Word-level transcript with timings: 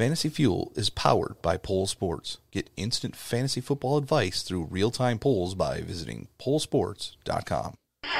Fantasy 0.00 0.30
Fuel 0.30 0.72
is 0.76 0.88
powered 0.88 1.42
by 1.42 1.58
Pole 1.58 1.86
Sports. 1.86 2.38
Get 2.52 2.70
instant 2.74 3.14
fantasy 3.14 3.60
football 3.60 3.98
advice 3.98 4.40
through 4.40 4.62
real 4.70 4.90
time 4.90 5.18
polls 5.18 5.54
by 5.54 5.82
visiting 5.82 6.28
polesports.com. 6.38 7.74
I'm 8.04 8.10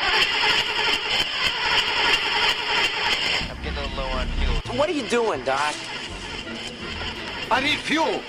getting 3.62 3.78
a 3.78 3.80
little 3.80 3.96
low 3.96 4.08
on 4.08 4.26
fuel. 4.28 4.76
What 4.76 4.90
are 4.90 4.92
you 4.92 5.08
doing, 5.08 5.42
Doc? 5.44 5.74
I 7.50 7.62
need 7.62 7.78
fuel. 7.78 8.20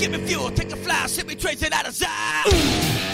Give 0.00 0.10
me 0.10 0.18
fuel, 0.26 0.50
take 0.50 0.72
a 0.72 0.76
fly, 0.76 1.06
send 1.06 1.28
me 1.28 1.36
trace 1.36 1.62
it 1.62 1.72
out 1.72 1.86
of 1.86 1.94
sight. 1.94 3.07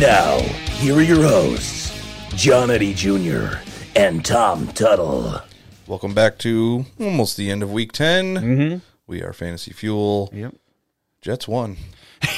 Now, 0.00 0.38
here 0.78 0.94
are 0.94 1.02
your 1.02 1.24
hosts, 1.24 1.92
John 2.36 2.70
Eddie 2.70 2.94
Jr. 2.94 3.56
and 3.96 4.24
Tom 4.24 4.68
Tuttle. 4.68 5.40
Welcome 5.88 6.14
back 6.14 6.38
to 6.38 6.86
almost 7.00 7.36
the 7.36 7.50
end 7.50 7.64
of 7.64 7.72
week 7.72 7.90
10. 7.90 8.34
Mm-hmm. 8.36 8.78
We 9.08 9.24
are 9.24 9.32
Fantasy 9.32 9.72
Fuel. 9.72 10.30
Yep. 10.32 10.54
Jets 11.20 11.48
won. 11.48 11.78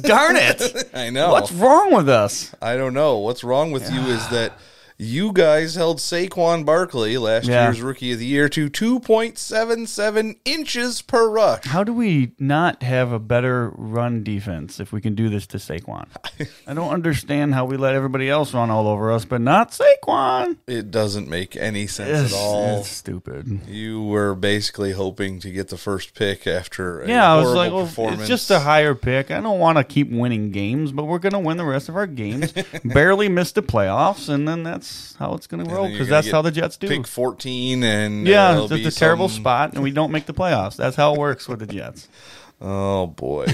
Darn 0.00 0.36
it! 0.36 0.88
I 0.94 1.10
know. 1.10 1.32
What's 1.32 1.52
wrong 1.52 1.92
with 1.92 2.08
us? 2.08 2.54
I 2.62 2.78
don't 2.78 2.94
know. 2.94 3.18
What's 3.18 3.44
wrong 3.44 3.72
with 3.72 3.92
you 3.92 4.00
is 4.00 4.26
that 4.28 4.54
you 5.02 5.32
guys 5.32 5.76
held 5.76 5.96
Saquon 5.98 6.64
Barkley, 6.66 7.16
last 7.16 7.46
Yeah. 7.48 7.64
year's 7.64 7.80
rookie 7.80 8.12
of 8.12 8.18
the 8.18 8.26
year, 8.26 8.50
to 8.50 8.68
2.77 8.68 10.36
inches 10.44 11.00
per 11.00 11.28
rush. 11.30 11.64
How 11.64 11.82
do 11.84 11.92
we 11.94 12.32
not 12.38 12.82
have 12.82 13.10
a 13.10 13.18
better 13.18 13.72
run 13.76 14.22
defense 14.22 14.78
if 14.78 14.92
we 14.92 15.00
can 15.00 15.14
do 15.14 15.30
this 15.30 15.46
to 15.48 15.56
Saquon? 15.56 16.06
I 16.66 16.74
don't 16.74 16.90
understand 16.90 17.54
how 17.54 17.64
we 17.64 17.78
let 17.78 17.94
everybody 17.94 18.28
else 18.28 18.52
run 18.52 18.68
all 18.70 18.86
over 18.88 19.10
us, 19.10 19.24
but 19.24 19.40
not 19.40 19.70
Saquon. 19.72 20.58
It 20.66 20.90
doesn't 20.90 21.28
make 21.28 21.56
any 21.56 21.86
sense 21.86 22.26
It's, 22.26 22.34
at 22.34 22.38
all. 22.38 22.80
it's 22.80 22.88
stupid. 22.90 23.60
You 23.68 24.02
were 24.02 24.34
basically 24.34 24.92
hoping 24.92 25.40
to 25.40 25.50
get 25.50 25.68
the 25.68 25.78
first 25.78 26.14
pick 26.14 26.46
after 26.46 27.00
a 27.02 27.08
Yeah, 27.08 27.32
I 27.32 27.36
was 27.40 27.54
like, 27.54 27.72
well, 27.72 27.88
it's 28.12 28.28
just 28.28 28.50
a 28.50 28.60
higher 28.60 28.94
pick. 28.94 29.30
I 29.30 29.40
don't 29.40 29.58
want 29.58 29.78
to 29.78 29.84
keep 29.84 30.10
winning 30.10 30.50
games, 30.50 30.92
but 30.92 31.04
we're 31.04 31.18
going 31.18 31.32
to 31.32 31.38
win 31.38 31.56
the 31.56 31.64
rest 31.64 31.88
of 31.88 31.96
our 31.96 32.06
games. 32.06 32.52
Barely 32.84 33.28
missed 33.30 33.54
the 33.54 33.62
playoffs, 33.62 34.28
and 34.28 34.46
then 34.46 34.62
that's 34.62 34.89
how 35.18 35.34
it's 35.34 35.46
going 35.46 35.64
to 35.64 35.74
roll 35.74 35.88
because 35.88 36.08
that's 36.08 36.30
how 36.30 36.42
the 36.42 36.50
Jets 36.50 36.76
do. 36.76 36.88
Pick 36.88 37.06
14 37.06 37.82
and 37.82 38.26
yeah, 38.26 38.50
uh, 38.58 38.68
it's 38.70 38.96
a 38.96 38.98
terrible 38.98 39.28
spot, 39.28 39.74
and 39.74 39.82
we 39.82 39.90
don't 39.90 40.10
make 40.10 40.26
the 40.26 40.34
playoffs. 40.34 40.76
That's 40.76 40.96
how 40.96 41.14
it 41.14 41.18
works 41.18 41.48
with 41.48 41.60
the 41.60 41.66
Jets. 41.66 42.08
Oh 42.62 43.06
boy. 43.06 43.46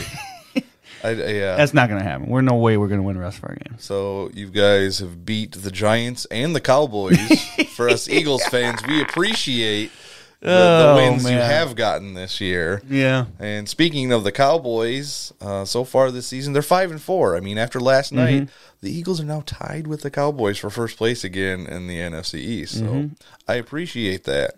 I, 1.05 1.11
yeah. 1.11 1.56
That's 1.56 1.73
not 1.73 1.89
going 1.89 2.01
to 2.01 2.09
happen. 2.09 2.27
We're 2.27 2.41
no 2.41 2.56
way 2.56 2.77
we're 2.77 2.89
going 2.89 3.01
to 3.01 3.06
win 3.06 3.15
the 3.15 3.23
rest 3.23 3.39
of 3.39 3.45
our 3.45 3.55
games. 3.55 3.84
So 3.84 4.31
you 4.34 4.48
guys 4.48 4.98
have 4.98 5.25
beat 5.25 5.53
the 5.53 5.70
Giants 5.70 6.25
and 6.31 6.56
the 6.56 6.61
Cowboys. 6.61 7.19
For 7.77 7.89
us 7.89 8.09
Eagles 8.09 8.45
fans, 8.47 8.81
we 8.89 9.00
appreciate 9.03 9.93
the, 10.53 10.89
Oh, 10.93 10.97
wins 10.97 11.25
you 11.25 11.37
have 11.37 11.75
gotten 11.77 12.15
this 12.15 12.41
year. 12.41 12.83
Yeah. 12.89 13.27
And 13.39 13.69
speaking 13.69 14.13
of 14.13 14.25
the 14.25 14.33
Cowboys, 14.33 15.33
uh, 15.41 15.65
so 15.65 15.85
far 15.85 16.11
this 16.11 16.27
season 16.27 16.53
they're 16.53 16.63
five 16.63 16.91
and 16.91 17.01
four. 17.03 17.37
I 17.37 17.41
mean, 17.41 17.59
after 17.59 17.81
last 17.81 18.13
Mm-hmm. 18.13 18.39
night, 18.39 18.49
the 18.81 18.91
Eagles 18.93 19.21
are 19.21 19.25
now 19.25 19.43
tied 19.47 19.87
with 19.87 20.03
the 20.03 20.11
Cowboys 20.11 20.59
for 20.59 20.71
first 20.71 20.97
place 20.97 21.25
again 21.25 21.67
in 21.67 21.87
the 21.87 21.97
NFC 21.99 22.35
East. 22.39 22.79
So 22.79 22.85
Mm-hmm. 22.85 23.15
I 23.49 23.55
appreciate 23.55 24.25
that. 24.25 24.55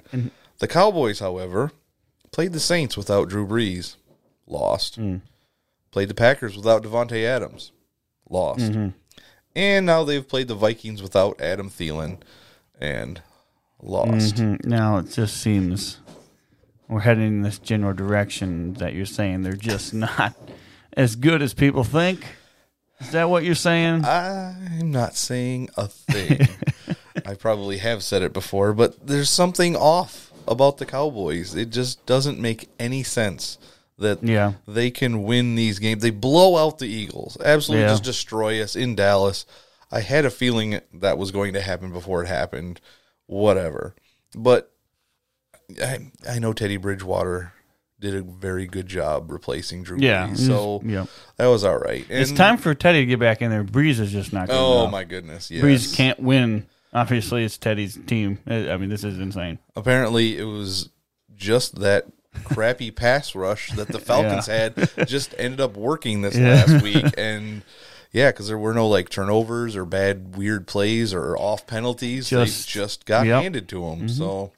The 0.59 0.69
Cowboys, 0.69 1.21
however, 1.21 1.73
played 2.33 2.53
the 2.53 2.61
Saints 2.61 2.97
without 2.97 3.29
Drew 3.29 3.47
Brees, 3.47 3.97
lost. 4.47 4.99
Mm. 5.01 5.21
Played 5.91 6.09
the 6.09 6.15
Packers 6.15 6.57
without 6.57 6.83
Davante 6.83 7.25
Adams, 7.25 7.73
lost. 8.29 8.73
Mm-hmm. 8.73 8.89
And 9.57 9.87
now 9.87 10.05
they've 10.05 10.27
played 10.27 10.49
the 10.49 10.55
Vikings 10.55 11.01
without 11.03 11.41
Adam 11.41 11.71
Thielen, 11.71 12.19
and 12.81 13.23
lost. 13.83 14.37
Mhm. 14.37 14.65
Now 14.65 14.99
it 14.99 15.11
just 15.11 15.37
seems 15.39 15.99
we're 16.89 17.01
heading 17.01 17.27
in 17.27 17.43
this 17.43 17.59
general 17.59 17.93
direction 17.95 18.75
that 18.75 18.95
you're 18.95 19.07
saying 19.07 19.43
they're 19.43 19.53
just 19.53 19.93
not 19.95 20.35
as 20.97 21.17
good 21.17 21.43
as 21.43 21.55
people 21.55 21.85
think. 21.85 22.25
Is 23.01 23.11
that 23.13 23.31
what 23.31 23.45
you're 23.45 23.55
saying? 23.55 24.05
I'm 24.05 24.91
not 24.91 25.15
saying 25.15 25.69
a 25.77 25.87
thing. 25.87 26.49
I 27.27 27.35
probably 27.35 27.79
have 27.79 28.03
said 28.03 28.23
it 28.23 28.33
before, 28.33 28.73
but 28.73 29.07
there's 29.07 29.31
something 29.31 29.77
off 29.77 30.33
about 30.49 30.79
the 30.79 30.87
Cowboys. 30.87 31.55
It 31.55 31.71
just 31.71 32.05
doesn't 32.07 32.41
make 32.41 32.69
any 32.81 33.03
sense 33.05 33.59
that 33.99 34.23
Yeah. 34.25 34.55
they 34.67 34.91
can 34.91 35.23
win 35.23 35.55
these 35.55 35.79
games. 35.79 36.03
They 36.03 36.11
blow 36.11 36.57
out 36.57 36.79
the 36.79 36.89
Eagles, 36.89 37.37
absolutely 37.45 37.83
Yeah. 37.85 37.91
just 37.93 38.03
destroy 38.05 38.61
us 38.63 38.75
in 38.75 38.95
Dallas. 38.97 39.45
I 39.93 40.01
had 40.01 40.25
a 40.25 40.31
feeling 40.31 40.81
that 40.95 41.19
was 41.19 41.31
going 41.31 41.53
to 41.53 41.61
happen 41.61 41.93
before 41.93 42.23
it 42.25 42.29
happened. 42.29 42.81
Whatever. 43.29 43.95
But 44.35 44.73
I, 45.83 46.11
I 46.29 46.39
know 46.41 46.53
Teddy 46.53 46.77
Bridgewater 46.77 47.53
did 48.01 48.15
a 48.15 48.23
very 48.23 48.67
good 48.67 48.87
job 48.87 49.31
replacing 49.31 49.83
Drew 49.83 49.99
Yeah, 50.01 50.29
Brees, 50.29 50.47
so 50.47 50.79
mm-hmm. 50.81 50.91
yeah. 50.91 51.07
that 51.37 51.47
was 51.47 51.65
all 51.65 51.79
right. 51.79 52.05
it's 52.09 52.33
time 52.33 52.57
for 52.57 52.75
Teddy 52.75 53.01
to 53.01 53.07
get 53.07 53.19
back 53.21 53.43
in 53.43 53.51
there. 53.51 53.65
Brees 53.65 53.99
is 54.01 54.11
just 54.13 54.33
not 54.33 54.49
good 54.49 54.57
Oh 54.57 54.81
enough. 54.83 54.93
my 54.93 55.05
goodness! 55.05 55.51
Yes. 55.51 55.63
Brees 55.65 55.95
can't 55.97 56.19
win. 56.21 56.67
Obviously, 56.93 57.45
it's 57.45 57.59
Teddy's 57.59 57.99
team. 58.07 58.39
I 58.47 58.77
mean, 58.79 58.89
this 58.89 59.05
is 59.05 59.19
insane. 59.19 59.59
Apparently, 59.77 60.39
it 60.39 60.45
was 60.45 60.89
just 61.37 61.81
that 61.81 62.07
crappy 62.45 62.91
pass 62.91 63.35
rush 63.35 63.71
that 63.73 63.89
the 63.89 63.99
Falcons 63.99 64.47
had 64.47 64.89
just 65.07 65.35
ended 65.37 65.61
up 65.61 65.77
working 65.77 66.23
this 66.23 66.37
Yeah. 66.37 66.65
last 66.67 66.83
week, 66.83 67.05
and 67.19 67.63
yeah, 68.13 68.31
because 68.31 68.49
there 68.49 68.59
were 68.59 68.75
no 68.75 68.89
like 68.89 69.09
turnovers 69.09 69.77
or 69.77 69.85
bad 69.85 70.37
weird 70.37 70.67
plays 70.67 71.13
or 71.15 71.37
off 71.37 71.67
penalties. 71.67 72.29
Just- 72.31 72.67
they 72.67 72.73
just 72.81 73.05
got 73.07 73.27
yep. 73.27 73.35
Mm-hmm. 73.37 73.43
handed 73.43 73.69
to 73.71 73.81
them. 73.91 74.09
So. 74.09 74.53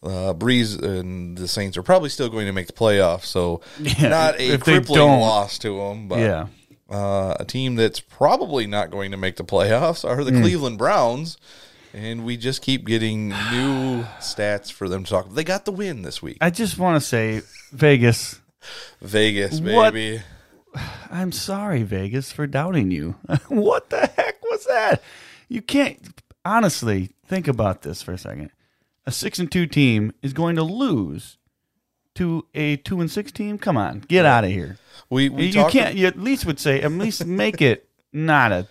Uh, 0.00 0.32
Brees 0.32 0.80
and 0.80 1.36
the 1.36 1.48
Saints 1.48 1.76
are 1.76 1.82
probably 1.82 2.08
still 2.08 2.28
going 2.28 2.46
to 2.46 2.52
make 2.52 2.68
the 2.68 2.72
playoffs, 2.72 3.24
so 3.24 3.62
Yeah, 3.80 4.08
not 4.08 4.38
a 4.40 4.56
crippling 4.58 5.00
loss 5.00 5.58
to 5.58 5.76
them. 5.76 6.06
But 6.06 6.20
yeah. 6.20 6.46
uh, 6.88 7.34
a 7.40 7.44
team 7.44 7.74
that's 7.74 7.98
probably 7.98 8.68
not 8.68 8.92
going 8.92 9.10
to 9.10 9.16
make 9.16 9.34
the 9.34 9.42
playoffs 9.44 10.08
are 10.08 10.22
the 10.22 10.30
Hmm. 10.30 10.42
Cleveland 10.42 10.78
Browns. 10.78 11.36
And 11.92 12.24
we 12.24 12.36
just 12.36 12.62
keep 12.62 12.86
getting 12.86 13.30
new 13.30 13.34
stats 14.20 14.70
for 14.70 14.88
them 14.88 15.02
to 15.02 15.10
talk. 15.10 15.34
They 15.34 15.42
got 15.42 15.64
the 15.64 15.72
win 15.72 16.02
this 16.02 16.22
week. 16.22 16.38
I 16.40 16.50
just 16.50 16.78
want 16.78 17.02
to 17.02 17.04
say, 17.06 17.40
Vegas. 17.72 18.40
Vegas, 19.02 19.60
What? 19.60 19.94
I'm 21.10 21.32
sorry, 21.32 21.82
Vegas, 21.82 22.32
for 22.32 22.46
doubting 22.46 22.90
you. 22.90 23.16
what 23.48 23.90
the 23.90 24.06
heck 24.06 24.42
was 24.44 24.64
that? 24.66 25.02
You 25.48 25.62
can't 25.62 25.98
honestly 26.44 27.10
think 27.26 27.48
about 27.48 27.82
this 27.82 28.02
for 28.02 28.12
a 28.12 28.18
second. 28.18 28.50
A 29.06 29.10
six 29.12 29.38
and 29.38 29.50
two 29.50 29.66
team 29.66 30.12
is 30.22 30.32
going 30.32 30.56
to 30.56 30.62
lose 30.62 31.38
to 32.16 32.46
a 32.54 32.76
two 32.76 33.00
and 33.00 33.10
six 33.10 33.32
team. 33.32 33.58
Come 33.58 33.76
on, 33.76 34.00
get 34.00 34.24
out 34.26 34.44
of 34.44 34.50
here. 34.50 34.76
We, 35.08 35.28
we 35.28 35.46
you 35.46 35.52
talked- 35.52 35.72
can't. 35.72 35.94
You 35.96 36.06
at 36.06 36.18
least 36.18 36.44
would 36.46 36.60
say 36.60 36.82
at 36.82 36.92
least 36.92 37.24
make 37.24 37.62
it 37.62 37.88
not 38.12 38.52
a 38.52 38.66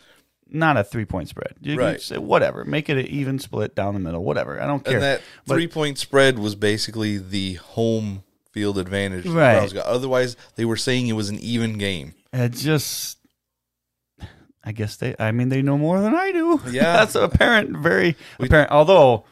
not 0.49 0.77
a 0.77 0.83
three 0.83 1.05
point 1.05 1.27
spread. 1.29 1.55
You 1.61 1.77
Right. 1.77 1.99
say 2.01 2.17
whatever. 2.17 2.63
Make 2.63 2.89
it 2.89 2.97
an 2.97 3.07
even 3.07 3.39
split 3.39 3.75
down 3.75 3.93
the 3.95 3.99
middle. 3.99 4.23
Whatever. 4.23 4.61
I 4.61 4.67
don't 4.67 4.83
care. 4.85 4.93
And 4.95 5.03
that 5.03 5.21
But- 5.45 5.55
three 5.55 5.67
point 5.67 5.97
spread 5.97 6.37
was 6.39 6.55
basically 6.55 7.17
the 7.17 7.55
home 7.55 8.23
field 8.57 8.79
advantage. 8.79 9.23
the 9.25 9.29
Right. 9.31 9.53
Browns 9.53 9.73
got. 9.73 9.85
Otherwise, 9.85 10.35
they 10.55 10.65
were 10.65 10.77
saying 10.77 11.05
it 11.07 11.13
was 11.13 11.29
an 11.29 11.37
even 11.39 11.77
game. 11.77 12.15
It 12.33 12.53
just, 12.53 13.19
I 14.63 14.71
guess 14.71 14.95
they. 14.97 15.15
I 15.19 15.31
mean, 15.31 15.49
they 15.49 15.61
know 15.61 15.77
more 15.77 16.01
than 16.01 16.15
I 16.15 16.31
do. 16.31 16.59
Yeah. 16.71 16.93
that's 16.97 17.13
apparent. 17.13 17.77
Very 17.77 18.15
apparent. 18.39 18.71
Although 18.71 19.25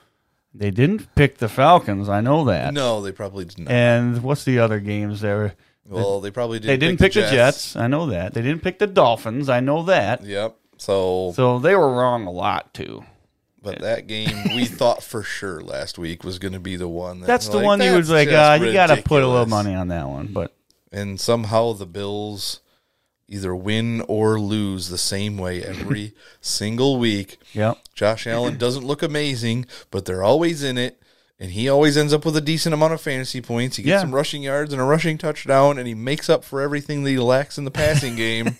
they 0.53 0.69
didn't 0.69 1.13
pick 1.15 1.39
the 1.39 1.49
Falcons, 1.49 2.07
I 2.07 2.21
know 2.21 2.45
that. 2.45 2.71
No, 2.73 3.01
they 3.01 3.11
probably 3.11 3.45
did 3.45 3.57
not. 3.57 3.71
And 3.71 4.21
what's 4.21 4.43
the 4.43 4.59
other 4.59 4.79
games 4.79 5.21
there? 5.21 5.55
well, 5.89 6.21
they 6.21 6.29
probably 6.31 6.59
didn't. 6.59 6.67
They 6.67 6.77
didn't 6.77 6.99
pick, 6.99 7.13
the, 7.13 7.21
Jets. 7.21 7.75
I 7.75 7.87
know 7.87 8.07
that. 8.07 8.35
They 8.35 8.43
didn't 8.43 8.61
pick 8.61 8.77
the 8.77 8.87
Dolphins. 8.87 9.49
I 9.49 9.59
know 9.59 9.83
that. 9.83 10.23
Yep. 10.23 10.55
So, 10.77 11.31
So 11.35 11.57
they 11.59 11.75
were 11.75 11.91
wrong 11.91 12.27
a 12.27 12.31
lot 12.31 12.73
too. 12.73 13.03
But 13.65 13.81
that 13.81 14.07
game 14.07 14.53
we 14.55 14.63
thought 14.79 15.03
for 15.03 15.23
sure 15.23 15.59
last 15.59 15.97
week 15.97 16.23
was 16.23 16.39
going 16.39 16.53
to 16.53 16.59
be 16.59 16.77
the 16.77 16.87
one. 16.87 17.19
That, 17.19 17.27
That's 17.27 17.49
the 17.49 17.57
like, 17.57 17.65
one 17.65 17.81
you 17.81 17.91
was 17.93 18.09
like, 18.09 18.29
uh, 18.29 18.57
you 18.61 18.71
got 18.71 18.87
to 18.87 19.01
put 19.01 19.23
a 19.23 19.27
little 19.27 19.47
money 19.47 19.75
on 19.75 19.89
that 19.89 20.07
one. 20.07 20.27
But 20.27 20.55
and 20.91 21.19
somehow 21.19 21.73
the 21.73 21.85
Bills 21.85 22.61
either 23.27 23.55
win 23.55 24.01
or 24.07 24.39
lose 24.39 24.89
the 24.89 24.97
same 24.99 25.37
way 25.37 25.63
every 25.63 26.13
single 26.41 26.97
week. 26.99 27.37
Yep. 27.53 27.79
Josh 27.95 28.27
Allen 28.27 28.57
doesn't 28.59 28.85
look 28.85 29.01
amazing, 29.03 29.65
but 29.91 30.05
they're 30.05 30.23
always 30.23 30.63
in 30.63 30.77
it, 30.77 31.01
and 31.39 31.51
he 31.51 31.67
always 31.67 31.97
ends 31.97 32.13
up 32.13 32.23
with 32.23 32.37
a 32.37 32.41
decent 32.41 32.73
amount 32.73 32.93
of 32.93 33.01
fantasy 33.01 33.41
points. 33.41 33.77
He 33.77 33.83
gets 33.83 33.89
Yeah. 33.93 34.01
some 34.01 34.13
rushing 34.13 34.43
yards 34.43 34.71
and 34.71 34.81
a 34.81 34.85
rushing 34.85 35.17
touchdown, 35.17 35.79
and 35.79 35.87
he 35.87 35.95
makes 35.95 36.29
up 36.29 36.43
for 36.43 36.61
everything 36.61 37.03
that 37.03 37.09
he 37.09 37.17
lacks 37.17 37.57
in 37.57 37.65
the 37.65 37.71
passing 37.71 38.15
game. 38.25 38.55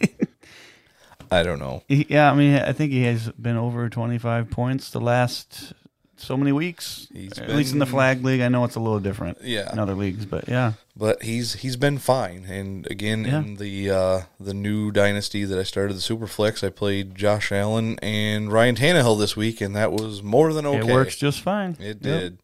I 1.31 1.44
don't 1.44 1.60
know. 1.60 1.83
he, 1.88 2.06
yeah, 2.10 2.31
I 2.31 2.36
mean, 2.36 2.56
I 2.56 2.74
think 2.74 2.92
he 2.92 3.04
has 3.04 3.30
been 3.31 3.57
over 3.57 3.89
twenty 3.89 4.18
five 4.18 4.50
points 4.50 4.89
the 4.92 5.01
last 5.01 5.74
so 6.18 6.38
many 6.38 6.51
weeks. 6.54 7.07
He's 7.13 7.38
At 7.38 7.50
least 7.50 7.74
in 7.74 7.80
the 7.80 7.86
flag 7.86 8.24
league, 8.24 8.39
I 8.39 8.48
know 8.48 8.63
it's 8.63 8.75
a 8.75 8.80
little 8.80 9.01
different. 9.01 9.39
Yeah. 9.42 9.72
in 9.72 9.80
other 9.80 9.95
leagues, 9.95 10.25
but 10.25 10.48
yeah, 10.48 10.74
but 10.95 11.22
he's 11.24 11.54
he's 11.56 11.75
been 11.75 11.98
fine. 11.98 12.45
And 12.45 12.88
again, 12.89 13.25
Yeah. 13.25 13.39
in 13.39 13.56
the 13.57 13.89
uh, 13.92 14.22
the 14.39 14.54
new 14.54 14.92
dynasty 14.92 15.44
that 15.44 15.60
I 15.60 15.63
started, 15.63 15.94
the 15.95 16.00
Superflex, 16.00 16.66
I 16.66 16.69
played 16.69 17.16
Josh 17.16 17.51
Allen 17.51 18.00
and 18.01 18.51
Ryan 18.51 18.75
Tannehill 18.75 19.19
this 19.19 19.36
week, 19.36 19.60
and 19.62 19.75
that 19.75 19.92
was 19.92 20.24
more 20.24 20.54
than 20.54 20.66
okay. 20.66 20.80
it 20.80 20.86
works 20.94 21.18
just 21.18 21.42
fine. 21.42 21.71
It 21.80 21.98
Yep. 21.98 22.01
did. 22.01 22.38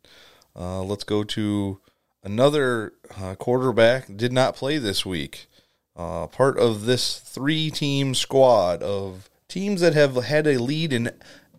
Uh, 0.54 0.82
let's 0.84 1.06
go 1.06 1.24
to 1.24 1.80
another 2.24 2.94
uh, 3.20 3.36
quarterback. 3.36 4.16
Did 4.16 4.34
not 4.34 4.56
play 4.56 4.78
this 4.78 5.06
week. 5.06 5.48
Uh, 5.96 6.28
part 6.28 6.58
of 6.58 6.86
this 6.86 7.20
three-team 7.20 8.16
squad 8.16 8.82
of 8.82 9.30
teams 9.48 9.82
that 9.82 9.94
have 9.94 10.16
had 10.16 10.48
a 10.48 10.58
lead 10.58 10.94
in 10.94 11.12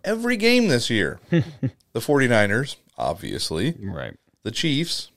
every 0.03 0.37
game 0.37 0.67
this 0.67 0.89
year. 0.89 1.19
the 1.29 1.43
49ers, 1.99 2.77
obviously. 2.97 3.75
Right. 3.79 4.15
The 4.43 4.51
Chiefs, 4.51 5.11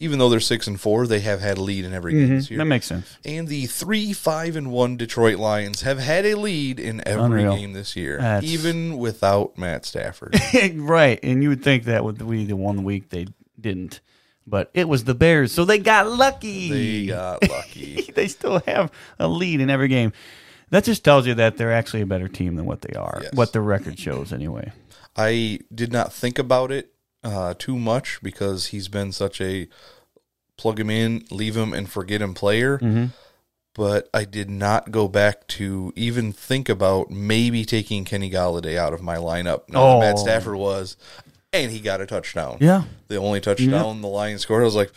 even 0.00 0.18
though 0.18 0.28
they're 0.28 0.40
six 0.40 0.66
and 0.66 0.78
four, 0.80 1.06
they 1.06 1.20
have 1.20 1.40
had 1.40 1.56
a 1.58 1.62
lead 1.62 1.84
in 1.84 1.92
every 1.94 2.12
game 2.12 2.30
this 2.30 2.50
year. 2.50 2.58
That 2.58 2.64
makes 2.66 2.86
sense. 2.86 3.16
and 3.24 3.46
the 3.48 3.66
three, 3.66 4.12
five, 4.12 4.56
and 4.56 4.70
one 4.72 4.96
Detroit 4.96 5.38
Lions 5.38 5.82
have 5.82 5.98
had 6.00 6.26
a 6.26 6.34
lead 6.34 6.78
in 6.80 7.00
every 7.06 7.42
Unreal. 7.44 7.56
game 7.56 7.72
this 7.74 7.94
year, 7.96 8.18
That's- 8.18 8.44
even 8.44 8.98
without 8.98 9.56
Matt 9.56 9.84
Stafford. 9.86 10.34
right, 10.74 11.18
and 11.22 11.42
you 11.42 11.48
would 11.50 11.62
think 11.62 11.84
that 11.84 12.04
would 12.04 12.18
be 12.28 12.44
the 12.44 12.56
one 12.56 12.82
week 12.84 13.08
they 13.10 13.28
didn't, 13.58 14.00
but 14.48 14.70
it 14.74 14.88
was 14.88 15.04
the 15.04 15.14
Bears, 15.14 15.52
so 15.52 15.64
they 15.64 15.78
got 15.78 16.08
lucky. 16.08 16.70
they 16.70 17.06
got 17.06 17.48
lucky. 17.48 18.10
they 18.14 18.28
still 18.28 18.60
have 18.66 18.90
a 19.18 19.28
lead 19.28 19.60
in 19.60 19.70
every 19.70 19.88
game. 19.88 20.12
That 20.70 20.84
just 20.84 21.04
tells 21.04 21.26
you 21.26 21.34
that 21.34 21.56
they're 21.56 21.72
actually 21.72 22.02
a 22.02 22.06
better 22.06 22.28
team 22.28 22.56
than 22.56 22.66
what 22.66 22.82
they 22.82 22.94
are. 22.94 23.20
Yes. 23.22 23.32
What 23.34 23.52
the 23.52 23.60
record 23.60 23.98
shows, 23.98 24.32
anyway. 24.32 24.72
I 25.16 25.60
did 25.74 25.92
not 25.92 26.12
think 26.12 26.38
about 26.38 26.70
it 26.70 26.92
uh, 27.24 27.54
too 27.58 27.78
much 27.78 28.20
because 28.22 28.66
he's 28.66 28.88
been 28.88 29.10
such 29.12 29.40
a 29.40 29.68
plug 30.56 30.78
him 30.78 30.90
in, 30.90 31.24
leave 31.30 31.56
him, 31.56 31.72
and 31.72 31.88
forget 31.88 32.20
him 32.20 32.34
player. 32.34 32.78
Mm-hmm. 32.78 33.06
But 33.74 34.08
I 34.12 34.24
did 34.24 34.50
not 34.50 34.90
go 34.90 35.06
back 35.08 35.46
to 35.48 35.92
even 35.94 36.32
think 36.32 36.68
about 36.68 37.10
maybe 37.10 37.64
taking 37.64 38.04
Kenny 38.04 38.28
Golladay 38.30 38.76
out 38.76 38.92
of 38.92 39.00
my 39.00 39.16
lineup. 39.16 39.68
Now 39.68 39.80
that 39.80 39.96
Oh. 39.96 40.00
Matt 40.00 40.18
Stafford 40.18 40.56
was, 40.56 40.96
and 41.52 41.70
he 41.70 41.78
got 41.80 42.00
a 42.00 42.06
touchdown. 42.06 42.58
Yeah. 42.60 42.82
The 43.08 43.16
only 43.16 43.40
touchdown 43.40 44.00
the 44.02 44.06
Lions 44.08 44.42
scored. 44.42 44.62
I 44.62 44.66
was 44.66 44.74
like, 44.76 44.92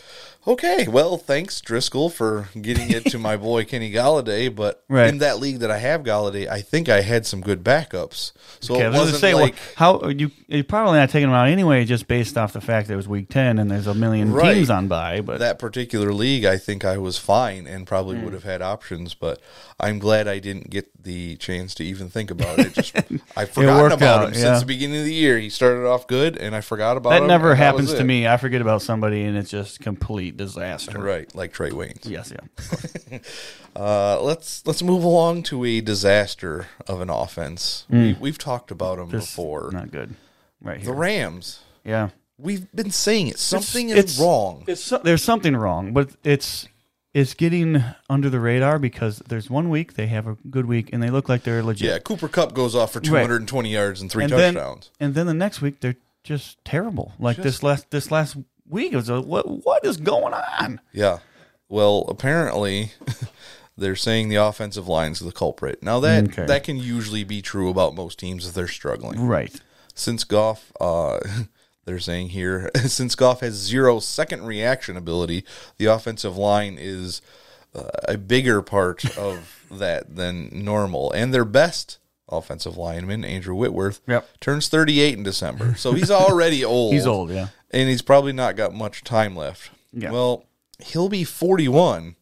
okay, 0.47 0.87
well, 0.87 1.17
thanks 1.17 1.61
Driskel 1.61 2.11
for 2.11 2.49
getting 2.59 2.89
it 2.91 3.05
to 3.05 3.17
my 3.19 3.37
boy 3.37 3.63
Kenny 3.63 3.91
Golladay. 3.91 4.53
But 4.53 4.83
Right. 4.89 5.07
in 5.09 5.19
that 5.19 5.39
league 5.39 5.59
that 5.59 5.71
I 5.71 5.77
have 5.77 6.01
Golladay, 6.03 6.47
I 6.49 6.61
think 6.61 6.89
I 6.89 7.01
had 7.01 7.25
some 7.25 7.41
good 7.41 7.63
backups. 7.63 8.31
So 8.59 8.75
Okay, 8.75 8.85
I 8.85 8.87
it 8.89 8.93
wasn't 8.93 9.19
say, 9.21 9.33
like 9.33 9.53
well, 9.79 10.01
how 10.01 10.09
you 10.09 10.31
you're 10.47 10.63
probably 10.65 10.97
not 10.99 11.09
taking 11.09 11.29
them 11.29 11.35
out 11.35 11.47
anyway, 11.47 11.85
just 11.85 12.07
based 12.07 12.37
off 12.37 12.51
the 12.53 12.59
fact 12.61 12.87
that 12.87 12.93
it 12.93 12.97
was 12.97 13.07
week 13.07 13.29
ten 13.29 13.57
and 13.59 13.71
there's 13.71 13.87
a 13.87 13.93
million 13.93 14.33
Right. 14.33 14.55
teams 14.55 14.69
on 14.69 14.87
by. 14.87 15.21
But 15.21 15.39
that 15.39 15.57
particular 15.59 16.11
league. 16.13 16.43
I 16.45 16.57
think 16.57 16.83
I 16.83 16.97
was 16.97 17.17
fine 17.17 17.65
and 17.67 17.87
probably 17.87 18.17
Hmm. 18.17 18.25
would 18.25 18.33
have 18.33 18.43
had 18.43 18.61
options. 18.61 19.13
But 19.13 19.39
I'm 19.79 19.99
glad 19.99 20.27
I 20.27 20.39
didn't 20.39 20.69
get 20.69 20.89
the 21.03 21.35
chance 21.37 21.73
to 21.75 21.83
even 21.85 22.09
think 22.09 22.29
about 22.29 22.59
it. 22.59 22.73
Just 22.73 22.95
I 23.37 23.45
forgot 23.45 23.91
about 23.93 24.01
out, 24.21 24.27
him 24.27 24.33
yeah. 24.33 24.39
since 24.41 24.59
the 24.59 24.65
beginning 24.65 24.99
of 24.99 25.05
the 25.05 25.13
year. 25.13 25.39
He 25.39 25.49
started 25.49 25.87
off 25.87 26.07
good, 26.07 26.35
and 26.37 26.55
I 26.55 26.61
forgot 26.61 26.97
about 26.97 27.11
that 27.11 27.21
him, 27.21 27.27
never 27.27 27.55
happens 27.55 27.89
was 27.91 27.99
to 28.01 28.07
me. 28.07 28.27
I 28.27 28.38
forget 28.38 28.62
about 28.62 28.81
somebody 28.81 29.24
and 29.24 29.38
it's 29.38 29.50
just 29.50 29.80
complete 29.80 30.38
disaster. 30.38 31.00
Right, 31.00 31.33
like 31.36 31.53
Trae 31.53 31.71
Waynes. 31.71 32.07
Yes, 32.09 32.31
yeah. 32.31 33.19
Uh, 33.74 34.21
let's 34.21 34.65
let's 34.68 34.83
move 34.83 35.01
along 35.03 35.44
to 35.44 35.63
a 35.63 35.80
disaster 35.80 36.68
of 36.88 37.00
an 37.00 37.09
offense. 37.09 37.86
We, 37.89 38.18
we've 38.19 38.38
talked 38.38 38.69
about 38.69 38.98
them. 38.98 39.09
This 39.09 39.25
before. 39.27 39.69
not 39.71 39.92
good. 39.92 40.13
Right 40.62 40.83
The. 40.83 40.92
Rams. 40.92 41.62
yeah. 41.86 42.09
We've 42.38 42.69
been 42.74 42.92
saying 42.92 43.27
it. 43.27 43.38
Something 43.39 43.89
It's- 43.89 44.15
is 44.15 44.19
wrong. 44.19 44.65
It's 44.68 44.89
there's 45.04 45.24
something 45.24 45.56
wrong, 45.56 45.94
but 45.94 46.09
it's 46.24 46.68
it's 47.13 47.33
getting 47.33 47.81
under 48.09 48.30
the 48.30 48.39
radar 48.39 48.77
because 48.80 49.19
there's 49.27 49.50
one 49.50 49.69
week 49.69 49.94
they 49.94 50.07
have 50.07 50.27
a 50.27 50.36
good 50.50 50.65
week 50.65 50.89
and 50.92 51.01
they 51.04 51.09
look 51.09 51.30
like 51.30 51.44
they're 51.44 51.62
legit. 51.63 51.88
yeah, 51.88 52.00
Cooper 52.00 52.27
Kupp 52.27 52.54
goes 52.54 52.74
off 52.75 52.92
for 52.94 53.00
220 53.00 53.69
yards 53.69 54.01
and 54.01 54.12
three 54.12 54.24
and 54.24 54.33
then, 54.33 54.54
touchdowns. 54.56 54.89
and 55.00 55.13
then 55.13 55.27
the 55.27 55.33
next 55.33 55.62
week 55.62 55.80
they're 55.81 55.97
just 56.23 56.63
terrible. 56.65 57.13
Like 57.19 57.38
this 57.38 57.63
last 57.63 57.89
this 57.91 58.12
last 58.12 58.38
week 58.69 58.94
it 58.94 58.95
was 58.95 59.09
a, 59.09 59.21
what 59.21 59.65
what 59.65 59.85
is 59.85 59.97
going 59.97 60.33
on? 60.33 60.79
Yeah. 60.91 61.19
Well, 61.69 62.06
apparently 62.09 62.91
they're 63.77 63.95
saying 63.95 64.29
the 64.29 64.35
offensive 64.35 64.88
line's 64.88 65.19
the 65.19 65.31
culprit. 65.31 65.81
Now 65.81 66.00
that 66.01 66.25
Okay. 66.25 66.45
that 66.45 66.63
can 66.63 66.77
usually 66.77 67.23
be 67.23 67.41
true 67.41 67.69
about 67.69 67.95
most 67.95 68.19
teams 68.19 68.47
if 68.47 68.53
they're 68.53 68.68
struggling. 68.68 69.25
Right. 69.25 69.53
Since 69.95 70.23
Goff 70.23 70.71
uh 70.79 71.19
they're 71.85 72.00
saying 72.00 72.29
here 72.29 72.69
since 72.85 73.15
Goff 73.15 73.39
has 73.41 73.53
zero 73.56 74.00
second 74.00 74.45
reaction 74.45 74.95
ability, 74.97 75.44
the 75.77 75.85
offensive 75.85 76.38
line 76.38 76.77
is 76.79 77.21
uh, 77.73 77.83
a 78.07 78.18
bigger 78.18 78.62
part 78.62 79.18
of 79.18 79.65
that 79.71 80.15
than 80.18 80.50
normal. 80.51 81.09
And 81.13 81.33
their 81.33 81.45
best 81.45 81.97
offensive 82.31 82.78
lineman, 82.78 83.24
Andrew 83.25 83.56
Whitworth, 83.56 84.01
Yep. 84.07 84.39
turns 84.39 84.68
38 84.68 85.18
in 85.18 85.24
December. 85.24 85.75
So 85.75 85.94
he's 85.94 86.12
already 86.12 86.63
old. 86.66 86.94
He's 86.94 87.06
old, 87.07 87.30
yeah. 87.31 87.48
and 87.72 87.89
he's 87.89 88.01
probably 88.01 88.33
not 88.33 88.56
got 88.56 88.74
much 88.74 89.04
time 89.04 89.36
left. 89.36 89.72
Yeah. 89.94 90.12
Well, 90.12 90.45
he'll 90.80 91.10
be 91.10 91.24
41 91.24 92.16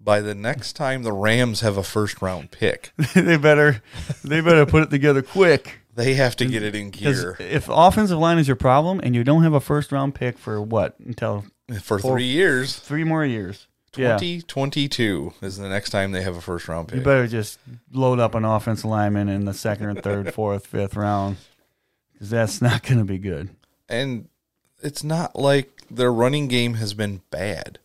by 0.00 0.20
the 0.20 0.34
next 0.34 0.74
time 0.74 1.02
the 1.02 1.12
Rams 1.12 1.60
have 1.60 1.76
a 1.76 1.82
first 1.82 2.20
round 2.22 2.50
pick. 2.50 2.92
they 3.14 3.36
better 3.36 3.82
they 4.22 4.40
better 4.40 4.66
put 4.66 4.82
it 4.82 4.90
together 4.90 5.22
quick. 5.22 5.80
They 5.94 6.14
have 6.14 6.34
to 6.36 6.44
get 6.46 6.62
it 6.64 6.74
in 6.74 6.90
gear 6.90 7.36
if 7.38 7.68
offensive 7.68 8.18
line 8.18 8.38
is 8.38 8.48
your 8.48 8.56
problem 8.56 9.00
and 9.04 9.14
you 9.14 9.22
don't 9.22 9.44
have 9.44 9.52
a 9.54 9.60
first 9.60 9.92
round 9.92 10.14
pick 10.14 10.36
for 10.38 10.60
what 10.60 10.98
until 10.98 11.44
for 11.80 12.00
three 12.00 12.24
years. 12.24 12.76
three 12.76 13.04
more 13.04 13.24
years, 13.24 13.68
yeah, 13.96 14.16
2022 14.18 15.34
is 15.42 15.56
the 15.58 15.68
next 15.68 15.90
time 15.90 16.12
they 16.12 16.22
have 16.22 16.36
a 16.36 16.40
first 16.40 16.68
round 16.68 16.88
pick. 16.88 16.98
you 16.98 17.04
better 17.04 17.26
just 17.26 17.58
load 17.92 18.18
up 18.20 18.34
an 18.34 18.44
offensive 18.44 18.84
lineman 18.90 19.28
in 19.28 19.44
the 19.44 19.54
second 19.54 19.86
or 19.86 19.94
third, 20.00 20.32
fourth, 20.34 20.66
fifth 20.66 20.96
round 20.96 21.36
because 22.12 22.30
that's 22.30 22.60
not 22.62 22.82
going 22.82 22.98
to 22.98 23.04
be 23.04 23.18
good. 23.18 23.50
and 23.88 24.28
it's 24.82 25.02
not 25.04 25.34
like 25.36 25.82
their 25.90 26.12
running 26.12 26.46
game 26.48 26.74
has 26.74 26.92
been 26.94 27.22
bad. 27.30 27.78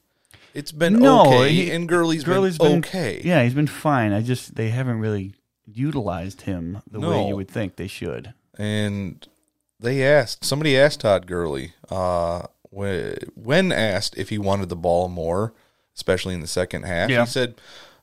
It's 0.54 0.72
been 0.72 1.00
No, 1.00 1.28
okay, 1.28 1.50
he- 1.54 1.72
and 1.72 1.88
Gurley's, 1.88 2.24
Gurley's 2.24 2.58
been, 2.58 2.82
been 2.82 2.90
okay. 2.90 3.22
Yeah, 3.24 3.44
he's 3.44 3.54
been 3.54 3.68
fine. 3.68 4.12
I 4.12 4.22
just 4.22 4.56
they 4.56 4.70
haven't 4.70 5.00
really 5.00 5.34
utilized 5.66 6.42
him 6.42 6.82
the 6.90 7.00
way 7.00 7.28
you 7.28 7.36
would 7.36 7.48
think 7.48 7.76
they 7.76 7.88
should. 7.88 8.34
and 8.58 9.26
they 9.80 10.04
asked 10.04 10.44
somebody 10.44 10.78
asked 10.78 11.02
Todd 11.02 11.26
Gurley 11.26 11.74
uh, 11.90 12.48
when 12.72 13.72
asked 13.72 14.18
if 14.18 14.30
he 14.30 14.38
wanted 14.38 14.68
the 14.70 14.76
ball 14.76 15.08
more, 15.08 15.54
especially 16.00 16.34
in 16.34 16.40
the 16.40 16.48
second 16.48 16.84
half. 16.84 17.10
Yeah. 17.10 17.26
He 17.26 17.30
said, 17.30 17.56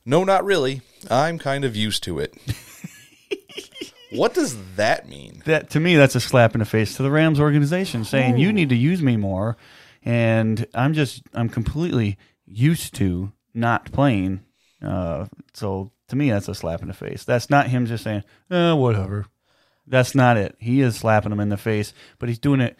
"No, 0.04 0.22
not 0.22 0.44
really. 0.44 0.82
I'm 1.10 1.38
kind 1.38 1.64
of 1.64 1.74
used 1.74 2.02
to 2.02 2.18
it." 2.18 2.34
what 4.12 4.34
does 4.34 4.56
that 4.76 5.08
mean? 5.08 5.42
That 5.46 5.70
to 5.70 5.80
me, 5.80 5.96
that's 5.96 6.14
a 6.14 6.20
slap 6.20 6.54
in 6.54 6.58
the 6.58 6.66
face 6.66 6.94
to 6.96 7.02
the 7.02 7.10
Rams 7.10 7.40
organization, 7.40 8.04
saying 8.04 8.36
you 8.36 8.52
need 8.52 8.68
to 8.68 8.76
use 8.76 9.00
me 9.00 9.16
more, 9.16 9.56
and 10.04 10.66
I'm 10.74 10.92
just 10.92 11.22
I'm 11.32 11.48
completely 11.48 12.18
used 12.44 12.94
to 12.96 13.32
not 13.54 13.90
playing. 13.92 14.40
Uh, 14.82 15.26
so 15.54 15.90
to 16.08 16.16
me, 16.16 16.30
that's 16.30 16.48
a 16.48 16.54
slap 16.54 16.82
in 16.82 16.88
the 16.88 16.94
face. 16.94 17.24
That's 17.24 17.48
not 17.48 17.68
him 17.68 17.86
just 17.86 18.04
saying, 18.04 18.24
eh, 18.50 18.72
whatever. 18.72 19.26
That's 19.86 20.14
not 20.14 20.36
it. 20.36 20.54
He 20.58 20.82
is 20.82 20.96
slapping 20.96 21.32
him 21.32 21.40
in 21.40 21.48
the 21.48 21.56
face, 21.56 21.94
but 22.18 22.28
he's 22.28 22.38
doing 22.38 22.60
it 22.60 22.76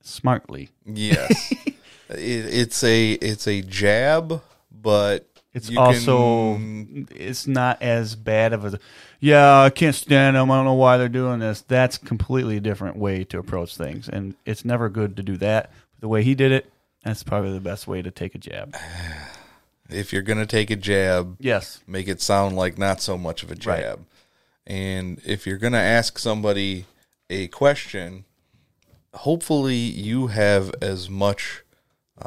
smartly. 0.00 0.70
Yes, 0.84 1.52
it, 2.10 2.16
it's 2.18 2.82
a 2.84 3.12
it's 3.12 3.46
a 3.46 3.62
jab, 3.62 4.40
but 4.70 5.26
It's 5.54 5.70
you 5.70 5.78
also 5.80 6.54
can- 6.54 7.08
it's 7.14 7.46
not 7.46 7.82
as 7.82 8.14
bad 8.14 8.52
of 8.52 8.64
a 8.74 8.78
yeah 9.20 9.62
I 9.62 9.70
can't 9.70 9.94
stand 9.94 10.36
them. 10.36 10.50
I 10.50 10.56
don't 10.56 10.64
know 10.64 10.74
why 10.74 10.96
they're 10.98 11.08
doing 11.08 11.40
this. 11.40 11.62
That's 11.62 11.98
completely 11.98 12.56
a 12.58 12.60
different 12.60 12.96
way 12.96 13.24
to 13.24 13.38
approach 13.38 13.76
things 13.76 14.08
and 14.08 14.34
it's 14.44 14.64
never 14.64 14.88
good 14.88 15.16
to 15.16 15.22
do 15.22 15.36
that. 15.38 15.70
The 16.00 16.08
way 16.08 16.22
he 16.22 16.34
did 16.34 16.52
it 16.52 16.70
that's 17.02 17.22
probably 17.22 17.52
the 17.52 17.60
best 17.60 17.86
way 17.86 18.02
to 18.02 18.10
take 18.10 18.34
a 18.34 18.38
jab. 18.38 18.74
If 19.88 20.12
you're 20.12 20.22
gonna 20.22 20.46
take 20.46 20.70
a 20.70 20.76
jab, 20.76 21.36
yes. 21.38 21.80
make 21.86 22.08
it 22.08 22.20
sound 22.20 22.56
like 22.56 22.76
not 22.76 23.00
so 23.00 23.16
much 23.16 23.44
of 23.44 23.50
a 23.50 23.54
Right. 23.54 23.82
jab. 23.82 24.04
And 24.66 25.20
if 25.24 25.46
you're 25.46 25.58
going 25.58 25.74
to 25.74 25.78
ask 25.78 26.18
somebody 26.18 26.86
a 27.30 27.46
question, 27.46 28.24
hopefully 29.14 29.76
you 29.76 30.26
have 30.26 30.74
as 30.82 31.08
much 31.08 31.62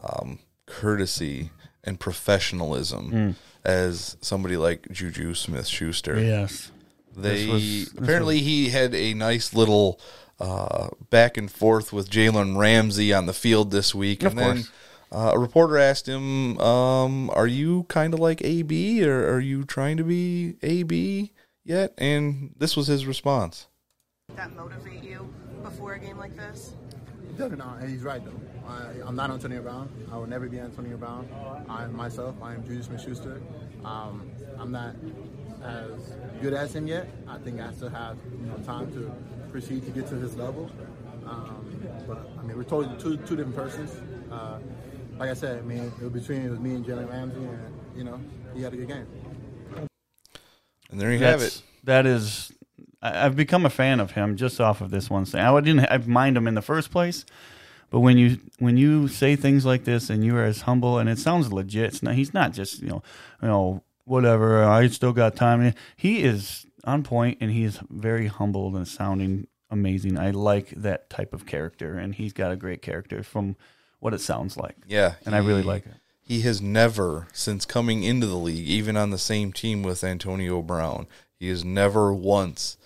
um, 0.04 0.40
courtesy 0.66 1.52
and 1.84 2.00
professionalism 2.00 3.12
Mm. 3.12 3.36
as 3.66 4.18
somebody 4.22 4.58
like 4.58 4.88
Juju 4.92 5.34
Smith 5.34 5.68
Schuster. 5.68 6.20
yes 6.20 6.72
They 7.16 7.48
was- 7.48 7.62
this 7.92 7.94
apparently 7.98 8.40
he 8.40 8.70
had 8.70 8.94
a 8.94 9.14
nice 9.14 9.54
little 9.54 10.00
uh, 10.40 10.88
back 11.10 11.36
and 11.38 11.52
forth 11.52 11.92
with 11.92 12.10
Jalen 12.10 12.58
Ramsey 12.58 13.12
on 13.14 13.26
the 13.26 13.34
field 13.34 13.72
this 13.72 13.94
week, 13.94 14.24
Of 14.24 14.38
and 14.38 14.40
then 14.40 14.64
uh, 15.12 15.32
a 15.34 15.40
reporter 15.40 15.78
asked 15.78 16.08
him, 16.08 16.58
um, 16.62 17.30
"Are 17.32 17.48
you 17.48 17.84
kind 17.90 18.14
of 18.14 18.22
like 18.22 18.42
AB, 18.42 19.04
or 19.04 19.34
are 19.34 19.42
you 19.42 19.66
trying 19.66 19.98
to 19.98 20.04
be 20.06 20.56
AB 20.64 21.34
yet?" 21.66 21.94
And 21.98 22.54
this 22.58 22.78
was 22.78 22.88
his 22.88 23.06
response. 23.06 23.68
that 24.36 24.56
motivate 24.56 25.04
you? 25.04 25.28
before 25.62 25.96
a 25.96 26.00
game 26.00 26.18
like 26.18 26.38
this? 26.38 26.72
Definitely 27.32 27.58
not. 27.58 27.80
And 27.82 27.90
he's 27.90 28.04
right 28.04 28.24
though. 28.24 28.40
I, 28.70 28.92
I'm 29.06 29.16
not 29.16 29.32
Antonio 29.32 29.62
Brown. 29.62 29.90
I 30.12 30.18
will 30.18 30.28
never 30.28 30.48
be 30.48 30.60
Antonio 30.60 30.96
Brown. 30.98 31.28
I 31.68 31.84
am 31.86 31.96
myself. 31.96 32.36
I 32.42 32.54
am 32.54 32.64
Julius 32.64 32.86
Smith-Schuster. 32.86 33.42
Um, 33.84 34.30
I'm 34.60 34.72
not 34.72 34.96
as 35.64 36.14
good 36.42 36.54
as 36.54 36.76
him 36.76 36.88
yet. 36.88 37.10
I 37.28 37.38
think 37.40 37.60
I 37.60 37.72
still 37.74 37.90
have 37.90 38.18
you 38.40 38.46
know 38.48 38.58
time 38.58 38.92
to 38.94 39.12
proceed 39.52 39.86
to 39.86 39.92
get 39.92 40.08
to 40.08 40.16
his 40.16 40.36
level. 40.36 40.70
Um, 41.26 41.66
but 42.08 42.30
I 42.40 42.44
mean, 42.44 42.56
we're 42.58 42.64
totally 42.64 42.96
two 42.98 43.18
two 43.18 43.36
different 43.36 43.56
persons. 43.56 43.92
Uh, 44.32 44.60
like 45.18 45.30
I 45.30 45.34
said, 45.34 45.60
I 45.60 45.62
mean, 45.64 45.92
it 46.00 46.04
was 46.04 46.12
between 46.14 46.42
it 46.46 46.50
was 46.50 46.60
me 46.60 46.76
and 46.76 46.86
Jalen 46.86 47.10
Ramsey, 47.10 47.40
and 47.40 47.60
you 47.96 48.04
know, 48.04 48.20
he 48.56 48.62
had 48.62 48.74
a 48.74 48.78
good 48.78 48.88
game. 48.88 49.08
And 50.92 51.00
there 51.00 51.12
you 51.12 51.20
have 51.20 51.42
it. 51.42 51.62
That 51.84 52.06
is, 52.06 52.52
I- 53.02 53.26
I've 53.26 53.36
become 53.36 53.66
a 53.66 53.70
fan 53.70 54.00
of 54.00 54.12
him 54.12 54.36
just 54.38 54.60
off 54.60 54.82
of 54.82 54.92
this 54.92 55.10
one 55.10 55.26
thing. 55.26 55.42
I 55.42 55.60
didn't 55.62 55.86
I 55.92 55.98
mind 56.00 56.36
him 56.38 56.48
in 56.48 56.56
the 56.56 56.62
first 56.62 56.90
place, 56.92 57.26
but 57.90 58.00
when 58.00 58.18
you 58.18 58.40
when 58.60 58.78
you 58.78 59.08
say 59.08 59.36
things 59.36 59.66
like 59.66 59.84
this 59.84 60.10
and 60.10 60.24
you 60.24 60.36
are 60.38 60.44
as 60.44 60.62
humble 60.62 61.00
and 61.00 61.10
it 61.10 61.20
sounds 61.20 61.52
legit, 61.52 61.86
it's 61.86 62.04
not, 62.04 62.16
he's 62.16 62.34
not 62.34 62.54
just 62.54 62.82
you 62.82 62.90
know 62.90 63.04
you 63.42 63.48
know 63.48 63.84
whatever. 64.06 64.64
I 64.64 64.88
still 64.88 65.14
got 65.14 65.36
time. 65.36 65.74
He 65.96 66.24
is 66.24 66.66
on 66.84 67.04
point 67.04 67.38
and 67.42 67.52
he 67.52 67.64
is 67.64 67.80
very 67.90 68.28
humbled 68.28 68.76
and 68.76 68.88
sounding 68.88 69.48
amazing. 69.70 70.18
I 70.18 70.32
like 70.32 70.70
that 70.72 71.10
type 71.10 71.34
of 71.34 71.46
character, 71.46 71.98
and 71.98 72.16
he's 72.16 72.34
got 72.34 72.52
a 72.52 72.56
great 72.56 72.82
character 72.82 73.24
from 73.24 73.56
what 74.00 74.14
it 74.14 74.22
sounds 74.22 74.58
like. 74.58 74.76
Yeah, 74.88 75.16
and 75.26 75.36
I 75.36 75.40
really 75.40 75.64
like 75.64 75.86
it. 75.86 75.94
He 76.22 76.42
has 76.42 76.62
never, 76.62 77.28
since 77.34 77.66
coming 77.66 78.04
into 78.04 78.28
the 78.28 78.36
league, 78.36 78.68
even 78.68 78.96
on 78.96 79.10
the 79.10 79.18
same 79.18 79.52
team 79.52 79.82
with 79.82 80.04
Antonio 80.04 80.62
Brown, 80.62 81.08
he 81.40 81.50
has 81.50 81.66
never 81.66 82.14
once 82.14 82.78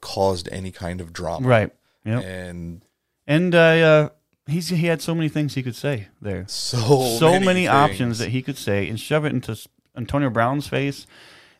caused 0.00 0.48
any 0.50 0.72
kind 0.72 1.00
of 1.00 1.12
drama. 1.12 1.46
Right. 1.46 1.72
Yep. 2.04 2.24
And 2.24 2.82
And 3.30 3.54
uh, 3.54 3.58
uh, 3.58 4.08
he's 4.48 4.70
he 4.70 4.86
had 4.86 5.00
so 5.00 5.14
many 5.14 5.28
things 5.28 5.54
he 5.54 5.62
could 5.62 5.76
say 5.76 6.08
there. 6.20 6.46
So 6.48 7.16
so 7.16 7.30
many 7.34 7.44
many, 7.44 7.68
options 7.68 8.18
that 8.18 8.30
he 8.30 8.42
could 8.42 8.58
say 8.58 8.88
and 8.88 8.98
shove 8.98 9.24
it 9.24 9.32
into 9.32 9.56
Antonio 9.96 10.30
Brown's 10.30 10.66
face. 10.66 11.06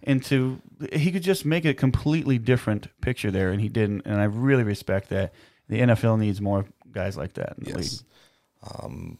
Into 0.02 0.60
he 0.92 1.12
could 1.12 1.22
just 1.22 1.44
make 1.44 1.64
a 1.64 1.72
completely 1.72 2.38
different 2.38 2.88
picture 3.00 3.30
there, 3.30 3.52
and 3.52 3.60
he 3.60 3.68
didn't. 3.68 4.02
And 4.04 4.20
I 4.20 4.24
really 4.24 4.64
respect 4.64 5.10
that. 5.10 5.32
The 5.68 5.78
NFL 5.78 6.18
needs 6.18 6.40
more 6.40 6.66
guys 6.90 7.16
like 7.16 7.34
that 7.34 7.54
in 7.58 7.64
the 7.64 7.74
league. 7.74 7.84
Yes. 7.84 8.04
Um, 8.74 9.18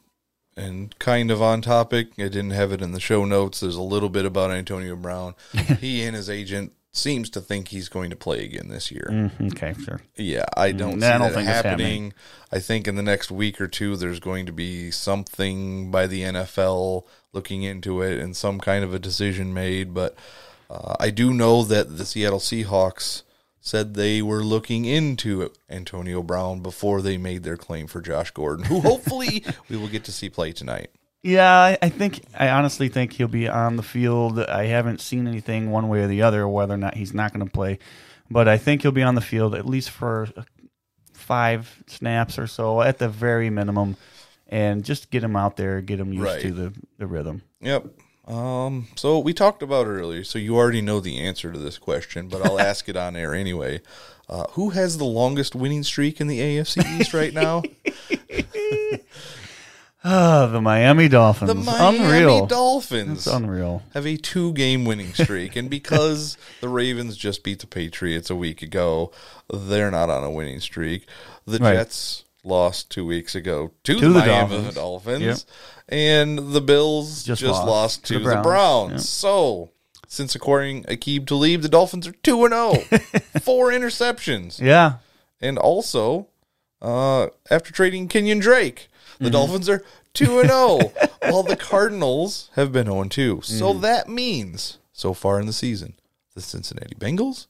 and 0.57 0.99
kind 0.99 1.31
of 1.31 1.41
on 1.41 1.63
topic, 1.63 2.09
I 2.19 2.23
didn't 2.23 2.51
have 2.51 2.73
it 2.73 2.83
in 2.83 2.91
the 2.91 2.99
show 2.99 3.25
notes. 3.25 3.61
There's 3.61 3.77
a 3.77 3.83
little 3.83 4.09
bit 4.09 4.25
about 4.25 4.51
Antonio 4.51 4.97
Brown. 4.97 5.37
he 5.81 6.03
and 6.03 6.17
his 6.17 6.29
agent 6.29 6.73
seems 6.93 7.31
to 7.31 7.41
think 7.41 7.69
he's 7.69 7.89
going 7.89 8.11
to 8.11 8.17
play 8.17 8.45
again 8.45 8.69
this 8.69 8.91
year. 8.91 9.09
Mm, 9.11 9.53
okay, 9.53 9.75
sure. 9.81 10.01
Yeah, 10.17 10.45
I 10.57 10.73
don't 10.73 10.97
Mm, 10.97 11.01
see 11.01 11.07
I 11.07 11.19
don't 11.19 11.29
that 11.29 11.35
think 11.35 11.49
it's 11.49 11.63
happening. 11.63 12.13
I 12.51 12.59
think 12.59 12.89
in 12.89 12.97
the 12.97 13.03
next 13.03 13.31
week 13.31 13.61
or 13.61 13.69
two, 13.69 13.97
there's 13.97 14.19
going 14.21 14.47
to 14.47 14.53
be 14.53 14.91
something 14.91 15.91
by 15.91 16.07
the 16.07 16.23
NFL 16.23 17.05
looking 17.33 17.63
into 17.63 18.03
it 18.03 18.19
and 18.19 18.37
some 18.37 18.59
kind 18.59 18.83
of 18.85 18.93
a 18.93 18.99
decision 18.99 19.55
made. 19.55 19.95
But 19.95 20.17
uh, 20.69 20.97
I 20.99 21.11
do 21.11 21.33
know 21.33 21.63
that 21.63 21.97
the 21.97 22.05
Seattle 22.05 22.41
Seahawks 22.41 23.23
said 23.61 23.95
they 23.95 24.23
were 24.23 24.43
looking 24.43 24.85
into 24.85 25.53
Antonio 25.69 26.23
Brown 26.23 26.61
before 26.61 27.03
they 27.03 27.19
made 27.19 27.43
their 27.45 27.57
claim 27.59 27.87
for 27.87 28.01
Josh 28.01 28.31
Gordon, 28.33 28.65
who 28.65 28.81
hopefully 28.81 29.45
we 29.69 29.77
will 29.77 29.89
get 29.89 30.03
to 30.05 30.13
see 30.13 30.29
play 30.31 30.51
tonight. 30.53 30.91
Yeah, 31.23 31.77
I, 31.83 31.89
think 31.91 32.23
I 32.39 32.49
honestly 32.49 32.89
think 32.89 33.13
he'll 33.13 33.29
be 33.29 33.47
on 33.47 33.77
the 33.77 33.83
field. 33.83 34.39
I 34.39 34.65
haven't 34.67 35.01
seen 35.03 35.27
anything 35.27 35.71
one 35.71 35.89
way 35.89 36.01
or 36.03 36.07
the 36.07 36.23
other 36.23 36.49
whether 36.49 36.73
or 36.75 36.79
not 36.79 36.95
he's 36.97 37.13
not 37.13 37.33
going 37.35 37.45
to 37.45 37.53
play, 37.53 37.79
but 38.31 38.49
I 38.49 38.57
think 38.57 38.83
he'll 38.83 38.91
be 38.93 39.03
on 39.03 39.17
the 39.17 39.21
field 39.21 39.55
at 39.55 39.67
least 39.67 39.91
for 39.91 40.29
five 41.13 41.83
snaps 41.87 42.39
or 42.39 42.47
so 42.47 42.81
at 42.81 42.99
the 42.99 43.09
very 43.09 43.51
minimum, 43.51 43.97
and 44.49 44.83
just 44.83 45.11
get 45.11 45.23
him 45.23 45.37
out 45.37 45.57
there, 45.57 45.83
get 45.83 46.01
him 46.01 46.13
used 46.13 46.25
Right. 46.25 46.41
to 46.41 46.53
the 46.53 46.73
the 46.97 47.07
rhythm. 47.07 47.43
Yep. 47.61 47.87
Um, 48.27 48.89
so 48.97 49.19
we 49.19 49.35
talked 49.35 49.63
about 49.63 49.87
it 49.87 49.91
earlier, 49.91 50.25
so 50.25 50.39
you 50.39 50.57
already 50.57 50.81
know 50.81 51.01
the 51.01 51.19
answer 51.19 51.53
to 51.53 51.59
this 51.59 51.77
question, 51.79 52.29
but 52.29 52.45
I'll 52.47 52.59
ask 52.71 52.89
it 52.89 52.97
on 52.97 53.15
air 53.15 53.35
anyway. 53.35 53.83
Uh, 54.29 54.45
who 54.53 54.71
has 54.71 54.97
the 54.97 55.05
longest 55.05 55.55
winning 55.55 55.83
streak 55.83 56.21
in 56.21 56.29
the 56.29 56.39
AFC 56.41 57.01
East 57.01 57.13
right 57.13 57.35
now? 57.35 57.63
Ah, 60.03 60.47
the 60.47 60.61
Miami 60.63 61.09
Dolphins. 61.09 61.49
The 61.49 61.55
Miami 61.55 61.99
unreal. 61.99 62.47
Dolphins. 62.47 63.19
It's 63.19 63.27
unreal. 63.27 63.83
Have 63.93 64.07
a 64.07 64.17
two 64.17 64.53
game 64.55 64.85
winning 64.87 65.13
streak, 65.13 65.57
and 65.57 65.69
because 65.69 66.39
the 66.63 66.69
Ravens 66.71 67.17
just 67.19 67.43
beat 67.45 67.59
the 67.61 67.67
Patriots 67.67 68.31
a 68.31 68.37
week 68.37 68.63
ago, 68.63 69.13
they're 69.53 69.91
not 69.91 70.09
on 70.09 70.25
a 70.25 70.31
winning 70.31 70.61
streak. 70.61 71.07
The 71.47 71.59
Right. 71.59 71.75
Jets 71.75 72.25
lost 72.43 72.89
two 72.91 73.05
weeks 73.05 73.35
ago 73.35 73.73
to, 73.85 73.95
To 73.95 74.01
the, 74.01 74.09
the 74.09 74.19
Miami 74.21 74.55
Dolphins. 74.57 74.75
Dolphins, 74.75 75.23
Yep. 75.23 75.39
and 75.91 76.39
the 76.55 76.61
Bills 76.63 77.23
Just 77.25 77.43
just, 77.43 77.53
lost 77.53 77.67
lost, 77.67 78.05
to 78.07 78.15
the 78.15 78.19
the 78.21 78.25
Browns. 78.25 78.45
Browns. 78.47 78.93
Yep. 78.93 79.01
So, 79.03 79.71
since 80.09 80.35
acquiring 80.35 80.85
Aqib 80.85 81.27
Talib, 81.27 81.61
the 81.61 81.69
Dolphins 81.69 82.07
are 82.07 82.13
two 82.23 82.43
and 82.47 82.55
Four 83.43 83.69
interceptions, 83.71 84.61
Yeah. 84.61 84.95
and 85.43 85.59
also 85.59 86.29
uh, 86.81 87.27
after 87.51 87.71
trading 87.73 88.09
Kenyon 88.09 88.39
Drake, 88.39 88.89
the 89.21 89.27
Mm-hmm. 89.27 89.33
Dolphins 89.33 89.69
are 89.69 89.85
two 90.15 90.41
and 90.41 90.49
zero, 90.49 90.79
while 91.23 91.45
the 91.45 91.55
Cardinals 91.57 92.51
have 92.57 92.73
been 92.73 92.87
zero 92.87 93.01
and 93.03 93.11
two. 93.11 93.41
So 93.43 93.71
Mm-hmm. 93.73 93.81
that 93.83 94.09
means 94.09 94.79
so 94.93 95.15
far 95.15 95.39
in 95.39 95.47
the 95.47 95.53
season, 95.53 95.95
the 96.35 96.41
Cincinnati 96.41 96.95
Bengals 96.97 97.47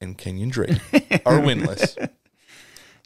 and 0.00 0.16
Kenyon 0.16 0.48
Drake 0.48 0.78
are 1.26 1.38
winless. 1.40 2.08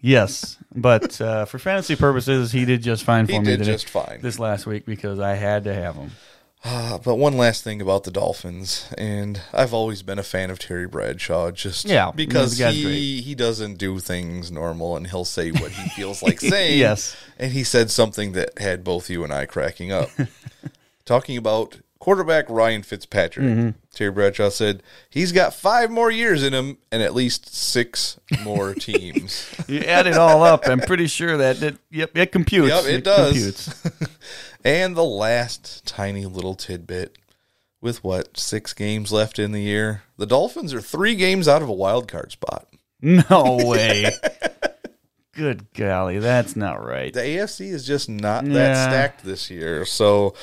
Yes, 0.05 0.59
but 0.75 1.21
uh, 1.21 1.45
for 1.45 1.61
fantasy 1.61 1.95
purposes, 1.95 2.51
he 2.51 2.65
did 2.65 2.83
just 2.83 3.05
fine 3.05 3.27
for 3.27 3.33
He 3.35 3.39
me 3.39 3.45
did 3.45 3.63
just 3.63 3.89
fine. 3.89 4.19
this 4.21 4.41
last 4.41 4.67
week 4.67 4.85
because 4.85 5.21
I 5.21 5.35
had 5.35 5.63
to 5.65 5.73
have 5.75 5.95
him. 5.95 6.11
Uh, 6.65 6.97
but 6.99 7.17
one 7.17 7.37
last 7.37 7.65
thing 7.65 7.83
about 7.83 8.05
the 8.05 8.11
Dolphins, 8.13 8.89
and 8.97 9.41
I've 9.53 9.75
always 9.75 10.03
been 10.03 10.21
a 10.21 10.23
fan 10.23 10.49
of 10.49 10.61
Terry 10.61 10.87
Bradshaw, 10.87 11.51
just 11.51 11.85
Yeah, 11.87 12.13
because 12.15 12.57
he 12.57 12.83
great. 12.85 13.21
he 13.25 13.35
doesn't 13.35 13.79
do 13.79 13.99
things 13.99 14.53
normal, 14.53 14.97
and 14.97 15.09
he'll 15.09 15.25
say 15.25 15.51
what 15.51 15.73
he 15.73 15.89
feels 15.91 16.23
like 16.23 16.39
saying. 16.41 16.79
Yes. 16.79 17.17
and 17.37 17.51
he 17.53 17.65
said 17.65 17.91
something 17.91 18.31
that 18.33 18.59
had 18.61 18.85
both 18.85 19.11
you 19.11 19.25
and 19.25 19.33
I 19.33 19.45
cracking 19.47 19.91
up. 19.91 20.09
Talking 21.05 21.37
about 21.37 21.79
quarterback 22.03 22.51
Ryan 22.51 22.83
Fitzpatrick, 22.83 23.47
Mm-hmm. 23.47 23.69
Terry 23.95 24.11
Bradshaw 24.11 24.49
said 24.49 24.83
he's 25.09 25.31
got 25.31 25.55
five 25.55 25.89
more 25.89 26.11
years 26.11 26.43
in 26.43 26.53
him 26.53 26.79
and 26.91 27.01
at 27.01 27.15
least 27.15 27.55
six 27.55 28.19
more 28.43 28.75
teams. 28.89 29.49
You 29.69 29.81
add 29.83 30.09
it 30.09 30.17
all 30.19 30.43
up, 30.43 30.67
I'm 30.67 30.81
pretty 30.81 31.07
sure 31.07 31.37
that 31.37 31.63
it, 31.63 31.79
yep, 31.91 32.11
it 32.17 32.33
computes. 32.33 32.69
Yep, 32.69 32.85
it 32.87 33.05
does. 33.05 33.33
computes. 33.33 34.09
And 34.65 34.95
the 34.97 35.03
last 35.05 35.85
tiny 35.87 36.25
little 36.27 36.55
tidbit 36.55 37.19
with 37.81 38.03
what, 38.05 38.37
six 38.37 38.73
games 38.73 39.11
left 39.13 39.39
in 39.41 39.51
the 39.51 39.61
year? 39.63 40.03
The 40.17 40.27
Dolphins 40.27 40.73
are 40.73 40.81
three 40.81 41.17
games 41.17 41.49
out 41.49 41.63
of 41.63 41.69
a 41.69 41.73
wild 41.73 42.07
card 42.07 42.31
spot. 42.31 42.69
No 43.01 43.59
way. 43.65 44.13
Good 45.35 45.73
golly, 45.75 46.19
that's 46.21 46.55
not 46.57 46.85
right. 46.85 47.13
The 47.13 47.21
AFC 47.23 47.73
is 47.73 47.87
just 47.87 48.09
not 48.09 48.45
Yeah. 48.47 48.53
that 48.55 48.85
stacked 48.91 49.25
this 49.25 49.51
year. 49.51 49.85
So 49.85 50.35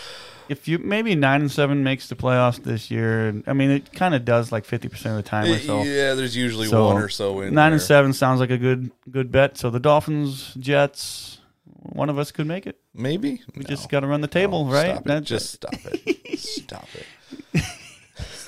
If 0.50 0.68
you 0.68 0.80
maybe 0.80 1.16
nine 1.16 1.42
and 1.42 1.52
seven 1.52 1.84
makes 1.84 2.10
the 2.10 2.16
playoffs 2.16 2.62
this 2.64 2.90
year, 2.90 3.42
I 3.48 3.54
mean 3.54 3.70
it 3.70 3.94
kind 3.94 4.16
of 4.16 4.26
does 4.26 4.52
like 4.52 4.66
fifty 4.66 4.90
percent 4.90 5.18
of 5.18 5.24
the 5.24 5.30
time 5.30 5.52
or 5.52 5.60
so. 5.60 5.84
yeah, 5.84 6.16
there's 6.16 6.36
usually 6.36 6.68
So, 6.68 6.86
one 6.88 6.98
or 6.98 7.10
so 7.10 7.42
in 7.42 7.54
Nine 7.54 7.74
and 7.74 7.82
seven 7.82 8.14
sounds 8.14 8.40
like 8.40 8.50
a 8.50 8.58
good 8.58 8.92
good 9.10 9.32
bet. 9.32 9.58
So 9.58 9.70
the 9.70 9.80
Dolphins, 9.80 10.54
Jets, 10.56 11.40
one 11.66 12.10
of 12.10 12.18
us 12.18 12.32
could 12.32 12.48
make 12.48 12.66
it. 12.68 12.80
Maybe 12.94 13.42
We 13.56 13.64
just 13.64 13.90
got 13.90 14.02
to 14.02 14.08
run 14.08 14.22
the 14.22 14.28
table, 14.28 14.66
No, 14.66 14.74
right? 14.74 15.00
Stop 15.00 15.24
Just 15.24 15.52
stop 15.54 15.76
it. 15.86 16.40
stop 16.40 16.88
it. 16.96 17.64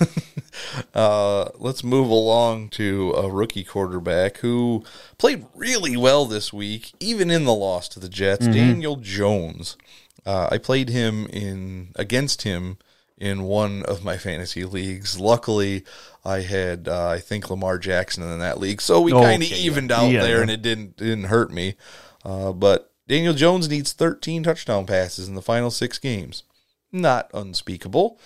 uh, 0.94 1.50
let's 1.58 1.84
move 1.84 2.10
along 2.10 2.70
to 2.70 3.12
a 3.16 3.30
rookie 3.30 3.64
quarterback 3.64 4.38
who 4.38 4.84
played 5.18 5.46
really 5.56 5.96
well 5.98 6.26
this 6.26 6.52
week, 6.52 6.94
even 7.00 7.30
in 7.30 7.46
the 7.46 7.54
loss 7.54 7.88
to 7.90 8.00
the 8.00 8.10
Jets. 8.10 8.44
Mm-hmm. 8.44 8.54
Daniel 8.54 8.96
Jones. 8.98 9.78
Uh, 10.26 10.50
I 10.52 10.58
played 10.58 10.90
him 10.90 11.26
in 11.28 11.92
against 11.96 12.44
him 12.44 12.78
in 13.18 13.44
one 13.44 13.84
of 13.84 14.04
my 14.04 14.18
fantasy 14.18 14.66
leagues. 14.66 15.20
Luckily, 15.20 15.84
I 16.26 16.42
had 16.42 16.88
uh, 16.88 17.08
I 17.10 17.20
think 17.20 17.50
Lamar 17.50 17.78
Jackson 17.80 18.24
in 18.24 18.40
that 18.40 18.60
league, 18.60 18.82
so 18.82 19.02
we 19.02 19.12
kind 19.12 19.42
of 19.42 19.48
Okay, 19.52 19.60
evened 19.62 19.90
yeah. 19.90 19.98
out 20.00 20.12
Yeah, 20.12 20.22
there, 20.24 20.42
and 20.42 20.52
it 20.52 20.62
didn't 20.62 20.98
didn't 20.98 21.26
hurt 21.26 21.52
me. 21.52 21.76
Uh, 22.24 22.52
but 22.52 22.92
Daniel 23.08 23.34
Jones 23.34 23.68
needs 23.68 23.94
13 23.94 24.44
touchdown 24.44 24.86
passes 24.86 25.28
in 25.28 25.36
the 25.36 25.42
final 25.42 25.72
six 25.72 25.98
games. 25.98 26.44
Not 26.92 27.30
unspeakable. 27.34 28.20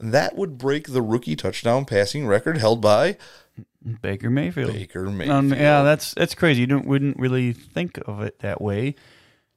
That 0.00 0.36
would 0.36 0.56
break 0.58 0.88
the 0.88 1.02
rookie 1.02 1.36
touchdown 1.36 1.84
passing 1.84 2.26
record 2.26 2.58
held 2.58 2.80
by 2.80 3.16
Baker 4.02 4.30
Mayfield. 4.30 4.72
Baker 4.72 5.06
Um, 5.08 5.18
Mayfield. 5.18 5.50
yeah, 5.50 5.82
that's 5.82 6.14
that's 6.14 6.34
crazy. 6.34 6.60
You 6.62 6.66
don't 6.68 6.86
wouldn't 6.86 7.18
really 7.18 7.52
think 7.52 7.98
of 8.06 8.20
it 8.22 8.38
that 8.40 8.60
way, 8.60 8.94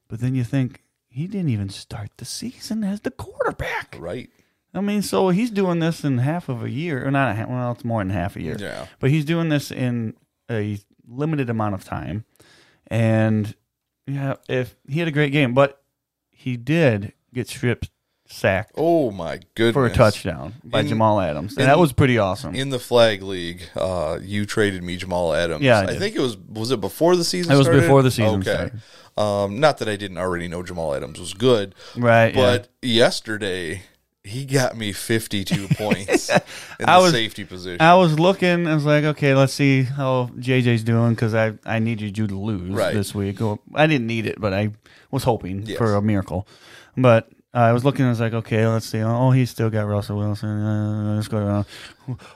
but 0.08 0.20
then 0.20 0.34
you 0.34 0.44
think 0.44 0.81
he 1.12 1.26
didn't 1.26 1.50
even 1.50 1.68
start 1.68 2.10
the 2.16 2.24
season 2.24 2.82
as 2.84 3.00
the 3.00 3.10
quarterback. 3.10 3.96
right. 3.98 4.30
I 4.74 4.80
mean, 4.80 5.02
so 5.02 5.28
he's 5.28 5.50
doing 5.50 5.80
this 5.80 6.02
in 6.02 6.16
half 6.18 6.48
of 6.48 6.62
a 6.64 6.70
year, 6.70 7.06
or 7.06 7.10
not? 7.10 7.30
A 7.30 7.34
half, 7.34 7.48
well, 7.50 7.72
it's 7.72 7.84
more 7.84 8.00
than 8.00 8.08
half 8.08 8.36
a 8.36 8.40
year. 8.42 8.56
Yeah. 8.58 8.86
but 9.00 9.10
he's 9.10 9.26
doing 9.26 9.50
this 9.50 9.70
in 9.70 10.14
a 10.50 10.78
limited 11.06 11.50
amount 11.50 11.74
of 11.74 11.84
time. 11.84 12.24
and 12.86 13.54
yeah, 14.06 14.34
if 14.48 14.74
he 14.88 14.98
had 14.98 15.08
a 15.08 15.12
great 15.12 15.30
game, 15.32 15.52
but 15.54 15.82
he 16.30 16.56
did 16.56 17.12
get 17.32 17.48
stripped 17.48 17.90
sacked 18.26 18.72
Oh 18.78 19.10
my 19.10 19.40
goodness! 19.54 19.74
for 19.74 19.84
a 19.86 19.90
touchdown 19.92 20.54
by 20.64 20.80
In- 20.80 20.88
Jamal 20.88 21.20
Adams, 21.20 21.52
and 21.52 21.60
in- 21.62 21.66
that 21.66 21.78
was 21.78 21.92
pretty 21.92 22.16
awesome. 22.18 22.54
in 22.54 22.70
the 22.70 22.78
flag 22.78 23.22
league. 23.22 23.62
Uh, 23.76 24.18
you 24.22 24.46
traded 24.46 24.82
me 24.82 24.96
Jamal 24.96 25.34
Adams. 25.34 25.62
Yeah, 25.62 25.80
I 25.80 25.82
I, 25.84 25.98
think 25.98 26.16
it 26.16 26.20
was. 26.20 26.36
Was 26.38 26.70
it 26.70 26.80
before 26.80 27.14
the 27.14 27.24
season? 27.24 27.52
It 27.52 27.56
was 27.56 27.66
started? 27.66 27.82
before 27.82 28.02
the 28.02 28.10
season 28.10 28.40
Okay. 28.40 28.52
started. 28.54 28.80
Um, 29.16 29.60
not 29.60 29.78
that 29.78 29.88
I 29.88 29.96
didn't 29.96 30.18
already 30.18 30.48
know 30.48 30.62
Jamal 30.62 30.94
Adams 30.94 31.20
was 31.20 31.34
good, 31.34 31.74
right, 31.96 32.34
yeah. 32.34 32.40
but 32.40 32.68
yesterday 32.80 33.82
he 34.24 34.44
got 34.46 34.76
me 34.76 34.92
52 34.92 35.68
points 35.74 36.30
in 36.30 36.40
I 36.86 36.96
the 36.98 37.02
was- 37.02 37.12
safety 37.12 37.44
position. 37.44 37.82
I 37.82 37.94
was 37.96 38.18
looking. 38.18 38.66
I 38.66 38.74
was 38.74 38.84
like, 38.86 39.04
okay, 39.04 39.34
let's 39.34 39.52
see 39.52 39.82
how 39.82 40.30
JJ's 40.38 40.82
doing 40.84 41.10
because 41.10 41.34
I 41.34 41.54
I 41.66 41.78
needed 41.78 42.16
you 42.16 42.26
to 42.26 42.38
lose 42.38 42.70
Right. 42.74 42.94
this 42.94 43.14
week. 43.14 43.40
Well, 43.40 43.60
I 43.74 43.86
didn't 43.86 44.06
need 44.06 44.26
it, 44.26 44.40
but 44.40 44.54
I 44.54 44.70
was 45.10 45.24
hoping 45.24 45.62
Yes. 45.66 45.76
for 45.78 45.94
a 45.94 46.00
miracle. 46.02 46.46
But 46.96 47.28
I 47.52 47.72
was 47.72 47.84
looking. 47.84 48.06
I 48.06 48.08
was 48.10 48.20
like, 48.20 48.32
okay, 48.32 48.66
let's 48.66 48.86
see. 48.86 49.02
Oh, 49.02 49.30
he's 49.30 49.50
still 49.50 49.68
got 49.68 49.82
Russell 49.86 50.16
Wilson. 50.18 50.48
Uh, 50.48 51.16
let's 51.16 51.28
go 51.28 51.36
around. 51.38 51.66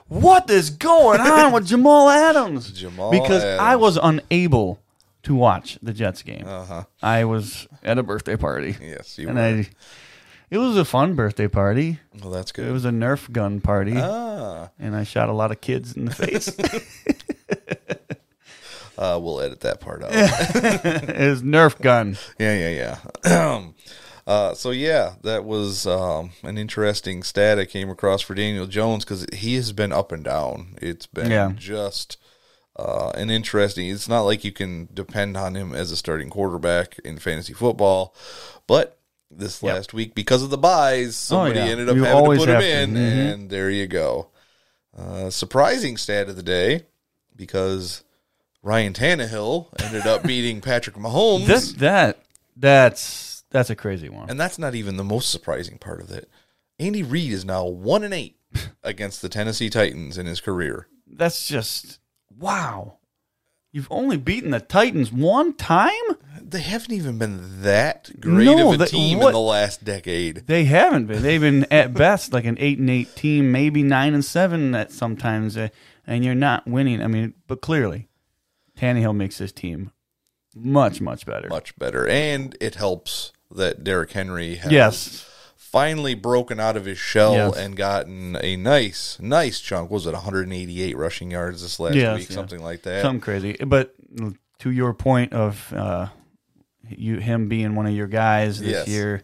What 0.09 0.51
is 0.51 0.69
going 0.71 1.21
on 1.21 1.53
with 1.53 1.67
Jamal 1.67 2.11
Adams? 2.11 2.71
Jamal 2.73 3.11
because 3.13 3.43
I 3.45 3.77
was 3.77 3.97
unable 4.03 4.79
to 5.27 5.35
watch 5.35 5.79
the 5.83 5.93
Jets 5.93 6.23
game. 6.23 6.45
Uh-huh. 6.47 6.85
I 7.03 7.25
was 7.25 7.67
at 7.83 7.99
a 7.99 8.03
birthday 8.03 8.37
party. 8.37 8.77
Yes, 8.81 9.19
you 9.19 9.29
and 9.29 9.37
were. 9.37 9.43
I. 9.45 9.69
It 10.49 10.59
was 10.59 10.77
a 10.77 10.85
fun 10.85 11.15
birthday 11.17 11.49
party. 11.49 11.99
well, 12.23 12.31
that's 12.31 12.53
good. 12.53 12.69
It 12.69 12.71
was 12.73 12.85
a 12.85 12.91
Nerf 12.91 13.31
gun 13.33 13.61
party 13.61 13.95
ah, 13.97 14.69
and 14.79 14.95
I 14.95 15.03
shot 15.03 15.29
a 15.29 15.33
lot 15.33 15.51
of 15.51 15.61
kids 15.61 15.97
in 15.97 16.05
the 16.05 16.15
face. 16.15 16.49
uh, 18.99 19.19
we'll 19.21 19.41
edit 19.41 19.61
that 19.61 19.81
part 19.81 20.05
out. 20.05 20.11
it 20.15 21.29
was 21.31 21.43
Nerf 21.43 21.81
gun. 21.81 22.17
Yeah, 22.39 22.57
yeah, 22.71 22.99
yeah. 23.25 23.67
uh, 24.27 24.55
so 24.55 24.71
yeah, 24.71 25.15
that 25.23 25.45
was 25.45 25.87
um, 25.87 26.31
an 26.45 26.57
interesting 26.59 27.23
stat 27.25 27.59
I 27.59 27.65
came 27.65 27.91
across 27.91 28.23
for 28.23 28.35
Daniel 28.35 28.67
Jones 28.67 29.05
because 29.05 29.27
he 29.33 29.57
has 29.57 29.73
been 29.73 29.93
up 29.93 30.13
and 30.13 30.23
down. 30.25 30.77
It's 30.81 31.07
been 31.07 31.31
Yeah. 31.31 31.53
just 31.57 32.19
uh, 32.79 33.11
an 33.15 33.31
interesting. 33.31 33.89
It's 33.89 34.09
not 34.09 34.23
like 34.23 34.45
you 34.45 34.53
can 34.53 34.89
depend 34.93 35.37
on 35.37 35.55
him 35.55 35.75
as 35.75 35.91
a 35.91 35.97
starting 35.97 36.31
quarterback 36.31 36.99
in 37.01 37.19
fantasy 37.19 37.53
football, 37.53 38.15
but 38.67 38.99
this 39.31 39.63
Yep. 39.63 39.75
last 39.75 39.95
week 39.95 40.15
because 40.15 40.43
of 40.43 40.51
the 40.51 40.59
buys, 40.59 41.17
somebody 41.17 41.59
yeah. 41.59 41.67
ended 41.67 41.89
up 41.89 41.97
You 41.97 42.05
having 42.05 42.25
to 42.33 42.37
put 42.37 42.49
him 42.49 42.55
have 42.55 42.63
to. 42.63 42.69
in, 42.83 42.95
Mhm. 42.95 43.33
and 43.33 43.51
there 43.51 43.71
you 43.71 43.87
go. 43.87 44.29
Uh, 44.97 45.31
surprising 45.31 45.97
stat 45.97 46.29
of 46.29 46.37
the 46.37 46.43
day 46.43 46.83
because 47.35 48.03
Ryan 48.63 48.93
Tannehill 48.93 49.69
ended 49.83 50.07
up 50.07 50.23
beating 50.27 50.61
Patrick 50.61 50.97
Mahomes. 50.97 51.47
This 51.47 51.73
that 51.75 52.19
that's 52.57 53.45
that's 53.51 53.71
a 53.71 53.77
crazy 53.77 54.09
one. 54.09 54.29
And 54.31 54.39
that's 54.41 54.59
not 54.59 54.75
even 54.75 54.97
the 54.97 55.05
most 55.05 55.31
surprising 55.31 55.79
part 55.79 56.01
of 56.01 56.11
it. 56.11 56.29
Andy 56.79 57.03
Reid 57.03 57.33
is 57.33 57.45
now 57.45 57.65
one 57.67 58.05
and 58.05 58.13
eight 58.15 58.37
against 58.85 59.23
the 59.23 59.29
Tennessee 59.29 59.71
Titans 59.71 60.19
in 60.19 60.27
his 60.27 60.41
career. 60.41 60.89
That's 61.07 61.47
just 61.49 61.99
wow. 62.39 62.99
You've 63.73 63.89
only 63.91 64.17
beaten 64.17 64.53
the 64.53 64.61
Titans 64.61 65.13
one 65.13 65.53
time? 65.53 65.93
They 66.41 66.63
haven't 66.63 66.93
even 66.93 67.19
been 67.19 67.63
that 67.63 68.11
great 68.21 68.47
No, 68.47 68.69
of 68.73 68.75
a 68.77 68.79
they- 68.79 68.87
team 68.87 69.19
what- 69.19 69.29
in 69.29 69.33
the 69.35 69.41
last 69.41 69.85
decade. 69.85 70.47
They 70.47 70.65
haven't 70.65 71.07
been. 71.07 71.23
They've 71.23 71.41
been 71.41 71.67
at 71.71 71.93
best 71.93 72.33
like 72.33 72.45
an 72.47 72.57
eight 72.59 72.79
and 72.79 72.89
eight 72.89 73.15
team, 73.17 73.53
maybe 73.53 73.83
nine 73.83 74.15
and 74.15 74.25
seven 74.25 74.75
at 74.75 74.93
sometimes, 74.93 75.57
uh, 75.59 75.69
and 76.07 76.25
you're 76.25 76.35
not 76.35 76.67
winning. 76.67 77.03
I 77.03 77.07
mean, 77.09 77.35
but 77.49 77.61
clearly, 77.61 78.09
Tannehill 78.79 79.15
makes 79.17 79.39
this 79.39 79.53
team 79.53 79.91
much 80.55 81.01
much 81.03 81.27
better. 81.27 81.49
Much 81.49 81.77
better. 81.79 82.07
And 82.09 82.57
it 82.61 82.77
helps 82.77 83.33
that 83.51 83.85
Derrick 83.85 84.13
Henry 84.13 84.55
has 84.57 84.73
Yes. 84.73 85.29
Finally 85.77 86.15
broken 86.15 86.59
out 86.59 86.75
of 86.77 86.87
his 86.87 86.97
shell 86.97 87.35
Yes. 87.35 87.57
and 87.59 87.77
gotten 87.77 88.35
a 88.41 88.57
nice, 88.57 89.19
nice 89.21 89.61
chunk. 89.61 89.91
What 89.91 89.97
was 89.97 90.07
it 90.07 90.15
188 90.15 90.97
rushing 90.97 91.31
yards 91.31 91.61
this 91.61 91.79
last 91.79 91.95
Yes, 91.97 92.19
week? 92.19 92.31
yeah. 92.31 92.35
Something 92.35 92.63
like 92.63 92.81
that. 92.85 93.03
Something 93.03 93.21
crazy. 93.21 93.57
But 93.65 93.95
to 94.61 94.71
your 94.71 94.95
point 94.95 95.35
of 95.35 95.71
uh, 95.75 96.07
you 96.89 97.19
him 97.19 97.49
being 97.49 97.75
one 97.75 97.87
of 97.87 97.93
your 97.93 98.07
guys 98.07 98.59
this 98.59 98.71
Yes. 98.71 98.89
year, 98.89 99.23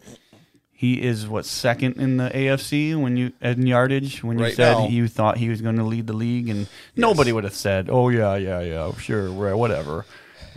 he 0.70 1.00
is 1.00 1.26
what 1.26 1.46
second 1.46 1.96
in 1.96 2.18
the 2.18 2.28
AFC 2.28 2.94
when 3.00 3.16
you 3.16 3.32
in 3.40 3.66
yardage. 3.66 4.22
When 4.22 4.38
you 4.38 4.44
Right 4.44 4.54
said 4.54 4.74
now. 4.74 4.88
you 4.88 5.08
thought 5.08 5.38
he 5.38 5.48
was 5.48 5.62
going 5.62 5.76
to 5.76 5.84
lead 5.84 6.06
the 6.06 6.12
league, 6.12 6.48
and 6.50 6.66
nobody 6.96 7.32
would 7.32 7.44
have 7.44 7.54
said, 7.54 7.88
"Oh 7.90 8.08
yeah, 8.10 8.34
yeah, 8.36 8.60
yeah, 8.60 8.92
sure, 8.98 9.32
whatever." 9.56 10.04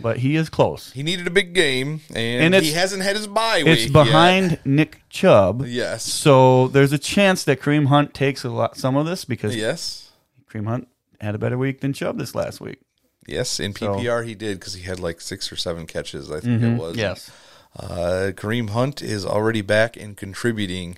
But 0.00 0.18
he 0.18 0.36
is 0.36 0.48
close. 0.48 0.92
he 0.92 1.02
needed 1.02 1.26
a 1.26 1.30
big 1.30 1.54
game, 1.54 2.00
and, 2.14 2.54
And 2.54 2.64
he 2.64 2.72
hasn't 2.72 3.02
had 3.02 3.16
his 3.16 3.26
bye 3.26 3.62
week. 3.64 3.78
It's 3.78 3.90
behind 3.92 4.50
Yet. 4.52 4.66
Nick 4.66 5.00
Chubb. 5.08 5.64
Yes. 5.66 6.04
So 6.04 6.68
there's 6.68 6.92
a 6.92 6.98
chance 6.98 7.44
that 7.44 7.60
Kareem 7.60 7.86
Hunt 7.86 8.12
takes 8.14 8.44
a 8.44 8.50
lot 8.50 8.76
some 8.76 8.96
of 8.96 9.06
this 9.06 9.24
because 9.24 9.56
Yes. 9.56 10.10
Kareem 10.50 10.66
Hunt 10.66 10.88
had 11.20 11.34
a 11.34 11.38
better 11.38 11.56
week 11.58 11.80
than 11.80 11.92
Chubb 11.92 12.18
this 12.18 12.34
last 12.34 12.60
week. 12.60 12.78
Yes, 13.26 13.58
in 13.58 13.74
So- 13.74 13.94
PPR 13.96 14.24
he 14.24 14.34
did 14.34 14.58
because 14.60 14.74
he 14.74 14.82
had 14.84 15.00
like 15.00 15.20
six 15.20 15.50
or 15.50 15.56
seven 15.56 15.86
catches. 15.86 16.30
I 16.30 16.40
think 16.40 16.62
it 16.62 16.76
was. 16.78 16.92
Mm-hmm. 16.92 17.00
Yes. 17.00 17.30
Uh, 17.78 18.32
Kareem 18.34 18.70
Hunt 18.70 19.02
is 19.02 19.26
already 19.26 19.60
back 19.60 19.96
and 19.96 20.16
contributing, 20.16 20.96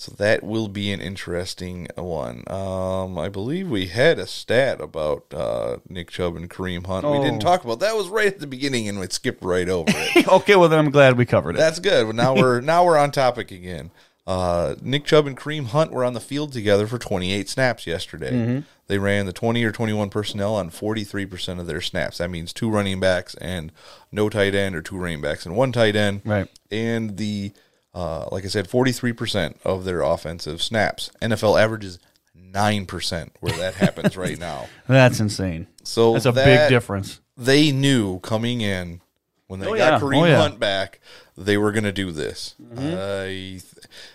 so 0.00 0.12
that 0.16 0.42
will 0.42 0.68
be 0.68 0.90
an 0.92 1.00
interesting 1.02 1.86
one. 1.94 2.42
Um, 2.46 3.18
I 3.18 3.28
believe 3.28 3.68
we 3.68 3.88
had 3.88 4.18
a 4.18 4.26
stat 4.26 4.80
about 4.80 5.26
uh, 5.34 5.76
Nick 5.90 6.08
Chubb 6.08 6.36
and 6.36 6.48
Kareem 6.48 6.86
Hunt. 6.86 7.04
We 7.04 7.18
didn't 7.18 7.42
Oh. 7.44 7.46
talk 7.46 7.64
about 7.64 7.80
that. 7.80 7.94
Was 7.94 8.08
right 8.08 8.28
at 8.28 8.38
the 8.38 8.46
beginning, 8.46 8.88
and 8.88 8.98
we 8.98 9.06
skipped 9.10 9.44
right 9.44 9.68
over 9.68 9.92
it. 9.94 10.26
okay, 10.32 10.56
well 10.56 10.70
then 10.70 10.78
I'm 10.78 10.90
glad 10.90 11.18
we 11.18 11.26
covered 11.26 11.56
it. 11.56 11.58
That's 11.58 11.80
good. 11.80 12.04
Well, 12.06 12.14
now 12.16 12.34
we're 12.34 12.62
now 12.62 12.82
we're 12.86 12.96
on 12.96 13.10
topic 13.10 13.50
again. 13.50 13.90
Uh, 14.26 14.74
Nick 14.80 15.04
Chubb 15.04 15.26
and 15.26 15.36
Kareem 15.36 15.66
Hunt 15.66 15.92
were 15.92 16.02
on 16.04 16.14
the 16.14 16.20
field 16.20 16.52
together 16.54 16.86
for 16.86 16.98
28 16.98 17.46
snaps 17.50 17.86
yesterday. 17.86 18.30
Mm-hmm. 18.32 18.60
They 18.86 18.96
ran 18.98 19.26
the 19.26 19.32
20 19.34 19.62
or 19.64 19.72
21 19.72 20.08
personnel 20.08 20.54
on 20.54 20.70
43% 20.70 21.60
of 21.60 21.66
their 21.66 21.80
snaps. 21.82 22.18
That 22.18 22.30
means 22.30 22.52
two 22.54 22.70
running 22.70 23.00
backs 23.00 23.34
and 23.34 23.70
no 24.10 24.30
tight 24.30 24.54
end, 24.54 24.74
or 24.76 24.82
two 24.82 24.96
running 24.96 25.20
backs 25.20 25.44
and 25.44 25.56
one 25.56 25.72
tight 25.72 25.94
end. 25.94 26.22
Right. 26.24 26.48
And 26.70 27.18
the 27.18 27.52
uh, 27.94 28.28
like 28.30 28.44
I 28.44 28.48
said, 28.48 28.68
43% 28.68 29.56
of 29.64 29.84
their 29.84 30.02
offensive 30.02 30.62
snaps. 30.62 31.10
NFL 31.20 31.60
averages 31.60 31.98
nine 32.34 32.86
percent 32.86 33.32
where 33.40 33.52
that 33.58 33.74
happens 33.74 34.16
right 34.16 34.38
now. 34.50 34.66
That's 34.88 35.20
insane. 35.20 35.66
So 35.84 36.12
That's 36.14 36.26
a 36.26 36.32
that- 36.32 36.44
big 36.44 36.68
difference. 36.70 37.20
they 37.36 37.72
knew 37.72 38.18
coming 38.20 38.60
in 38.60 39.00
when 39.46 39.60
they 39.60 39.66
Oh, 39.66 39.76
got 39.76 39.94
yeah. 39.94 39.98
Kareem 40.00 40.22
Oh, 40.22 40.24
yeah. 40.26 40.36
Hunt 40.36 40.60
back, 40.60 41.00
they 41.36 41.56
were 41.58 41.72
going 41.72 41.84
to 41.84 41.92
do 41.92 42.12
this. 42.12 42.54
Mm-hmm. 42.62 42.78
I 42.78 43.24
th- 43.26 43.64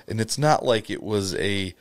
and 0.07 0.21
it's 0.21 0.37
not 0.37 0.63
like 0.63 0.89
it 0.89 1.03
was 1.03 1.35
a 1.35 1.73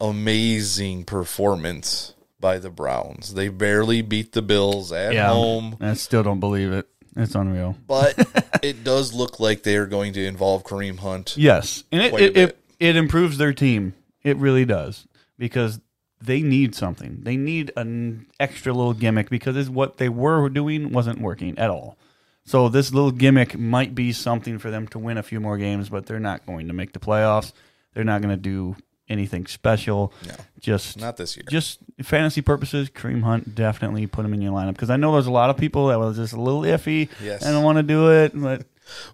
amazing 0.00 1.04
performance 1.04 2.14
by 2.38 2.58
the 2.58 2.70
Browns. 2.70 3.34
They 3.34 3.48
barely 3.48 4.02
beat 4.02 4.32
the 4.32 4.42
Bills 4.42 4.92
at 4.92 5.14
Yeah. 5.14 5.28
home, 5.32 5.76
I 5.80 5.94
still 5.94 6.22
don't 6.22 6.40
believe 6.40 6.70
it. 6.72 6.86
It's 7.16 7.34
unreal. 7.34 7.76
but 7.86 8.14
it 8.62 8.84
does 8.84 9.14
look 9.14 9.40
like 9.40 9.62
they 9.62 9.76
are 9.76 9.86
going 9.86 10.12
to 10.12 10.24
involve 10.24 10.64
Kareem 10.64 10.98
Hunt. 10.98 11.36
Yes, 11.36 11.84
and 11.90 12.02
it 12.02 12.14
it, 12.14 12.36
it 12.36 12.58
it 12.78 12.96
improves 12.96 13.38
their 13.38 13.52
team. 13.52 13.94
It 14.22 14.36
really 14.36 14.64
does 14.64 15.06
because 15.38 15.80
they 16.20 16.42
need 16.42 16.74
something. 16.74 17.20
They 17.22 17.36
need 17.36 17.72
an 17.76 18.26
extra 18.40 18.72
little 18.72 18.94
gimmick 18.94 19.30
because 19.30 19.70
what 19.70 19.98
they 19.98 20.08
were 20.08 20.48
doing 20.48 20.92
wasn't 20.92 21.20
working 21.20 21.58
at 21.58 21.70
all. 21.70 21.96
So 22.44 22.68
this 22.68 22.92
little 22.92 23.10
gimmick 23.10 23.58
might 23.58 23.94
be 23.94 24.12
something 24.12 24.58
for 24.58 24.70
them 24.70 24.86
to 24.88 24.98
win 24.98 25.18
a 25.18 25.22
few 25.22 25.40
more 25.40 25.58
games, 25.58 25.88
but 25.88 26.06
they're 26.06 26.20
not 26.20 26.46
going 26.46 26.68
to 26.68 26.74
make 26.74 26.92
the 26.92 27.00
playoffs. 27.00 27.52
They're 27.92 28.04
not 28.04 28.22
going 28.22 28.34
to 28.34 28.40
do 28.40 28.76
anything 29.08 29.46
special. 29.46 30.12
No. 30.26 30.34
just 30.60 30.98
Not 30.98 31.16
this 31.16 31.36
year. 31.36 31.44
Just 31.48 31.78
fantasy 32.02 32.42
purposes, 32.42 32.90
Kareem 32.90 33.22
Hunt 33.22 33.54
definitely 33.54 34.06
put 34.06 34.24
him 34.24 34.34
in 34.34 34.42
your 34.42 34.52
lineup 34.52 34.72
because 34.72 34.90
I 34.90 34.96
know 34.96 35.12
there's 35.12 35.26
a 35.26 35.32
lot 35.32 35.50
of 35.50 35.56
people 35.56 35.88
that 35.88 35.98
was 35.98 36.16
just 36.16 36.32
a 36.32 36.40
little 36.40 36.62
iffy. 36.62 37.08
Yes. 37.22 37.44
I 37.44 37.52
don't 37.52 37.64
want 37.64 37.78
to 37.78 37.82
do 37.82 38.10
it, 38.12 38.32
but 38.34 38.66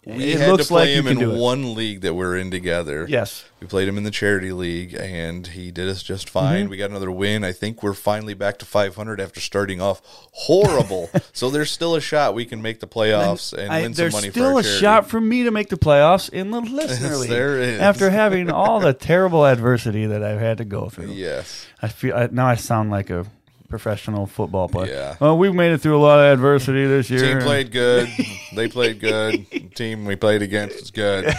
we 0.05 0.33
it 0.33 0.39
had 0.41 0.51
looks 0.51 0.65
to 0.65 0.69
play 0.69 0.97
like 1.01 1.07
him 1.07 1.19
in 1.19 1.39
one 1.39 1.75
league 1.75 2.01
that 2.03 2.15
we're 2.15 2.37
in 2.37 2.51
together. 2.51 3.07
Yes. 3.09 3.45
We 3.61 3.67
played 3.69 3.87
him 3.87 3.97
in 3.97 4.03
the 4.05 4.11
charity 4.11 4.53
league, 4.53 4.95
and 4.95 5.47
he 5.47 5.71
did 5.71 5.89
us 5.89 6.03
just 6.03 6.29
fine. 6.29 6.63
Mm-hmm. 6.63 6.71
We 6.71 6.77
got 6.79 6.91
another 6.91 7.11
win. 7.13 7.45
I 7.45 7.53
think 7.53 7.83
we're 7.83 7.95
finally 7.95 8.35
back 8.35 8.59
to 8.59 8.65
500 8.67 9.21
after 9.21 9.41
starting 9.41 9.81
off 9.81 10.03
horrible. 10.33 11.11
so 11.33 11.49
there's 11.51 11.71
still 11.71 11.95
a 11.95 12.01
shot 12.01 12.35
we 12.35 12.45
can 12.45 12.61
make 12.61 12.81
the 12.81 12.87
playoffs 12.89 13.53
and 13.57 13.71
I- 13.73 13.83
win 13.83 13.95
some 13.95 14.11
money 14.11 14.31
still 14.31 14.59
a 14.59 14.63
charity. 14.63 14.81
shot 14.81 15.09
for 15.09 15.21
me 15.21 15.45
to 15.45 15.51
make 15.51 15.69
the 15.69 15.77
playoffs 15.79 16.29
in 16.29 16.51
the 16.51 16.61
listener 16.61 17.09
Yes, 17.11 17.19
league. 17.21 17.31
there 17.31 17.61
is. 17.61 17.81
After 17.81 18.11
having 18.11 18.51
all 18.51 18.81
the 18.81 18.93
terrible 18.95 19.45
adversity 19.47 20.07
that 20.07 20.23
I've 20.25 20.41
had 20.41 20.59
to 20.59 20.65
go 20.65 20.89
through, 20.89 21.13
Yes. 21.13 21.67
I 21.81 21.89
feel 21.89 22.17
I, 22.17 22.29
now 22.33 22.47
I 22.47 22.57
sound 22.57 22.91
like 22.91 23.11
a 23.11 23.27
professional 23.73 24.27
football 24.27 24.69
player. 24.69 24.93
Yeah. 24.93 25.17
Well, 25.19 25.39
we've 25.39 25.55
made 25.55 25.73
it 25.73 25.79
through 25.79 25.97
a 25.97 26.05
lot 26.05 26.19
of 26.19 26.31
adversity 26.31 26.87
this 26.87 27.09
year. 27.09 27.23
Team 27.23 27.41
played 27.41 27.73
good. 27.73 28.07
they 28.55 28.69
played 28.69 29.01
good. 29.01 29.75
Team 29.75 30.05
we 30.05 30.15
played 30.15 30.43
against 30.43 30.77
is 30.77 30.91
good. 30.91 31.33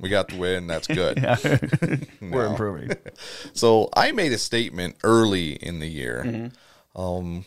We 0.00 0.08
got 0.08 0.26
the 0.26 0.36
win. 0.36 0.66
That's 0.66 0.88
good. 0.88 1.16
We're 2.20 2.46
improving. 2.46 2.90
So 3.52 3.88
I 3.94 4.10
made 4.10 4.32
a 4.32 4.38
statement 4.38 4.96
early 5.04 5.52
in 5.52 5.78
the 5.78 5.86
year. 5.86 6.24
Mm-hmm. 6.26 7.00
Um, 7.00 7.44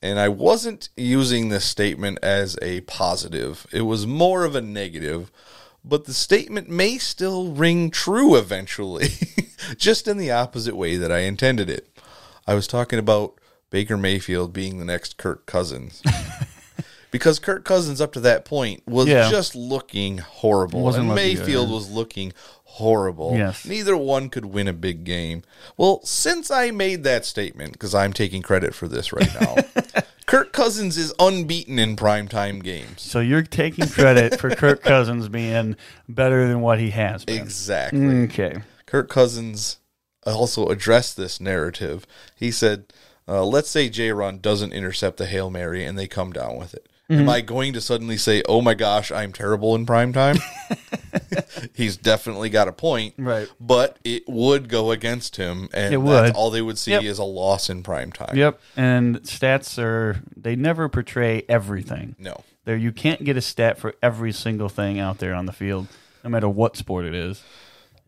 and 0.00 0.20
I 0.20 0.28
wasn't 0.28 0.88
using 0.96 1.48
this 1.48 1.64
statement 1.64 2.20
as 2.22 2.56
a 2.62 2.82
positive. 2.82 3.66
It 3.72 3.82
was 3.82 4.06
more 4.06 4.44
of 4.44 4.54
a 4.54 4.60
negative, 4.60 5.32
but 5.84 6.04
the 6.04 6.14
statement 6.14 6.68
may 6.68 6.98
still 6.98 7.50
ring 7.50 7.90
true 7.90 8.36
eventually, 8.36 9.08
just 9.76 10.06
in 10.06 10.18
the 10.18 10.30
opposite 10.30 10.76
way 10.76 10.96
that 10.96 11.10
I 11.10 11.22
intended 11.22 11.68
it. 11.68 11.88
I 12.46 12.54
was 12.54 12.68
talking 12.68 13.00
about 13.00 13.40
Baker 13.72 13.96
Mayfield 13.96 14.52
being 14.52 14.78
the 14.78 14.84
next 14.84 15.16
Kirk 15.16 15.46
Cousins. 15.46 16.02
because 17.10 17.38
Kirk 17.38 17.64
Cousins 17.64 18.00
up 18.02 18.12
to 18.12 18.20
that 18.20 18.44
point 18.44 18.82
was 18.86 19.08
Yeah. 19.08 19.30
just 19.30 19.56
looking 19.56 20.18
horrible. 20.18 20.86
And 20.94 21.08
looking 21.08 21.14
Mayfield 21.14 21.70
was 21.70 21.90
looking 21.90 22.32
horrible. 22.64 23.34
Yes. 23.36 23.64
Neither 23.64 23.96
one 23.96 24.28
could 24.28 24.44
win 24.44 24.68
a 24.68 24.72
big 24.74 25.04
game. 25.04 25.42
Well, 25.78 26.00
since 26.04 26.50
I 26.50 26.70
made 26.70 27.02
that 27.04 27.24
statement, 27.24 27.72
because 27.72 27.94
I'm 27.94 28.12
taking 28.12 28.42
credit 28.42 28.74
for 28.74 28.88
this 28.88 29.10
right 29.12 29.28
now, 29.40 29.56
Kirk 30.26 30.52
Cousins 30.52 30.96
is 30.98 31.12
unbeaten 31.18 31.78
in 31.78 31.96
primetime 31.96 32.62
games. 32.62 33.00
So 33.02 33.20
you're 33.20 33.42
taking 33.42 33.88
credit 33.88 34.38
for 34.38 34.50
Kirk 34.50 34.82
Cousins 34.84 35.28
being 35.30 35.76
better 36.08 36.46
than 36.46 36.60
what 36.60 36.78
he 36.78 36.90
has 36.90 37.24
been. 37.24 37.40
Exactly. 37.40 38.22
Okay. 38.24 38.56
Kirk 38.84 39.08
Cousins 39.08 39.78
also 40.26 40.68
addressed 40.68 41.16
this 41.16 41.40
narrative. 41.40 42.06
He 42.36 42.50
said, 42.50 42.92
uh, 43.28 43.44
let's 43.44 43.68
say 43.70 43.88
J. 43.88 44.12
Ron 44.12 44.38
doesn't 44.38 44.72
intercept 44.72 45.16
the 45.16 45.26
Hail 45.26 45.50
Mary 45.50 45.84
and 45.84 45.98
they 45.98 46.06
come 46.08 46.32
down 46.32 46.56
with 46.56 46.74
it. 46.74 46.88
Mm-hmm. 47.10 47.22
Am 47.22 47.28
I 47.28 47.40
going 47.40 47.72
to 47.74 47.80
suddenly 47.80 48.16
say, 48.16 48.42
oh 48.48 48.62
my 48.62 48.74
gosh, 48.74 49.10
I'm 49.12 49.32
terrible 49.32 49.74
in 49.74 49.84
prime 49.84 50.12
time? 50.12 50.36
He's 51.74 51.96
definitely 51.96 52.48
got 52.48 52.68
a 52.68 52.72
point. 52.72 53.14
Right. 53.18 53.48
But 53.60 53.98
it 54.04 54.24
would 54.28 54.68
go 54.68 54.90
against 54.90 55.36
him. 55.36 55.68
And 55.74 55.94
It 55.94 55.98
that's 55.98 56.28
would. 56.28 56.34
all 56.34 56.50
they 56.50 56.62
would 56.62 56.78
see 56.78 56.92
Yep. 56.92 57.02
is 57.04 57.18
a 57.18 57.24
loss 57.24 57.68
in 57.70 57.82
prime 57.82 58.12
time. 58.12 58.36
Yep. 58.36 58.60
And 58.76 59.22
stats 59.22 59.78
are 59.82 60.22
they 60.36 60.56
never 60.56 60.88
portray 60.88 61.44
everything. 61.48 62.16
No. 62.18 62.42
There 62.64 62.76
you 62.76 62.92
can't 62.92 63.24
get 63.24 63.36
a 63.36 63.40
stat 63.40 63.78
for 63.78 63.94
every 64.02 64.32
single 64.32 64.68
thing 64.68 64.98
out 65.00 65.18
there 65.18 65.34
on 65.34 65.46
the 65.46 65.52
field, 65.52 65.88
no 66.22 66.30
matter 66.30 66.48
what 66.48 66.76
sport 66.76 67.04
it 67.04 67.14
is. 67.14 67.42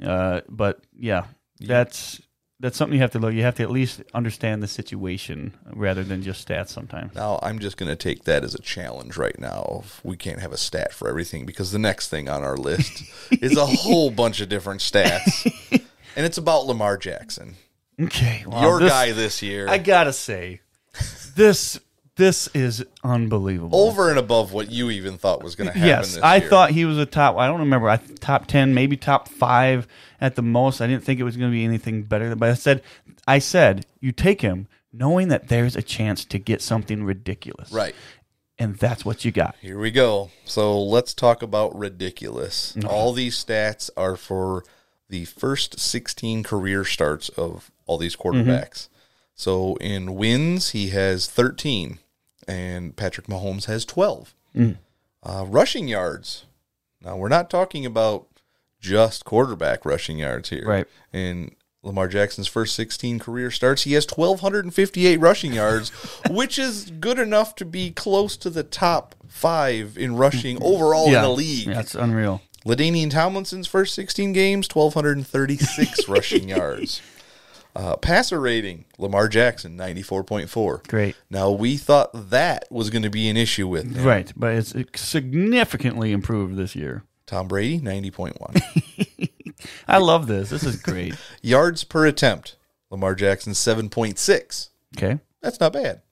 Uh, 0.03 0.43
but 0.49 0.81
yeah, 0.97 1.25
that's 1.61 2.21
that's 2.61 2.77
something 2.77 2.95
you 2.95 3.03
have 3.03 3.11
to 3.13 3.19
look. 3.19 3.35
You 3.35 3.43
have 3.43 3.57
to 3.57 3.63
at 3.63 3.71
least 3.71 4.03
understand 4.15 4.63
the 4.63 4.69
situation 4.69 5.53
rather 5.73 6.05
than 6.05 6.23
just 6.23 6.47
stats. 6.47 6.69
Sometimes. 6.69 7.15
Now 7.15 7.39
I'm 7.43 7.59
just 7.59 7.77
going 7.77 7.89
to 7.91 7.97
take 7.97 8.25
that 8.25 8.45
as 8.45 8.55
a 8.55 8.63
challenge 8.63 9.17
right 9.17 9.39
now. 9.39 9.85
We 10.03 10.17
can't 10.17 10.41
have 10.41 10.53
a 10.53 10.57
stat 10.57 10.93
for 10.93 11.09
everything 11.09 11.47
because 11.47 11.73
the 11.73 11.79
next 11.79 12.09
thing 12.09 12.29
on 12.29 12.43
our 12.45 12.57
list 12.57 13.03
is 13.43 13.57
a 13.57 13.67
whole 13.67 14.11
bunch 14.11 14.41
of 14.41 14.49
different 14.49 14.81
stats, 14.81 15.45
and 16.17 16.25
it's 16.27 16.39
about 16.39 16.67
Lamar 16.67 16.97
Jackson, 16.97 17.57
Okay. 18.01 18.45
well, 18.47 18.63
your 18.63 18.81
this- 18.81 18.91
guy 18.91 19.13
this 19.13 19.43
year, 19.43 19.69
I 19.69 19.79
gotta 19.79 20.13
say, 20.13 20.61
this 21.37 21.79
this 22.17 22.49
is 22.49 22.85
unbelievable. 23.03 23.79
over 23.79 24.09
and 24.11 24.19
above 24.19 24.53
what 24.53 24.71
you 24.71 24.91
even 24.91 25.19
thought 25.19 25.43
was 25.43 25.57
going 25.57 25.67
to 25.67 25.73
happen. 25.73 25.89
Yes, 25.89 26.19
I 26.19 26.37
year. 26.37 26.49
thought 26.49 26.71
he 26.71 26.85
was 26.85 26.99
a 26.99 27.07
top. 27.07 27.37
I 27.37 27.47
don't 27.47 27.61
remember. 27.61 27.89
I 27.89 27.97
top 27.97 28.47
ten, 28.47 28.75
maybe 28.75 28.97
top 28.97 29.29
five 29.29 29.87
at 30.21 30.37
the 30.37 30.43
most. 30.43 30.81
I 30.81 30.87
didn't 30.87 31.05
think 31.05 31.21
it 31.21 31.25
was 31.25 31.37
going 31.37 31.51
to 31.51 31.55
be 31.55 31.65
anything 31.65 32.03
better. 32.03 32.35
But 32.37 32.51
I 32.51 32.55
said, 32.55 32.83
I 33.27 33.39
said, 33.39 33.87
you 34.01 34.13
take 34.13 34.41
him 34.41 34.69
knowing 34.93 35.29
that 35.29 35.49
there's 35.49 35.75
a 35.75 35.83
chance 35.83 36.25
to 36.27 36.39
get 36.39 36.63
something 36.63 37.05
ridiculous, 37.05 37.73
right. 37.73 37.95
And 38.57 38.77
that's 38.77 39.05
what 39.05 39.25
you 39.25 39.33
got. 39.33 39.57
Here 39.61 39.81
we 39.81 39.91
go. 39.91 40.31
So 40.45 40.81
let's 40.81 41.13
talk 41.13 41.43
about 41.43 41.77
ridiculous. 41.77 42.77
All 42.87 43.13
these 43.13 43.43
stats 43.43 43.91
are 43.97 44.15
for 44.15 44.63
the 45.09 45.25
first 45.25 45.81
16 45.81 46.45
career 46.45 46.85
starts 46.85 47.29
of 47.31 47.73
all 47.87 47.99
these 47.99 48.15
mm-hmm. 48.15 48.49
quarterbacks. 48.49 48.89
So 49.35 49.75
in 49.77 50.15
wins, 50.15 50.71
he 50.71 50.91
has 50.91 51.27
13, 51.27 51.99
and 52.49 52.97
Patrick 52.97 53.27
Mahomes 53.27 53.67
has 53.67 53.85
12. 53.85 54.35
Uh, 55.23 55.45
rushing 55.49 55.89
yards. 55.89 56.45
Now, 57.03 57.17
we're 57.17 57.29
not 57.29 57.51
talking 57.51 57.85
about 57.87 58.27
just 58.81 59.25
quarterback 59.25 59.85
rushing 59.85 60.19
yards 60.19 60.51
here. 60.51 60.67
Right. 60.67 60.87
In 61.13 61.55
Lamar 61.83 62.09
Jackson's 62.09 62.47
first 62.47 62.75
16 62.75 63.19
career 63.19 63.51
starts, 63.51 63.83
he 63.83 63.95
has 63.95 64.07
1,258 64.07 65.17
rushing 65.19 65.53
yards, 65.63 65.91
which 66.31 66.59
is 66.59 66.91
good 67.01 67.19
enough 67.19 67.55
to 67.57 67.65
be 67.65 67.91
close 67.91 68.37
to 68.39 68.51
the 68.51 68.63
top 68.63 69.15
five 69.29 69.97
in 69.99 70.17
rushing 70.17 70.63
overall 70.63 71.07
in 71.07 71.13
the 71.13 71.29
league. 71.29 71.67
That's 71.67 71.95
unreal. 71.95 72.43
Ladainian 72.65 73.11
Tomlinson's 73.11 73.67
first 73.67 73.95
16 73.95 74.33
games, 74.33 74.69
1,236 74.75 76.09
rushing 76.09 76.49
yards. 76.49 77.03
Uh, 77.77 77.97
passer 77.97 78.41
rating, 78.41 78.85
Lamar 78.99 79.27
Jackson, 79.29 79.77
94.4. 79.77 80.87
Great. 80.87 81.17
Now, 81.29 81.51
we 81.51 81.77
thought 81.77 82.31
that 82.31 82.67
was 82.71 82.89
going 82.89 83.03
to 83.03 83.11
be 83.11 83.29
an 83.29 83.37
issue 83.37 83.67
with 83.67 83.97
him. 83.97 84.05
Right, 84.05 84.33
but 84.37 84.55
it's 84.55 84.75
significantly 84.95 86.13
improved 86.13 86.55
this 86.57 86.77
year. 86.77 87.03
Tom 87.27 87.49
Brady, 87.49 87.81
90.1. 87.81 89.31
I 89.89 89.99
love 89.99 90.27
this. 90.27 90.51
This 90.51 90.63
is 90.63 90.77
great. 90.77 91.15
Yards 91.43 91.85
per 91.85 92.05
attempt, 92.07 92.57
Lamar 92.91 93.15
Jackson, 93.15 93.55
7.6. 93.55 94.69
Okay. 94.97 95.19
That's 95.41 95.59
not 95.59 95.73
bad. 95.73 96.03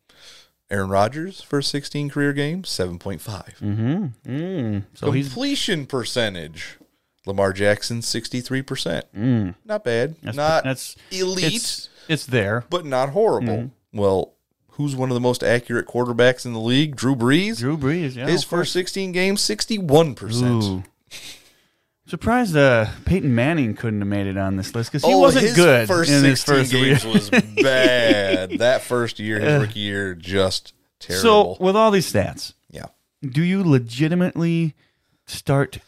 Aaron 0.70 0.88
Rodgers, 0.88 1.42
first 1.42 1.70
16 1.70 2.09
career 2.09 2.33
games, 2.33 2.70
7.5. 2.70 4.85
So 4.94 5.11
he's 5.11 5.27
Completion 5.29 5.85
percentage, 5.87 6.79
Lamar 7.26 7.52
Jackson, 7.52 8.00
63%. 8.00 9.54
Not 9.64 9.85
bad. 9.85 10.16
that's, 10.22 10.37
not 10.37 10.64
that's 10.64 10.96
elite. 11.11 11.54
It's, 11.54 11.88
it's 12.08 12.26
there. 12.26 12.64
but 12.68 12.85
not 12.85 13.11
horrible. 13.11 13.70
Well, 13.92 14.35
who's 14.72 14.96
one 14.96 15.11
of 15.11 15.14
the 15.14 15.20
most 15.20 15.42
accurate 15.42 15.87
quarterbacks 15.87 16.44
in 16.44 16.52
the 16.52 16.61
league? 16.61 16.96
Drew 16.96 17.14
Brees. 17.14 17.58
Drew 17.58 17.76
Brees, 17.76 18.16
yeah. 18.16 18.26
His 18.26 18.44
first 18.44 18.72
16 18.72 19.12
games, 19.12 19.40
61%. 19.42 20.62
Ooh. 20.62 20.82
Surprised 22.06 22.56
uh, 22.56 22.87
Peyton 23.04 23.35
Manning 23.35 23.74
couldn't 23.74 24.00
have 24.00 24.08
made 24.08 24.26
it 24.26 24.37
on 24.37 24.56
this 24.56 24.74
list 24.74 24.90
because 24.90 25.04
he 25.04 25.14
oh, 25.14 25.18
wasn't 25.18 25.54
good 25.54 25.87
First 25.88 26.11
in 26.11 26.24
his 26.24 26.42
first 26.42 26.72
games 26.72 27.04
year. 27.04 27.12
was 27.12 27.30
bad. 27.30 28.50
that 28.58 28.82
first 28.82 29.18
year, 29.18 29.38
his 29.38 29.62
rookie 29.62 29.80
year, 29.80 30.14
just 30.14 30.74
terrible. 30.98 31.56
So, 31.56 31.64
with 31.64 31.76
all 31.76 31.90
these 31.90 32.12
stats, 32.12 32.54
yeah. 32.70 32.87
do 33.22 33.42
you 33.42 33.62
legitimately 33.62 34.74
start 35.26 35.78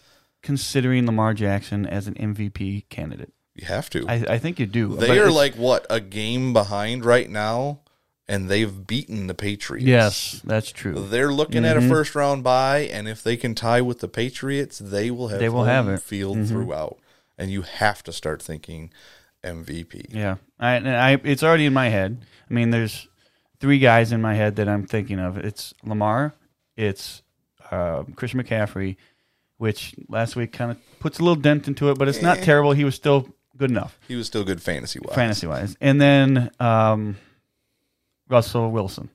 considering 0.45 1.07
Lamar 1.07 1.35
Jackson 1.35 1.85
as 1.87 2.07
an 2.07 2.15
MVP 2.15 2.89
candidate? 2.89 3.33
You 3.57 3.67
have 3.67 3.91
to. 3.91 4.07
I, 4.09 4.15
I 4.35 4.39
think 4.39 4.61
you 4.61 4.67
do. 4.67 4.95
they 4.97 5.19
are 5.19 5.31
like, 5.31 5.55
what, 5.57 5.85
a 5.91 6.01
game 6.01 6.53
behind 6.53 7.05
right 7.05 7.29
now, 7.29 7.81
and 8.29 8.49
they've 8.49 8.87
beaten 8.87 9.27
the 9.27 9.35
Patriots. 9.35 9.87
yes, 9.87 10.41
that's 10.45 10.71
true. 10.73 10.95
They're 10.95 11.33
looking 11.33 11.63
Mm-hmm. 11.63 11.79
at 11.79 11.85
a 11.85 11.89
first 11.89 12.15
round 12.15 12.43
bye, 12.45 12.81
and 12.93 13.09
if 13.09 13.23
they 13.23 13.37
can 13.37 13.55
tie 13.55 13.81
with 13.81 14.01
the 14.01 14.09
Patriots, 14.09 14.79
they 14.79 15.11
will 15.11 15.29
have 15.29 15.41
They 15.41 15.49
will 15.49 15.65
have 15.65 15.87
it. 15.89 15.93
Mm-hmm. 15.93 15.99
field 15.99 16.49
throughout. 16.49 16.99
And 17.37 17.51
you 17.51 17.63
have 17.63 18.03
to 18.05 18.13
start 18.13 18.41
thinking 18.41 18.93
MVP. 19.43 20.07
Yeah, 20.15 20.37
I, 20.59 20.75
and 20.75 20.89
I 20.89 21.19
it's 21.25 21.43
already 21.43 21.67
in 21.67 21.73
my 21.75 21.89
head. 21.89 22.25
I 22.51 22.55
mean, 22.55 22.71
there's 22.71 23.09
three 23.61 23.79
guys 23.79 24.13
in 24.13 24.21
my 24.23 24.35
head 24.35 24.57
that 24.57 24.69
I'm 24.69 24.87
thinking 24.87 25.19
of. 25.19 25.37
It's 25.39 25.75
Lamar, 25.85 26.35
it's 26.77 27.23
uh, 27.71 28.05
Christian 28.17 28.43
McCaffrey, 28.43 28.97
which 29.65 29.95
last 30.09 30.37
week 30.37 30.53
kind 30.53 30.71
of 30.71 30.77
puts 31.01 31.19
a 31.19 31.23
little 31.23 31.41
dent 31.41 31.67
into 31.67 31.91
it, 31.91 31.99
but 31.99 32.07
it's 32.07 32.21
not 32.23 32.39
terrible. 32.39 32.73
He 32.73 32.85
was 32.85 32.95
still 32.95 33.27
good 33.57 33.71
enough 33.71 33.99
He 34.07 34.15
was 34.17 34.27
still 34.27 34.45
good 34.45 34.61
fantasy 34.61 34.99
wise. 35.03 35.15
fantasy 35.15 35.47
wise. 35.47 35.77
And 35.81 36.01
then 36.01 36.51
um, 36.61 37.17
Russell 38.29 38.71
Wilson, 38.71 39.09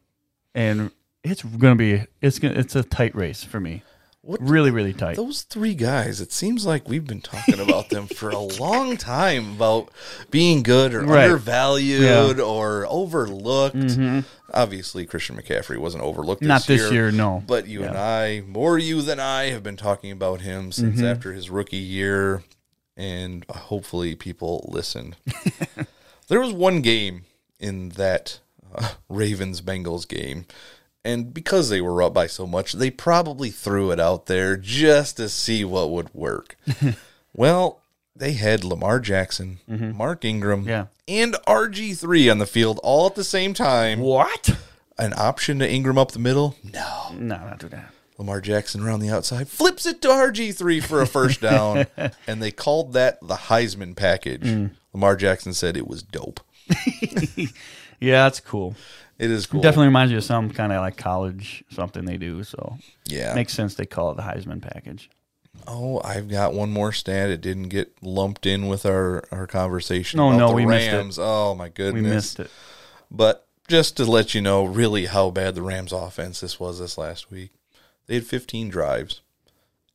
and 0.56 0.92
it's 1.24 1.44
gonna 1.44 1.76
be 1.76 2.04
it's 2.22 2.40
gonna 2.40 2.56
it's 2.56 2.76
a 2.76 2.84
tight 2.84 3.16
race 3.16 3.44
for 3.44 3.60
me. 3.60 3.84
What- 4.22 4.42
really, 4.42 4.70
really 4.70 4.94
tight. 4.94 5.16
Those 5.16 5.44
three 5.44 5.74
guys, 5.74 6.20
it 6.22 6.32
seems 6.32 6.66
like 6.66 6.88
we've 6.90 7.08
been 7.08 7.22
talking 7.22 7.60
about 7.60 7.90
them 7.90 8.06
for 8.08 8.30
a 8.30 8.38
long 8.60 8.98
time 8.98 9.54
about 9.56 9.90
being 10.30 10.62
good 10.62 10.94
or 10.94 11.04
Right. 11.04 11.24
undervalued 11.26 12.02
Yeah. 12.02 12.34
Mm-hmm. 12.34 12.42
or 12.42 12.86
overlooked. 12.90 13.98
Obviously, 14.54 15.06
Christian 15.06 15.38
McCaffrey 15.38 15.78
wasn't 15.78 16.04
overlooked 16.04 16.42
this 16.42 16.48
Not 16.48 16.66
this 16.66 16.82
year, 16.82 16.92
year, 16.92 17.12
no. 17.12 17.44
But 17.46 17.68
you 17.68 17.84
and 17.84 17.98
I, 17.98 18.42
more 18.42 18.78
you 18.78 19.02
than 19.02 19.20
I, 19.20 19.46
have 19.52 19.64
been 19.64 19.78
talking 19.78 20.12
about 20.12 20.42
him 20.42 20.72
since 20.72 20.98
Mm-hmm. 20.98 21.06
after 21.06 21.34
his 21.34 21.50
rookie 21.50 21.78
year, 21.78 22.44
and 22.98 23.46
hopefully 23.50 24.16
people 24.16 24.68
listened. 24.72 25.16
there 26.28 26.40
was 26.40 26.54
one 26.54 26.82
game 26.82 27.24
in 27.60 27.90
that 27.90 28.40
uh, 28.76 28.94
Ravens 29.10 29.62
Bengals 29.62 30.08
game, 30.08 30.46
and 31.06 31.34
because 31.34 31.70
they 31.70 31.82
were 31.82 32.04
up 32.04 32.14
by 32.14 32.28
so 32.28 32.46
much, 32.46 32.74
they 32.74 32.92
probably 32.92 33.50
threw 33.50 33.92
it 33.92 34.00
out 34.00 34.26
there 34.26 34.58
just 34.58 35.18
to 35.18 35.30
see 35.30 35.64
what 35.64 35.90
would 35.92 36.14
work. 36.14 36.56
well, 37.34 37.79
they 38.20 38.34
had 38.34 38.64
Lamar 38.64 39.00
Jackson, 39.00 39.60
Mark 39.68 40.24
Ingram, 40.24 40.62
Mm-hmm. 40.62 40.70
Yeah. 40.70 40.86
and 41.08 41.34
RG3 41.48 42.30
on 42.32 42.38
the 42.38 42.46
field 42.46 42.80
all 42.84 43.08
at 43.08 43.16
the 43.16 43.24
same 43.24 43.54
time. 43.54 44.00
what? 44.00 44.58
An 44.98 45.14
option 45.18 45.60
to 45.60 45.70
Ingram 45.70 45.98
up 45.98 46.12
the 46.12 46.20
middle? 46.20 46.56
No. 46.64 47.12
No, 47.14 47.38
not 47.38 47.60
do 47.60 47.70
that. 47.70 47.92
Lamar 48.18 48.42
Jackson 48.42 48.82
around 48.84 49.00
the 49.00 49.10
outside 49.10 49.48
flips 49.48 49.86
it 49.86 50.02
to 50.02 50.10
RG3 50.10 50.84
for 50.84 51.02
a 51.02 51.08
first 51.08 51.40
down, 51.40 51.86
and 52.28 52.42
they 52.44 52.52
called 52.52 52.92
that 52.94 53.18
the 53.22 53.36
Heisman 53.36 53.96
package. 53.96 54.42
Mm. 54.44 54.72
Lamar 54.94 55.16
Jackson 55.16 55.54
said 55.54 55.78
it 55.78 55.88
was 55.88 56.04
dope. 56.04 56.42
Yeah, 58.02 58.24
that's 58.24 58.40
cool. 58.40 58.76
It 59.18 59.30
is 59.30 59.46
cool. 59.46 59.60
Definitely 59.62 59.88
reminds 59.88 60.12
you 60.14 60.20
of 60.20 60.24
some 60.24 60.50
kind 60.52 60.72
of 60.72 60.80
like 60.80 60.96
college 60.96 61.66
something 61.70 62.06
they 62.06 62.16
do. 62.16 62.44
So 62.46 62.78
Yeah. 63.08 63.34
makes 63.36 63.52
sense 63.54 63.76
they 63.76 63.86
call 63.86 64.12
it 64.12 64.16
the 64.16 64.24
Heisman 64.24 64.62
package. 64.62 65.10
Oh, 65.72 66.02
I've 66.04 66.28
got 66.28 66.54
one 66.56 66.72
more 66.72 66.92
stat. 66.92 67.30
It 67.30 67.42
didn't 67.42 67.70
get 67.70 67.94
lumped 68.02 68.48
in 68.48 68.68
with 68.68 68.88
our, 68.88 69.24
our 69.32 69.46
conversation. 69.46 70.20
Oh, 70.20 70.30
about 70.30 70.38
no, 70.40 70.48
the 70.50 70.54
we 70.56 70.66
missed 70.66 70.88
it. 70.88 70.96
Rams. 70.96 71.20
Oh 71.22 71.54
my 71.54 71.70
goodness, 71.70 72.04
We 72.04 72.10
missed 72.10 72.40
it. 72.40 72.52
But 73.12 73.48
just 73.68 73.96
to 73.98 74.06
let 74.06 74.34
you 74.34 74.42
know, 74.42 74.66
really 74.66 75.06
how 75.06 75.30
bad 75.30 75.54
the 75.54 75.62
Rams' 75.62 75.92
offense 75.94 76.40
this 76.40 76.60
was 76.60 76.80
this 76.80 76.98
last 76.98 77.30
week. 77.30 77.52
They 78.08 78.16
had 78.16 78.26
15 78.26 78.70
drives, 78.70 79.22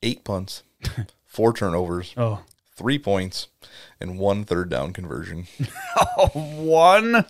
eight 0.01 0.23
punts, 0.23 0.63
four 1.25 1.51
turnovers, 1.51 2.13
oh. 2.15 2.43
three 2.73 2.97
points, 2.97 3.49
and 3.99 4.17
one 4.17 4.45
third 4.45 4.69
down 4.69 4.93
conversion. 4.93 5.47
Oh, 6.17 6.27
one, 6.27 7.25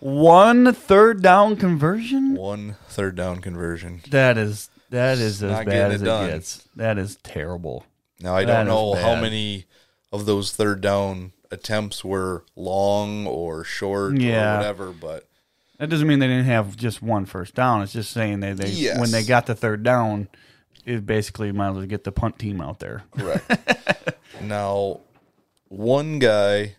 one 0.00 0.72
third 0.74 1.22
down 1.22 1.56
conversion. 1.56 2.34
one 2.34 2.76
third 2.88 3.16
down 3.16 3.40
conversion. 3.40 4.00
That 4.10 4.36
is 4.38 4.70
that 4.94 5.18
is 5.18 5.42
as 5.42 5.50
not 5.50 5.66
bad 5.66 5.92
as 5.92 6.02
it 6.02 6.08
it 6.08 6.26
gets. 6.30 6.68
That 6.76 6.98
is 6.98 7.16
terrible. 7.16 7.84
Now 8.20 8.36
I 8.36 8.44
That 8.44 8.64
don't 8.64 8.66
know 8.66 8.94
how 8.94 9.20
many 9.20 9.66
of 10.12 10.26
those 10.26 10.52
third 10.52 10.80
down 10.80 11.32
attempts 11.50 12.04
were 12.04 12.44
long 12.56 13.26
or 13.26 13.64
short 13.64 14.16
Yeah. 14.18 14.54
or 14.54 14.56
whatever, 14.58 14.92
but 14.92 15.28
That 15.78 15.90
doesn't 15.90 16.06
mean 16.06 16.20
they 16.20 16.28
didn't 16.28 16.46
have 16.46 16.76
just 16.76 17.02
one 17.02 17.26
first 17.26 17.54
down. 17.54 17.82
It's 17.82 17.92
just 17.92 18.12
saying 18.12 18.40
they, 18.40 18.52
they 18.52 18.68
Yes. 18.68 18.98
when 18.98 19.10
they 19.10 19.24
got 19.24 19.46
the 19.46 19.54
third 19.54 19.82
down, 19.82 20.28
it 20.84 21.04
basically 21.04 21.50
might 21.50 21.70
as 21.70 21.76
well 21.76 21.86
get 21.86 22.04
the 22.04 22.12
punt 22.12 22.38
team 22.38 22.60
out 22.60 22.78
there. 22.78 23.02
Correct. 23.16 24.16
now, 24.40 25.00
one 25.68 26.20
guy 26.20 26.76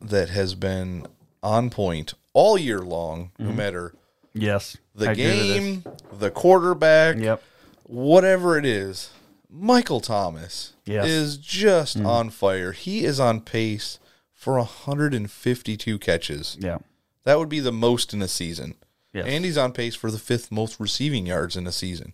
that 0.00 0.30
has 0.30 0.54
been 0.54 1.06
on 1.42 1.68
point 1.68 2.14
all 2.32 2.56
year 2.56 2.80
long, 2.80 3.32
no 3.38 3.48
mm-hmm. 3.48 3.56
matter 3.56 3.94
Yes, 4.34 4.76
the 4.94 5.08
I 5.08 5.12
agree 5.12 5.24
with 5.26 5.36
this. 5.36 5.58
game, 5.58 5.84
the 6.18 6.30
quarterback, 6.30 7.16
Yep. 7.16 7.42
Whatever 7.88 8.56
it 8.58 8.64
is, 8.64 9.10
Michael 9.50 10.00
Thomas 10.00 10.74
Yes. 10.84 11.06
is 11.06 11.36
just 11.38 11.98
mm. 11.98 12.06
on 12.06 12.30
fire. 12.30 12.72
He 12.72 13.04
is 13.04 13.18
on 13.18 13.40
pace 13.40 13.98
for 14.32 14.56
152 14.58 15.98
catches. 15.98 16.56
Yeah. 16.60 16.78
That 17.24 17.38
would 17.38 17.48
be 17.48 17.60
the 17.60 17.72
most 17.72 18.12
in 18.14 18.22
a 18.22 18.28
season. 18.28 18.74
Yes. 19.12 19.26
And 19.26 19.44
he's 19.44 19.58
on 19.58 19.72
pace 19.72 19.94
for 19.94 20.10
the 20.10 20.18
fifth 20.18 20.52
most 20.52 20.78
receiving 20.78 21.26
yards 21.26 21.56
in 21.56 21.66
a 21.66 21.72
season. 21.72 22.12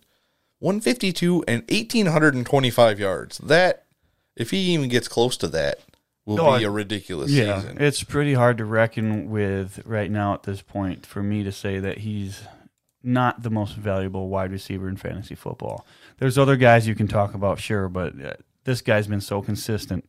152 0.59 1.43
and 1.47 1.61
1825 1.63 2.99
yards. 2.99 3.37
That 3.39 3.85
if 4.35 4.51
he 4.51 4.57
even 4.73 4.89
gets 4.89 5.07
close 5.07 5.37
to 5.37 5.47
that 5.49 5.79
will 6.25 6.41
Oh, 6.41 6.57
be 6.57 6.63
a 6.63 6.69
ridiculous 6.71 7.31
Yeah, 7.31 7.61
season. 7.61 7.77
it's 7.81 8.01
pretty 8.03 8.33
hard 8.33 8.57
to 8.57 8.65
reckon 8.65 9.29
with 9.29 9.81
right 9.85 10.09
now 10.09 10.33
at 10.33 10.43
this 10.43 10.61
point 10.61 11.05
for 11.05 11.21
me 11.21 11.43
to 11.43 11.51
say 11.51 11.79
that 11.79 11.99
he's 11.99 12.41
not 13.05 13.43
the 13.43 13.49
most 13.49 13.75
valuable 13.75 14.27
wide 14.29 14.51
receiver 14.51 14.89
in 14.89 14.97
fantasy 14.97 15.35
football. 15.35 15.85
There's 16.17 16.37
other 16.37 16.55
guys 16.55 16.87
you 16.87 16.95
can 16.95 17.07
talk 17.07 17.33
about, 17.33 17.59
sure, 17.59 17.87
but 17.87 18.19
uh, 18.23 18.33
this 18.63 18.81
guy's 18.81 19.07
been 19.07 19.21
so 19.21 19.41
consistent 19.41 20.05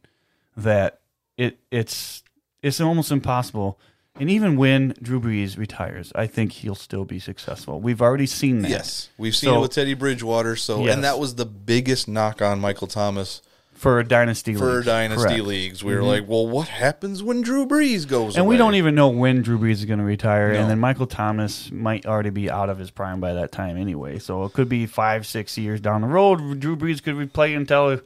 that 0.57 1.01
it 1.37 1.59
it's 1.71 2.23
it's 2.63 2.81
almost 2.81 3.11
impossible. 3.13 3.79
And 4.19 4.31
even 4.31 4.57
when 4.57 4.95
Drew 5.03 5.21
Brees 5.21 5.59
retires, 5.59 6.11
I 6.15 6.27
think 6.27 6.53
he'll 6.53 6.75
still 6.75 7.05
be 7.05 7.19
successful. 7.19 7.81
We've 7.83 8.01
already 8.01 8.25
seen 8.25 8.61
that. 8.63 8.71
Yes, 8.71 9.11
we've 9.19 9.37
seen 9.37 9.49
So- 9.51 9.59
it 9.59 9.61
with 9.61 9.73
Teddy 9.73 9.93
Bridgewater. 9.93 10.57
So, 10.57 10.85
Yes. 10.87 10.95
and 10.95 11.05
that 11.05 11.19
was 11.19 11.35
the 11.35 11.45
biggest 11.45 12.09
knock 12.09 12.41
on 12.41 12.59
Michael 12.59 12.87
Thomas 12.87 13.43
for 13.77 13.99
a 13.99 14.05
dynasty 14.07 14.55
for 14.55 14.77
league. 14.77 14.85
dynasty 14.85 15.29
Correct. 15.29 15.45
Leagues. 15.45 15.85
We 15.85 15.95
were 15.95 16.01
mm-hmm. 16.01 16.09
like, 16.09 16.29
well, 16.29 16.47
what 16.47 16.69
happens 16.69 17.23
when 17.23 17.43
Drew 17.43 17.67
Brees 17.67 18.09
goes? 18.09 18.37
And 18.37 18.47
we 18.47 18.55
away? 18.55 18.59
don't 18.59 18.75
even 18.75 18.95
know 18.95 19.09
when 19.09 19.43
Drew 19.43 19.59
Brees 19.59 19.73
is 19.73 19.85
going 19.85 19.99
to 19.99 20.05
retire, 20.05 20.53
No. 20.53 20.61
and 20.61 20.71
then 20.71 20.79
Michael 20.79 21.07
Thomas 21.07 21.71
might 21.71 22.07
already 22.07 22.31
be 22.31 22.51
out 22.51 22.71
of 22.71 22.79
his 22.79 22.91
prime 22.91 23.21
by 23.21 23.35
that 23.35 23.53
time 23.53 23.77
anyway. 23.77 24.19
So 24.19 24.45
it 24.45 24.53
could 24.53 24.69
be 24.69 24.87
five, 24.87 25.27
six 25.27 25.57
years 25.59 25.81
down 25.81 26.01
the 26.01 26.09
road. 26.09 26.61
Drew 26.61 26.77
Brees 26.77 27.03
could 27.03 27.19
be 27.19 27.27
playing 27.27 27.57
until 27.57 28.01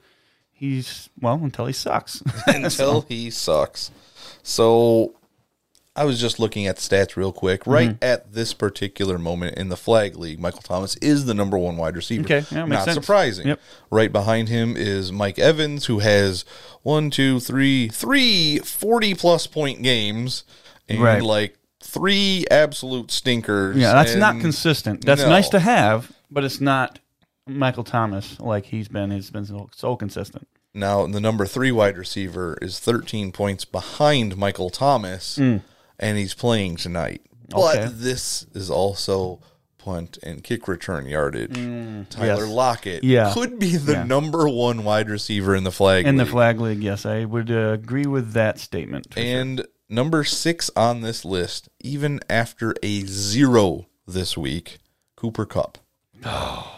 he's 0.53 1.09
well 1.21 1.35
until 1.35 1.67
he 1.67 1.73
sucks. 1.73 2.23
until 2.47 3.03
he 3.03 3.31
sucks. 3.31 3.91
So 4.43 5.15
I 6.01 6.05
was 6.05 6.19
just 6.21 6.39
looking 6.41 6.67
at 6.67 6.77
the 6.77 6.83
stats 6.83 7.15
real 7.17 7.31
quick. 7.33 7.67
Right 7.67 7.91
Mm-hmm. 7.91 8.05
at 8.05 8.33
this 8.33 8.55
particular 8.55 9.19
moment 9.19 9.59
in 9.59 9.69
the 9.69 9.77
flag 9.77 10.17
league, 10.17 10.41
Michael 10.41 10.63
Thomas 10.63 10.97
is 10.97 11.27
the 11.27 11.35
number 11.35 11.59
one 11.59 11.77
wide 11.77 11.95
receiver. 11.97 12.25
Okay, 12.25 12.45
yeah, 12.51 12.65
not 12.65 12.85
sense. 12.87 12.95
surprising. 12.95 13.49
Yep. 13.49 13.61
Right 13.91 14.11
behind 14.11 14.49
him 14.49 14.77
is 14.77 15.13
Mike 15.13 15.39
Evans, 15.39 15.87
who 15.87 15.99
has 15.99 16.45
one, 16.83 17.11
two, 17.11 17.39
three, 17.41 17.89
three 17.89 18.59
40 18.61 19.15
plus 19.15 19.47
point 19.47 19.83
games 19.83 20.45
and 20.89 21.01
Right. 21.03 21.23
like 21.23 21.59
three 21.83 22.47
absolute 22.51 23.11
stinkers. 23.11 23.77
yeah, 23.77 23.93
that's 23.93 24.15
not 24.15 24.41
consistent. 24.41 25.05
That's 25.05 25.23
No. 25.23 25.29
nice 25.29 25.49
to 25.51 25.61
have, 25.61 26.13
but 26.31 26.45
it's 26.45 26.61
not 26.61 26.99
Michael 27.47 27.85
Thomas 27.85 28.39
like 28.41 28.67
he's 28.67 28.89
been. 28.89 29.11
He's 29.11 29.31
been 29.31 29.45
so, 29.45 29.69
so 29.77 29.97
consistent. 29.97 30.47
Now, 30.73 31.05
the 31.07 31.21
number 31.21 31.47
three 31.47 31.73
wide 31.73 31.99
receiver 31.99 32.57
is 32.63 32.79
13 32.79 33.33
points 33.33 33.65
behind 33.65 34.37
Michael 34.37 34.71
Thomas, 34.71 35.37
and 36.01 36.19
he's 36.19 36.35
playing 36.35 36.75
tonight. 36.77 37.23
But. 37.49 37.77
Okay. 37.79 37.89
this 37.93 38.45
is 38.55 38.71
also 38.71 39.41
punt 39.79 40.19
and 40.23 40.43
kick 40.45 40.69
return 40.69 41.07
yardage. 41.07 41.55
Tyler 42.11 42.45
Yes. 42.45 42.49
Lockett 42.49 43.03
Yeah. 43.05 43.33
could 43.33 43.59
be 43.59 43.77
the 43.77 43.93
Yeah. 43.93 44.03
number 44.05 44.49
one 44.49 44.85
wide 44.85 45.09
receiver 45.09 45.55
in 45.55 45.65
the 45.65 45.73
flag. 45.73 46.07
In 46.07 46.17
the 46.17 46.27
flag 46.27 46.61
league, 46.61 46.83
yes, 46.83 47.07
I 47.07 47.25
would 47.25 47.51
uh, 47.51 47.71
agree 47.73 48.05
with 48.07 48.33
that 48.35 48.59
statement. 48.59 49.07
for 49.15 49.21
sure. 49.21 49.41
And 49.41 49.67
number 49.89 50.23
six 50.25 50.71
on 50.77 51.01
this 51.01 51.25
list, 51.25 51.69
even 51.81 52.21
after 52.29 52.75
a 52.83 53.01
zero 53.07 53.87
this 54.07 54.37
week, 54.37 54.79
Cooper 55.17 55.47
Kupp. 55.47 55.79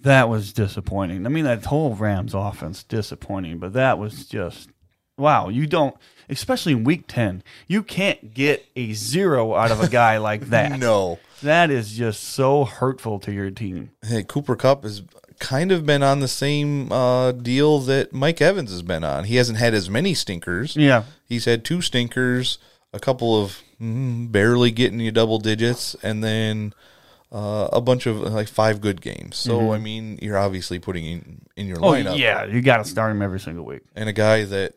That 0.00 0.28
was 0.28 0.52
disappointing. 0.52 1.24
I 1.24 1.30
mean, 1.30 1.44
that 1.44 1.64
whole 1.64 1.94
Rams 1.94 2.34
offense 2.34 2.84
disappointing, 2.84 3.58
but 3.58 3.72
that 3.72 3.98
was 3.98 4.26
just 4.26 4.68
wow. 5.16 5.48
You 5.48 5.66
don't, 5.66 5.96
especially 6.28 6.72
in 6.72 6.84
Week 6.84 7.04
Ten, 7.06 7.42
you 7.68 7.82
can't 7.82 8.34
get 8.34 8.66
a 8.76 8.92
zero 8.92 9.54
out 9.54 9.70
of 9.70 9.80
a 9.80 9.88
guy 9.88 10.18
like 10.30 10.42
that. 10.50 10.78
No. 10.78 11.18
that 11.42 11.70
is 11.70 11.92
just 11.92 12.22
so 12.24 12.64
hurtful 12.64 13.18
to 13.20 13.32
your 13.32 13.50
team. 13.50 13.90
Hey, 14.06 14.22
Cooper 14.26 14.56
Kupp 14.56 14.82
has 14.84 15.02
kind 15.40 15.72
of 15.72 15.84
been 15.84 16.02
on 16.02 16.20
the 16.20 16.28
same 16.28 16.90
uh, 16.92 17.32
deal 17.32 17.80
that 17.80 18.12
Mike 18.12 18.40
Evans 18.40 18.70
has 18.70 18.82
been 18.82 19.04
on. 19.04 19.24
He 19.24 19.36
hasn't 19.36 19.58
had 19.58 19.74
as 19.74 19.90
many 19.90 20.14
stinkers. 20.14 20.76
Yeah, 20.76 21.04
He's 21.26 21.44
had 21.44 21.64
two 21.64 21.80
stinkers, 21.80 22.58
a 22.92 23.00
couple 23.00 23.42
of 23.42 23.60
mm, 23.80 24.30
barely 24.30 24.70
getting 24.70 25.00
you 25.00 25.10
double 25.10 25.38
digits, 25.38 25.96
and 26.02 26.22
then 26.22 26.72
uh, 27.32 27.68
a 27.72 27.80
bunch 27.80 28.06
of 28.06 28.20
like 28.20 28.46
five 28.46 28.80
good 28.80 29.00
games. 29.00 29.36
So 29.36 29.72
I 29.72 29.78
mean, 29.78 30.18
you're 30.22 30.38
obviously 30.38 30.78
putting 30.78 31.04
in 31.04 31.40
in 31.56 31.66
your 31.66 31.78
Mm-hmm. 31.78 31.84
oh 32.08 32.12
lineup. 32.12 32.18
yeah, 32.18 32.44
you 32.44 32.60
got 32.62 32.76
to 32.78 32.84
start 32.84 33.10
him 33.10 33.20
every 33.22 33.40
single 33.40 33.64
week. 33.64 33.82
and 33.96 34.08
a 34.08 34.12
guy 34.12 34.44
that 34.44 34.74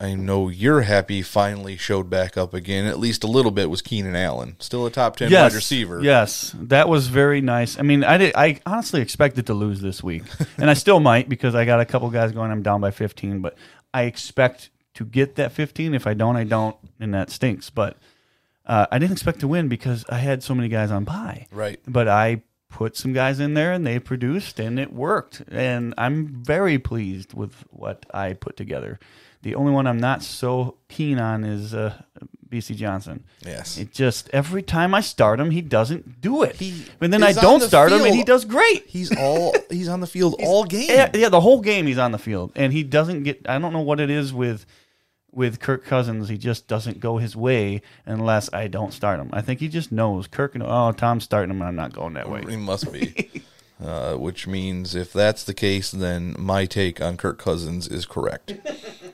I 0.00 0.14
know 0.14 0.48
you're 0.48 0.80
happy 0.80 1.20
finally 1.20 1.76
showed 1.76 2.08
back 2.08 2.38
up 2.38 2.54
again, 2.54 2.86
at 2.86 2.98
least 2.98 3.22
a 3.22 3.26
little 3.26 3.50
bit, 3.50 3.68
was 3.68 3.82
Keenan 3.82 4.16
Allen, 4.16 4.56
still 4.58 4.86
a 4.86 4.90
top 4.90 5.16
ten 5.16 5.30
yes, 5.30 5.52
wide 5.52 5.56
receiver. 5.56 6.00
Yes, 6.02 6.54
that 6.58 6.88
was 6.88 7.08
very 7.08 7.42
nice. 7.42 7.78
I 7.78 7.82
mean, 7.82 8.02
I 8.02 8.16
did, 8.16 8.32
I 8.34 8.60
honestly 8.64 9.02
expected 9.02 9.46
to 9.48 9.54
lose 9.54 9.82
this 9.82 10.02
week, 10.02 10.22
and 10.56 10.70
I 10.70 10.74
still 10.74 11.00
might 11.00 11.28
because 11.28 11.54
I 11.54 11.66
got 11.66 11.80
a 11.80 11.84
couple 11.84 12.08
guys 12.08 12.32
going. 12.32 12.50
I'm 12.50 12.62
down 12.62 12.80
by 12.80 12.92
15, 12.92 13.40
but 13.42 13.58
I 13.92 14.04
expect 14.04 14.70
to 14.94 15.04
get 15.04 15.34
that 15.34 15.52
15. 15.52 15.94
If 15.94 16.06
I 16.06 16.14
don't, 16.14 16.36
I 16.36 16.44
don't, 16.44 16.76
and 16.98 17.12
that 17.12 17.28
stinks. 17.28 17.68
But 17.68 17.98
uh, 18.64 18.86
I 18.90 18.98
didn't 18.98 19.12
expect 19.12 19.40
to 19.40 19.48
win 19.48 19.68
because 19.68 20.06
I 20.08 20.16
had 20.16 20.42
so 20.42 20.54
many 20.54 20.70
guys 20.70 20.90
on 20.90 21.04
bye. 21.04 21.46
Right. 21.52 21.78
But 21.86 22.08
I 22.08 22.42
put 22.70 22.96
some 22.96 23.12
guys 23.12 23.38
in 23.38 23.52
there, 23.52 23.72
and 23.72 23.86
they 23.86 23.98
produced, 23.98 24.58
and 24.60 24.78
it 24.78 24.94
worked. 24.94 25.42
And 25.50 25.92
I'm 25.98 26.42
very 26.42 26.78
pleased 26.78 27.34
with 27.34 27.64
what 27.68 28.06
I 28.14 28.32
put 28.32 28.56
together. 28.56 28.98
The 29.42 29.54
only 29.54 29.72
one 29.72 29.86
I'm 29.86 29.98
not 29.98 30.22
so 30.22 30.76
keen 30.88 31.18
on 31.18 31.44
is 31.44 31.72
uh, 31.74 31.94
Bisi 32.50 32.76
Johnson. 32.76 33.24
Yes. 33.44 33.78
It 33.78 33.92
just 33.92 34.28
every 34.32 34.62
time 34.62 34.94
I 34.94 35.00
start 35.00 35.40
him, 35.40 35.50
he 35.50 35.62
doesn't 35.62 36.20
do 36.20 36.42
it. 36.42 36.56
He 36.56 36.84
and 37.00 37.12
then 37.12 37.22
I 37.22 37.32
don't 37.32 37.60
the 37.60 37.68
start 37.68 37.92
him, 37.92 38.02
and 38.02 38.14
he 38.14 38.24
does 38.24 38.44
great. 38.44 38.86
He's 38.86 39.16
all 39.16 39.54
he's 39.70 39.88
on 39.88 40.00
the 40.00 40.06
field 40.06 40.36
all 40.40 40.64
game. 40.64 40.90
Yeah, 40.90 41.10
yeah, 41.14 41.28
the 41.28 41.40
whole 41.40 41.60
game 41.60 41.86
he's 41.86 41.98
on 41.98 42.12
the 42.12 42.18
field, 42.18 42.52
and 42.56 42.72
he 42.72 42.82
doesn't 42.82 43.22
get. 43.22 43.48
I 43.48 43.58
don't 43.58 43.72
know 43.72 43.80
what 43.80 44.00
it 44.00 44.10
is 44.10 44.34
with 44.34 44.66
with 45.32 45.60
Kirk 45.60 45.84
Cousins. 45.84 46.28
He 46.28 46.36
just 46.36 46.66
doesn't 46.66 47.00
go 47.00 47.18
his 47.18 47.36
way 47.36 47.82
unless 48.04 48.52
I 48.52 48.66
don't 48.66 48.92
start 48.92 49.20
him. 49.20 49.30
I 49.32 49.40
think 49.42 49.60
he 49.60 49.68
just 49.68 49.92
knows 49.92 50.26
Kirk. 50.26 50.54
And, 50.54 50.64
oh, 50.64 50.92
Tom's 50.92 51.24
starting 51.24 51.50
him, 51.50 51.62
and 51.62 51.68
I'm 51.68 51.76
not 51.76 51.92
going 51.92 52.14
that 52.14 52.28
way. 52.28 52.42
He 52.48 52.56
must 52.56 52.92
be. 52.92 53.44
uh, 53.84 54.14
which 54.14 54.46
means 54.46 54.94
if 54.94 55.12
that's 55.12 55.44
the 55.44 55.54
case, 55.54 55.90
then 55.90 56.34
my 56.38 56.66
take 56.66 57.00
on 57.00 57.16
Kirk 57.16 57.38
Cousins 57.38 57.86
is 57.86 58.06
correct. 58.06 58.54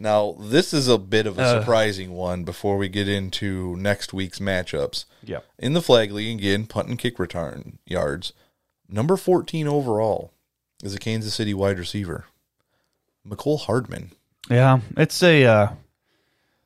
now, 0.00 0.34
this 0.40 0.72
is 0.72 0.88
a 0.88 0.98
bit 0.98 1.26
of 1.26 1.38
a 1.38 1.42
Uh. 1.42 1.60
surprising 1.60 2.12
one 2.12 2.42
before 2.44 2.76
we 2.78 2.88
get 2.88 3.08
into 3.08 3.76
next 3.76 4.12
week's 4.12 4.38
matchups. 4.38 5.04
Yep. 5.24 5.44
In 5.58 5.74
the 5.74 5.82
flag 5.82 6.10
league, 6.10 6.38
again, 6.40 6.66
punt 6.66 6.88
and 6.88 6.98
kick 6.98 7.18
return 7.18 7.78
yards. 7.84 8.32
Number 8.88 9.16
14 9.16 9.68
overall 9.68 10.32
is 10.82 10.94
a 10.94 10.98
Kansas 10.98 11.34
City 11.34 11.54
wide 11.54 11.78
receiver, 11.78 12.24
Mecole 13.28 13.60
Hardman. 13.60 14.12
Yeah, 14.48 14.80
it's 14.96 15.22
a 15.22 15.44
uh, 15.44 15.68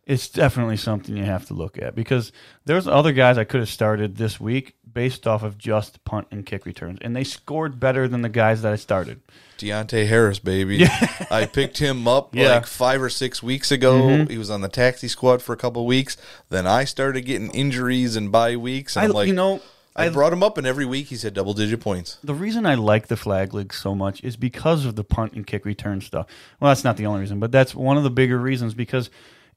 it's 0.07 0.29
definitely 0.29 0.77
something 0.77 1.17
you 1.17 1.25
have 1.25 1.47
to 1.47 1.55
look 1.55 1.79
at 1.81 1.95
because 1.95 2.31
there's 2.67 2.87
other 2.87 3.13
guys 3.13 3.39
I 3.39 3.45
could 3.45 3.61
have 3.61 3.69
started 3.71 4.17
this 4.17 4.39
week 4.39 4.75
based 4.93 5.27
off 5.27 5.43
of 5.43 5.57
just 5.59 6.05
punt 6.05 6.27
and 6.31 6.45
kick 6.45 6.67
returns, 6.67 6.99
and 7.03 7.17
they 7.17 7.25
scored 7.25 7.81
better 7.81 8.07
than 8.07 8.23
the 8.23 8.29
guys 8.29 8.63
that 8.63 8.73
I 8.73 8.77
started. 8.77 9.21
Deonte 9.59 10.07
Harris, 10.07 10.39
baby. 10.39 10.85
I 11.31 11.47
picked 11.47 11.79
him 11.79 12.07
up 12.07 12.35
Yeah. 12.35 12.45
Mm-hmm. 12.45 12.55
like 12.55 12.67
five 12.67 13.01
or 13.03 13.09
six 13.09 13.43
weeks 13.43 13.71
ago. 13.73 14.25
He 14.27 14.37
was 14.37 14.51
on 14.51 14.61
the 14.61 14.69
taxi 14.69 15.09
squad 15.09 15.41
for 15.43 15.53
a 15.53 15.57
couple 15.57 15.87
weeks. 15.87 16.17
Then 16.51 16.67
I 16.67 16.85
started 16.85 17.23
getting 17.23 17.51
injuries 17.53 18.15
and 18.17 18.31
bye 18.31 18.57
weeks. 18.57 18.97
And 18.97 19.05
I, 19.05 19.15
like, 19.15 19.29
you 19.29 19.33
know, 19.35 19.63
I, 19.97 20.07
I 20.07 20.09
brought 20.11 20.33
him 20.33 20.43
up, 20.43 20.59
and 20.59 20.67
every 20.67 20.85
week 20.85 21.07
he's 21.07 21.23
had 21.23 21.35
double 21.35 21.55
digit 21.55 21.81
points. 21.81 22.19
the 22.25 22.35
reason 22.35 22.67
I 22.67 22.75
like 22.75 23.07
the 23.07 23.17
flag 23.17 23.55
league 23.55 23.73
so 23.73 23.95
much 23.95 24.23
is 24.25 24.37
because 24.37 24.85
of 24.85 24.97
the 24.97 25.05
punt 25.05 25.33
and 25.35 25.47
kick 25.47 25.65
return 25.65 26.01
stuff. 26.01 26.27
Well, 26.61 26.71
that's 26.71 26.85
not 26.85 26.97
the 26.97 27.07
only 27.07 27.21
reason, 27.21 27.39
but 27.41 27.53
that's 27.53 27.75
one 27.75 27.97
of 27.97 28.03
the 28.03 28.11
bigger 28.11 28.39
reasons 28.39 28.75
because 28.75 29.09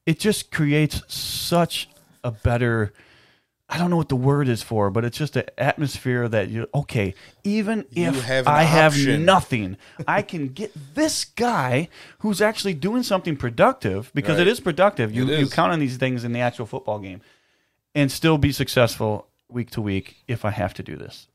it 0.08 0.18
just 0.18 0.50
creates 0.50 1.02
such 1.12 1.86
a 2.24 2.30
better. 2.30 2.94
I 3.68 3.76
don't 3.76 3.90
know 3.90 3.98
what 3.98 4.08
the 4.08 4.16
word 4.16 4.48
is 4.48 4.62
for, 4.62 4.88
but 4.88 5.04
it's 5.04 5.18
just 5.18 5.36
an 5.36 5.44
atmosphere 5.58 6.26
that 6.30 6.48
you 6.48 6.66
okay. 6.74 7.14
Even 7.44 7.84
You 7.90 8.08
if 8.08 8.24
have 8.24 8.48
I 8.48 8.62
have 8.62 8.96
nothing, 8.96 9.76
I 10.06 10.22
can 10.22 10.48
get 10.48 10.72
this 10.94 11.26
guy 11.26 11.90
who's 12.20 12.40
actually 12.40 12.72
doing 12.72 13.02
something 13.02 13.36
productive 13.36 14.10
because 14.14 14.38
it 14.38 14.42
Right. 14.44 14.48
is 14.48 14.60
productive. 14.60 15.12
You 15.12 15.28
It 15.28 15.40
you 15.40 15.48
count 15.50 15.72
on 15.72 15.78
these 15.78 15.98
things 15.98 16.24
in 16.24 16.32
the 16.32 16.40
actual 16.40 16.64
football 16.64 17.00
game, 17.00 17.20
and 17.94 18.10
still 18.10 18.38
be 18.38 18.50
successful 18.50 19.26
week 19.50 19.70
to 19.72 19.82
week 19.82 20.22
if 20.26 20.46
I 20.46 20.50
have 20.52 20.72
to 20.74 20.82
do 20.82 20.96
this. 20.96 21.26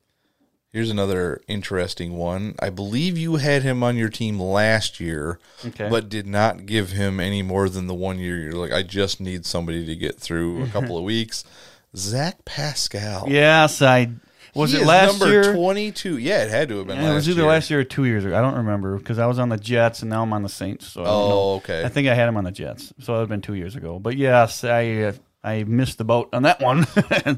Here's 0.74 0.90
another 0.90 1.40
interesting 1.48 2.18
one. 2.18 2.56
I 2.60 2.72
believe 2.72 3.16
you 3.16 3.36
had 3.36 3.62
him 3.62 3.84
on 3.84 3.96
your 3.96 4.10
team 4.10 4.40
last 4.40 5.00
year, 5.00 5.38
Okay. 5.64 5.88
but 5.88 6.10
did 6.10 6.26
not 6.26 6.66
give 6.66 6.90
him 6.94 7.20
any 7.20 7.44
more 7.44 7.70
than 7.70 7.86
the 7.86 7.94
one 7.94 8.18
year. 8.18 8.38
You're 8.40 8.54
like, 8.54 8.72
I 8.72 8.82
just 8.82 9.22
need 9.22 9.46
somebody 9.46 9.86
to 9.86 9.96
get 9.96 10.20
through 10.20 10.64
a 10.64 10.68
couple 10.76 10.98
of 10.98 11.04
weeks. 11.04 11.44
Zach 11.96 12.44
Pascal. 12.44 13.26
Yes, 13.30 13.84
I 13.84 14.10
was 14.56 14.72
He 14.72 14.80
it 14.80 14.86
last 14.88 15.20
number 15.20 15.32
year. 15.32 15.54
22. 15.54 16.18
Yeah, 16.18 16.44
it 16.44 16.50
had 16.50 16.70
to 16.70 16.80
have 16.80 16.88
been 16.88 16.98
Yeah, 16.98 17.04
last 17.04 17.12
it 17.12 17.16
was 17.18 17.30
either 17.30 17.42
year. 17.42 17.50
last 17.52 17.70
year 17.70 17.80
or 17.82 17.84
two 17.84 18.06
years 18.06 18.26
ago. 18.26 18.36
I 18.36 18.42
don't 18.42 18.56
remember 18.56 18.98
because 18.98 19.20
I 19.20 19.28
was 19.28 19.38
on 19.38 19.50
the 19.50 19.58
Jets 19.58 20.02
and 20.02 20.10
now 20.10 20.24
I'm 20.24 20.34
on 20.34 20.42
the 20.42 20.50
Saints. 20.50 20.88
So 20.88 21.02
I 21.02 21.06
don't 21.06 21.14
Oh, 21.14 21.30
know. 21.30 21.50
okay. 21.58 21.84
I 21.84 21.90
think 21.90 22.08
I 22.08 22.16
had 22.16 22.28
him 22.28 22.36
on 22.38 22.46
the 22.46 22.52
Jets, 22.52 22.92
so 23.00 23.14
it 23.14 23.18
would 23.18 23.20
have 23.22 23.30
been 23.30 23.42
two 23.42 23.54
years 23.54 23.76
ago. 23.76 24.00
But 24.00 24.18
yes, 24.18 24.64
I 24.64 24.88
uh, 25.04 25.14
I 25.44 25.66
missed 25.66 26.00
the 26.00 26.04
boat 26.04 26.30
on 26.34 26.44
that 26.44 26.62
one. 26.62 26.88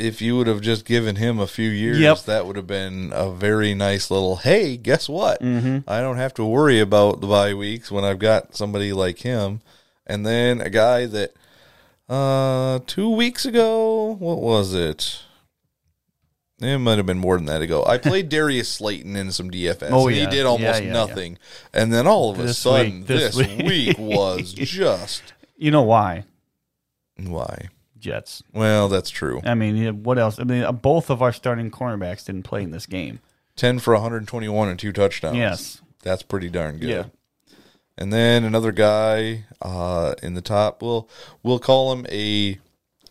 if 0.00 0.20
you 0.22 0.36
would 0.36 0.46
have 0.46 0.60
just 0.60 0.84
given 0.84 1.16
him 1.16 1.38
a 1.38 1.46
few 1.46 1.68
years, 1.68 1.98
Yep. 2.00 2.22
that 2.24 2.46
would 2.46 2.56
have 2.56 2.66
been 2.66 3.12
a 3.14 3.30
very 3.30 3.74
nice 3.74 4.10
little. 4.10 4.36
Hey, 4.36 4.76
guess 4.76 5.08
what? 5.08 5.40
Mm-hmm. 5.42 5.88
I 5.88 6.00
don't 6.00 6.16
have 6.16 6.34
to 6.34 6.44
worry 6.44 6.80
about 6.80 7.20
the 7.20 7.26
bye 7.26 7.54
weeks 7.54 7.90
when 7.90 8.04
I've 8.04 8.18
got 8.18 8.56
somebody 8.56 8.92
like 8.92 9.18
him. 9.18 9.60
And 10.06 10.24
then 10.26 10.60
a 10.60 10.70
guy 10.70 11.06
that 11.06 11.32
uh 12.08 12.80
two 12.86 13.10
weeks 13.10 13.44
ago, 13.44 14.16
what 14.18 14.40
was 14.40 14.74
it? 14.74 15.22
It 16.62 16.78
might 16.78 16.98
have 16.98 17.06
been 17.06 17.18
more 17.18 17.36
than 17.36 17.46
that 17.46 17.62
ago. 17.62 17.84
I 17.86 17.96
played 18.08 18.28
Darius 18.28 18.68
Slayton 18.68 19.16
in 19.16 19.32
some 19.32 19.50
DFS. 19.50 19.88
Oh, 19.90 20.08
and 20.08 20.16
yeah. 20.16 20.24
He 20.24 20.30
did 20.36 20.46
almost 20.46 20.80
Yeah, 20.82 20.86
yeah, 20.88 20.92
nothing. 20.92 21.38
And 21.72 21.92
then 21.92 22.06
all 22.06 22.30
of 22.30 22.38
a 22.38 22.42
This 22.42 22.58
sudden, 22.58 22.98
week- 22.98 23.06
this, 23.06 23.34
this 23.36 23.46
week. 23.56 23.66
week 23.66 23.98
was 23.98 24.52
just 24.52 25.22
you 25.56 25.70
know 25.70 25.82
why? 25.82 26.24
why? 27.16 27.68
Jets. 28.00 28.42
Well, 28.52 28.88
that's 28.88 29.10
true. 29.10 29.40
I 29.44 29.54
mean, 29.54 30.02
what 30.02 30.18
else? 30.18 30.38
I 30.40 30.44
mean, 30.44 30.62
uh, 30.64 30.72
both 30.72 31.10
of 31.10 31.22
our 31.22 31.32
starting 31.32 31.70
cornerbacks 31.70 32.24
didn't 32.24 32.42
play 32.44 32.62
in 32.62 32.70
this 32.70 32.86
game. 32.86 33.20
10 33.56 33.78
for 33.78 33.92
121 33.94 34.68
and 34.68 34.78
two 34.78 34.92
touchdowns. 34.92 35.36
Yes. 35.36 35.82
That's 36.02 36.22
pretty 36.22 36.48
darn 36.48 36.78
good. 36.78 36.88
Yeah. 36.88 37.04
And 37.98 38.12
then 38.12 38.44
another 38.44 38.72
guy 38.72 39.44
uh, 39.60 40.14
in 40.22 40.32
the 40.34 40.40
top, 40.40 40.80
we'll, 40.82 41.08
we'll 41.42 41.58
call 41.58 41.92
him 41.92 42.06
a 42.10 42.58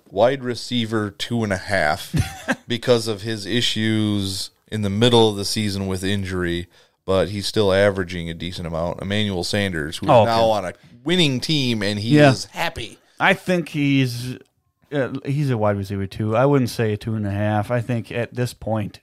wide 0.09 0.43
receiver 0.43 1.11
two 1.11 1.43
and 1.43 1.53
a 1.53 1.57
half 1.57 2.15
because 2.67 3.07
of 3.07 3.21
his 3.21 3.45
issues 3.45 4.49
in 4.71 4.81
the 4.81 4.89
middle 4.89 5.29
of 5.29 5.35
the 5.35 5.45
season 5.45 5.85
with 5.85 6.03
injury, 6.03 6.67
but 7.05 7.29
he's 7.29 7.45
still 7.45 7.71
averaging 7.71 8.29
a 8.29 8.33
decent 8.33 8.65
amount. 8.67 9.01
Emmanuel 9.01 9.43
Sanders, 9.43 9.97
who's 9.97 10.09
Oh, 10.09 10.21
okay. 10.21 10.25
now 10.31 10.45
on 10.45 10.65
a 10.65 10.73
winning 11.03 11.39
team, 11.39 11.83
and 11.83 11.99
he 11.99 12.17
Yeah. 12.17 12.31
is 12.31 12.45
happy. 12.45 12.97
I 13.19 13.33
think 13.35 13.69
he's 13.69 14.37
uh, 14.91 15.13
he's 15.25 15.49
a 15.49 15.57
wide 15.57 15.77
receiver 15.77 16.07
too. 16.07 16.35
I 16.35 16.45
wouldn't 16.45 16.69
say 16.69 16.93
a 16.93 16.97
two 16.97 17.15
and 17.15 17.25
a 17.27 17.31
half. 17.31 17.71
I 17.71 17.81
think 17.81 18.11
at 18.11 18.33
this 18.33 18.53
point, 18.53 18.99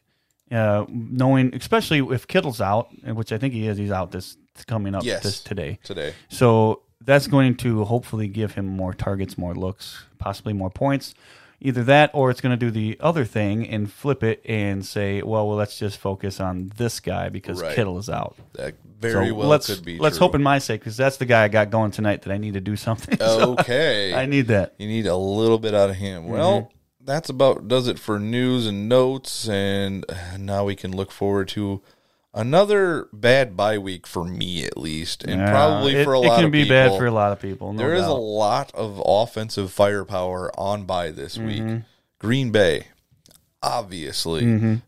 uh, 0.50 0.84
knowing 0.88 1.54
especially 1.54 1.98
if 2.14 2.26
Kittle's 2.26 2.60
out, 2.60 2.88
which 3.04 3.32
I 3.32 3.38
think 3.38 3.54
he 3.54 3.66
is, 3.66 3.78
he's 3.78 3.90
out 3.90 4.12
this 4.12 4.36
coming 4.66 4.94
up 4.94 5.04
Yes. 5.04 5.22
this 5.22 5.40
today. 5.40 5.78
Today. 5.82 6.14
So 6.28 6.82
that's 7.04 7.26
going 7.26 7.56
to 7.58 7.84
hopefully 7.84 8.26
give 8.28 8.54
him 8.54 8.66
more 8.66 8.94
targets, 8.94 9.36
more 9.36 9.54
looks, 9.54 10.04
possibly 10.18 10.52
more 10.52 10.70
points. 10.70 11.14
Either 11.60 11.82
that, 11.84 12.10
or 12.12 12.30
it's 12.30 12.40
going 12.42 12.50
to 12.50 12.56
do 12.66 12.70
the 12.70 12.96
other 13.00 13.24
thing 13.24 13.66
and 13.66 13.90
flip 13.90 14.22
it 14.22 14.42
and 14.44 14.84
say, 14.84 15.22
"Well, 15.22 15.48
well, 15.48 15.56
let's 15.56 15.78
just 15.78 15.96
focus 15.98 16.38
on 16.40 16.70
this 16.76 17.00
guy 17.00 17.28
because 17.30 17.62
Right. 17.62 17.74
Kittle 17.74 17.98
is 17.98 18.10
out." 18.10 18.36
That 18.54 18.74
very 19.00 19.28
so 19.28 19.34
well 19.34 19.48
let's 19.48 19.66
could 19.66 19.84
be 19.84 19.96
true. 19.96 20.02
let's 20.02 20.16
true. 20.18 20.26
hope 20.26 20.34
in 20.34 20.42
my 20.42 20.58
sake 20.58 20.80
because 20.80 20.96
that's 20.96 21.16
the 21.18 21.26
guy 21.26 21.44
I 21.44 21.48
got 21.48 21.70
going 21.70 21.90
tonight 21.90 22.22
that 22.22 22.32
I 22.32 22.38
need 22.38 22.54
to 22.54 22.60
do 22.60 22.76
something. 22.76 23.16
So 23.20 23.52
Okay. 23.60 24.14
I 24.14 24.26
need 24.26 24.48
that. 24.48 24.74
You 24.78 24.86
need 24.88 25.06
a 25.06 25.16
little 25.16 25.58
bit 25.58 25.74
out 25.74 25.90
of 25.90 25.96
him. 25.96 26.28
Well, 26.28 26.62
Mm-hmm. 26.62 27.04
that's 27.06 27.28
about 27.30 27.68
does 27.68 27.88
it 27.88 27.98
for 27.98 28.18
news 28.18 28.66
and 28.66 28.88
notes, 28.88 29.48
and 29.48 30.04
now 30.38 30.64
we 30.64 30.74
can 30.76 30.94
look 30.94 31.10
forward 31.10 31.48
to 31.48 31.80
another 32.36 33.08
bad 33.12 33.56
bye 33.56 33.78
week 33.78 34.06
for 34.06 34.22
me 34.24 34.64
at 34.64 34.76
least, 34.78 35.24
and 35.24 35.40
Yeah, 35.40 35.50
probably 35.50 35.96
it, 35.96 36.04
for 36.04 36.12
a 36.12 36.20
lot. 36.20 36.34
it 36.34 36.36
can 36.36 36.44
of 36.44 36.50
be 36.52 36.62
people. 36.62 36.76
bad 36.76 36.96
for 36.98 37.06
a 37.06 37.10
lot 37.10 37.32
of 37.32 37.40
people. 37.40 37.72
No 37.72 37.78
There 37.78 37.94
is 37.94 38.04
a 38.06 38.12
lot 38.12 38.72
of 38.74 39.02
offensive 39.04 39.72
firepower 39.72 40.52
on 40.60 40.84
by 40.84 41.10
this 41.10 41.36
Mm-hmm. 41.38 41.46
week. 41.72 41.82
Green 42.20 42.50
Bay, 42.52 42.84
obviously, 43.62 44.42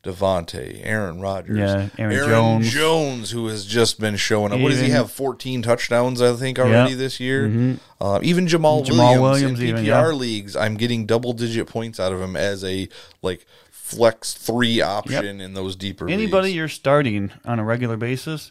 Davante, 0.04 0.80
Aaron 0.84 1.20
Rodgers, 1.20 1.58
Mm-hmm. 1.58 2.00
Yeah, 2.00 2.10
Aaron 2.10 2.28
Jones. 2.28 2.70
Jones, 2.70 3.30
who 3.30 3.48
has 3.48 3.64
just 3.64 3.98
been 4.00 4.16
showing 4.16 4.52
up. 4.52 4.60
what 4.60 4.70
does 4.70 4.80
he 4.80 4.90
have? 4.90 5.10
Fourteen 5.10 5.62
touchdowns, 5.62 6.20
I 6.22 6.34
think, 6.34 6.58
already 6.58 6.90
Yeah. 6.92 6.96
this 6.96 7.18
year. 7.20 7.76
Uh, 8.00 8.20
even 8.22 8.46
Jamaal, 8.46 8.84
Jamaal 8.86 9.20
Williams, 9.20 9.20
Williams 9.20 9.60
in 9.60 9.66
even, 9.68 9.84
PPR 9.84 9.86
yeah. 9.86 10.06
leagues, 10.12 10.54
I'm 10.56 10.76
getting 10.76 11.06
double 11.06 11.32
digit 11.32 11.66
points 11.66 11.98
out 11.98 12.12
of 12.12 12.20
him 12.20 12.36
as 12.36 12.62
a 12.64 12.88
like 13.22 13.44
flex 13.88 14.34
three 14.34 14.80
option 14.80 15.40
in 15.40 15.54
those 15.54 15.74
deeper. 15.76 16.08
Anybody 16.08 16.48
leagues. 16.48 16.56
you're 16.56 16.68
starting 16.68 17.30
on 17.44 17.58
a 17.58 17.64
regular 17.64 17.96
basis, 17.96 18.50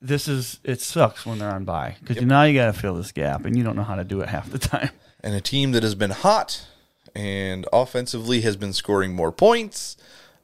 this 0.00 0.28
is 0.28 0.58
it 0.64 0.80
sucks 0.80 1.24
when 1.24 1.38
they're 1.38 1.50
on 1.50 1.64
bye 1.64 1.96
because 2.04 2.22
now 2.22 2.42
you 2.42 2.54
got 2.58 2.66
to 2.66 2.72
fill 2.78 2.94
this 2.94 3.12
gap 3.12 3.44
and 3.44 3.56
you 3.56 3.62
don't 3.64 3.76
know 3.76 3.82
how 3.84 3.94
to 3.96 4.04
do 4.04 4.20
it 4.20 4.28
half 4.28 4.50
the 4.50 4.58
time. 4.58 4.90
and 5.22 5.34
a 5.34 5.40
team 5.40 5.72
that 5.72 5.82
has 5.82 5.94
been 5.94 6.10
hot 6.10 6.66
and 7.14 7.66
offensively 7.72 8.40
has 8.42 8.56
been 8.56 8.72
scoring 8.72 9.14
more 9.14 9.32
points 9.32 9.96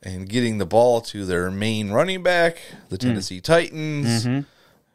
and 0.03 0.29
getting 0.29 0.59
the 0.59 0.67
ball 0.67 1.01
to 1.01 1.25
their 1.27 1.51
main 1.51 1.91
running 1.91 2.23
back, 2.23 2.59
the 2.89 2.99
Tennessee 2.99 3.41
Titans. 3.41 4.27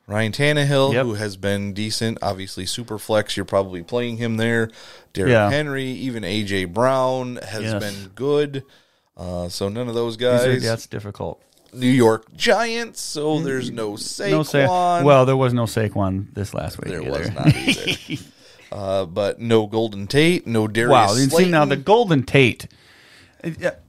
Ryan 0.10 0.32
Tannehill, 0.32 0.92
Mm. 0.92 0.94
Yep. 0.94 1.06
who 1.06 1.14
has 1.16 1.36
been 1.38 1.74
decent, 1.74 2.18
obviously 2.22 2.66
super 2.66 2.98
flex. 2.98 3.36
You're 3.36 3.46
probably 3.46 3.84
playing 3.84 4.18
him 4.18 4.38
there. 4.38 4.70
Derrick 5.12 5.32
Yeah. 5.34 5.50
Henry, 5.50 5.86
even 5.86 6.24
AJ 6.24 6.64
Brown 6.66 7.38
has 7.46 7.64
Yes. 7.64 7.84
been 7.84 8.12
good. 8.16 8.64
Uh, 9.18 9.50
so 9.50 9.68
none 9.68 9.88
of 9.90 9.96
those 9.96 10.16
These 10.18 10.28
are- 10.28 10.48
guys. 10.54 10.64
that's 10.64 10.88
difficult. 10.88 11.42
New 11.74 11.90
York 11.90 12.34
Giants, 12.36 13.02
so 13.02 13.40
there's 13.42 13.72
no 13.72 13.94
Saquon. 13.94 14.32
No 14.32 14.44
Sa- 14.44 15.04
well, 15.04 15.26
there 15.26 15.36
was 15.36 15.54
no 15.54 15.64
Saquon 15.64 16.34
this 16.34 16.54
last 16.54 16.78
week. 16.80 16.90
there 16.92 17.02
either. 17.02 17.12
was 17.20 17.32
not 17.34 17.48
either. 17.56 18.22
uh, 18.72 19.06
but 19.06 19.40
no 19.42 19.68
Golden 19.68 20.08
Tate, 20.08 20.48
no 20.48 20.68
Darius. 20.68 20.92
Wow, 20.92 21.14
you 21.16 21.30
see 21.30 21.50
now 21.50 21.66
the 21.66 21.76
Golden 21.76 22.24
Tate. 22.24 22.68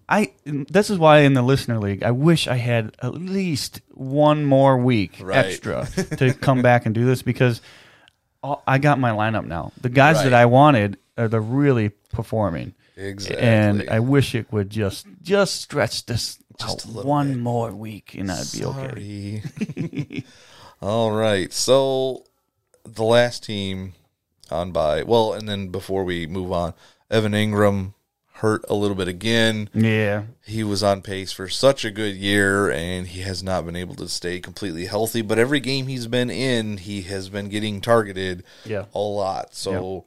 I 0.09 0.33
this 0.45 0.91
is 0.91 0.99
why 0.99 1.19
in 1.21 1.35
the 1.35 1.43
listener 1.43 1.79
league 1.79 2.03
I 2.03 2.11
wish 2.11 2.49
I 2.49 2.57
had 2.57 2.95
at 3.03 3.15
least 3.15 3.81
one 3.93 4.45
more 4.45 4.77
week 4.79 5.19
Right. 5.21 5.47
extra 5.47 5.87
to 6.17 6.35
come 6.35 6.63
back 6.63 6.87
and 6.87 6.95
do 6.95 7.05
this 7.05 7.23
because 7.23 7.61
I 8.67 8.79
got 8.79 8.99
my 8.99 9.11
lineup 9.11 9.47
now. 9.47 9.73
The 9.81 9.89
guys 9.89 10.17
Right. 10.17 10.25
that 10.25 10.35
I 10.35 10.47
wanted 10.47 10.97
are 11.17 11.29
the 11.29 11.41
really 11.41 11.91
performing. 12.13 12.75
Exactly. 13.01 13.41
And 13.47 13.89
I 13.89 14.01
wish 14.01 14.35
it 14.35 14.53
would 14.53 14.71
just 14.71 15.07
just 15.23 15.61
stretch 15.63 16.05
this 16.07 16.39
Just 16.59 16.87
out 16.89 17.05
one 17.05 17.29
bit. 17.35 17.39
more 17.39 17.71
week 17.73 18.15
and 18.19 18.31
I'd 18.31 18.51
be 18.53 18.65
okay. 18.65 20.25
All 20.83 21.13
right. 21.13 21.53
So 21.53 22.25
the 22.85 23.05
last 23.05 23.45
team 23.45 23.93
on 24.51 24.73
by 24.73 25.03
well, 25.05 25.33
and 25.33 25.49
then 25.49 25.69
before 25.69 26.05
we 26.05 26.27
move 26.27 26.51
on, 26.53 26.75
Evan 27.11 27.33
Engram 27.33 27.95
hurt 28.35 28.65
a 28.69 28.75
little 28.75 28.97
bit 28.97 29.09
again. 29.09 29.69
Yeah. 29.75 30.23
He 30.47 30.63
was 30.63 30.83
on 30.83 31.03
pace 31.03 31.33
for 31.33 31.49
such 31.49 31.85
a 31.85 31.91
good 31.91 32.15
year, 32.15 32.71
and 32.71 33.07
he 33.09 33.21
has 33.23 33.43
not 33.43 33.67
been 33.67 33.75
able 33.77 33.97
to 33.97 34.09
stay 34.09 34.39
completely 34.41 34.87
healthy. 34.87 35.23
But 35.23 35.39
every 35.41 35.59
game 35.61 35.89
he's 35.89 36.07
been 36.07 36.31
in, 36.31 36.77
he 36.79 37.03
has 37.03 37.29
been 37.29 37.49
getting 37.49 37.81
targeted 37.81 38.45
Yeah. 38.65 38.85
a 38.95 38.99
lot. 39.01 39.55
So 39.57 40.07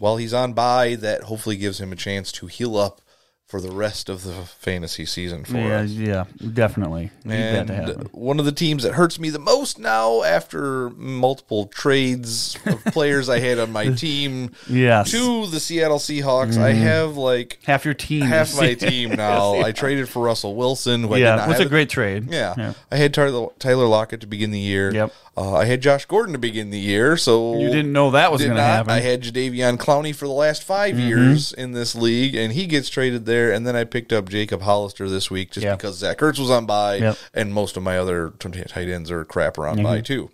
while 0.00 0.16
he's 0.16 0.34
on 0.34 0.52
by, 0.54 0.96
that 0.96 1.22
hopefully 1.24 1.56
gives 1.56 1.80
him 1.80 1.92
a 1.92 1.96
chance 1.96 2.32
to 2.32 2.46
heal 2.46 2.76
up 2.76 3.00
for 3.46 3.60
the 3.60 3.70
rest 3.72 4.08
of 4.08 4.22
the 4.22 4.32
fantasy 4.60 5.04
season 5.04 5.44
for 5.44 5.56
Yeah, 5.56 5.80
us. 5.80 5.90
yeah, 5.90 6.24
definitely. 6.54 7.10
Need 7.24 7.34
that 7.36 7.66
to 7.66 7.72
And 7.98 8.08
one 8.12 8.38
of 8.38 8.44
the 8.44 8.52
teams 8.52 8.84
that 8.84 8.92
hurts 8.94 9.18
me 9.18 9.28
the 9.28 9.40
most 9.40 9.76
now, 9.76 10.22
after 10.22 10.90
multiple 10.90 11.66
trades 11.66 12.56
of 12.64 12.84
players 12.92 13.28
I 13.28 13.40
had 13.40 13.58
on 13.58 13.72
my 13.72 13.88
team 13.88 14.52
Yes. 14.68 15.10
to 15.10 15.46
the 15.48 15.58
Seattle 15.58 15.98
Seahawks, 15.98 16.56
I 16.58 16.70
Mm-hmm. 16.74 16.82
have 16.82 17.16
like 17.16 17.58
Half 17.64 17.84
your 17.84 17.94
team. 17.94 18.22
half 18.22 18.56
my 18.56 18.74
team 18.74 19.10
now. 19.16 19.54
I 19.60 19.72
traded 19.72 20.08
for 20.08 20.22
Russell 20.22 20.54
Wilson. 20.54 21.10
Yeah, 21.10 21.48
what's 21.48 21.58
a 21.58 21.66
great 21.68 21.90
trade. 21.90 22.30
Yeah. 22.30 22.54
yeah. 22.56 22.72
I 22.92 22.96
had 22.98 23.12
Tyler, 23.12 23.48
Tyler 23.58 23.86
Lockett 23.88 24.20
to 24.20 24.28
begin 24.28 24.52
the 24.52 24.60
year. 24.60 24.94
Yep. 24.94 25.12
Uh, 25.40 25.54
I 25.54 25.64
had 25.64 25.80
Josh 25.80 26.04
Gordon 26.04 26.34
to 26.34 26.38
begin 26.38 26.68
the 26.68 26.78
year. 26.78 27.16
So 27.16 27.58
You 27.58 27.68
didn't 27.68 27.92
know 27.92 28.10
that 28.10 28.30
was 28.30 28.42
going 28.42 28.56
to 28.56 28.62
happen. 28.62 28.90
Mm-hmm. 28.90 28.98
I 28.98 29.00
had 29.00 29.22
Jadeveon 29.22 29.78
Clowney 29.78 30.14
for 30.14 30.26
the 30.26 30.34
last 30.34 30.62
5 30.64 30.98
years 30.98 31.52
in 31.54 31.72
this 31.72 31.94
league, 31.94 32.34
and 32.34 32.52
he 32.52 32.66
gets 32.66 32.90
traded 32.90 33.24
there. 33.24 33.50
And 33.50 33.66
then 33.66 33.74
I 33.74 33.84
picked 33.84 34.12
up 34.12 34.28
Jacob 34.28 34.60
Hollister 34.60 35.08
this 35.08 35.30
week 35.30 35.52
just 35.52 35.64
Yeah. 35.64 35.76
because 35.76 35.96
Zach 35.96 36.18
Ertz 36.18 36.38
was 36.38 36.50
on 36.50 36.66
by, 36.66 36.96
Yep. 36.96 37.18
and 37.32 37.54
most 37.54 37.78
of 37.78 37.82
my 37.82 37.96
other 37.98 38.30
tight 38.38 38.88
ends 38.88 39.10
are 39.10 39.24
crap 39.24 39.56
around 39.56 39.76
Mm-hmm. 39.76 39.84
by 39.84 40.00
too. 40.02 40.30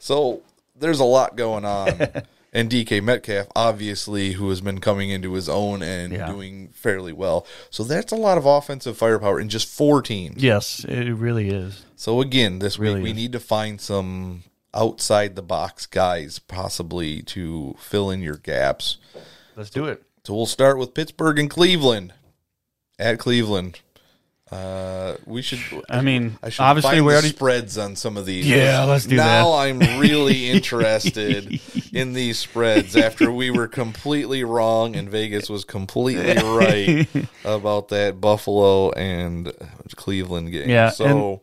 So 0.00 0.40
there's 0.76 0.98
a 0.98 1.04
lot 1.04 1.36
going 1.36 1.64
on. 1.64 2.00
and 2.52 2.68
DK 2.70 3.00
Metcalf, 3.02 3.46
obviously, 3.56 4.32
who 4.32 4.48
has 4.50 4.60
been 4.60 4.78
coming 4.80 5.10
into 5.10 5.32
his 5.34 5.48
own 5.48 5.82
and 5.82 6.12
Yeah. 6.12 6.26
doing 6.26 6.68
fairly 6.74 7.12
well. 7.12 7.46
So 7.70 7.82
that's 7.84 8.12
a 8.12 8.16
lot 8.16 8.36
of 8.38 8.44
offensive 8.46 8.96
firepower 8.98 9.40
in 9.40 9.48
just 9.48 9.68
four 9.68 10.02
teams. 10.02 10.42
yes, 10.42 10.84
it 10.84 11.10
really 11.12 11.48
is. 11.48 11.82
So 11.96 12.20
again, 12.20 12.58
this 12.58 12.78
Really 12.78 12.96
week 12.96 13.04
we 13.04 13.10
is. 13.10 13.16
need 13.16 13.32
to 13.32 13.40
find 13.40 13.80
some 13.80 14.42
outside 14.74 15.36
the 15.36 15.42
box 15.42 15.86
guys 15.86 16.38
possibly 16.38 17.22
to 17.22 17.76
fill 17.78 18.10
in 18.10 18.20
your 18.22 18.36
gaps. 18.38 18.98
Let's 19.56 19.70
do 19.70 19.84
it. 19.86 20.02
So 20.24 20.34
we'll 20.34 20.46
start 20.46 20.78
with 20.78 20.94
Pittsburgh 20.94 21.38
and 21.38 21.50
Cleveland. 21.50 22.12
At 22.98 23.18
Cleveland. 23.18 23.80
Uh, 24.52 25.16
we 25.24 25.40
should. 25.40 25.60
I 25.88 26.02
mean, 26.02 26.36
I 26.42 26.50
should 26.50 26.62
obviously 26.62 26.90
find 26.90 27.06
we 27.06 27.12
the 27.12 27.14
already 27.14 27.28
spreads 27.30 27.78
on 27.78 27.96
some 27.96 28.18
of 28.18 28.26
these. 28.26 28.46
Yeah, 28.46 28.84
let's 28.84 29.06
do 29.06 29.16
now 29.16 29.52
that. 29.52 29.56
I'm 29.56 29.78
really 29.98 30.50
interested 30.50 31.58
in 31.90 32.12
these 32.12 32.38
spreads 32.38 32.94
after 32.94 33.32
we 33.32 33.50
were 33.50 33.66
completely 33.66 34.44
wrong 34.44 34.94
and 34.94 35.08
Vegas 35.08 35.48
was 35.48 35.64
completely 35.64 36.34
right 36.42 37.08
about 37.46 37.88
that 37.88 38.20
Buffalo 38.20 38.90
and 38.90 39.52
Cleveland 39.96 40.52
game. 40.52 40.68
Yeah, 40.68 40.90
So 40.90 41.40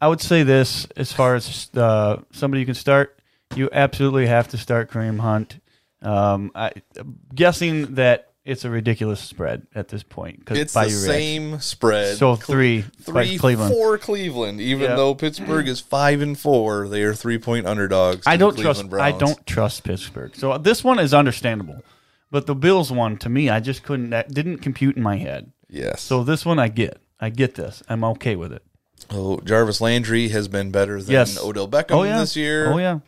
I 0.00 0.08
would 0.08 0.22
say 0.22 0.42
this 0.42 0.86
as 0.96 1.12
far 1.12 1.34
as 1.34 1.68
uh, 1.76 2.22
somebody 2.32 2.60
you 2.60 2.66
can 2.66 2.74
start, 2.74 3.18
you 3.54 3.68
absolutely 3.70 4.28
have 4.28 4.48
to 4.48 4.56
start 4.56 4.90
Kareem 4.90 5.20
Hunt. 5.20 5.60
Um, 6.00 6.52
I, 6.54 6.72
am 6.98 7.18
guessing 7.34 7.96
that 7.96 8.25
it's 8.46 8.64
a 8.64 8.70
ridiculous 8.70 9.20
spread 9.20 9.66
at 9.74 9.88
this 9.88 10.02
point 10.02 10.38
because 10.38 10.58
It's 10.58 10.72
by 10.74 10.84
the 10.84 10.90
same 10.90 11.60
spread. 11.60 12.16
So 12.16 12.36
three 12.36 12.82
three, 13.02 13.36
Cleveland. 13.38 13.72
four 13.74 13.98
Cleveland. 13.98 14.60
Even 14.60 14.96
though 14.96 15.14
Pittsburgh 15.14 15.68
is 15.68 15.80
five 15.80 16.20
and 16.22 16.38
four, 16.38 16.88
they 16.88 17.02
are 17.02 17.14
three 17.14 17.38
point 17.38 17.66
underdogs. 17.66 18.26
I 18.26 18.36
don't 18.36 18.56
trust. 18.56 18.92
I 18.94 19.12
don't 19.12 19.44
trust 19.46 19.84
Pittsburgh. 19.84 20.34
So 20.36 20.52
uh, 20.52 20.58
this 20.58 20.82
one 20.84 20.98
is 20.98 21.12
understandable, 21.12 21.82
but 22.30 22.46
the 22.46 22.54
Bills 22.54 22.90
one 22.92 23.16
to 23.18 23.28
me, 23.28 23.50
I 23.50 23.60
just 23.60 23.82
couldn't. 23.82 24.10
That 24.10 24.32
didn't 24.32 24.58
compute 24.58 24.96
in 24.96 25.02
my 25.02 25.16
head. 25.16 25.52
Yes. 25.68 26.00
So 26.00 26.22
this 26.24 26.46
one, 26.46 26.58
I 26.58 26.68
get. 26.68 27.00
I 27.20 27.30
get 27.30 27.54
this. 27.56 27.82
I'm 27.88 28.04
okay 28.04 28.36
with 28.36 28.52
it. 28.52 28.62
oh, 29.10 29.40
Jarvis 29.40 29.80
Landry 29.80 30.28
has 30.28 30.48
been 30.48 30.70
better 30.70 31.02
than 31.02 31.12
Yes. 31.12 31.38
Odell 31.42 31.66
Beckham 31.68 31.92
Oh 31.96 32.02
yeah. 32.04 32.20
this 32.20 32.36
year. 32.36 32.72
Oh 32.72 32.78
yeah. 32.78 33.00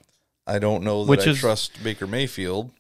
I 0.47 0.59
don't 0.59 0.83
know 0.83 1.05
that 1.05 1.11
Which 1.11 1.27
I 1.27 1.31
is- 1.31 1.39
trust 1.41 1.83
Baker 1.85 2.07
Mayfield. 2.07 2.71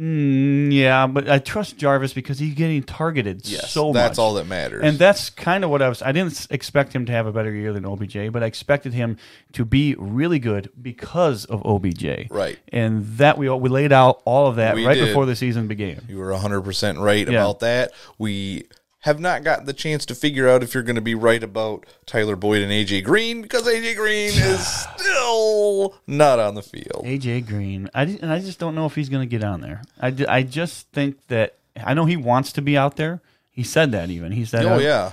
Mm, 0.00 0.72
yeah, 0.72 1.06
but 1.06 1.28
I 1.28 1.38
trust 1.40 1.76
Jarvis 1.76 2.14
because 2.14 2.38
he's 2.38 2.54
getting 2.54 2.82
targeted 2.82 3.42
Yes, 3.46 3.70
so 3.70 3.88
much. 3.88 3.94
that's 3.94 4.18
all 4.18 4.34
that 4.34 4.46
matters. 4.46 4.82
And 4.82 4.98
that's 4.98 5.28
kind 5.28 5.62
of 5.62 5.68
what 5.70 5.82
I 5.82 5.90
was. 5.90 6.00
I 6.00 6.12
didn't 6.12 6.32
s- 6.32 6.46
expect 6.50 6.94
him 6.94 7.04
to 7.06 7.12
have 7.12 7.26
a 7.26 7.32
better 7.32 7.52
year 7.52 7.72
than 7.74 7.84
OBJ, 7.84 8.32
but 8.32 8.42
I 8.42 8.46
expected 8.46 8.94
him 8.94 9.18
to 9.52 9.64
be 9.66 9.94
really 9.98 10.38
good 10.38 10.70
because 10.80 11.44
of 11.44 11.62
OBJ. 11.66 12.28
Right. 12.30 12.58
And 12.68 13.04
that 13.18 13.36
we 13.36 13.50
we 13.50 13.68
laid 13.68 13.92
out 13.92 14.22
all 14.24 14.46
of 14.46 14.56
that 14.56 14.74
We 14.74 14.86
right 14.86 14.94
did. 14.94 15.06
before 15.08 15.26
the 15.26 15.36
season 15.36 15.66
began. 15.68 16.00
you 16.08 16.16
were 16.16 16.32
hundred 16.34 16.62
percent 16.62 16.98
right 16.98 17.28
Yeah. 17.28 17.40
about 17.40 17.60
that. 17.60 17.92
We 18.16 18.64
have 19.00 19.18
not 19.18 19.42
gotten 19.42 19.64
the 19.64 19.72
chance 19.72 20.04
to 20.06 20.14
figure 20.14 20.48
out 20.48 20.62
if 20.62 20.74
you're 20.74 20.82
going 20.82 20.96
to 20.96 21.02
be 21.02 21.14
right 21.14 21.42
about 21.42 21.86
Tyler 22.06 22.36
Boyd 22.36 22.62
and 22.62 22.70
AJ 22.70 23.04
Green 23.04 23.40
because 23.42 23.66
AJ 23.66 23.96
Green 23.96 24.30
is 24.30 24.66
still 24.66 25.94
not 26.06 26.38
on 26.38 26.54
the 26.54 26.62
field. 26.62 27.04
AJ 27.04 27.46
Green. 27.46 27.88
I 27.94 28.02
and 28.02 28.32
I 28.32 28.40
just 28.40 28.58
don't 28.58 28.74
know 28.74 28.86
if 28.86 28.94
he's 28.94 29.08
going 29.08 29.26
to 29.26 29.30
get 29.30 29.44
on 29.44 29.60
there. 29.60 29.82
I, 30.00 30.14
I 30.28 30.42
just 30.42 30.88
think 30.88 31.26
that 31.28 31.56
I 31.82 31.94
know 31.94 32.04
he 32.04 32.16
wants 32.16 32.52
to 32.52 32.62
be 32.62 32.76
out 32.76 32.96
there. 32.96 33.20
He 33.50 33.62
said 33.62 33.92
that 33.92 34.10
even. 34.10 34.32
He 34.32 34.44
said, 34.44 34.66
Oh 34.66 34.78
yeah. 34.78 35.12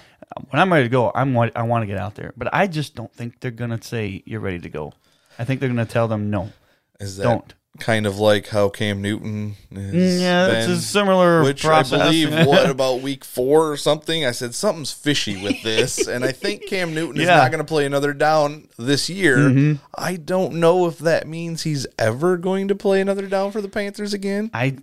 when 0.49 0.61
I'm 0.61 0.71
ready 0.71 0.85
to 0.85 0.89
go, 0.89 1.11
I'm 1.15 1.37
I 1.37 1.63
want 1.63 1.83
to 1.83 1.87
get 1.87 1.97
out 1.97 2.15
there. 2.15 2.33
But 2.35 2.53
I 2.53 2.67
just 2.67 2.93
don't 2.93 3.11
think 3.13 3.39
they're 3.39 3.51
going 3.51 3.77
to 3.77 3.81
say 3.81 4.21
you're 4.25 4.41
ready 4.41 4.59
to 4.59 4.69
go. 4.69 4.93
I 5.39 5.45
think 5.45 5.59
they're 5.59 5.69
going 5.69 5.85
to 5.85 5.91
tell 5.91 6.07
them 6.07 6.29
no. 6.29 6.51
Is 6.99 7.17
that 7.17 7.23
Don't. 7.23 7.53
Kind 7.79 8.05
of 8.05 8.17
like 8.19 8.47
how 8.47 8.69
Cam 8.69 9.01
Newton 9.01 9.55
Mm, 9.71 10.21
Yeah, 10.21 10.47
it's 10.47 10.67
been, 10.67 10.75
a 10.75 10.79
similar 10.79 11.43
which 11.43 11.63
process. 11.63 12.01
I 12.01 12.05
believe 12.05 12.31
what 12.47 12.69
about 12.69 13.01
week 13.01 13.23
four 13.23 13.71
or 13.71 13.77
something? 13.77 14.25
I 14.25 14.31
said 14.31 14.55
something's 14.55 14.91
fishy 14.91 15.41
with 15.41 15.61
this, 15.63 16.07
and 16.07 16.23
I 16.25 16.31
think 16.31 16.67
Cam 16.67 16.93
Newton 16.93 17.21
is 17.21 17.27
not 17.27 17.51
going 17.51 17.63
to 17.63 17.67
play 17.67 17.85
another 17.85 18.13
down 18.13 18.67
this 18.77 19.09
year. 19.09 19.37
Mm-hmm. 19.37 19.83
I 19.95 20.15
don't 20.15 20.55
know 20.55 20.87
if 20.87 20.99
that 20.99 21.27
means 21.27 21.63
he's 21.63 21.85
ever 21.99 22.37
going 22.37 22.67
to 22.69 22.75
play 22.75 23.01
another 23.01 23.27
down 23.27 23.51
for 23.51 23.61
the 23.61 23.69
Panthers 23.69 24.13
again. 24.13 24.49
I 24.53 24.77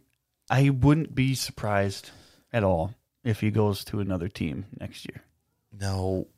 I 0.50 0.70
wouldn't 0.70 1.14
be 1.14 1.34
surprised 1.34 2.10
at 2.52 2.64
all 2.64 2.94
if 3.24 3.40
he 3.40 3.50
goes 3.50 3.84
to 3.86 4.00
another 4.00 4.28
team 4.28 4.66
next 4.78 5.08
year. 5.08 5.22
No. 5.72 6.28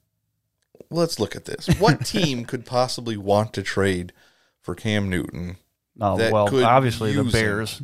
Let's 0.91 1.19
look 1.19 1.35
at 1.35 1.47
this. 1.47 1.67
What 1.81 2.05
team 2.07 2.45
could 2.45 2.65
possibly 2.65 3.17
want 3.17 3.53
to 3.55 3.63
trade 3.63 4.13
for 4.63 4.75
Cam 4.75 5.11
Newton? 5.11 5.57
Oh 6.01 6.16
That 6.18 6.32
well, 6.32 6.49
could 6.49 6.62
obviously 6.62 7.12
the 7.12 7.22
use 7.24 7.34
him. 7.34 7.40
Bears. 7.40 7.82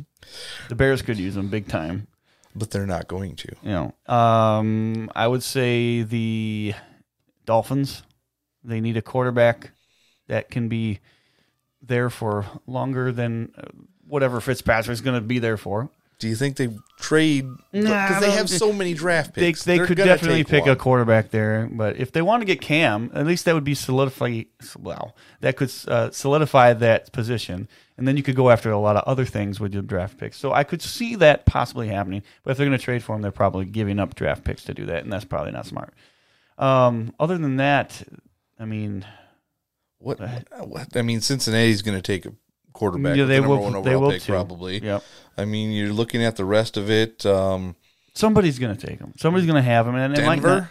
The 0.69 0.75
Bears 0.75 1.01
could 1.01 1.17
use 1.17 1.35
him 1.35 1.49
big 1.49 1.67
time. 1.67 2.07
But 2.55 2.69
they're 2.71 2.85
not 2.85 3.07
going 3.07 3.35
to. 3.37 3.55
You 3.63 3.93
know, 4.07 4.13
um, 4.13 5.09
I 5.15 5.27
would 5.27 5.41
say 5.41 6.03
the 6.03 6.73
Dolphins. 7.45 8.03
They 8.63 8.79
need 8.79 8.95
a 8.95 9.01
quarterback 9.01 9.71
that 10.27 10.49
can 10.49 10.69
be 10.69 10.99
there 11.81 12.09
for 12.09 12.45
longer 12.67 13.11
than 13.11 13.51
uh, 13.57 13.63
whatever 14.07 14.39
Fitzpatrick's 14.39 15.01
going 15.01 15.19
to 15.19 15.25
be 15.25 15.39
there 15.39 15.57
for. 15.57 15.89
Do 16.19 16.27
you 16.29 16.35
think 16.35 16.55
they 16.55 16.69
trade 16.99 17.45
because 17.71 17.89
Nah, 17.89 18.19
they 18.21 18.31
have 18.31 18.49
so 18.49 18.71
many 18.71 18.93
draft 18.93 19.33
picks? 19.33 19.63
they 19.63 19.77
They're 19.77 19.87
could 19.87 19.97
definitely 19.97 20.43
pick 20.45 20.65
a 20.67 20.75
quarterback 20.75 21.31
there, 21.31 21.67
but 21.71 21.97
if 21.97 22.11
they 22.13 22.21
want 22.21 22.41
to 22.41 22.45
get 22.45 22.61
Cam, 22.61 23.11
at 23.13 23.25
least 23.25 23.43
that 23.45 23.53
would 23.55 23.63
be 23.65 23.75
solidify. 23.75 24.43
Well, 24.79 25.15
that 25.41 25.57
could 25.57 25.71
uh, 25.87 26.11
solidify 26.11 26.73
that 26.75 27.11
position, 27.11 27.67
and 27.97 28.07
then 28.07 28.15
you 28.15 28.23
could 28.23 28.35
go 28.37 28.49
after 28.49 28.71
a 28.71 28.79
lot 28.79 28.95
of 28.95 29.03
other 29.05 29.25
things 29.25 29.59
with 29.59 29.73
your 29.73 29.83
draft 29.83 30.17
picks. 30.17 30.37
So 30.37 30.53
I 30.53 30.63
could 30.63 30.81
see 30.81 31.15
that 31.15 31.45
possibly 31.45 31.89
happening. 31.89 32.23
But 32.43 32.51
if 32.51 32.57
they're 32.57 32.67
going 32.67 32.77
to 32.77 32.83
trade 32.83 33.03
for 33.03 33.15
him, 33.15 33.21
they're 33.21 33.31
probably 33.31 33.65
giving 33.65 33.99
up 33.99 34.15
draft 34.15 34.43
picks 34.45 34.63
to 34.65 34.73
do 34.73 34.85
that, 34.85 35.03
and 35.03 35.11
that's 35.11 35.25
probably 35.25 35.51
not 35.51 35.65
smart. 35.65 35.93
Um, 36.57 37.13
other 37.19 37.37
than 37.37 37.57
that, 37.57 38.01
I 38.59 38.65
mean, 38.65 39.05
What, 39.97 40.19
what? 40.19 40.95
I 40.95 41.01
mean, 41.01 41.19
Cincinnati's 41.21 41.81
going 41.81 41.97
to 41.97 42.01
take 42.01 42.25
a 42.25 42.33
quarterback. 42.73 43.15
Yeah, 43.17 43.25
they 43.25 43.39
the 43.39 43.47
will- 43.47 43.81
they 43.81 43.95
will 43.95 44.11
pick, 44.11 44.23
too. 44.23 44.31
probably. 44.33 44.79
Yep. 44.83 45.03
I 45.37 45.45
mean, 45.45 45.71
you're 45.71 45.93
looking 45.93 46.23
at 46.23 46.35
the 46.35 46.45
rest 46.45 46.77
of 46.77 46.89
it. 46.89 47.25
Um, 47.25 47.75
somebody's 48.13 48.59
going 48.59 48.75
to 48.75 48.87
take 48.87 48.99
him. 48.99 49.13
Somebody's 49.17 49.47
going 49.47 49.61
to 49.63 49.67
have 49.67 49.87
him, 49.87 49.95
and 49.95 50.13
Denver. 50.15 50.69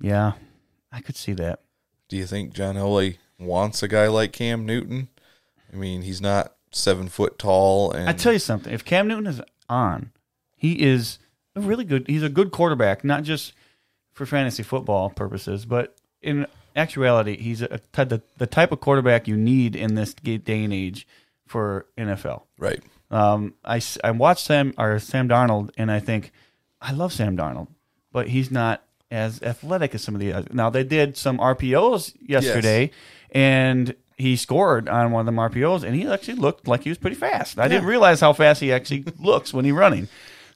Yeah, 0.00 0.32
I 0.92 1.00
could 1.00 1.16
see 1.16 1.32
that. 1.34 1.60
Do 2.08 2.16
you 2.16 2.26
think 2.26 2.52
John 2.54 2.74
Elway 2.76 3.18
wants 3.38 3.82
a 3.82 3.88
guy 3.88 4.08
like 4.08 4.32
Cam 4.32 4.64
Newton? 4.66 5.08
I 5.72 5.76
mean, 5.76 6.02
he's 6.02 6.20
not 6.20 6.54
seven 6.72 7.08
foot 7.08 7.38
tall, 7.38 7.92
and 7.92 8.08
I 8.08 8.12
tell 8.12 8.32
you 8.32 8.38
something. 8.38 8.72
If 8.72 8.84
Cam 8.84 9.08
Newton 9.08 9.26
is 9.26 9.40
on, 9.68 10.10
he 10.56 10.82
is 10.82 11.18
a 11.54 11.60
really 11.60 11.84
good. 11.84 12.06
He's 12.08 12.22
a 12.22 12.28
good 12.28 12.50
quarterback, 12.50 13.04
not 13.04 13.22
just 13.22 13.52
for 14.12 14.26
fantasy 14.26 14.62
football 14.62 15.10
purposes, 15.10 15.64
but 15.66 15.96
in 16.22 16.46
actuality, 16.80 17.36
he's 17.36 17.62
a, 17.62 17.80
the 17.92 18.22
the 18.38 18.46
type 18.46 18.72
of 18.72 18.80
quarterback 18.80 19.28
you 19.28 19.36
need 19.36 19.76
in 19.76 19.94
this 19.94 20.14
day 20.14 20.64
and 20.64 20.72
age 20.72 21.06
for 21.46 21.86
NFL. 21.96 22.42
right. 22.58 22.82
Um, 23.12 23.54
I, 23.64 23.82
I 24.04 24.12
watched 24.12 24.46
Sam 24.46 24.72
or 24.78 25.00
Sam 25.00 25.28
Darnold, 25.28 25.70
and 25.76 25.90
I 25.90 25.98
think 25.98 26.30
I 26.80 26.92
love 26.92 27.12
Sam 27.12 27.36
Darnold, 27.36 27.66
but 28.12 28.28
he's 28.28 28.52
not 28.52 28.84
as 29.10 29.42
athletic 29.42 29.94
as 29.96 30.02
some 30.02 30.14
of 30.14 30.20
the 30.20 30.32
others. 30.32 30.54
Now 30.54 30.70
they 30.70 30.84
did 30.84 31.16
some 31.16 31.38
RPOs 31.38 32.14
yesterday, 32.20 32.92
and 33.32 33.96
he 34.16 34.36
scored 34.36 34.88
on 34.88 35.10
one 35.10 35.20
of 35.20 35.26
them 35.26 35.36
RPOs, 35.36 35.82
and 35.82 35.96
he 35.96 36.06
actually 36.06 36.34
looked 36.34 36.68
like 36.68 36.84
he 36.84 36.88
was 36.88 36.98
pretty 36.98 37.16
fast. 37.16 37.58
I 37.58 37.66
didn't 37.66 37.86
realize 37.86 38.20
how 38.20 38.32
fast 38.32 38.60
he 38.60 38.72
actually 38.72 39.04
looks 39.18 39.52
when 39.52 39.64
he's 39.64 39.74
running. 39.74 40.08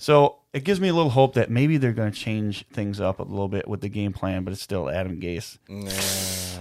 So 0.05 0.37
it 0.53 0.65
gives 0.65 0.81
me 0.81 0.89
a 0.89 0.93
little 0.95 1.09
hope 1.09 1.33
that 1.33 1.51
maybe 1.51 1.79
they're 1.79 1.95
going 1.95 2.13
to 2.13 2.19
change 2.19 2.67
things 2.69 3.01
up 3.01 3.21
a 3.21 3.23
little 3.23 3.49
bit 3.49 3.67
with 3.67 3.81
the 3.81 3.89
game 3.89 4.13
plan, 4.13 4.45
but 4.45 4.53
it's 4.53 4.61
still 4.61 4.91
Adam 4.91 5.19
Gase. 5.19 5.57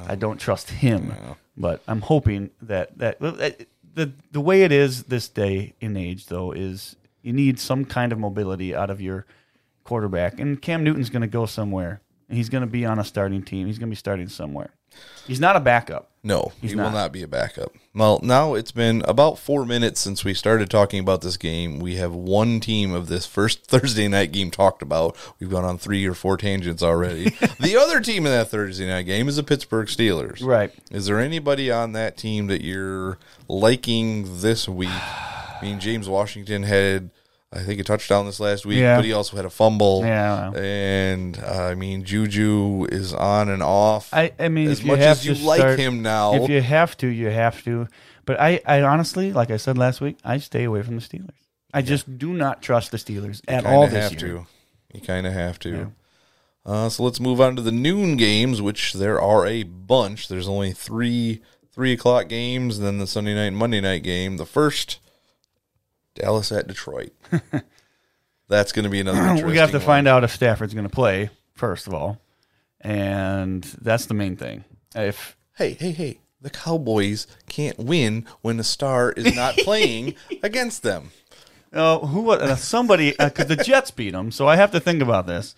I 0.07 0.15
don't 0.15 0.39
trust 0.39 0.69
him, 0.69 1.13
but 1.57 1.81
I'm 1.85 1.99
hoping 1.99 2.51
that 2.61 2.97
that 2.99 3.19
the 3.19 4.13
the 4.31 4.39
way 4.39 4.63
it 4.63 4.71
is 4.71 5.03
this 5.03 5.27
day 5.27 5.73
and 5.81 5.97
age 5.97 6.27
though 6.27 6.53
is 6.53 6.95
you 7.21 7.33
need 7.33 7.59
some 7.59 7.83
kind 7.83 8.13
of 8.13 8.17
mobility 8.19 8.73
out 8.73 8.89
of 8.89 9.01
your 9.01 9.25
quarterback, 9.83 10.39
and 10.39 10.61
Cam 10.61 10.85
Newton's 10.85 11.09
going 11.09 11.21
to 11.21 11.27
go 11.27 11.45
somewhere. 11.45 11.99
And 12.29 12.37
he's 12.37 12.49
going 12.49 12.61
to 12.61 12.67
be 12.67 12.85
on 12.85 12.99
a 12.99 13.03
starting 13.03 13.43
team. 13.43 13.67
He's 13.67 13.77
going 13.77 13.89
to 13.89 13.91
be 13.91 13.97
starting 13.97 14.29
somewhere. 14.29 14.71
He's 15.27 15.39
not 15.39 15.55
a 15.55 15.59
backup. 15.59 16.11
No, 16.25 16.53
He's 16.61 16.71
he 16.71 16.77
will 16.77 16.85
not. 16.85 16.93
not 16.93 17.11
be 17.11 17.21
a 17.23 17.27
backup. 17.27 17.73
Well, 17.93 18.19
now 18.23 18.53
it's 18.53 18.71
been 18.71 19.01
about 19.05 19.37
four 19.37 19.65
minutes 19.65 19.99
since 19.99 20.23
we 20.23 20.33
started 20.33 20.69
talking 20.69 20.99
about 20.99 21.21
this 21.21 21.35
game. 21.35 21.79
We 21.79 21.95
have 21.95 22.13
one 22.13 22.59
team 22.61 22.93
of 22.93 23.07
this 23.07 23.25
first 23.25 23.65
Thursday 23.67 24.07
night 24.07 24.31
game 24.31 24.49
talked 24.51 24.81
about. 24.81 25.17
We've 25.39 25.49
gone 25.49 25.65
on 25.65 25.77
three 25.77 26.05
or 26.05 26.13
four 26.13 26.37
tangents 26.37 26.81
already. 26.81 27.29
the 27.59 27.75
other 27.77 27.99
team 27.99 28.25
in 28.25 28.31
that 28.31 28.49
Thursday 28.49 28.87
night 28.87 29.03
game 29.03 29.27
is 29.27 29.35
the 29.35 29.43
Pittsburgh 29.43 29.87
Steelers. 29.87 30.41
Right. 30.43 30.71
Is 30.91 31.07
there 31.07 31.19
anybody 31.19 31.69
on 31.71 31.91
that 31.93 32.15
team 32.15 32.47
that 32.47 32.63
you're 32.63 33.17
liking 33.49 34.39
this 34.41 34.69
week? 34.69 34.89
I 34.91 35.57
mean, 35.61 35.79
James 35.79 36.07
Washington 36.07 36.63
had, 36.63 37.09
I 37.55 37.59
think, 37.59 37.79
a 37.79 37.83
touchdown 37.83 38.25
this 38.25 38.39
last 38.39 38.65
week, 38.65 38.79
Yeah. 38.79 38.95
but 38.97 39.05
he 39.05 39.13
also 39.13 39.35
had 39.37 39.45
a 39.45 39.49
fumble. 39.49 40.01
Yeah. 40.03 40.51
And, 40.55 41.37
uh, 41.37 41.63
I 41.71 41.75
mean, 41.75 42.03
Juju 42.03 42.85
is 42.91 43.13
on 43.13 43.47
and 43.49 43.61
off. 43.61 44.11
I, 44.13 44.31
I 44.39 44.49
mean, 44.49 44.69
as 44.69 44.83
much 44.83 44.99
as 44.99 45.23
you 45.25 45.35
like 45.35 45.59
start- 45.59 45.77
him 45.79 46.01
now. 46.01 46.33
if 46.33 46.49
you 46.49 46.61
have 46.61 46.97
to, 46.97 47.07
you 47.07 47.27
have 47.27 47.63
to. 47.65 47.87
But 48.25 48.39
I, 48.39 48.59
I 48.65 48.81
honestly, 48.81 49.31
like 49.33 49.51
I 49.51 49.57
said 49.57 49.77
last 49.77 50.01
week, 50.01 50.17
I 50.23 50.37
stay 50.39 50.63
away 50.63 50.81
from 50.81 50.95
the 50.95 51.01
Steelers. 51.01 51.29
I 51.73 51.81
just 51.81 52.17
do 52.17 52.33
not 52.33 52.61
trust 52.61 52.91
the 52.91 52.97
Steelers 52.97 53.41
at 53.47 53.63
kind 53.63 53.75
all 53.75 53.87
this 53.87 54.11
have 54.11 54.21
year. 54.21 54.31
to. 54.31 54.47
You 54.93 55.01
kind 55.01 55.27
of 55.27 55.33
have 55.33 55.59
to. 55.59 55.91
Uh, 56.65 56.87
so 56.87 57.03
let's 57.03 57.19
move 57.19 57.41
on 57.41 57.55
to 57.57 57.61
the 57.61 57.71
noon 57.71 58.15
games, 58.15 58.61
which 58.61 58.93
there 58.93 59.19
are 59.19 59.45
a 59.45 59.63
bunch. 59.63 60.27
There's 60.27 60.47
only 60.47 60.71
three 60.71 61.41
three 61.73 61.91
o'clock 61.91 62.29
games, 62.29 62.77
and 62.77 62.85
then 62.87 62.99
the 62.99 63.07
Sunday 63.07 63.33
night 63.33 63.45
and 63.47 63.57
Monday 63.57 63.81
night 63.81 64.03
game. 64.03 64.37
The 64.37 64.45
first, 64.45 64.99
Dallas 66.15 66.51
at 66.51 66.67
Detroit. 66.67 67.11
That's 68.49 68.71
going 68.71 68.83
to 68.83 68.89
be 68.89 68.99
another. 68.99 69.19
Interesting 69.19 69.47
we 69.51 69.57
have 69.57 69.71
to 69.71 69.77
one. 69.77 69.85
find 69.85 70.07
out 70.07 70.23
if 70.23 70.31
Stafford's 70.31 70.73
going 70.73 70.87
to 70.87 70.93
play 70.93 71.29
first 71.55 71.87
of 71.87 71.93
all, 71.93 72.19
and 72.81 73.63
that's 73.81 74.05
the 74.05 74.13
main 74.13 74.35
thing. 74.35 74.63
If 74.95 75.37
Hey, 75.57 75.73
hey, 75.73 75.91
hey! 75.91 76.19
The 76.41 76.49
Cowboys 76.49 77.25
can't 77.47 77.79
win 77.79 78.25
when 78.41 78.57
the 78.57 78.63
star 78.63 79.11
is 79.13 79.33
not 79.35 79.55
playing 79.57 80.15
against 80.43 80.83
them. 80.83 81.11
uh, 81.71 81.99
who 81.99 82.31
uh, 82.31 82.55
somebody 82.57 83.15
because 83.17 83.47
the 83.47 83.55
Jets 83.55 83.91
beat 83.91 84.11
them, 84.11 84.29
so 84.31 84.47
I 84.47 84.57
have 84.57 84.71
to 84.71 84.79
think 84.79 85.01
about 85.01 85.25
this. 85.25 85.55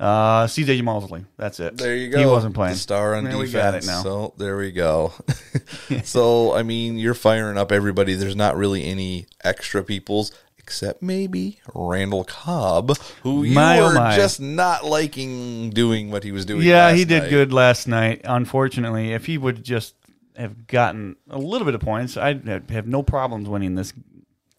Uh, 0.00 0.46
C.J. 0.46 0.80
Mosley, 0.80 1.26
that's 1.36 1.60
it. 1.60 1.76
There 1.76 1.94
you 1.94 2.08
go. 2.08 2.18
He 2.18 2.24
wasn't 2.24 2.54
playing. 2.54 2.72
The 2.72 2.78
star 2.80 3.14
on 3.14 3.24
There 3.24 3.32
defense. 3.34 3.48
We 3.48 3.52
got 3.52 3.74
it 3.74 3.84
now. 3.86 4.02
So 4.02 4.34
there 4.38 4.56
we 4.56 4.72
go. 4.72 5.12
so 6.04 6.54
I 6.54 6.62
mean, 6.62 6.96
you're 6.98 7.14
firing 7.14 7.58
up 7.58 7.70
everybody. 7.70 8.14
There's 8.14 8.36
not 8.36 8.56
really 8.56 8.84
any 8.84 9.26
extra 9.44 9.84
peoples 9.84 10.32
except 10.58 11.02
maybe 11.02 11.58
Randall 11.74 12.24
Cobb, 12.24 12.96
who 13.22 13.42
you 13.42 13.54
My, 13.54 13.80
oh 13.80 13.88
were 13.88 13.94
my. 13.94 14.16
just 14.16 14.40
not 14.40 14.84
liking 14.86 15.68
doing 15.70 16.10
what 16.10 16.24
he 16.24 16.32
was 16.32 16.46
doing. 16.46 16.62
Yeah, 16.62 16.86
last 16.86 16.96
he 16.96 17.04
did 17.04 17.22
night. 17.24 17.30
good 17.30 17.52
last 17.52 17.86
night. 17.88 18.20
Unfortunately, 18.24 19.12
if 19.12 19.26
he 19.26 19.36
would 19.36 19.62
just 19.64 19.94
have 20.36 20.66
gotten 20.66 21.16
a 21.28 21.38
little 21.38 21.64
bit 21.66 21.74
of 21.74 21.80
points, 21.82 22.16
I'd 22.16 22.46
have- 22.48 22.70
have 22.70 22.86
no 22.86 23.02
problems 23.02 23.48
winning 23.48 23.74
this 23.74 23.92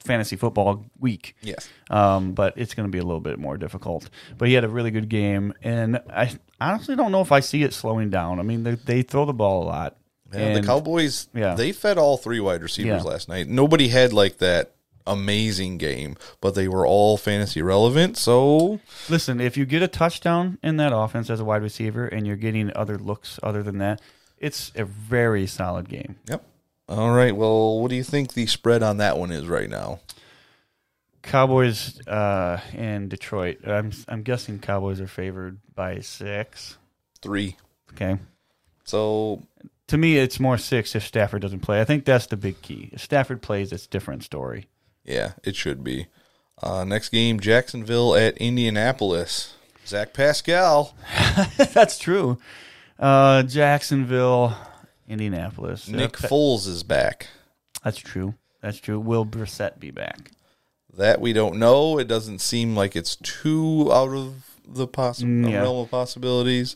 fantasy 0.04 0.36
football 0.36 0.86
week. 1.00 1.36
Yes. 1.42 1.68
Um, 1.90 2.34
but 2.34 2.54
it's 2.58 2.74
going 2.74 2.88
to 2.88 2.92
be 2.92 2.98
a 3.00 3.04
little 3.04 3.20
bit 3.22 3.40
more 3.40 3.58
difficult. 3.58 4.10
But 4.38 4.48
he 4.48 4.54
had 4.54 4.64
a 4.64 4.70
really 4.70 4.92
good 4.92 5.10
game, 5.10 5.54
and 5.62 6.02
I 6.10 6.32
honestly 6.60 6.96
don't 6.96 7.12
know 7.12 7.22
if 7.22 7.32
I 7.32 7.40
see 7.40 7.64
it 7.64 7.74
slowing 7.74 8.10
down. 8.10 8.40
I 8.40 8.44
mean, 8.44 8.64
they, 8.64 8.76
they 8.76 9.02
throw 9.04 9.26
the 9.26 9.34
ball 9.34 9.64
a 9.64 9.66
lot. 9.66 9.98
Yeah, 10.34 10.54
the 10.54 10.64
Cowboys, 10.64 11.28
Yeah. 11.34 11.56
they 11.56 11.74
fed 11.74 11.98
all 11.98 12.16
three 12.18 12.40
wide 12.40 12.64
receivers 12.64 13.04
Yeah. 13.04 13.10
last 13.10 13.28
night. 13.28 13.50
Nobody 13.50 13.90
had 13.90 14.14
like 14.14 14.38
that 14.38 14.76
amazing 15.06 15.78
game, 15.78 16.16
but 16.40 16.56
they 16.56 16.68
were 16.70 16.86
all 16.88 17.18
fantasy 17.18 17.62
relevant. 17.62 18.18
So 18.18 18.80
Listen, 19.10 19.42
if 19.42 19.58
you 19.58 19.66
get 19.66 19.82
a 19.82 19.88
touchdown 19.90 20.58
in 20.64 20.78
that 20.78 20.96
offense 20.96 21.30
as 21.30 21.40
a 21.42 21.44
wide 21.44 21.64
receiver, 21.64 22.06
and 22.08 22.26
you're 22.26 22.36
getting 22.38 22.72
other 22.78 22.98
looks 22.98 23.40
other 23.44 23.62
than 23.62 23.80
that, 23.80 24.00
it's 24.38 24.72
a 24.76 24.86
very 24.86 25.46
solid 25.48 25.90
game. 25.90 26.16
Yep. 26.30 26.46
All 26.92 27.12
right. 27.12 27.34
Well, 27.36 27.80
what 27.80 27.90
do 27.90 27.96
you 27.96 28.04
think 28.04 28.34
the 28.34 28.46
spread 28.48 28.84
on 28.84 28.98
that 28.98 29.18
one 29.18 29.32
is 29.32 29.48
right 29.48 29.70
now? 29.70 30.02
Cowboys 31.22 32.06
uh, 32.08 32.60
and 32.74 33.10
Detroit. 33.10 33.60
I'm 33.66 33.92
I'm 34.08 34.24
guessing 34.24 34.60
Cowboys 34.60 35.00
are 35.00 35.08
favored 35.08 35.60
by 35.74 36.00
six. 36.00 36.78
Three. 37.22 37.56
Okay. 37.94 38.18
So 38.84 39.44
To 39.88 39.98
me, 39.98 40.18
it's 40.18 40.40
more 40.40 40.58
six 40.58 40.96
if 40.96 41.06
Stafford 41.06 41.42
doesn't 41.44 41.60
play. 41.60 41.80
I 41.80 41.86
think 41.86 42.04
that's 42.06 42.26
the 42.26 42.38
big 42.38 42.62
key. 42.62 42.90
If 42.92 43.02
Stafford 43.02 43.42
plays, 43.42 43.72
it's 43.72 43.86
a 43.86 43.90
different 43.90 44.24
story. 44.24 44.68
yeah, 45.06 45.34
it 45.44 45.56
should 45.56 45.84
be. 45.84 46.08
Uh, 46.62 46.84
next 46.84 47.10
game, 47.10 47.40
Jacksonville 47.40 48.16
at 48.16 48.38
Indianapolis. 48.38 49.54
Zach 49.88 50.14
Pascal. 50.14 50.96
that's 51.74 51.98
true. 51.98 52.38
Uh, 53.00 53.42
Jacksonville, 53.44 54.56
Indianapolis. 55.12 55.88
Nick 55.88 56.14
Pa- 56.18 56.28
Foles 56.28 56.68
is 56.68 56.84
back. 56.84 57.28
That's 57.84 57.98
true. 57.98 58.36
That's 58.62 58.78
true. 58.80 59.00
Will 59.00 59.26
Brissett 59.26 59.80
be 59.80 59.92
back? 59.92 60.32
That 60.98 61.22
we 61.22 61.34
don't 61.34 61.58
know. 61.58 61.98
It 62.00 62.08
doesn't 62.08 62.40
seem 62.40 62.76
like 62.76 62.96
it's 62.96 63.16
too 63.18 63.92
out 63.94 64.10
of 64.10 64.34
the 64.68 64.88
possi- 64.88 65.24
Mm, 65.24 65.50
yeah. 65.52 65.62
realm 65.62 65.80
of 65.80 65.92
possibilities. 65.92 66.76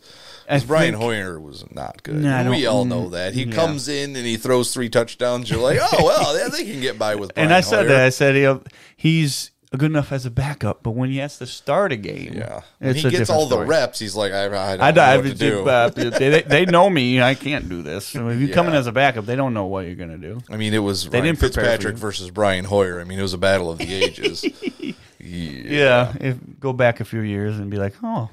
I 0.49 0.53
'Cause 0.59 0.63
Brian 0.65 0.93
think- 0.93 1.03
Hoyer 1.03 1.39
was 1.39 1.63
not 1.71 2.01
good. 2.03 2.23
We 2.49 2.65
all 2.65 2.85
mm, 2.85 2.89
know 2.89 3.09
that. 3.09 3.33
He 3.33 3.43
yeah. 3.43 3.53
comes 3.53 3.87
in 3.87 4.15
and 4.15 4.25
he 4.25 4.37
throws 4.37 4.73
three 4.73 4.89
touchdowns. 4.89 5.49
You're 5.49 5.61
like, 5.61 5.79
oh 5.81 6.03
well, 6.05 6.37
yeah, 6.37 6.49
they 6.49 6.63
can 6.65 6.81
get 6.81 6.97
by 6.99 7.15
with. 7.15 7.33
Brian 7.35 7.47
and 7.49 7.53
I 7.55 7.61
said 7.61 7.85
Hoyer. 7.87 7.87
that. 7.89 8.05
I 8.05 8.09
said 8.09 8.35
know, 8.35 8.61
he's 8.97 9.51
good 9.75 9.91
enough 9.91 10.11
as 10.11 10.25
a 10.25 10.31
backup, 10.31 10.83
but 10.83 10.91
when 10.91 11.09
he 11.09 11.17
has 11.17 11.37
to 11.39 11.47
start 11.47 11.91
a 11.91 11.95
game, 11.95 12.33
Yeah, 12.33 12.61
it's 12.79 13.01
he 13.01 13.09
gets 13.09 13.29
all 13.29 13.47
the 13.47 13.59
reps. 13.65 13.99
He's 13.99 14.15
like, 14.15 14.31
I, 14.31 14.45
I 14.45 14.77
don't 14.77 14.81
I, 14.81 14.91
know 14.91 15.01
I, 15.01 15.17
what 15.17 15.25
to 15.25 15.33
do. 15.33 15.67
uh, 15.69 15.89
they, 15.89 16.41
they 16.41 16.65
know 16.67 16.89
me. 16.89 17.21
I 17.21 17.35
can't 17.35 17.69
do 17.69 17.81
this. 17.81 18.05
So 18.07 18.29
if 18.29 18.39
you 18.39 18.49
come 18.49 18.67
in 18.67 18.73
as 18.73 18.87
a 18.87 18.91
backup, 18.91 19.25
they 19.25 19.35
don't 19.35 19.53
know 19.53 19.65
what 19.65 19.85
you're 19.85 19.95
going 19.95 20.09
to 20.09 20.17
do. 20.17 20.41
I 20.49 20.57
mean, 20.57 20.73
it 20.73 20.79
was 20.79 21.09
They 21.09 21.19
Ryan 21.19 21.35
didn't 21.35 21.39
Fitzpatrick 21.39 21.95
versus 21.97 22.31
Brian 22.31 22.65
Hoyer. 22.65 22.99
I 22.99 23.03
mean, 23.03 23.19
it 23.19 23.23
was 23.23 23.33
a 23.33 23.37
battle 23.37 23.69
of 23.69 23.77
the 23.77 23.93
ages. 23.93 24.43
yeah. 24.79 24.93
Yeah, 25.19 26.13
if 26.19 26.37
go 26.59 26.73
back 26.73 26.99
a 26.99 27.05
few 27.05 27.21
years 27.21 27.57
and 27.57 27.69
be 27.71 27.77
like, 27.77 27.93
oh, 28.03 28.29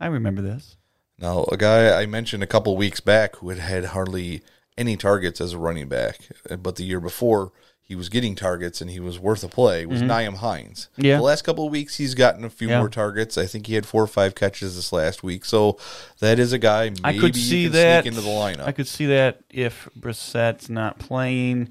I 0.00 0.06
remember 0.08 0.42
this. 0.42 0.76
Now, 1.18 1.44
a 1.52 1.56
guy 1.56 2.00
I 2.00 2.06
mentioned 2.06 2.42
a 2.42 2.46
couple 2.46 2.76
weeks 2.76 3.00
back 3.00 3.36
who 3.36 3.48
had 3.50 3.58
had 3.58 3.84
hardly 3.86 4.42
any 4.76 4.96
targets 4.96 5.40
as 5.40 5.52
a 5.52 5.58
running 5.58 5.88
back, 5.88 6.18
but 6.58 6.76
the 6.76 6.84
year 6.84 7.00
before 7.00 7.52
he 7.84 7.94
was 7.96 8.08
getting 8.08 8.34
targets 8.34 8.80
and 8.80 8.90
he 8.90 9.00
was 9.00 9.18
worth 9.18 9.44
a 9.44 9.48
play 9.48 9.84
was 9.84 10.00
Nyheim 10.02 10.36
Hines. 10.36 10.88
Mm-hmm. 10.92 11.04
Yeah. 11.04 11.16
The 11.18 11.22
last 11.22 11.42
couple 11.42 11.66
of 11.66 11.72
weeks 11.72 11.96
he's 11.96 12.14
gotten 12.14 12.44
a 12.44 12.50
few 12.50 12.68
Yeah. 12.68 12.78
more 12.78 12.88
targets. 12.88 13.36
I 13.36 13.44
think 13.46 13.66
he 13.66 13.74
had 13.74 13.84
four 13.84 14.02
or 14.02 14.06
five 14.06 14.34
catches 14.34 14.76
this 14.76 14.92
last 14.92 15.22
week. 15.22 15.44
So 15.44 15.78
that 16.20 16.38
is 16.38 16.52
a 16.52 16.58
guy 16.58 16.90
maybe 16.90 17.00
I 17.04 17.18
could 17.18 17.36
see 17.36 17.66
that 17.68 18.04
sneak 18.04 18.14
into 18.14 18.22
the 18.24 18.30
lineup. 18.32 18.64
I 18.66 18.72
could 18.72 18.88
see 18.88 19.06
that 19.06 19.40
if 19.50 19.88
Brissett's 19.98 20.70
not 20.70 20.98
playing 20.98 21.70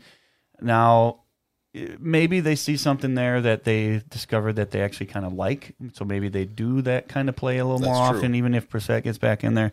now. 0.61 1.17
Maybe 1.73 2.41
they 2.41 2.55
see 2.55 2.75
something 2.75 3.15
there 3.15 3.39
that 3.39 3.63
they 3.63 4.01
discovered 4.09 4.57
that 4.57 4.71
they 4.71 4.81
actually 4.81 5.05
kind 5.05 5.25
of 5.25 5.31
like, 5.31 5.73
so 5.93 6.03
maybe 6.03 6.27
they 6.27 6.43
do 6.43 6.81
that 6.81 7.07
kind 7.07 7.29
of 7.29 7.37
play 7.37 7.59
a 7.59 7.65
little 7.65 7.79
more 7.79 7.95
That's 7.95 8.09
true. 8.09 8.17
often, 8.17 8.35
even 8.35 8.53
if 8.53 8.69
Brissett 8.69 9.03
gets 9.03 9.17
back 9.17 9.45
in 9.45 9.53
there. 9.53 9.71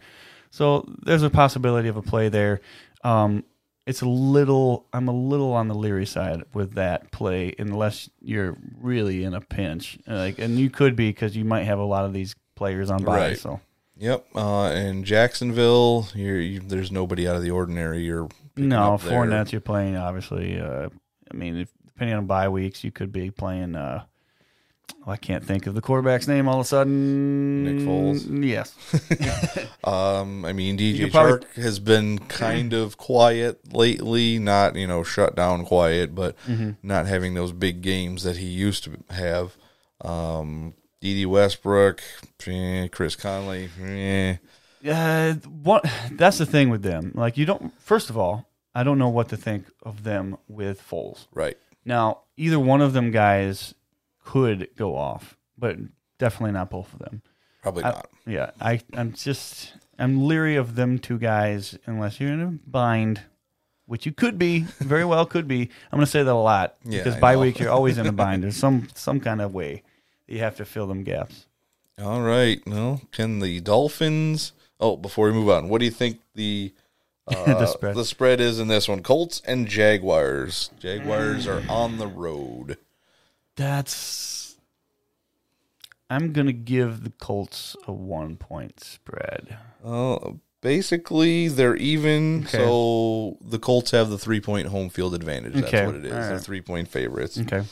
So 0.53 0.89
there's 1.03 1.25
a 1.25 1.29
possibility 1.31 1.89
of 1.89 1.97
a 1.97 2.03
play 2.03 2.29
there. 2.29 2.61
Um, 3.03 3.43
it's 3.89 4.03
a 4.03 4.09
little, 4.09 4.87
I'm 4.93 5.09
a 5.09 5.13
little 5.13 5.55
on 5.55 5.69
the 5.69 5.75
leery 5.75 6.05
side 6.05 6.45
with 6.53 6.75
that 6.75 7.11
play, 7.11 7.55
unless 7.59 8.11
you're 8.21 8.59
really 8.79 9.25
in 9.25 9.33
a 9.33 9.41
pinch, 9.41 9.99
like, 10.07 10.39
and 10.39 10.59
you 10.59 10.69
could 10.69 10.95
be 10.95 11.09
because 11.09 11.35
you 11.35 11.45
might 11.47 11.65
have 11.65 11.79
a 11.79 11.85
lot 11.85 12.05
of 12.05 12.13
these 12.13 12.37
players 12.55 12.91
on 12.91 13.03
bye. 13.03 13.17
Right. 13.17 13.39
So 13.39 13.61
Yep. 13.97 14.27
Uh, 14.35 14.67
and 14.67 15.07
Jacksonville, 15.07 16.07
you're, 16.15 16.39
you, 16.39 16.61
there's 16.61 16.93
nobody 16.93 17.27
out 17.27 17.37
of 17.37 17.43
the 17.43 17.51
ordinary. 17.51 18.03
You're 18.05 18.29
No, 18.57 18.99
there. 18.99 19.11
Fournette, 19.11 19.53
you're 19.53 19.61
playing 19.63 19.97
obviously. 19.97 20.61
Uh, 20.61 20.91
I 21.31 21.35
mean, 21.35 21.57
if, 21.57 21.71
depending 21.87 22.17
on 22.17 22.27
bye 22.27 22.49
weeks, 22.51 22.85
you 22.85 22.93
could 22.93 23.11
be 23.11 23.31
playing. 23.31 23.75
Uh, 23.75 24.05
I 25.07 25.17
can't 25.17 25.45
think 25.45 25.67
of 25.67 25.75
the 25.75 25.81
quarterback's 25.81 26.29
name 26.29 26.49
all 26.49 26.61
of 26.61 26.67
a 26.67 26.69
sudden. 26.69 27.65
Nick 27.65 27.87
Foles? 27.87 28.45
Yes. 28.47 28.75
Um, 29.85 30.45
I 30.45 30.53
mean, 30.53 30.77
DJ 30.77 31.05
could 31.05 31.13
probably- 31.13 31.63
has 31.63 31.79
been 31.79 32.19
kind 32.19 32.75
of 32.75 32.99
quiet 32.99 33.73
lately, 33.73 34.39
not 34.39 34.77
you 34.77 34.87
know 34.87 35.03
shut 35.03 35.35
down 35.35 35.65
quiet, 35.65 36.15
but 36.15 36.37
Mm-hmm. 36.47 36.73
not 36.83 37.07
having 37.07 37.33
those 37.35 37.53
big 37.53 37.81
games 37.81 38.23
that 38.25 38.37
he 38.37 38.47
used 38.47 38.85
to 38.85 38.99
have. 39.09 39.57
Um, 40.03 40.75
Dede 41.01 41.27
Westbrook, 41.27 42.03
eh, 42.47 42.89
Chris 42.89 43.17
Conley, 43.17 43.71
eh. 43.83 44.37
Uh, 44.87 45.35
what? 45.63 45.85
That's 46.13 46.39
the 46.39 46.47
thing 46.47 46.69
with 46.71 46.83
them. 46.83 47.13
Like, 47.15 47.39
you 47.39 47.47
don't. 47.47 47.73
First 47.81 48.11
of 48.11 48.19
all, 48.19 48.49
I 48.75 48.83
don't 48.83 48.99
know 48.99 49.09
what 49.09 49.31
to 49.31 49.37
think 49.39 49.67
of 49.83 50.03
them 50.05 50.37
with 50.49 50.83
Foles. 50.87 51.27
right? 51.33 51.57
Now, 51.85 52.23
either 52.37 52.59
one 52.59 52.83
of 52.83 52.93
them 52.93 53.11
guys 53.11 53.75
could 54.33 54.69
go 54.77 54.95
off, 54.97 55.37
but 55.57 55.77
definitely 56.19 56.53
not 56.53 56.69
both 56.71 56.93
of 56.93 56.99
them. 56.99 57.23
Probably 57.63 57.85
I- 57.85 57.91
not. 57.91 58.09
yeah, 58.27 58.51
I, 58.61 58.81
I'm 58.95 59.13
just 59.15 59.73
I'm 59.99 60.27
leery 60.27 60.57
of 60.57 60.75
them 60.75 60.99
two 60.99 61.19
guys 61.19 61.79
unless 61.87 62.21
you're 62.21 62.33
in 62.33 62.41
a 62.43 62.53
bind, 62.71 63.23
which 63.87 64.05
you 64.07 64.13
could 64.13 64.39
be, 64.39 64.61
very 64.81 65.05
well 65.05 65.25
could 65.27 65.49
be. 65.49 65.63
I'm 65.91 65.97
going 65.99 66.05
to 66.07 66.11
say 66.11 66.23
that 66.23 66.31
a 66.31 66.35
lot 66.35 66.77
Yeah, 66.85 66.99
because 66.99 67.17
I 67.17 67.21
bye 67.21 67.35
know. 67.35 67.41
week 67.41 67.59
you're 67.59 67.71
always 67.73 67.97
in 67.99 68.07
a 68.07 68.13
bind. 68.25 68.43
There's 68.45 68.57
some 68.57 68.89
some 68.95 69.19
kind 69.21 69.41
of 69.41 69.55
way 69.55 69.83
that 70.27 70.35
you 70.35 70.41
have 70.41 70.57
to 70.57 70.65
fill 70.65 70.87
them 70.87 71.05
gaps. 71.05 71.47
All 72.01 72.21
right. 72.21 72.61
Well, 72.67 73.01
can 73.13 73.41
the 73.41 73.61
Dolphins? 73.61 74.53
Oh, 74.79 74.97
before 74.97 75.27
we 75.29 75.33
move 75.33 75.49
on, 75.49 75.69
what 75.69 75.79
do 75.81 75.85
you 75.87 75.91
think 75.91 76.21
the 76.35 76.73
uh, 77.27 77.45
The 77.59 77.67
spread. 77.67 77.95
the 77.97 78.05
spread 78.05 78.41
is 78.41 78.61
in 78.61 78.69
this 78.69 78.89
one? 78.89 79.03
Colts 79.03 79.43
and 79.47 79.67
Jaguars. 79.67 80.71
Jaguars 80.79 81.47
are 81.49 81.63
on 81.69 81.97
the 81.99 82.07
road. 82.07 82.77
That's. 83.59 84.57
I'm 86.09 86.33
gonna 86.33 86.53
give 86.53 87.05
the 87.05 87.11
Colts 87.11 87.77
a 87.87 87.93
one 87.93 88.37
point 88.37 88.81
spread. 88.81 89.59
Uh, 89.85 90.33
basically, 90.63 91.49
they're 91.49 91.77
even. 91.77 92.45
Okay. 92.47 92.57
So 92.57 93.37
the 93.43 93.59
Colts 93.59 93.91
have 93.91 94.09
the 94.09 94.17
three 94.19 94.41
point 94.41 94.69
home 94.69 94.89
field 94.89 95.15
advantage. 95.15 95.55
That's 95.55 95.67
Okay. 95.67 95.85
what 95.85 95.97
it 95.97 96.07
is. 96.07 96.13
All 96.13 96.19
They're 96.21 96.39
three 96.39 96.61
point 96.63 96.89
favorites. 96.89 97.39
Okay. 97.39 97.65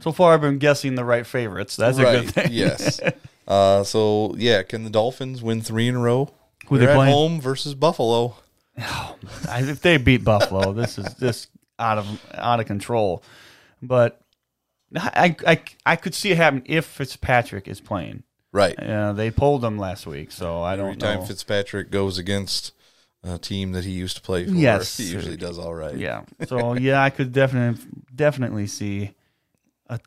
So 0.00 0.12
far, 0.12 0.34
I've 0.34 0.40
been 0.40 0.58
guessing 0.58 0.94
the 0.94 1.04
right 1.04 1.26
favorites. 1.26 1.74
That's 1.76 1.98
a 1.98 2.02
good 2.02 2.30
thing. 2.30 2.48
yes. 2.52 3.00
Uh, 3.48 3.84
so 3.84 4.34
yeah, 4.36 4.64
can 4.64 4.82
the 4.82 4.90
Dolphins 4.90 5.40
win 5.40 5.62
three 5.62 5.86
in 5.86 5.94
a 5.94 6.00
row? 6.00 6.28
Who 6.66 6.78
They're 6.78 6.88
they 6.88 6.92
at 6.94 6.96
playing? 6.96 7.12
home 7.12 7.40
versus 7.40 7.76
Buffalo. 7.76 8.34
I, 8.76 9.14
if 9.60 9.80
they 9.82 9.98
beat 9.98 10.24
Buffalo, 10.24 10.72
this 10.72 10.98
is 10.98 11.14
this 11.14 11.46
out 11.78 11.96
of 11.98 12.20
out 12.34 12.58
of 12.58 12.66
control. 12.66 13.22
But 13.80 14.20
I, 14.94 15.36
I 15.46 15.60
I 15.84 15.96
could 15.96 16.14
see 16.14 16.30
it 16.30 16.36
happen 16.36 16.62
if 16.66 16.84
Fitzpatrick 16.84 17.66
is 17.68 17.80
playing. 17.80 18.22
Right. 18.52 18.78
Uh, 18.78 19.12
they 19.12 19.30
pulled 19.30 19.64
him 19.64 19.78
last 19.78 20.06
week, 20.06 20.30
so 20.32 20.62
I 20.62 20.74
Every 20.74 20.84
don't 20.92 20.98
time 20.98 21.14
know. 21.14 21.18
Time 21.20 21.28
Fitzpatrick 21.28 21.90
goes 21.90 22.16
against 22.18 22.72
a 23.22 23.38
team 23.38 23.72
that 23.72 23.84
he 23.84 23.90
used 23.90 24.16
to 24.16 24.22
play 24.22 24.46
for, 24.46 24.52
Yes. 24.52 24.96
he 24.96 25.04
usually 25.04 25.36
does 25.36 25.58
all 25.58 25.74
right. 25.74 25.96
yeah. 25.96 26.22
So 26.46 26.74
yeah, 26.74 27.02
I 27.02 27.10
could 27.10 27.32
definitely 27.32 27.84
definitely 28.14 28.66
see. 28.66 29.12
A, 29.88 29.98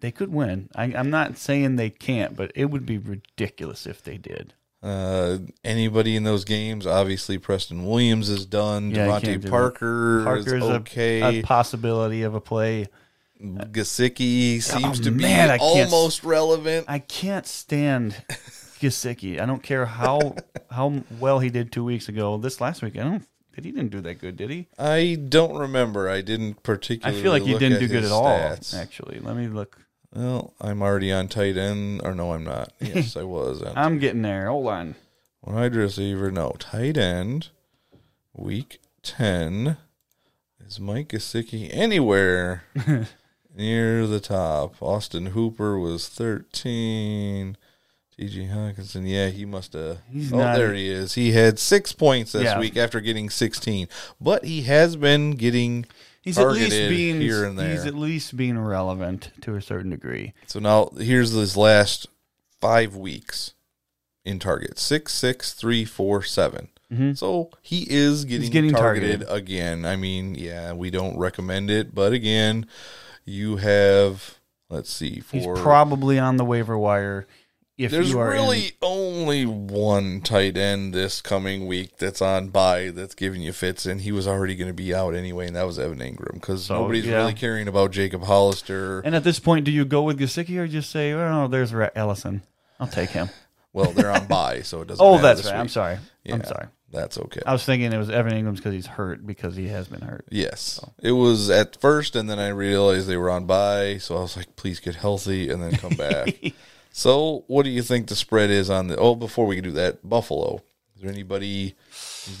they 0.00 0.12
could 0.12 0.32
win. 0.32 0.68
I, 0.74 0.84
I'm 0.84 1.10
not 1.10 1.36
saying 1.38 1.76
they 1.76 1.90
can't, 1.90 2.36
but 2.36 2.52
it 2.54 2.66
would 2.66 2.86
be 2.86 2.98
ridiculous 2.98 3.86
if 3.86 4.02
they 4.02 4.16
did. 4.16 4.54
Uh, 4.80 5.38
anybody 5.64 6.14
in 6.14 6.22
those 6.22 6.44
games, 6.44 6.86
obviously 6.86 7.36
Preston 7.36 7.84
Williams 7.84 8.28
is 8.28 8.46
done. 8.46 8.92
Yeah, 8.92 9.06
you 9.16 9.20
can't 9.20 9.42
do 9.42 9.48
DeVante. 9.48 9.50
Parker 9.50 10.22
Parker's 10.24 10.52
is 10.52 10.62
a- 10.62 10.72
okay. 10.74 11.40
a, 11.40 11.42
possibility 11.42 12.22
of 12.22 12.34
a 12.36 12.40
play. 12.40 12.86
Gesicki 13.40 14.60
seems 14.62 15.00
Oh, 15.00 15.02
to 15.04 15.10
be 15.10 15.22
man, 15.22 15.58
almost 15.60 16.24
relevant. 16.24 16.86
I 16.88 16.98
can't 16.98 17.46
stand 17.46 18.16
Gesicki. 18.80 19.40
I 19.40 19.46
don't 19.46 19.62
care 19.62 19.86
how 19.86 20.36
how 20.70 21.02
well 21.18 21.38
he 21.38 21.50
did 21.50 21.70
two 21.72 21.84
weeks 21.84 22.08
ago. 22.08 22.36
This 22.38 22.60
last 22.60 22.82
week, 22.82 22.96
I 22.98 23.02
don't. 23.04 23.24
Did 23.54 23.64
he 23.64 23.72
didn't 23.72 23.90
do 23.90 24.00
that 24.02 24.20
good? 24.20 24.36
Did 24.36 24.50
he? 24.50 24.66
I 24.78 25.16
don't 25.28 25.56
remember. 25.58 26.08
I 26.08 26.20
didn't 26.20 26.62
particularly. 26.62 27.18
I 27.18 27.22
feel 27.22 27.32
like 27.32 27.42
he 27.42 27.58
didn't 27.58 27.80
do 27.80 27.88
good 27.88 28.04
at 28.04 28.12
all. 28.12 28.26
Actually, 28.74 29.18
let 29.20 29.36
me 29.36 29.48
look. 29.48 29.78
Well, 30.14 30.54
I'm 30.60 30.80
already 30.82 31.12
on 31.12 31.28
tight 31.28 31.56
end, 31.56 32.00
or 32.04 32.14
no, 32.14 32.32
I'm 32.32 32.44
not. 32.44 32.72
Yes, 32.80 33.16
I 33.16 33.24
was. 33.24 33.62
I'm 33.76 33.98
getting 33.98 34.22
there. 34.22 34.48
Hold 34.48 34.68
on. 34.68 34.94
Wide 35.42 35.74
receiver, 35.74 36.30
no. 36.30 36.54
Tight 36.58 36.96
end, 36.96 37.48
week 38.34 38.80
10. 39.02 39.76
Is 40.66 40.78
Mike 40.80 41.08
Gesicki 41.08 41.68
anywhere 41.72 42.64
near 43.58 44.06
the 44.06 44.20
top? 44.20 44.80
Austin 44.80 45.26
Hooper 45.26 45.78
was 45.78 46.08
13. 46.08 47.56
T.J. 48.16 48.46
Hockenson, 48.46 49.08
yeah, 49.08 49.28
he 49.28 49.44
must 49.44 49.74
have. 49.74 49.98
Oh, 50.32 50.38
not- 50.38 50.56
there 50.56 50.74
he 50.74 50.88
is. 50.88 51.14
He 51.14 51.32
had 51.32 51.58
six 51.58 51.92
points 51.92 52.32
this 52.32 52.42
Yeah. 52.44 52.58
week 52.58 52.76
after 52.76 53.00
getting 53.00 53.30
16. 53.30 53.88
But 54.20 54.44
he 54.44 54.62
has 54.62 54.96
been 54.96 55.32
getting 55.32 55.84
He's 56.22 56.36
at 56.36 56.48
least 56.48 56.70
being 56.88 57.20
here 57.20 57.44
and 57.44 57.56
there. 57.58 57.70
he's 57.70 57.86
at 57.86 57.94
least 57.94 58.36
being 58.36 58.58
relevant 58.58 59.30
to 59.42 59.54
a 59.54 59.62
certain 59.62 59.90
degree. 59.90 60.32
So 60.46 60.58
now 60.58 60.90
here's 60.98 61.30
his 61.30 61.56
last 61.56 62.08
five 62.60 62.96
weeks 62.96 63.54
in 64.24 64.38
target 64.40 64.78
six, 64.80 65.14
six, 65.14 65.52
three, 65.52 65.84
four, 65.84 66.22
seven. 66.22 66.68
So 67.14 67.50
he 67.62 67.86
is 67.88 68.24
getting, 68.24 68.46
Mm-hmm. 68.46 68.52
getting 68.52 68.70
targeted, 68.72 69.20
targeted. 69.20 69.36
again. 69.44 69.84
I 69.84 69.94
mean, 69.96 70.34
yeah, 70.34 70.72
we 70.72 70.90
don't 70.90 71.18
recommend 71.18 71.70
it, 71.70 71.94
but 71.94 72.12
again, 72.14 72.66
you 73.28 73.56
have 73.56 74.38
let's 74.70 74.90
see 74.90 75.22
He's 75.30 75.46
probably 75.46 76.18
on 76.18 76.36
the 76.36 76.44
waiver 76.44 76.76
wire. 76.78 77.26
If 77.76 77.92
there's 77.92 78.10
you 78.10 78.18
are 78.18 78.32
in- 78.34 78.42
really 78.42 78.72
only 78.82 79.46
one 79.46 80.20
tight 80.20 80.56
end 80.56 80.92
this 80.92 81.20
coming 81.20 81.68
week 81.68 81.96
that's 81.96 82.20
on 82.20 82.48
bye 82.48 82.90
that's 82.90 83.14
giving 83.14 83.40
you 83.40 83.52
fits, 83.52 83.86
and 83.86 84.00
he 84.00 84.10
was 84.10 84.26
already 84.26 84.56
going 84.56 84.66
to 84.68 84.74
be 84.74 84.92
out 84.92 85.14
anyway, 85.14 85.46
and 85.46 85.54
that 85.54 85.62
was 85.62 85.78
Evan 85.78 85.98
Engram 86.00 86.34
because 86.34 86.64
So, 86.64 86.80
nobody's 86.80 87.06
yeah. 87.06 87.18
really 87.18 87.34
caring 87.34 87.68
about 87.68 87.92
Jacob 87.92 88.24
Hollister. 88.24 88.98
and 89.00 89.14
at 89.14 89.22
this 89.22 89.38
point, 89.38 89.64
do 89.64 89.70
you 89.70 89.84
go 89.84 90.02
with 90.02 90.18
Gesicki 90.18 90.58
or 90.58 90.66
just 90.66 90.90
say, 90.90 91.12
"Oh, 91.12 91.46
there's 91.46 91.72
Ellison. 91.94 92.42
I'll 92.80 92.88
take 92.88 93.10
him." 93.10 93.28
well, 93.72 93.92
they're 93.92 94.10
on 94.10 94.26
bye, 94.26 94.62
so 94.62 94.80
it 94.80 94.88
doesn't. 94.88 95.04
oh, 95.06 95.18
that's 95.18 95.44
right. 95.44 95.54
I'm 95.54 95.62
week. 95.66 95.70
sorry. 95.70 95.98
I'm 96.28 96.42
sorry. 96.42 96.66
That's 96.90 97.18
okay. 97.18 97.40
I 97.44 97.52
was 97.52 97.64
thinking 97.64 97.92
it 97.92 97.98
was 97.98 98.08
Evan 98.08 98.32
Engram's 98.32 98.60
because 98.60 98.72
he's 98.72 98.86
hurt 98.86 99.26
because 99.26 99.56
he 99.56 99.68
has 99.68 99.88
been 99.88 100.00
hurt. 100.00 100.24
Yes. 100.30 100.80
It 101.02 101.12
was 101.12 101.50
at 101.50 101.78
first, 101.80 102.16
and 102.16 102.30
then 102.30 102.38
I 102.38 102.48
realized 102.48 103.06
they 103.06 103.16
were 103.16 103.30
on 103.30 103.44
bye, 103.44 103.98
so 103.98 104.16
I 104.16 104.20
was 104.20 104.36
like, 104.36 104.56
please 104.56 104.80
get 104.80 104.94
healthy 104.94 105.50
and 105.50 105.62
then 105.62 105.72
come 105.72 105.94
back. 105.94 106.34
so, 106.90 107.44
what 107.46 107.64
do 107.64 107.70
you 107.70 107.82
think 107.82 108.08
the 108.08 108.16
spread 108.16 108.50
is 108.50 108.70
on 108.70 108.88
the. 108.88 108.96
Oh, 108.96 109.14
before 109.14 109.46
we 109.46 109.60
do 109.60 109.72
that, 109.72 110.08
Buffalo. 110.08 110.62
Is 110.96 111.02
there 111.02 111.12
anybody. 111.12 111.76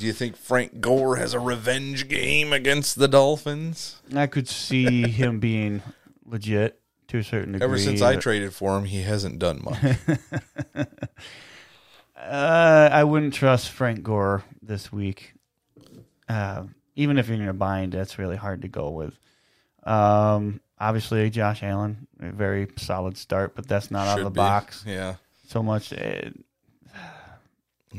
Do 0.00 0.06
you 0.06 0.12
think 0.12 0.36
Frank 0.36 0.80
Gore 0.80 1.16
has 1.16 1.32
a 1.32 1.38
revenge 1.38 2.08
game 2.08 2.52
against 2.52 2.98
the 2.98 3.06
Dolphins? 3.06 4.02
I 4.14 4.26
could 4.26 4.48
see 4.48 5.08
him 5.08 5.38
being 5.40 5.82
legit 6.26 6.80
to 7.08 7.18
a 7.18 7.24
certain 7.24 7.52
degree. 7.52 7.64
Ever 7.64 7.78
since 7.78 8.02
I 8.02 8.16
traded 8.16 8.52
for 8.52 8.76
him, 8.76 8.84
he 8.84 9.02
hasn't 9.02 9.38
done 9.38 9.62
much. 9.62 10.86
Uh, 12.18 12.88
I 12.90 13.04
wouldn't 13.04 13.34
trust 13.34 13.70
Frank 13.70 14.02
Gore 14.02 14.42
this 14.60 14.90
week. 14.90 15.34
Uh, 16.28 16.64
even 16.96 17.16
if 17.16 17.28
you're 17.28 17.36
in 17.36 17.48
a 17.48 17.54
bind, 17.54 17.92
that's 17.92 18.18
really 18.18 18.36
hard 18.36 18.62
to 18.62 18.68
go 18.68 18.90
with. 18.90 19.16
Um, 19.84 20.60
obviously, 20.78 21.30
Josh 21.30 21.62
Allen, 21.62 22.08
a 22.20 22.32
very 22.32 22.68
solid 22.76 23.16
start, 23.16 23.54
but 23.54 23.68
that's 23.68 23.90
not 23.90 24.08
out 24.08 24.18
of 24.18 24.24
the 24.24 24.30
be. 24.30 24.36
box 24.36 24.84
Yeah. 24.86 25.14
so 25.46 25.62
much. 25.62 25.92
Uh, 25.92 26.30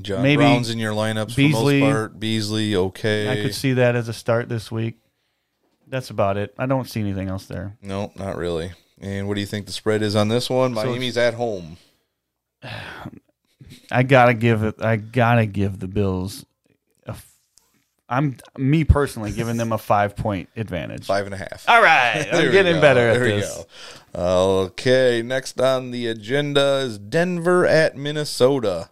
John 0.02 0.22
Maybe 0.22 0.44
Brown's 0.44 0.70
in 0.70 0.78
your 0.80 0.94
lineups 0.94 1.36
Beasley. 1.36 1.80
for 1.80 1.86
most 1.86 1.94
part. 1.94 2.20
Beasley, 2.20 2.76
okay. 2.76 3.32
I 3.32 3.42
could 3.42 3.56
see 3.56 3.74
that 3.74 3.96
as 3.96 4.10
a 4.10 4.14
start 4.14 4.50
this 4.50 4.70
week. 4.70 5.00
That's 5.88 6.10
about 6.10 6.38
it. 6.38 6.54
I 6.60 6.66
don't 6.68 6.88
see 6.88 7.00
anything 7.00 7.30
else 7.30 7.46
there. 7.46 7.78
No, 7.82 8.12
not 8.16 8.36
really. 8.36 8.74
And 9.00 9.28
what 9.28 9.36
do 9.36 9.40
you 9.40 9.48
think 9.48 9.66
the 9.66 9.72
spread 9.72 10.04
is 10.04 10.16
on 10.16 10.28
this 10.28 10.50
one? 10.50 10.76
So 10.76 10.86
Miami's 10.86 11.18
at 11.18 11.36
home. 11.36 11.78
I 13.91 14.03
gotta 14.03 14.34
give 14.34 14.64
it. 14.64 14.82
I 14.82 14.95
gotta 14.95 15.45
give 15.45 15.80
the 15.80 15.88
Bills. 15.88 16.45
A 17.05 17.16
I'm 18.07 18.38
me 18.57 18.84
personally 18.84 19.32
giving 19.32 19.57
them 19.57 19.72
a 19.72 19.78
five 19.78 20.16
point 20.16 20.49
advantage. 20.55 21.05
Five 21.05 21.26
and 21.26 21.36
a 21.36 21.38
half. 21.38 21.66
All 21.68 21.82
right, 21.82 22.28
I'm 22.32 22.51
getting 22.51 22.76
go. 22.76 22.82
better 22.82 23.01
at 23.10 23.14
there 23.20 23.26
this. 23.39 23.66
Okay, 24.16 25.22
next 25.22 25.60
on 25.62 25.91
the 25.91 26.07
agenda 26.07 26.78
is 26.80 26.97
Denver 26.97 27.66
at 27.66 27.95
Minnesota. 27.95 28.89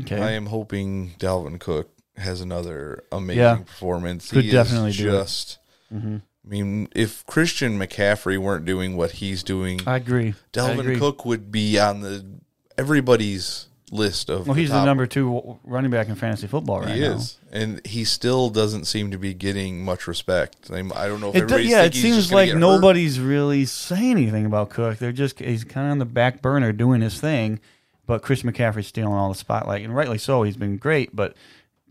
Okay. 0.00 0.20
I 0.20 0.32
am 0.32 0.46
hoping 0.46 1.14
Dalvin 1.18 1.58
Cook 1.58 1.90
has 2.16 2.40
another 2.40 3.04
amazing 3.12 3.40
Yeah. 3.42 3.56
performance. 3.56 4.30
Could 4.30 4.44
he 4.44 4.50
definitely 4.50 4.90
it. 4.90 4.96
Mm-hmm. 4.96 5.10
just. 5.10 5.58
I 5.92 6.48
mean, 6.48 6.88
if 6.94 7.26
Christian 7.26 7.78
McCaffrey 7.78 8.38
weren't 8.38 8.64
doing 8.64 8.96
what 8.96 9.12
he's 9.12 9.42
doing, 9.42 9.80
I 9.86 9.96
agree. 9.96 10.28
I 10.28 10.34
Dalvin 10.52 10.80
agree. 10.80 10.98
Cook 10.98 11.24
would 11.24 11.50
be 11.50 11.78
on 11.78 12.00
the 12.02 12.24
everybody's 12.78 13.66
list 13.92 14.28
of. 14.30 14.46
Well, 14.46 14.54
the 14.54 14.60
he's 14.62 14.70
the 14.70 14.84
number 14.84 15.06
two 15.06 15.58
running 15.64 15.90
back 15.90 16.08
in 16.08 16.14
fantasy 16.16 16.46
football 16.46 16.80
right 16.80 16.94
He 16.94 17.00
now. 17.00 17.12
is, 17.14 17.38
and 17.52 17.84
he 17.86 18.04
still 18.04 18.50
doesn't 18.50 18.84
seem 18.86 19.10
to 19.12 19.18
be 19.18 19.32
getting 19.34 19.84
much 19.84 20.06
respect. 20.06 20.70
I 20.70 20.82
don't 20.82 21.20
know 21.20 21.30
if 21.30 21.36
It 21.36 21.38
do, 21.40 21.44
everybody's 21.44 21.70
yeah, 21.70 21.82
it 21.84 21.94
seems 21.94 22.32
like 22.32 22.46
get 22.48 22.54
hurt. 22.54 22.60
nobody's 22.60 23.20
really 23.20 23.64
saying 23.64 24.12
anything 24.12 24.46
about 24.46 24.70
Cook. 24.70 24.98
They're 24.98 25.12
just 25.12 25.38
he's 25.38 25.64
kind 25.64 25.86
of 25.86 25.92
on 25.92 25.98
the 25.98 26.04
back 26.04 26.42
burner 26.42 26.72
doing 26.72 27.00
his 27.00 27.20
thing, 27.20 27.60
but 28.06 28.22
Chris 28.22 28.42
McCaffrey's 28.42 28.88
stealing 28.88 29.14
all 29.14 29.28
the 29.28 29.34
spotlight, 29.38 29.84
and 29.84 29.94
rightly 29.94 30.18
so. 30.18 30.42
He's 30.42 30.56
been 30.56 30.76
great, 30.78 31.14
but 31.14 31.34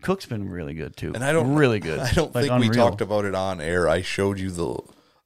Cook's 0.02 0.26
been 0.26 0.50
really 0.50 0.74
good 0.74 0.96
too. 0.96 1.12
And 1.14 1.24
I 1.24 1.32
don't 1.32 1.54
really 1.54 1.80
good. 1.80 1.98
I 2.00 2.12
don't 2.12 2.34
Like, 2.34 2.46
think 2.48 2.60
we 2.60 2.68
talked 2.68 3.00
about 3.00 3.24
it 3.24 3.34
on 3.34 3.60
air. 3.60 3.88
I 3.88 4.02
showed 4.02 4.38
you 4.38 4.50
the 4.50 4.76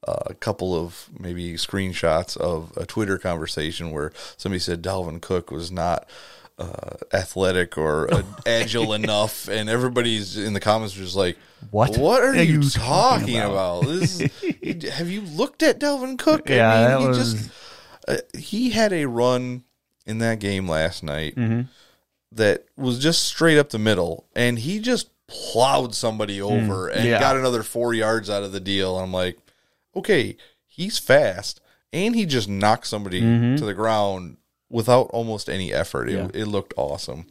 a 0.08 0.34
couple 0.34 0.74
of 0.74 1.10
maybe 1.18 1.52
screenshots 1.54 2.36
of 2.36 2.72
a 2.76 2.86
Twitter 2.86 3.18
conversation 3.18 3.90
where 3.90 4.12
somebody 4.36 4.58
said 4.58 4.82
Dalvin 4.82 5.20
Cook 5.20 5.50
was 5.50 5.70
not 5.70 6.08
uh, 6.60 6.96
athletic 7.12 7.76
or 7.78 8.12
uh, 8.14 8.22
agile 8.46 8.92
enough, 8.92 9.48
and 9.48 9.68
everybody's 9.70 10.36
in 10.36 10.52
the 10.52 10.60
comments 10.60 10.96
was 10.96 11.06
just 11.08 11.16
like, 11.16 11.36
What 11.70 11.96
What 11.96 12.22
are, 12.22 12.28
are 12.30 12.42
you, 12.42 12.60
you 12.60 12.70
talking 12.70 13.34
talking 13.34 13.38
about? 13.40 13.84
This 13.86 14.20
is, 14.20 14.90
have 14.92 15.08
you 15.08 15.22
looked 15.22 15.62
at 15.62 15.80
Dalvin 15.80 16.18
Cook? 16.18 16.48
Yeah, 16.48 16.80
that 16.88 17.00
he 17.00 17.06
was- 17.08 17.32
just 17.32 17.50
uh, 18.08 18.16
he 18.38 18.70
had 18.70 18.92
a 18.92 19.06
run 19.06 19.64
in 20.06 20.18
that 20.18 20.38
game 20.40 20.68
last 20.68 21.02
night 21.02 21.36
Mm-hmm. 21.36 21.62
that 22.32 22.64
was 22.76 22.98
just 22.98 23.24
straight 23.24 23.58
up 23.58 23.70
the 23.70 23.78
middle, 23.78 24.26
and 24.34 24.58
he 24.58 24.78
just 24.80 25.10
plowed 25.26 25.94
somebody 25.94 26.40
over 26.42 26.88
and 26.88 27.02
Mm, 27.02 27.10
yeah. 27.10 27.20
got 27.20 27.36
another 27.36 27.62
four 27.62 27.94
yards 27.94 28.28
out 28.28 28.42
of 28.42 28.52
the 28.52 28.58
deal. 28.60 28.98
I'm 28.98 29.12
like, 29.12 29.38
okay, 29.94 30.36
he's 30.66 30.98
fast, 30.98 31.60
and 31.92 32.14
he 32.16 32.26
just 32.26 32.48
knocked 32.48 32.86
somebody 32.86 33.20
Mm-hmm. 33.22 33.56
to 33.56 33.64
the 33.64 33.74
ground 33.74 34.38
without 34.70 35.08
almost 35.10 35.48
any 35.50 35.72
effort. 35.72 36.08
It, 36.08 36.14
Yeah. 36.14 36.28
it 36.42 36.46
looked 36.46 36.72
awesome. 36.76 37.26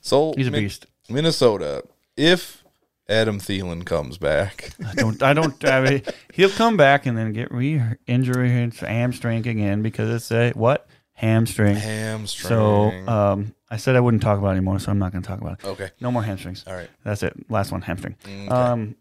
So 0.00 0.32
He's 0.36 0.48
a 0.48 0.50
Min- 0.50 0.62
beast. 0.64 0.86
Minnesota, 1.08 1.82
if 2.16 2.64
Adam 3.08 3.38
Thielen 3.38 3.84
comes 3.84 4.18
back, 4.18 4.70
I 4.86 4.94
don't. 4.94 5.22
I 5.22 5.32
don't. 5.32 5.64
I 5.64 5.80
mean, 5.80 6.02
he'll 6.32 6.48
come 6.50 6.76
back 6.76 7.06
and 7.06 7.18
then 7.18 7.32
get 7.32 7.50
re-injury 7.52 8.70
hamstring 8.80 9.46
again 9.46 9.82
because 9.82 10.08
it's 10.10 10.30
a 10.32 10.52
what 10.52 10.86
hamstring. 11.12 11.74
hamstring. 11.76 12.48
So 12.48 12.90
um, 13.08 13.54
I 13.68 13.76
said 13.78 13.96
I 13.96 14.00
wouldn't 14.00 14.22
talk 14.22 14.38
about 14.38 14.50
it 14.50 14.56
anymore, 14.58 14.78
so 14.78 14.90
I'm 14.92 14.98
not 15.00 15.10
going 15.12 15.22
to 15.22 15.28
talk 15.28 15.40
about 15.40 15.58
it. 15.60 15.66
okay, 15.66 15.90
No 16.00 16.10
more 16.12 16.22
hamstrings. 16.22 16.64
all 16.66 16.74
right. 16.74 16.88
That's 17.04 17.22
it. 17.24 17.34
Last 17.50 17.72
one, 17.72 17.82
hamstring. 17.82 18.16
Okay. 18.24 18.46
Um, 18.48 18.94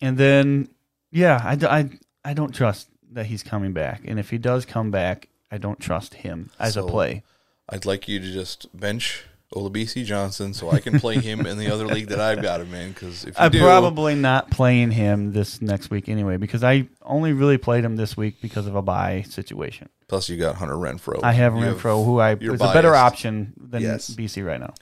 and 0.00 0.16
then 0.16 0.68
yeah, 1.10 1.40
I, 1.44 1.78
I, 1.78 1.90
I 2.24 2.32
don't 2.34 2.54
trust 2.54 2.88
that 3.12 3.26
he's 3.26 3.42
coming 3.42 3.72
back, 3.72 4.02
and 4.04 4.18
if 4.20 4.30
he 4.30 4.38
does 4.38 4.64
come 4.64 4.90
back, 4.92 5.28
I 5.52 5.58
don't 5.58 5.78
trust 5.78 6.14
him 6.14 6.50
as 6.58 6.74
So- 6.74 6.86
a 6.86 6.90
play. 6.90 7.22
I'd 7.68 7.86
like 7.86 8.08
you 8.08 8.18
to 8.18 8.32
just 8.32 8.66
bench 8.78 9.24
Olabisi 9.54 10.04
Johnson 10.04 10.52
so 10.54 10.70
I 10.70 10.80
can 10.80 10.98
play 10.98 11.16
him 11.18 11.46
in 11.46 11.58
the 11.58 11.70
other 11.72 11.86
league 11.86 12.08
that 12.08 12.20
I've 12.20 12.42
got 12.42 12.60
him 12.60 12.72
in. 12.74 12.88
Because 12.92 13.22
if 13.24 13.28
you 13.38 13.44
I'm 13.44 13.50
do, 13.52 13.60
probably 13.60 14.14
not 14.14 14.50
playing 14.50 14.90
him 14.90 15.32
this 15.32 15.60
next 15.62 15.90
week 15.90 16.08
anyway 16.08 16.38
because 16.38 16.64
I 16.64 16.88
only 17.02 17.32
really 17.34 17.58
played 17.58 17.84
him 17.84 17.96
this 17.96 18.16
week 18.16 18.40
because 18.42 18.66
of 18.66 18.74
a 18.74 18.82
buy 18.82 19.22
situation. 19.28 19.88
plus 20.08 20.28
you 20.28 20.36
got 20.38 20.56
Hunter 20.56 20.74
Renfrow. 20.74 21.20
I 21.22 21.32
have 21.32 21.54
You 21.54 21.60
Renfrow, 21.66 22.04
who 22.04 22.18
I 22.18 22.32
is 22.34 22.60
a 22.60 22.72
better 22.72 22.94
option 22.94 23.52
than 23.58 23.82
Yes. 23.82 24.10
Bisi 24.10 24.44
right 24.44 24.60
now. 24.60 24.74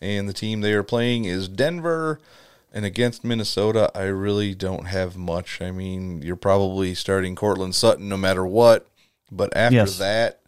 and 0.00 0.28
the 0.28 0.32
team 0.34 0.60
they 0.60 0.72
are 0.74 0.82
playing 0.84 1.24
is 1.24 1.48
Denver. 1.48 2.20
And 2.72 2.84
against 2.84 3.24
Minnesota, 3.24 3.90
I 3.94 4.02
really 4.04 4.54
don't 4.54 4.86
have 4.88 5.16
much. 5.16 5.60
I 5.62 5.70
mean, 5.70 6.20
you're 6.22 6.36
probably 6.36 6.94
starting 6.94 7.34
Courtland 7.34 7.74
Sutton 7.74 8.08
no 8.10 8.16
matter 8.18 8.44
what. 8.46 8.86
But 9.30 9.54
after 9.56 9.76
Yes. 9.76 9.98
that, 9.98 10.40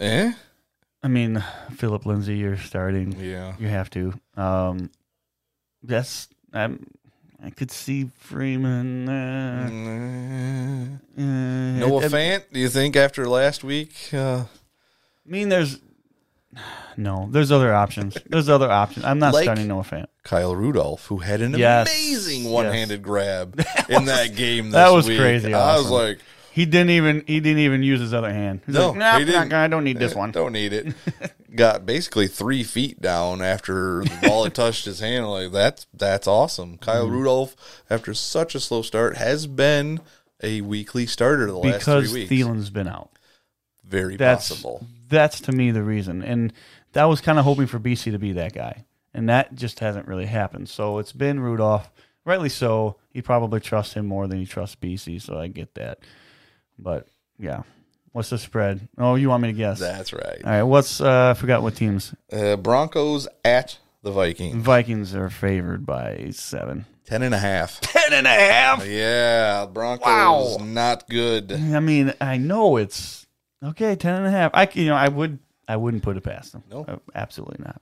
eh? 0.00 0.32
I 1.02 1.08
mean, 1.08 1.42
Philip 1.76 2.06
Lindsay, 2.06 2.36
you're 2.36 2.56
starting. 2.58 3.12
Yeah. 3.18 3.54
You 3.58 3.68
have 3.68 3.90
to. 3.90 4.14
Um, 4.36 4.90
that's 5.82 6.28
I'm, 6.52 6.86
I 7.44 7.50
could 7.50 7.70
see 7.70 8.10
Freeman. 8.18 9.08
Uh, 9.08 9.68
uh, 11.16 11.20
Noah 11.20 12.04
I, 12.04 12.08
Fant, 12.08 12.44
do 12.52 12.60
you 12.60 12.68
think 12.68 12.96
after 12.96 13.26
last 13.28 13.64
week? 13.64 13.94
Uh, 14.12 14.44
I 14.44 14.46
mean, 15.30 15.48
there's 15.50 15.78
no. 16.96 17.28
There's 17.30 17.52
other 17.52 17.74
options. 17.74 18.16
There's 18.28 18.48
other 18.48 18.70
options. 18.70 19.04
I'm 19.04 19.18
not 19.18 19.34
Like- 19.34 19.44
starting 19.44 19.68
Noah 19.68 19.82
Fant. 19.84 20.06
Kyle 20.22 20.56
Rudolph, 20.56 21.06
who 21.06 21.18
had 21.18 21.42
an 21.42 21.52
Yes. 21.58 21.86
amazing 21.88 22.50
one-handed 22.50 23.02
grab 23.02 23.60
in 23.90 24.06
that 24.06 24.34
game. 24.34 24.70
That 24.70 24.90
was 24.90 25.06
week. 25.06 25.18
crazy 25.18 25.52
I 25.52 25.76
was 25.76 25.90
like, 25.90 26.18
He 26.54 26.66
didn't 26.66 26.90
even. 26.90 27.24
He 27.26 27.40
didn't 27.40 27.58
even 27.58 27.82
use 27.82 27.98
his 27.98 28.14
other 28.14 28.32
hand. 28.32 28.60
He's 28.64 28.76
no, 28.76 28.90
like, 28.90 28.98
nah, 28.98 29.18
he 29.18 29.24
didn't. 29.24 29.48
gonna- 29.48 29.64
I 29.64 29.66
don't 29.66 29.82
need 29.82 29.98
this 29.98 30.12
Eh, 30.14 30.18
one. 30.18 30.30
Don't 30.30 30.52
need 30.52 30.72
it. 30.72 30.94
Got 31.56 31.84
basically 31.84 32.28
three 32.28 32.62
feet 32.62 33.00
down 33.00 33.42
after 33.42 34.04
the 34.04 34.18
ball 34.22 34.44
had 34.44 34.54
touched 34.54 34.84
his 34.84 35.00
hand. 35.00 35.28
Like 35.28 35.50
that's 35.50 35.86
that's 35.92 36.28
awesome. 36.28 36.78
Kyle 36.78 37.06
Mm-hmm. 37.06 37.14
Rudolph, 37.16 37.56
after 37.90 38.14
such 38.14 38.54
a 38.54 38.60
slow 38.60 38.82
start, 38.82 39.16
has 39.16 39.48
been 39.48 39.98
a 40.44 40.60
weekly 40.60 41.06
starter 41.06 41.46
the 41.46 41.58
last 41.58 41.78
because 41.80 42.10
three 42.12 42.20
weeks. 42.28 42.30
Thielen's 42.32 42.70
been 42.70 42.86
out. 42.88 43.10
Very 43.84 44.16
That's 44.16 44.48
possible. 44.48 44.86
that's 45.08 45.40
to 45.42 45.52
me 45.52 45.70
the 45.72 45.82
reason, 45.82 46.22
and 46.22 46.52
that 46.92 47.04
was 47.04 47.20
kind 47.20 47.38
of 47.38 47.44
hoping 47.44 47.66
for 47.66 47.78
Bisi 47.80 48.12
to 48.12 48.18
be 48.18 48.32
that 48.32 48.52
guy, 48.54 48.84
and 49.12 49.28
that 49.28 49.54
just 49.56 49.80
hasn't 49.80 50.06
really 50.08 50.26
happened. 50.26 50.68
So 50.68 50.98
it's 50.98 51.12
been 51.12 51.38
Rudolph, 51.40 51.90
rightly 52.24 52.48
so. 52.48 52.96
He 53.10 53.22
probably 53.22 53.60
trusts 53.60 53.94
him 53.94 54.06
more 54.06 54.26
than 54.28 54.38
he 54.38 54.46
trusts 54.46 54.76
Bisi, 54.76 55.20
so 55.20 55.36
I 55.38 55.48
get 55.48 55.74
that. 55.74 55.98
But 56.78 57.08
yeah, 57.38 57.62
what's 58.12 58.30
the 58.30 58.38
spread? 58.38 58.88
Oh, 58.98 59.14
you 59.14 59.28
want 59.28 59.42
me 59.42 59.48
to 59.50 59.56
guess? 59.56 59.78
That's 59.80 60.12
right. 60.12 60.40
All 60.44 60.50
right, 60.50 60.62
what's 60.62 61.00
uh, 61.00 61.30
I 61.36 61.38
forgot 61.40 61.62
what 61.62 61.76
teams. 61.76 62.14
Uh, 62.32 62.56
Broncos 62.56 63.28
at 63.44 63.78
the 64.02 64.10
Vikings. 64.10 64.56
Vikings 64.56 65.14
are 65.14 65.30
favored 65.30 65.86
by 65.86 66.30
seven. 66.32 66.86
Ten 67.06 67.22
and 67.22 67.34
a 67.34 67.38
half. 67.38 67.80
Ten 67.82 68.12
and 68.12 68.26
a 68.26 68.30
half. 68.30 68.86
Yeah, 68.86 69.66
Broncos 69.66 70.06
Wow. 70.06 70.56
not 70.64 71.08
good. 71.08 71.52
I 71.52 71.80
mean, 71.80 72.14
I 72.20 72.38
know 72.38 72.76
it's 72.76 73.26
okay. 73.62 73.94
Ten 73.96 74.14
and 74.14 74.26
a 74.26 74.30
half. 74.30 74.50
I 74.54 74.68
you 74.72 74.86
know 74.86 74.94
I 74.96 75.08
would 75.08 75.38
I 75.68 75.76
wouldn't 75.76 76.02
put 76.02 76.16
it 76.16 76.22
past 76.22 76.52
them. 76.52 76.62
No. 76.70 76.84
Uh, 76.86 76.96
absolutely 77.14 77.64
not. 77.64 77.80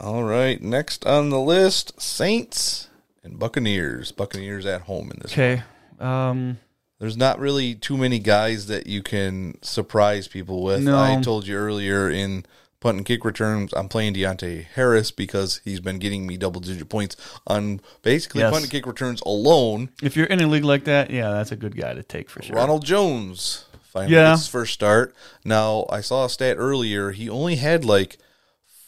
All 0.00 0.24
right, 0.24 0.60
next 0.60 1.06
on 1.06 1.30
the 1.30 1.38
list, 1.40 2.00
Saints 2.00 2.88
and 3.22 3.38
Buccaneers. 3.38 4.10
Buccaneers 4.10 4.66
at 4.66 4.80
home 4.82 5.10
in 5.12 5.18
this. 5.20 5.32
Okay. 5.32 5.62
Um. 6.00 6.58
There's 7.02 7.16
not 7.16 7.40
really 7.40 7.74
too 7.74 7.96
many 7.96 8.20
guys 8.20 8.68
that 8.68 8.86
you 8.86 9.02
can 9.02 9.58
surprise 9.60 10.28
people 10.28 10.62
with. 10.62 10.84
No. 10.84 10.96
I 10.96 11.20
told 11.20 11.48
you 11.48 11.56
earlier 11.56 12.08
in 12.08 12.46
punt 12.78 12.96
and 12.98 13.04
kick 13.04 13.24
returns, 13.24 13.72
I'm 13.72 13.88
playing 13.88 14.14
Deonte 14.14 14.66
Harris 14.76 15.10
because 15.10 15.60
he's 15.64 15.80
been 15.80 15.98
getting 15.98 16.28
me 16.28 16.36
double 16.36 16.60
digit 16.60 16.88
points 16.88 17.16
on 17.44 17.80
basically 18.02 18.42
Yes. 18.42 18.52
punt 18.52 18.62
and 18.62 18.70
kick 18.70 18.86
returns 18.86 19.20
alone. 19.26 19.88
If 20.00 20.16
you're 20.16 20.26
in 20.26 20.40
a 20.40 20.46
league 20.46 20.62
like 20.64 20.84
that, 20.84 21.10
yeah, 21.10 21.30
that's 21.30 21.50
a 21.50 21.56
good 21.56 21.76
guy 21.76 21.92
to 21.92 22.04
take 22.04 22.30
for 22.30 22.40
sure. 22.40 22.54
Ronald 22.54 22.84
Jones 22.84 23.64
finally 23.82 24.14
Yeah. 24.14 24.30
gets 24.30 24.42
his 24.42 24.48
first 24.48 24.72
start. 24.72 25.12
Now, 25.44 25.86
I 25.90 26.02
saw 26.02 26.26
a 26.26 26.30
stat 26.30 26.54
earlier. 26.56 27.10
He 27.10 27.28
only 27.28 27.56
had 27.56 27.84
like 27.84 28.16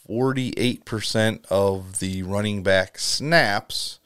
48% 0.09 1.45
of 1.49 1.99
the 1.99 2.23
running 2.23 2.63
back 2.63 2.97
snaps 2.97 3.99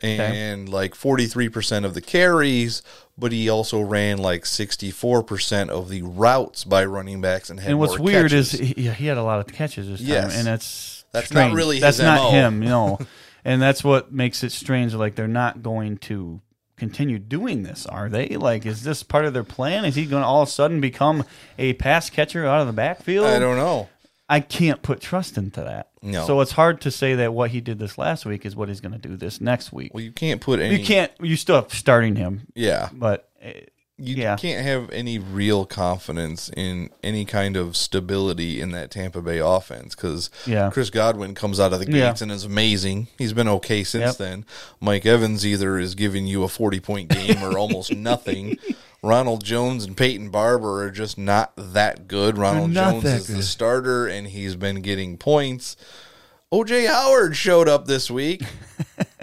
and 0.00 0.68
like 0.68 0.94
43% 0.94 1.84
of 1.86 1.94
the 1.94 2.00
carries, 2.02 2.82
but 3.16 3.32
he 3.32 3.48
also 3.48 3.80
ran 3.80 4.18
like 4.18 4.44
64% 4.44 5.68
of 5.68 5.88
the 5.88 6.02
routes 6.02 6.64
by 6.64 6.84
running 6.84 7.20
backs 7.20 7.50
and 7.50 7.60
had 7.60 7.70
and 7.70 7.78
what's 7.78 7.98
weird 7.98 8.30
catches. 8.30 8.54
is 8.54 8.60
he, 8.60 8.88
he 8.90 9.06
had 9.06 9.16
a 9.18 9.22
lot 9.22 9.40
of 9.40 9.46
catches 9.52 9.88
this 9.88 10.00
time, 10.00 10.08
Yes. 10.08 10.36
and 10.36 10.46
that's 10.46 11.04
That's 11.12 11.30
not 11.30 11.40
strange. 11.42 11.54
really 11.56 11.80
that's 11.80 11.98
not 11.98 12.22
MO. 12.24 12.30
him, 12.30 12.60
no. 12.60 12.98
and 13.44 13.60
that's 13.62 13.84
what 13.84 14.12
makes 14.12 14.42
it 14.42 14.52
strange. 14.52 14.94
Like 14.94 15.14
they're 15.14 15.28
not 15.28 15.62
going 15.62 15.98
to 15.98 16.40
continue 16.76 17.20
doing 17.20 17.62
this, 17.62 17.86
are 17.86 18.08
they? 18.08 18.30
Like, 18.30 18.66
is 18.66 18.82
this 18.82 19.04
part 19.04 19.24
of 19.26 19.32
their 19.32 19.44
plan? 19.44 19.84
Is 19.84 19.94
he 19.94 20.06
going 20.06 20.22
to 20.22 20.26
all 20.26 20.42
of 20.42 20.48
a 20.48 20.50
sudden 20.50 20.80
become 20.80 21.24
a 21.56 21.74
pass 21.74 22.10
catcher 22.10 22.44
out 22.44 22.60
of 22.62 22.66
the 22.66 22.72
backfield? 22.72 23.26
I 23.26 23.38
don't 23.38 23.56
know. 23.56 23.88
I 24.28 24.40
can't 24.40 24.80
put 24.82 25.00
trust 25.00 25.36
into 25.36 25.60
that. 25.62 25.90
No. 26.02 26.26
So 26.26 26.40
it's 26.40 26.52
hard 26.52 26.80
to 26.82 26.90
say 26.90 27.14
that 27.16 27.34
what 27.34 27.50
he 27.50 27.60
did 27.60 27.78
this 27.78 27.98
last 27.98 28.24
week 28.24 28.46
is 28.46 28.56
what 28.56 28.68
he's 28.68 28.80
going 28.80 28.92
to 28.92 28.98
do 28.98 29.16
this 29.16 29.40
next 29.40 29.72
week. 29.72 29.92
Well, 29.92 30.02
you 30.02 30.12
can't 30.12 30.40
put 30.40 30.60
any. 30.60 30.76
you 30.78 30.84
can't. 30.84 31.12
You 31.20 31.36
still 31.36 31.56
have 31.56 31.72
starting 31.72 32.16
him, 32.16 32.46
Yeah. 32.54 32.88
but 32.92 33.28
uh, 33.44 33.50
You 33.96 34.16
Yeah. 34.16 34.34
can't 34.36 34.64
have 34.66 34.90
any 34.90 35.18
real 35.20 35.64
confidence 35.64 36.50
in 36.56 36.90
any 37.04 37.24
kind 37.24 37.56
of 37.56 37.76
stability 37.76 38.60
in 38.60 38.72
that 38.72 38.90
Tampa 38.90 39.22
Bay 39.22 39.38
offense 39.38 39.94
because 39.94 40.30
Yeah. 40.46 40.68
Chris 40.72 40.90
Godwin 40.90 41.34
comes 41.36 41.60
out 41.60 41.72
of 41.72 41.78
the 41.78 41.86
Yeah. 41.86 42.08
gates 42.10 42.20
and 42.20 42.32
is 42.32 42.42
amazing. 42.44 43.06
He's 43.18 43.32
been 43.32 43.46
okay 43.46 43.84
since 43.84 44.02
Yep. 44.04 44.16
then. 44.16 44.44
Mike 44.80 45.06
Evans 45.06 45.46
either 45.46 45.78
is 45.78 45.94
giving 45.94 46.26
you 46.26 46.42
a 46.42 46.48
40 46.48 46.80
point 46.80 47.08
game 47.08 47.40
or 47.42 47.56
almost 47.56 47.92
nothing. 47.96 48.58
Ronald 49.00 49.44
Jones 49.44 49.84
and 49.84 49.96
Peyton 49.96 50.30
Barber 50.30 50.82
are 50.82 50.90
just 50.90 51.16
not 51.16 51.52
that 51.56 52.08
good. 52.08 52.36
Ronald 52.36 52.72
Jones 52.72 53.04
is 53.04 53.28
the 53.28 53.42
starter 53.44 54.08
and 54.08 54.26
he's 54.26 54.56
been 54.56 54.80
getting 54.80 55.16
points. 55.18 55.76
OJ 56.52 56.86
Howard 56.86 57.36
showed 57.36 57.68
up 57.68 57.86
this 57.86 58.10
week. 58.10 58.42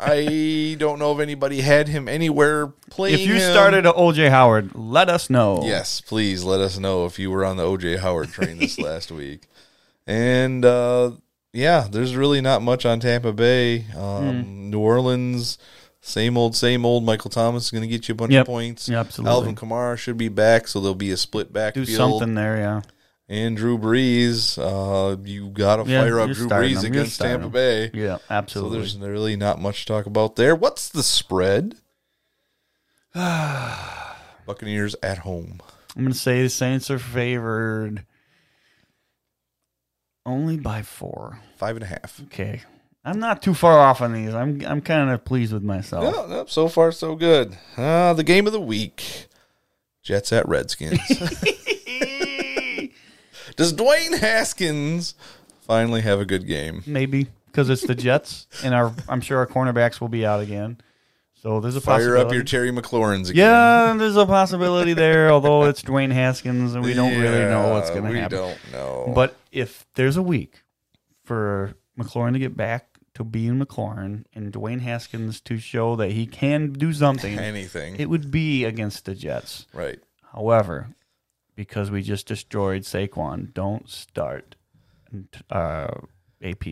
I 0.00 0.76
don't 0.78 0.98
know 0.98 1.12
if 1.14 1.20
anybody 1.20 1.60
had 1.60 1.88
him 1.88 2.08
anywhere 2.08 2.68
playing. 2.90 3.14
if 3.20 3.26
you 3.26 3.34
him. 3.34 3.52
started 3.52 3.84
OJ 3.84 4.30
Howard, 4.30 4.70
let 4.74 5.08
us 5.08 5.30
know. 5.30 5.62
Yes, 5.64 6.00
please 6.00 6.44
let 6.44 6.60
us 6.60 6.78
know 6.78 7.06
if 7.06 7.18
you 7.18 7.30
were 7.30 7.44
on 7.44 7.56
the 7.56 7.64
OJ 7.64 7.98
Howard 8.00 8.28
train 8.30 8.58
this 8.58 8.78
last 8.78 9.10
week. 9.10 9.42
And 10.06 10.64
uh, 10.64 11.12
yeah, 11.52 11.86
there's 11.90 12.14
really 12.16 12.40
not 12.40 12.62
much 12.62 12.84
on 12.86 13.00
Tampa 13.00 13.32
Bay. 13.32 13.86
Um, 13.96 14.42
Hmm. 14.44 14.70
New 14.70 14.80
Orleans, 14.80 15.58
same 16.00 16.36
old, 16.36 16.54
same 16.56 16.84
old. 16.84 17.04
Michael 17.04 17.30
Thomas 17.30 17.64
is 17.66 17.70
going 17.70 17.82
to 17.82 17.88
get 17.88 18.08
you 18.08 18.12
a 18.12 18.16
bunch 18.16 18.32
Yep. 18.32 18.42
of 18.42 18.46
points. 18.46 18.88
Yeah, 18.88 19.00
absolutely. 19.00 19.32
Alvin 19.32 19.54
Kamara 19.56 19.96
should 19.96 20.18
be 20.18 20.28
back, 20.28 20.68
so 20.68 20.80
there'll 20.80 20.94
be 20.94 21.10
a 21.12 21.16
split 21.16 21.48
do 21.48 21.52
backfield. 21.54 21.88
something 21.88 22.34
there. 22.34 22.56
Yeah. 22.56 22.82
And 23.28 23.56
Drew 23.56 23.76
Brees, 23.76 24.56
uh, 24.56 25.16
you 25.24 25.48
got 25.50 25.84
to 25.84 25.90
Yeah, 25.90 26.02
fire 26.02 26.20
up 26.20 26.30
Drew 26.30 26.46
Brees. 26.48 26.84
Against 26.84 27.20
Tampa. 27.20 27.48
Bay. 27.48 27.90
Yeah, 27.92 28.18
absolutely. 28.30 28.86
So 28.86 28.98
there's 28.98 29.12
really 29.12 29.34
not 29.36 29.60
much 29.60 29.80
to 29.84 29.92
talk 29.92 30.06
about 30.06 30.36
there. 30.36 30.54
What's 30.54 30.88
the 30.88 31.02
spread? 31.02 31.74
Buccaneers 34.46 34.94
at 35.02 35.18
home. 35.18 35.60
I'm 35.96 36.02
going 36.02 36.12
to 36.12 36.18
say 36.18 36.42
the 36.42 36.48
Saints 36.50 36.90
are 36.90 36.98
favored 36.98 38.04
only 40.24 40.56
by 40.58 40.82
four. 40.82 41.40
Five 41.56 41.76
and 41.76 41.82
a 41.84 41.88
half. 41.88 42.20
Okay. 42.26 42.62
I'm 43.04 43.18
not 43.18 43.40
too 43.42 43.54
far 43.54 43.78
off 43.78 44.02
on 44.02 44.12
these. 44.12 44.34
I'm 44.34 44.64
I'm 44.66 44.80
kind 44.80 45.10
of 45.10 45.24
pleased 45.24 45.52
with 45.52 45.62
myself. 45.62 46.02
No, 46.04 46.26
no, 46.26 46.44
so 46.46 46.66
far 46.68 46.90
so 46.90 47.14
good. 47.14 47.56
Uh, 47.76 48.12
the 48.14 48.24
game 48.24 48.46
of 48.48 48.52
the 48.52 48.60
week. 48.60 49.28
Jets 50.02 50.32
at 50.32 50.46
Redskins. 50.48 51.00
Does 53.56 53.72
Dwayne 53.72 54.18
Haskins 54.18 55.14
finally 55.62 56.02
have 56.02 56.20
a 56.20 56.24
good 56.24 56.46
game? 56.46 56.82
Maybe 56.86 57.28
because 57.46 57.70
it's 57.70 57.86
the 57.86 57.94
Jets, 57.94 58.46
and 58.62 58.74
our 58.74 58.92
I'm 59.08 59.20
sure 59.20 59.38
our 59.38 59.46
cornerbacks 59.46 60.00
will 60.00 60.08
be 60.08 60.24
out 60.26 60.40
again. 60.40 60.78
So 61.42 61.60
there's 61.60 61.76
a 61.76 61.80
Fire 61.80 61.98
possibility. 61.98 62.26
up 62.26 62.32
your 62.34 62.42
Terry 62.42 62.70
McLaurins 62.70 63.30
again. 63.30 63.36
yeah, 63.36 63.94
there's 63.96 64.16
a 64.16 64.26
possibility 64.26 64.94
there. 64.94 65.30
although 65.32 65.64
it's 65.64 65.82
Dwayne 65.82 66.12
Haskins, 66.12 66.74
and 66.74 66.84
we 66.84 66.92
don't 66.92 67.18
really 67.18 67.44
know 67.44 67.72
what's 67.72 67.90
going 67.90 68.04
to 68.04 68.20
happen. 68.20 68.38
we 68.38 68.44
don't 68.44 68.72
know. 68.72 69.12
But 69.14 69.36
if 69.52 69.86
there's 69.94 70.16
a 70.16 70.22
week 70.22 70.62
for 71.24 71.74
McLaurin 71.98 72.32
to 72.34 72.38
get 72.38 72.56
back 72.56 72.88
to 73.14 73.24
being 73.24 73.58
McLaurin 73.58 74.24
and 74.34 74.52
Dwayne 74.52 74.80
Haskins 74.80 75.40
to 75.42 75.58
show 75.58 75.96
that 75.96 76.10
he 76.12 76.26
can 76.26 76.72
do 76.72 76.92
something, 76.92 77.38
anything, 77.38 77.96
it 77.96 78.10
would 78.10 78.30
be 78.30 78.64
against 78.64 79.04
the 79.06 79.14
Jets. 79.14 79.66
right? 79.72 80.00
However, 80.32 80.88
because 81.56 81.90
we 81.90 82.02
just 82.02 82.26
destroyed 82.28 82.82
Saquon, 82.82 83.52
don't 83.52 83.88
start 83.90 84.54
uh, 85.50 85.88
AP. 86.42 86.64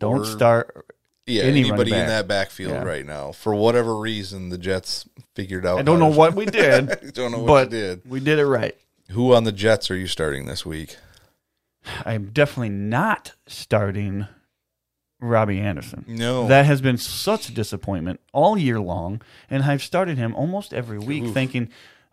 Don't 0.00 0.20
Or- 0.20 0.24
start. 0.26 0.94
Yeah, 1.26 1.42
Any 1.42 1.60
running 1.60 1.64
anybody 1.72 1.90
in 1.92 1.98
back. 1.98 2.08
that 2.08 2.26
backfield 2.28 2.72
Yeah. 2.72 2.82
right 2.84 3.04
now, 3.04 3.32
for 3.32 3.54
whatever 3.54 3.96
reason, 3.98 4.48
the 4.48 4.56
Jets 4.56 5.06
figured 5.34 5.66
out. 5.66 5.78
I 5.78 5.82
don't 5.82 6.00
how 6.00 6.06
know 6.08 6.12
to- 6.12 6.18
what 6.18 6.34
we 6.36 6.46
did, 6.46 6.90
I 6.90 7.10
don't 7.10 7.32
know 7.32 7.38
what 7.40 7.46
but 7.46 7.70
they 7.70 7.80
did. 7.80 8.02
we 8.06 8.18
did 8.20 8.38
it 8.38 8.46
right. 8.46 8.74
Who 9.10 9.34
on 9.34 9.44
the 9.44 9.52
Jets 9.52 9.90
are 9.90 9.96
you 9.96 10.06
starting 10.06 10.46
this 10.46 10.64
week? 10.64 10.96
I'm 12.06 12.30
definitely 12.30 12.70
not 12.70 13.32
starting 13.46 14.26
Robbie 15.20 15.60
Anderson. 15.60 16.04
No, 16.08 16.46
That 16.48 16.64
has 16.64 16.80
been 16.80 16.96
such 16.96 17.48
a 17.50 17.52
disappointment 17.52 18.20
all 18.32 18.56
year 18.56 18.80
long, 18.80 19.20
and 19.50 19.64
I've 19.64 19.82
started 19.82 20.16
him 20.16 20.34
almost 20.34 20.72
every 20.72 20.98
week, 20.98 21.24
Oof. 21.24 21.34
thinking, 21.34 21.68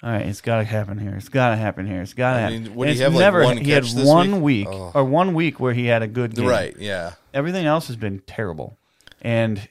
"All 0.05 0.11
right, 0.11 0.25
it's 0.27 0.39
got 0.41 0.57
to 0.59 0.63
happen 0.63 0.97
here. 0.99 1.15
It's 1.15 1.27
got 1.29 1.49
to 1.49 1.55
happen 1.57 1.85
here. 1.87 2.01
It's 2.01 2.13
got 2.13 2.33
to 2.33 2.37
I 2.37 2.41
happen." 2.41 2.63
mean, 2.63 2.75
would 2.75 2.89
he 2.89 2.99
have, 2.99 3.13
like, 3.13 3.19
never. 3.19 3.43
one 3.43 3.57
he 3.57 3.71
had 3.71 3.83
catch 3.83 3.93
this 3.93 4.07
one 4.07 4.41
week? 4.41 4.67
week, 4.69 4.77
Oh. 4.79 4.91
or 4.93 5.03
one 5.03 5.33
week 5.33 5.59
where 5.59 5.73
he 5.73 5.87
had 5.87 6.01
a 6.03 6.07
good 6.07 6.35
game. 6.35 6.45
right? 6.47 6.75
Yeah, 6.77 7.13
Everything 7.33 7.65
else 7.65 7.87
has 7.87 7.95
been 7.97 8.19
terrible, 8.27 8.77
and 9.21 9.67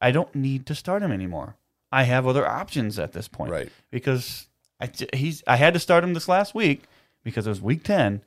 I 0.00 0.10
don't 0.10 0.34
need 0.34 0.66
to 0.66 0.74
start 0.74 1.02
him 1.02 1.12
anymore. 1.12 1.54
I 1.90 2.02
have 2.02 2.26
other 2.26 2.46
options 2.46 2.98
at 2.98 3.12
this 3.12 3.28
point, 3.28 3.50
Right. 3.52 3.70
Because 3.90 4.46
I 4.80 4.90
he's 5.14 5.42
I 5.46 5.56
had 5.56 5.72
to 5.74 5.80
start 5.80 6.04
him 6.04 6.12
this 6.12 6.28
last 6.28 6.54
week 6.54 6.82
because 7.24 7.46
it 7.46 7.50
was 7.50 7.62
week 7.62 7.82
ten, 7.84 8.20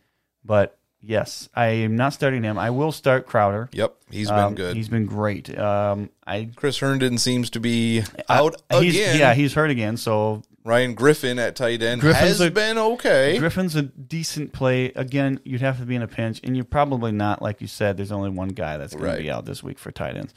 but 0.43 0.77
yes, 0.99 1.47
I 1.55 1.67
am 1.67 1.95
not 1.95 2.13
starting 2.13 2.43
him. 2.43 2.57
I 2.57 2.69
will 2.71 2.91
start 2.91 3.27
Crowder. 3.27 3.69
yep, 3.71 3.95
he's 4.09 4.29
been 4.29 4.39
Um, 4.39 4.55
good. 4.55 4.75
He's 4.75 4.89
been 4.89 5.05
great. 5.05 5.55
Um, 5.57 6.09
I 6.25 6.49
Chris 6.55 6.79
Herndon 6.79 7.17
seems 7.19 7.49
to 7.51 7.59
be 7.59 8.03
out 8.29 8.55
he's, 8.71 8.95
again. 8.95 9.19
Yeah, 9.19 9.33
he's 9.33 9.53
hurt 9.53 9.69
again. 9.69 9.95
So 9.97 10.41
Ryan 10.63 10.93
Griffin 10.93 11.39
at 11.39 11.55
tight 11.55 11.81
end 11.81 12.01
Griffin's 12.01 12.27
has 12.27 12.41
a- 12.41 12.51
been 12.51 12.77
okay. 12.77 13.37
Griffin's 13.39 13.75
a 13.75 13.81
decent 13.81 14.53
play. 14.53 14.91
Again, 14.95 15.39
you'd 15.43 15.61
have 15.61 15.79
to 15.79 15.85
be 15.85 15.95
in 15.95 16.01
a 16.03 16.07
pinch, 16.07 16.39
and 16.43 16.55
you're 16.55 16.65
probably 16.65 17.11
not, 17.11 17.41
like 17.41 17.61
you 17.61 17.67
said. 17.67 17.97
There's 17.97 18.11
only 18.11 18.29
one 18.29 18.49
guy 18.49 18.77
that's 18.77 18.93
going 18.93 19.05
Right. 19.05 19.15
to 19.17 19.23
be 19.23 19.31
out 19.31 19.45
this 19.45 19.63
week 19.63 19.79
for 19.79 19.91
tight 19.91 20.15
ends. 20.17 20.33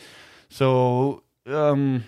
So, 0.48 1.22
um, 1.46 2.04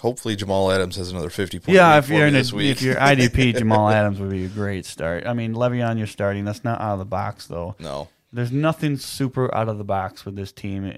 Hopefully, 0.00 0.34
Jamal 0.34 0.72
Adams 0.72 0.96
has 0.96 1.10
another 1.10 1.28
fifty 1.28 1.58
points. 1.58 1.76
yeah, 1.76 1.98
if 1.98 2.08
you're 2.08 2.26
in 2.26 2.34
a, 2.34 2.42
week. 2.54 2.70
if 2.70 2.80
you're 2.80 2.94
IDP, 2.94 3.54
Jamal 3.58 3.90
Adams 3.90 4.18
would 4.18 4.30
be 4.30 4.46
a 4.46 4.48
great 4.48 4.86
start. 4.86 5.26
I 5.26 5.34
mean, 5.34 5.52
Le'Veon, 5.52 5.98
you're 5.98 6.06
starting. 6.06 6.46
That's 6.46 6.64
not 6.64 6.80
out 6.80 6.94
of 6.94 6.98
the 7.00 7.04
box 7.04 7.46
though. 7.46 7.76
no, 7.78 8.08
There's 8.32 8.50
nothing 8.50 8.96
super 8.96 9.54
out 9.54 9.68
of 9.68 9.76
the 9.76 9.84
box 9.84 10.24
with 10.24 10.36
this 10.36 10.52
team. 10.52 10.90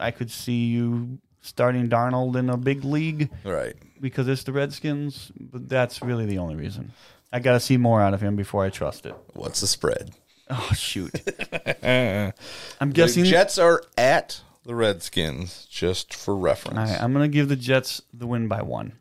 I 0.00 0.10
could 0.10 0.30
see 0.30 0.66
you 0.68 1.18
starting 1.42 1.90
Darnold 1.90 2.34
in 2.36 2.48
a 2.48 2.56
big 2.56 2.82
league. 2.82 3.28
right. 3.44 3.74
Because 4.00 4.28
it's 4.28 4.42
the 4.44 4.52
Redskins, 4.52 5.30
but 5.38 5.68
that's 5.68 6.02
really 6.02 6.26
the 6.26 6.38
only 6.38 6.56
reason. 6.56 6.92
I 7.32 7.38
got 7.40 7.52
to 7.52 7.60
see 7.60 7.76
more 7.76 8.00
out 8.00 8.14
of 8.14 8.20
him 8.20 8.34
before 8.36 8.64
I 8.64 8.70
trust 8.70 9.06
it. 9.06 9.14
What's 9.34 9.60
the 9.60 9.66
spread? 9.66 10.12
Oh 10.48 10.70
shoot! 10.74 11.12
I'm 11.82 12.32
The 12.80 12.92
guessing. 12.92 13.24
Jets 13.24 13.56
are 13.58 13.82
at 13.96 14.40
the 14.64 14.74
Redskins, 14.74 15.66
just 15.70 16.12
for 16.14 16.36
reference. 16.36 16.78
All 16.78 16.84
right, 16.86 17.00
I'm 17.02 17.12
going 17.12 17.30
to 17.30 17.32
give 17.32 17.48
the 17.48 17.56
Jets 17.56 18.02
the 18.12 18.26
win 18.26 18.48
by 18.48 18.62
one. 18.62 18.94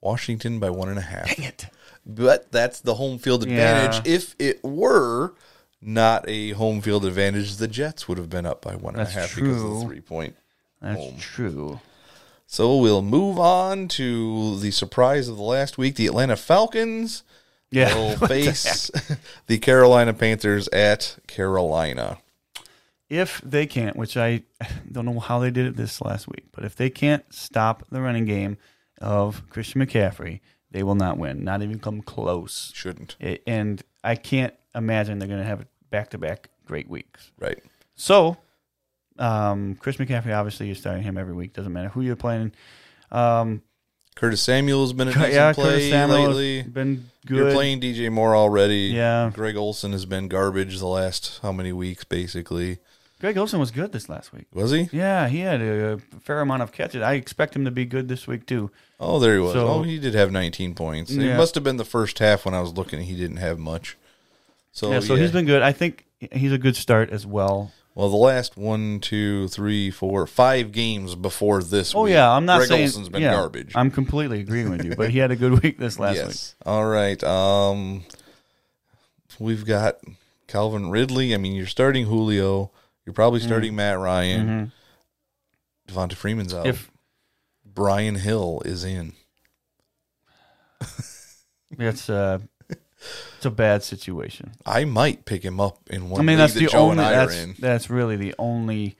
Washington 0.00 0.58
by 0.58 0.70
one 0.70 0.88
and 0.88 0.98
a 0.98 1.02
half. 1.02 1.34
Dang 1.36 1.44
it! 1.46 1.66
But 2.04 2.50
that's 2.52 2.80
the 2.80 2.94
home 2.94 3.18
field 3.18 3.42
advantage. 3.44 4.06
Yeah. 4.06 4.14
If 4.16 4.34
it 4.38 4.62
were 4.64 5.34
not 5.80 6.24
a 6.28 6.50
home 6.52 6.80
field 6.80 7.04
advantage, 7.04 7.56
the 7.56 7.68
Jets 7.68 8.08
would 8.08 8.18
have 8.18 8.30
been 8.30 8.46
up 8.46 8.62
by 8.62 8.74
one 8.76 8.94
and 8.94 9.02
a 9.06 9.10
half 9.10 9.34
because 9.34 9.62
of 9.62 9.80
the 9.80 9.84
three 9.86 10.00
point. 10.00 10.36
That's 10.80 10.98
Home. 11.00 11.16
true. 11.18 11.80
So 12.46 12.76
we'll 12.78 13.02
move 13.02 13.38
on 13.38 13.88
to 13.88 14.58
the 14.60 14.70
surprise 14.70 15.28
of 15.28 15.36
the 15.36 15.42
last 15.42 15.78
week. 15.78 15.96
The 15.96 16.06
Atlanta 16.06 16.36
Falcons 16.36 17.22
Yeah. 17.70 17.94
will 17.94 18.16
face 18.28 18.90
the 19.46 19.58
Carolina 19.58 20.14
Panthers 20.14 20.68
at 20.68 21.16
Carolina. 21.26 22.18
If 23.08 23.40
they 23.44 23.66
can't, 23.66 23.96
which 23.96 24.16
I 24.16 24.42
don't 24.90 25.04
know 25.06 25.20
how 25.20 25.38
they 25.38 25.50
did 25.50 25.66
it 25.66 25.76
this 25.76 26.00
last 26.00 26.26
week, 26.28 26.44
but 26.52 26.64
if 26.64 26.74
they 26.74 26.90
can't 26.90 27.24
stop 27.32 27.84
the 27.90 28.00
running 28.00 28.24
game 28.24 28.58
of 29.00 29.48
Christian 29.50 29.80
McCaffrey, 29.84 30.40
they 30.72 30.82
will 30.82 30.96
not 30.96 31.16
win. 31.18 31.44
Not 31.44 31.62
even 31.62 31.78
come 31.78 32.02
close. 32.02 32.72
Shouldn't. 32.74 33.16
It- 33.20 33.42
and 33.46 33.82
I 34.02 34.14
can't 34.16 34.54
imagine 34.74 35.18
they're 35.18 35.28
going 35.28 35.40
to 35.40 35.46
have 35.46 35.66
back 35.90 36.10
to 36.10 36.18
back 36.18 36.48
great 36.64 36.88
weeks. 36.88 37.30
Right. 37.38 37.62
So, 37.94 38.36
um, 39.18 39.76
Chris 39.76 39.96
McCaffrey, 39.96 40.36
obviously, 40.36 40.66
you're 40.66 40.74
starting 40.74 41.02
him 41.02 41.18
every 41.18 41.34
week. 41.34 41.52
Doesn't 41.52 41.72
matter 41.72 41.88
who 41.88 42.02
you're 42.02 42.16
playing. 42.16 42.52
Um, 43.10 43.62
Curtis 44.16 44.42
Samuel's 44.42 44.94
been 44.94 45.08
a 45.08 45.12
decent 45.12 45.32
yeah, 45.34 45.52
play 45.52 45.64
Curtis 45.64 45.90
Samuel 45.90 46.18
has 46.18 46.36
lately. 46.36 46.62
been 46.62 47.10
good. 47.26 47.36
You're 47.36 47.52
playing 47.52 47.80
DJ 47.80 48.10
Moore 48.10 48.34
already. 48.34 48.92
Yeah. 48.94 49.30
Greg 49.32 49.56
Olsen 49.56 49.92
has 49.92 50.06
been 50.06 50.28
garbage 50.28 50.78
the 50.78 50.86
last 50.86 51.40
how 51.42 51.52
many 51.52 51.72
weeks, 51.72 52.04
basically. 52.04 52.78
Greg 53.20 53.36
Olsen 53.38 53.60
was 53.60 53.70
good 53.70 53.92
this 53.92 54.08
last 54.08 54.32
week. 54.32 54.46
Was 54.52 54.70
he? 54.70 54.88
Yeah, 54.92 55.28
he 55.28 55.40
had 55.40 55.60
a 55.62 55.98
fair 56.20 56.40
amount 56.40 56.62
of 56.62 56.72
catches. 56.72 57.02
I 57.02 57.14
expect 57.14 57.56
him 57.56 57.64
to 57.64 57.70
be 57.70 57.84
good 57.84 58.08
this 58.08 58.26
week 58.26 58.46
too. 58.46 58.70
Oh, 59.00 59.18
there 59.18 59.34
he 59.34 59.40
was. 59.40 59.52
So- 59.52 59.68
oh, 59.68 59.82
he 59.82 59.98
did 59.98 60.14
have 60.14 60.32
19 60.32 60.74
points. 60.74 61.10
It 61.10 61.36
must 61.36 61.54
have 61.54 61.64
been 61.64 61.76
the 61.76 61.84
first 61.84 62.18
half 62.18 62.44
when 62.44 62.54
I 62.54 62.60
was 62.60 62.72
looking. 62.72 63.00
He 63.00 63.16
didn't 63.16 63.38
have 63.38 63.58
much. 63.58 63.96
So 64.72 64.90
yeah, 64.90 65.00
so 65.00 65.14
yeah. 65.14 65.22
he's 65.22 65.32
been 65.32 65.46
good. 65.46 65.62
I 65.62 65.72
think 65.72 66.06
he's 66.18 66.52
a 66.52 66.58
good 66.58 66.76
start 66.76 67.10
as 67.10 67.26
well. 67.26 67.72
Well. 67.96 68.10
The 68.10 68.16
last 68.16 68.56
one, 68.56 69.00
two, 69.00 69.48
three, 69.48 69.90
four, 69.90 70.26
five 70.28 70.70
games 70.70 71.14
before 71.16 71.62
this. 71.62 71.94
Oh 71.94 72.02
week, 72.04 72.12
yeah, 72.12 72.30
I'm 72.30 72.44
not 72.44 72.58
Greg 72.58 72.68
saying 72.68 72.82
Olsen's 72.82 73.08
been 73.08 73.22
yeah, 73.22 73.32
garbage. 73.32 73.72
I'm 73.74 73.90
completely 73.90 74.40
agreeing 74.40 74.70
with 74.70 74.84
you, 74.84 74.94
but 74.94 75.10
he 75.10 75.18
had 75.18 75.30
a 75.30 75.36
good 75.36 75.62
week 75.62 75.78
this 75.78 75.98
last 75.98 76.16
week. 76.16 76.26
yes. 76.26 76.54
All 76.64 76.84
right. 76.86 77.22
Um, 77.24 78.04
we've 79.40 79.64
got 79.64 79.96
Calvin 80.46 80.90
Ridley. 80.90 81.34
I 81.34 81.38
mean, 81.38 81.54
you're 81.54 81.66
starting 81.66 82.04
Julio. 82.06 82.70
You're 83.06 83.14
probably 83.14 83.40
Mm-hmm. 83.40 83.48
starting 83.48 83.76
Matt 83.76 83.98
Ryan. 83.98 84.72
Devonta 85.88 86.14
Freeman's 86.14 86.52
out. 86.52 86.66
If 86.66 86.90
Brian 87.64 88.16
Hill 88.16 88.60
is 88.64 88.84
in. 88.84 89.14
it's 91.78 92.10
uh 92.10 92.38
a 93.46 93.50
bad 93.50 93.82
situation. 93.82 94.52
I 94.66 94.84
might 94.84 95.24
pick 95.24 95.42
him 95.44 95.60
up 95.60 95.78
in 95.88 96.10
one. 96.10 96.20
I 96.20 96.24
mean, 96.24 96.38
that's 96.38 96.52
that 96.54 96.60
the 96.60 96.66
Joe 96.66 96.78
only 96.90 96.92
and 96.92 97.00
I 97.00 97.12
are 97.24 97.26
that's 97.26 97.58
that's 97.60 97.90
really 97.90 98.16
the 98.16 98.34
only 98.38 98.96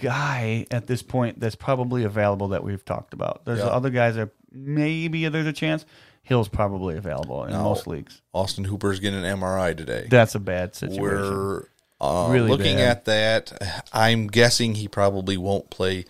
guy 0.00 0.66
at 0.70 0.86
this 0.86 1.02
point 1.02 1.40
that's 1.40 1.54
probably 1.54 2.04
available 2.04 2.48
that 2.48 2.64
we've 2.64 2.84
talked 2.84 3.14
about. 3.14 3.44
There's 3.44 3.60
Yeah. 3.60 3.66
other 3.66 3.90
guys 3.90 4.16
that 4.16 4.30
maybe 4.50 5.28
there's 5.28 5.46
a 5.46 5.52
chance. 5.52 5.84
Hill's 6.22 6.48
probably 6.48 6.96
available 6.96 7.44
in 7.44 7.52
No. 7.52 7.62
most 7.64 7.86
leagues. 7.86 8.20
Austin 8.32 8.64
Hooper's 8.64 9.00
getting 9.00 9.24
an 9.24 9.38
MRI 9.38 9.74
today. 9.74 10.06
That's 10.08 10.34
a 10.34 10.40
bad 10.40 10.74
situation. 10.74 11.02
We're 11.02 11.64
uh, 12.00 12.28
Really 12.30 12.48
looking 12.50 12.76
bad. 12.76 12.88
at 12.98 13.04
that. 13.06 13.84
I'm 13.92 14.26
guessing 14.26 14.74
he 14.76 14.88
probably 14.88 15.36
won't 15.36 15.70
play 15.70 16.04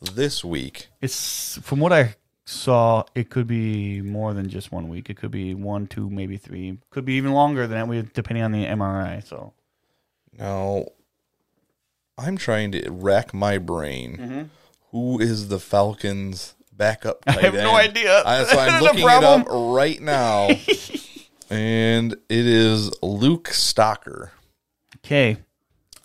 this 0.00 0.44
week. 0.44 0.88
It's 1.00 1.58
from 1.62 1.80
what 1.80 1.92
I 1.92 2.14
saw, 2.48 3.04
it 3.14 3.28
could 3.28 3.46
be 3.46 4.00
more 4.00 4.32
than 4.32 4.48
just 4.48 4.72
one 4.72 4.88
week. 4.88 5.10
It 5.10 5.16
could 5.18 5.30
be 5.30 5.54
one, 5.54 5.86
two, 5.86 6.08
maybe 6.08 6.36
three. 6.38 6.78
Could 6.90 7.04
be 7.04 7.14
even 7.14 7.32
longer 7.32 7.66
than 7.66 7.78
that, 7.78 7.88
we- 7.88 8.08
depending 8.14 8.42
on 8.42 8.52
the 8.52 8.64
MRI. 8.64 9.20
So 9.26 9.52
Now, 10.38 10.86
I'm 12.16 12.36
trying 12.38 12.72
to 12.72 12.90
rack 12.90 13.34
my 13.34 13.58
brain. 13.58 14.50
Who 14.92 15.20
is 15.20 15.48
the 15.48 15.60
Falcons' 15.60 16.54
backup 16.72 17.24
tight 17.24 17.36
Mm-hmm. 17.36 17.44
have 17.44 17.54
no 17.64 17.74
idea. 17.76 18.22
I, 18.24 18.44
so 18.44 18.58
I'm 18.58 18.82
looking 18.82 19.00
it 19.00 19.24
up 19.24 19.46
right 19.50 20.00
now, 20.00 20.48
and 21.50 22.12
it 22.12 22.46
is 22.46 22.90
Luke 23.02 23.48
Stocker. 23.48 24.30
okay, 25.04 25.36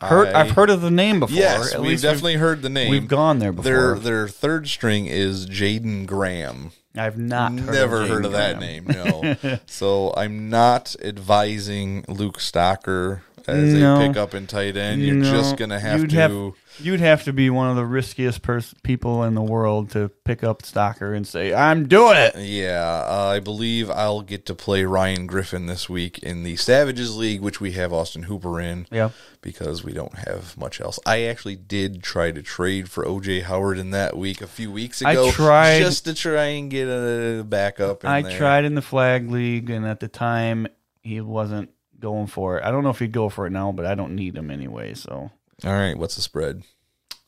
heard 0.07 0.27
I- 0.29 0.41
I've 0.41 0.51
heard 0.51 0.69
of 0.69 0.81
the 0.81 0.91
name 0.91 1.19
before. 1.19 1.35
Yes, 1.37 1.73
At 1.73 1.81
we've 1.81 2.01
definitely 2.01 2.35
heard 2.35 2.61
the 2.61 2.69
name. 2.69 2.89
we've 2.89 3.07
gone 3.07 3.39
there 3.39 3.51
before. 3.51 3.71
Their 3.71 3.95
their 3.99 4.27
third 4.27 4.67
string 4.67 5.05
is 5.07 5.45
Jaeden 5.47 6.05
Graham. 6.05 6.71
I've 6.95 7.17
not 7.17 7.53
heard 7.53 7.73
Never 7.73 8.01
of 8.03 8.09
heard 8.09 8.25
of 8.25 8.33
that 8.33 8.59
name. 8.59 8.85
No. 8.87 9.59
so 9.65 10.13
I'm 10.15 10.49
not 10.49 10.95
advising 11.03 12.05
Luke 12.07 12.37
Stocker. 12.37 13.21
As 13.47 13.73
No. 13.73 13.95
a 14.03 14.07
pickup 14.07 14.33
and 14.33 14.47
tight 14.47 14.77
end. 14.77 15.01
You're 15.01 15.15
No, 15.15 15.31
just 15.31 15.57
gonna 15.57 15.79
have 15.79 16.01
you'd 16.01 16.09
to. 16.11 16.15
Have, 16.15 16.31
you'd 16.79 16.99
have 16.99 17.23
to 17.25 17.33
be 17.33 17.49
one 17.49 17.69
of 17.69 17.75
the 17.75 17.85
riskiest 17.85 18.41
pers- 18.41 18.73
people 18.83 19.23
in 19.23 19.35
the 19.35 19.41
world 19.41 19.89
to 19.91 20.09
pick 20.23 20.43
up 20.43 20.61
Stocker 20.63 21.15
and 21.15 21.27
say, 21.27 21.53
"I'm 21.53 21.87
doing 21.87 22.17
it." 22.17 22.35
Yeah, 22.37 22.81
uh, 23.07 23.31
I 23.35 23.39
believe 23.39 23.89
I'll 23.89 24.21
get 24.21 24.45
to 24.47 24.55
play 24.55 24.83
Ryan 24.85 25.27
Griffin 25.27 25.65
this 25.67 25.89
week 25.89 26.19
in 26.19 26.43
the 26.43 26.55
Savages 26.55 27.15
League, 27.15 27.41
which 27.41 27.59
we 27.61 27.71
have 27.73 27.91
Austin 27.93 28.23
Hooper 28.23 28.59
in. 28.61 28.87
Yeah. 28.91 29.09
Because 29.41 29.83
we 29.83 29.91
don't 29.91 30.17
have 30.19 30.57
much 30.57 30.79
else. 30.79 30.99
I 31.05 31.23
actually 31.23 31.57
did 31.57 32.01
try 32.01 32.31
to 32.31 32.41
trade 32.41 32.89
for 32.89 33.05
OJ 33.05 33.41
Howard 33.43 33.77
in 33.77 33.91
that 33.91 34.15
week 34.17 34.41
a 34.41 34.47
few 34.47 34.71
weeks 34.71 35.01
ago. 35.01 35.27
I 35.27 35.31
tried- 35.31 35.79
just 35.79 36.05
to 36.05 36.13
try 36.13 36.45
and 36.45 36.71
get 36.71 36.87
a 36.87 37.43
backup. 37.43 38.05
In 38.05 38.09
I 38.09 38.21
there. 38.21 38.37
tried 38.37 38.63
in 38.63 38.75
the 38.75 38.81
flag 38.81 39.29
league, 39.29 39.69
and 39.69 39.85
at 39.85 39.99
the 39.99 40.07
time 40.07 40.67
he 41.01 41.19
wasn't 41.19 41.69
going 42.03 42.27
for 42.27 42.59
it. 42.59 42.65
I 42.65 42.69
don't 42.69 42.83
know 42.83 42.89
if 42.89 42.99
he'd 42.99 43.13
go 43.13 43.29
for 43.29 43.47
it 43.47 43.51
now, 43.51 43.71
but 43.71 43.85
I 43.85 43.95
don't 43.95 44.13
need 44.13 44.37
him 44.37 44.51
anyway. 44.51 44.93
So 44.93 45.31
All 45.63 45.71
right, 45.71 45.97
what's 45.97 46.15
the 46.15 46.21
spread? 46.21 46.63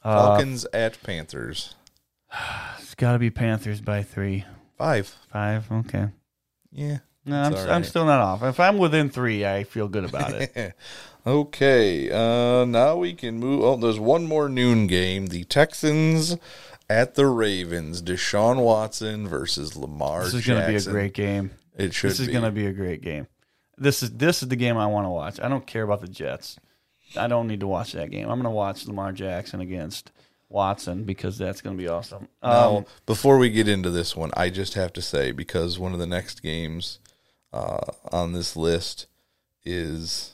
uh, 0.03 0.13
Falcons 0.13 0.67
at 0.73 1.01
Panthers. 1.01 1.73
it's 2.77 2.93
got 2.93 3.13
to 3.13 3.19
be 3.19 3.31
Panthers 3.31 3.81
by 3.81 4.03
three, 4.03 4.45
Five. 4.77 5.07
five. 5.31 5.71
Okay. 5.71 6.09
Yeah. 6.71 6.99
No, 7.25 7.41
I'm, 7.41 7.55
all 7.55 7.71
I'm 7.71 7.83
still 7.83 8.05
not 8.05 8.19
off. 8.19 8.43
If 8.43 8.59
I'm 8.59 8.77
within 8.77 9.09
three, 9.09 9.45
I 9.45 9.63
feel 9.63 9.87
good 9.87 10.03
about 10.05 10.33
it. 10.33 10.75
okay, 11.25 12.11
uh, 12.11 12.65
now 12.65 12.97
we 12.97 13.13
can 13.13 13.39
move. 13.39 13.63
Oh, 13.63 13.77
there's 13.77 13.99
one 13.99 14.25
more 14.27 14.47
noon 14.47 14.85
game. 14.85 15.27
The 15.27 15.43
Texans 15.45 16.37
at 16.87 17.15
the 17.15 17.25
Ravens. 17.25 18.03
Deshaun 18.03 18.61
Watson 18.61 19.27
versus 19.27 19.75
Lamar. 19.75 20.25
this 20.25 20.35
is 20.35 20.45
going 20.45 20.61
to 20.61 20.67
be 20.67 20.75
a 20.75 20.81
great 20.81 21.13
game. 21.13 21.49
It 21.75 21.95
should. 21.95 22.11
This 22.11 22.19
is 22.19 22.27
going 22.27 22.43
to 22.43 22.51
be 22.51 22.67
a 22.67 22.73
great 22.73 23.01
game. 23.01 23.25
This 23.77 24.01
is 24.03 24.11
this 24.11 24.41
is 24.43 24.49
the 24.49 24.55
game 24.55 24.77
I 24.77 24.87
want 24.87 25.05
to 25.05 25.09
watch. 25.09 25.39
I 25.39 25.47
don't 25.47 25.65
care 25.67 25.83
about 25.83 26.01
the 26.01 26.07
Jets. 26.07 26.57
I 27.17 27.27
don't 27.27 27.47
need 27.47 27.59
to 27.61 27.67
watch 27.67 27.91
that 27.93 28.09
game. 28.11 28.23
I'm 28.29 28.35
going 28.41 28.43
to 28.43 28.49
watch 28.49 28.85
Lamar 28.87 29.11
Jackson 29.11 29.61
against 29.61 30.11
Watson 30.49 31.03
because 31.03 31.37
that's 31.37 31.61
going 31.61 31.77
to 31.77 31.81
be 31.81 31.87
awesome. 31.87 32.27
Now, 32.43 32.77
Um, 32.77 32.85
before 33.05 33.37
we 33.37 33.49
get 33.49 33.67
into 33.67 33.89
this 33.89 34.15
one, 34.15 34.31
I 34.35 34.49
just 34.49 34.73
have 34.73 34.91
to 34.93 35.01
say 35.01 35.31
because 35.31 35.77
one 35.79 35.93
of 35.93 35.99
the 35.99 36.07
next 36.07 36.41
games 36.41 36.99
uh, 37.53 37.85
on 38.11 38.33
this 38.33 38.55
list 38.55 39.07
is. 39.63 40.31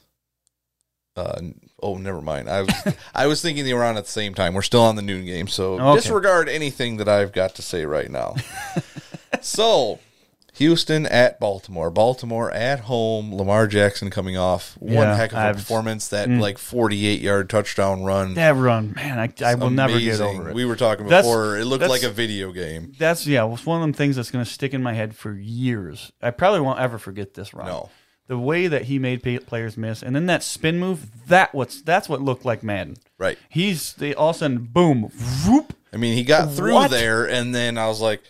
Uh, 1.16 1.42
oh, 1.84 1.98
never 1.98 2.22
mind. 2.22 2.50
I 2.50 2.62
was 2.62 2.74
I 3.14 3.28
was 3.28 3.42
thinking 3.42 3.66
they 3.66 3.74
were 3.74 3.84
on 3.84 3.98
at 3.98 4.06
the 4.06 4.10
same 4.12 4.34
time. 4.34 4.54
We're 4.54 4.62
still 4.62 4.82
on 4.84 4.96
the 4.96 5.02
noon 5.02 5.26
game, 5.26 5.48
so 5.48 5.74
Okay. 5.80 5.96
disregard 6.02 6.48
anything 6.48 6.98
that 6.98 7.10
I've 7.10 7.34
got 7.34 7.56
to 7.56 7.62
say 7.62 7.86
right 7.86 8.10
now. 8.10 8.36
so, 9.42 10.00
Houston 10.54 11.06
at 11.06 11.40
Baltimore, 11.40 11.90
Baltimore 11.90 12.52
at 12.52 12.82
home. 12.82 13.34
Lamar 13.34 13.68
Jackson 13.68 14.10
coming 14.10 14.38
off 14.38 14.76
one 14.80 14.94
Yeah, 14.94 15.16
heck 15.16 15.32
of 15.32 15.38
a 15.38 15.42
I've- 15.42 15.60
performance. 15.60 16.10
That 16.10 16.28
mm. 16.28 16.40
like 16.40 16.58
forty-eight 16.58 17.22
yard 17.22 17.50
touchdown 17.50 18.04
run. 18.04 18.34
that 18.34 18.56
run, 18.56 18.94
man, 18.94 19.18
I, 19.18 19.34
I 19.46 19.56
will 19.56 19.70
never 19.70 20.00
get 20.00 20.20
over 20.20 20.50
it. 20.50 20.56
We 20.56 20.66
were 20.66 20.76
talking 20.76 21.08
That's- 21.08 21.26
before. 21.26 21.58
it 21.58 21.66
looked 21.66 21.88
like 21.88 22.04
a 22.04 22.10
video 22.10 22.52
game. 22.52 22.92
that's 22.98 23.26
yeah, 23.26 23.44
it 23.46 23.50
was 23.50 23.66
one 23.66 23.78
of 23.78 23.82
them 23.82 23.94
things 23.94 24.18
that's 24.18 24.30
going 24.32 24.44
to 24.44 24.52
stick 24.52 24.74
in 24.74 24.84
my 24.84 24.94
head 24.94 25.16
for 25.16 25.34
years. 25.34 26.12
I 26.22 26.32
probably 26.32 26.60
won't 26.60 26.80
ever 26.80 26.98
forget 26.98 27.34
this 27.34 27.54
run. 27.54 27.68
No. 27.68 27.90
The 28.28 28.38
way 28.38 28.68
that 28.68 28.84
he 28.84 28.98
made 29.00 29.24
players 29.46 29.76
miss, 29.78 30.02
and 30.04 30.16
then 30.16 30.26
that 30.28 30.42
spin 30.44 30.80
move, 30.80 31.28
that 31.28 31.54
what's 31.54 31.82
that's 31.82 32.08
what 32.08 32.22
looked 32.22 32.46
like 32.46 32.62
Madden. 32.64 32.96
Right. 33.18 33.38
He's 33.50 33.94
they 33.94 34.14
all 34.14 34.30
of 34.30 34.36
a 34.38 34.40
sudden 34.40 34.60
boom, 34.72 35.12
whoop. 35.46 35.74
I 35.94 35.98
mean, 35.98 36.16
he 36.16 36.24
got 36.24 36.54
through 36.54 36.74
What? 36.76 36.92
there, 36.92 37.26
and 37.28 37.54
then 37.54 37.78
I 37.78 37.88
was 37.88 38.00
like, 38.00 38.22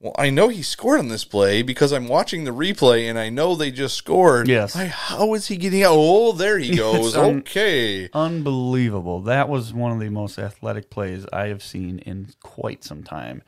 "Well, 0.00 0.14
I 0.18 0.30
know 0.30 0.48
he 0.48 0.62
scored 0.62 1.00
on 1.00 1.08
this 1.08 1.24
play 1.24 1.62
because 1.62 1.92
I'm 1.92 2.06
watching 2.08 2.44
the 2.44 2.52
replay, 2.52 3.08
and 3.08 3.18
I 3.18 3.28
know 3.30 3.54
they 3.54 3.70
just 3.70 3.96
scored. 3.96 4.46
Yes. 4.48 4.76
I, 4.76 4.86
how 4.86 5.34
is 5.34 5.48
he 5.48 5.56
getting 5.56 5.82
out? 5.82 5.94
Oh, 5.94 6.32
there 6.32 6.58
he 6.58 6.76
goes. 6.76 7.16
un- 7.16 7.38
okay. 7.40 8.08
Unbelievable. 8.12 9.22
That 9.22 9.48
was 9.48 9.72
one 9.72 9.92
of 9.92 10.00
the 10.00 10.08
most 10.10 10.38
athletic 10.38 10.88
plays 10.90 11.26
I 11.32 11.48
have 11.48 11.62
seen 11.62 11.98
in 12.00 12.28
quite 12.42 12.84
some 12.84 13.02
time. 13.02 13.42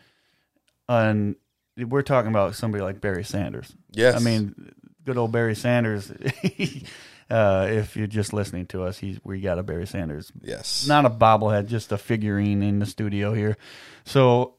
And 0.88 1.36
we're 1.76 2.03
talking 2.03 2.30
about 2.30 2.55
somebody 2.57 2.82
like 2.82 3.01
Barry 3.01 3.24
Sanders. 3.24 3.72
Yes. 3.92 4.16
I 4.16 4.18
mean, 4.18 4.72
good 5.05 5.16
old 5.16 5.30
Barry 5.32 5.55
Sanders. 5.55 6.11
uh, 7.30 7.68
if 7.70 7.96
you're 7.96 8.07
just 8.09 8.32
listening 8.32 8.66
to 8.66 8.82
us, 8.82 8.98
he's 8.98 9.18
we 9.24 9.40
got 9.40 9.59
a 9.59 9.62
Barry 9.62 9.86
Sanders 9.86 10.32
Yes. 10.42 10.86
not 10.88 11.05
a 11.05 11.11
bobblehead, 11.11 11.68
just 11.68 11.92
a 11.92 11.98
figurine 11.98 12.62
in 12.62 12.80
the 12.80 12.86
studio 12.86 13.32
here. 13.32 13.57
So 14.05 14.55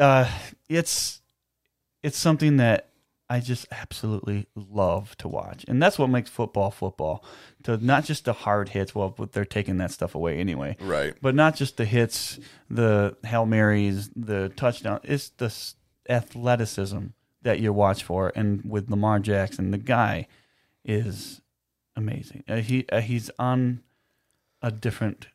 uh, 0.00 0.28
it's 0.68 1.20
it's 2.02 2.18
something 2.18 2.56
that 2.58 2.88
I 3.30 3.40
just 3.40 3.66
absolutely 3.70 4.46
love 4.54 5.16
to 5.18 5.28
watch, 5.28 5.64
and 5.68 5.82
that's 5.82 5.98
what 5.98 6.08
makes 6.08 6.30
football 6.30 6.70
football. 6.70 7.24
To 7.64 7.76
not 7.76 8.04
just 8.04 8.24
the 8.24 8.32
hard 8.32 8.70
hits. 8.70 8.94
Well, 8.94 9.14
they're 9.32 9.44
taking 9.44 9.76
that 9.78 9.90
stuff 9.90 10.14
away 10.14 10.38
anyway. 10.38 10.76
Right. 10.80 11.14
But 11.20 11.34
not 11.34 11.54
just 11.54 11.76
the 11.76 11.84
hits, 11.84 12.38
the 12.70 13.16
hail 13.24 13.44
marys, 13.44 14.10
the 14.16 14.48
touchdown. 14.50 15.00
It's 15.04 15.28
the 15.28 15.54
athleticism 16.08 17.06
that 17.42 17.60
you 17.60 17.72
watch 17.72 18.02
for, 18.02 18.32
and 18.34 18.62
with 18.64 18.90
Lamar 18.90 19.18
Jackson, 19.18 19.72
the 19.72 19.78
guy 19.78 20.26
is 20.84 21.42
amazing. 21.94 22.44
Uh, 22.48 22.56
he 22.56 22.86
uh, 22.90 23.02
he's 23.02 23.30
on 23.38 23.82
a 24.62 24.70
different 24.70 25.28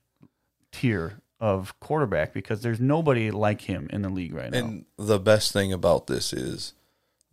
tier 0.71 1.19
of 1.43 1.77
quarterback 1.81 2.31
because 2.31 2.61
there's 2.61 2.79
nobody 2.79 3.29
like 3.29 3.59
him 3.59 3.89
in 3.91 4.01
the 4.01 4.07
league 4.07 4.33
right 4.33 4.49
now. 4.49 4.59
And 4.59 4.85
the 4.97 5.19
best 5.19 5.51
thing 5.51 5.73
about 5.73 6.07
this 6.07 6.31
is 6.31 6.73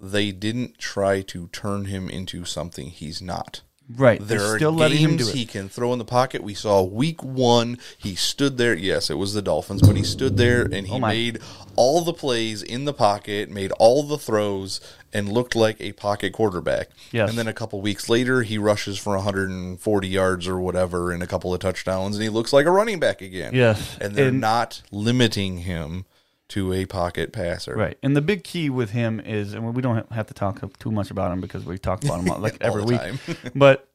they 0.00 0.32
didn't 0.32 0.78
try 0.78 1.20
to 1.22 1.46
turn 1.52 1.84
him 1.84 2.10
into 2.10 2.44
something 2.44 2.88
he's 2.88 3.22
not. 3.22 3.62
Right, 3.96 4.18
There 4.20 4.38
they're 4.38 4.54
are 4.54 4.56
still 4.58 4.72
letting 4.72 4.98
him 4.98 5.16
do 5.16 5.28
it. 5.28 5.34
he 5.34 5.44
can 5.46 5.68
throw 5.68 5.92
in 5.92 5.98
the 5.98 6.04
pocket. 6.04 6.42
We 6.42 6.54
saw 6.54 6.82
week 6.82 7.22
one, 7.22 7.78
he 7.98 8.14
stood 8.14 8.56
there. 8.58 8.74
Yes, 8.74 9.10
it 9.10 9.14
was 9.18 9.34
the 9.34 9.42
Dolphins, 9.42 9.82
but 9.82 9.96
he 9.96 10.02
stood 10.04 10.36
there 10.36 10.62
and 10.62 10.86
he 10.86 10.94
Oh 10.94 10.98
my. 10.98 11.08
made 11.12 11.38
all 11.76 12.00
the 12.02 12.12
plays 12.12 12.62
in 12.62 12.84
the 12.84 12.92
pocket, 12.92 13.50
made 13.50 13.72
all 13.72 14.02
the 14.02 14.18
throws, 14.18 14.80
and 15.12 15.28
looked 15.32 15.56
like 15.56 15.80
a 15.80 15.92
pocket 15.92 16.32
quarterback. 16.32 16.88
Yes. 17.10 17.28
And 17.30 17.38
then 17.38 17.48
a 17.48 17.52
couple 17.52 17.80
weeks 17.80 18.08
later, 18.08 18.42
he 18.42 18.58
rushes 18.58 18.98
for 18.98 19.14
140 19.16 20.06
yards 20.08 20.46
or 20.46 20.60
whatever 20.60 21.10
and 21.12 21.22
a 21.22 21.26
couple 21.26 21.52
of 21.54 21.60
touchdowns, 21.60 22.16
and 22.16 22.22
he 22.22 22.28
looks 22.28 22.52
like 22.52 22.66
a 22.66 22.70
running 22.70 23.00
back 23.00 23.20
again. 23.22 23.54
Yes. 23.54 23.96
And 24.00 24.14
they're 24.14 24.28
And- 24.28 24.40
not 24.40 24.82
limiting 24.92 25.58
him 25.58 26.04
to 26.50 26.72
a 26.72 26.84
pocket 26.86 27.32
passer. 27.32 27.74
Right, 27.74 27.98
and 28.02 28.16
the 28.16 28.20
big 28.20 28.44
key 28.44 28.70
with 28.70 28.90
him 28.90 29.20
is, 29.20 29.54
and 29.54 29.74
we 29.74 29.82
don't 29.82 30.10
have 30.12 30.26
to 30.28 30.34
talk 30.34 30.60
too 30.78 30.90
much 30.90 31.10
about 31.10 31.32
him 31.32 31.40
because 31.40 31.64
we 31.64 31.78
talk 31.78 32.04
about 32.04 32.20
him 32.20 32.26
like 32.42 32.58
every 32.60 32.84
week. 32.84 33.00
but 33.54 33.88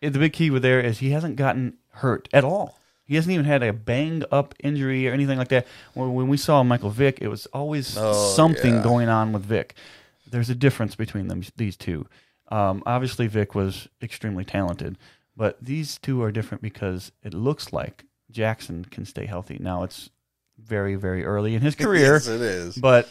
the 0.00 0.10
big 0.10 0.32
key 0.32 0.50
with 0.50 0.62
there 0.62 0.80
is 0.80 0.98
he 0.98 1.10
hasn't 1.10 1.36
gotten 1.36 1.74
hurt 1.92 2.28
at 2.32 2.44
all. 2.44 2.78
He 3.04 3.16
hasn't 3.16 3.32
even 3.32 3.44
had 3.44 3.62
a 3.62 3.72
banged 3.72 4.24
up 4.30 4.54
injury 4.60 5.08
or 5.08 5.12
anything 5.12 5.36
like 5.36 5.48
that. 5.48 5.66
When, 5.94 6.14
when 6.14 6.28
we 6.28 6.36
saw 6.36 6.62
Michael 6.62 6.90
Vick, 6.90 7.18
it 7.20 7.28
was 7.28 7.46
always 7.46 7.96
Oh, 7.98 8.12
something 8.36 8.74
yeah. 8.76 8.82
going 8.82 9.08
on 9.08 9.32
with 9.32 9.42
Vick. 9.42 9.74
There's 10.30 10.48
a 10.48 10.54
difference 10.54 10.94
between 10.94 11.26
them, 11.26 11.42
these 11.56 11.76
two. 11.76 12.06
Um, 12.52 12.82
obviously, 12.86 13.26
Vick 13.26 13.54
was 13.54 13.88
extremely 14.00 14.44
talented, 14.44 14.96
but 15.36 15.56
these 15.60 15.98
two 15.98 16.22
are 16.22 16.30
different 16.30 16.62
because 16.62 17.10
it 17.24 17.34
looks 17.34 17.72
like 17.72 18.04
Jackson 18.30 18.84
can 18.84 19.04
stay 19.04 19.26
healthy. 19.26 19.58
Now 19.60 19.82
it's 19.82 20.10
very, 20.70 20.94
very 20.94 21.24
early 21.24 21.54
in 21.54 21.60
his 21.60 21.74
career. 21.84 22.14
yes, 22.14 22.28
it 22.28 22.40
is. 22.40 22.76
But 22.76 23.08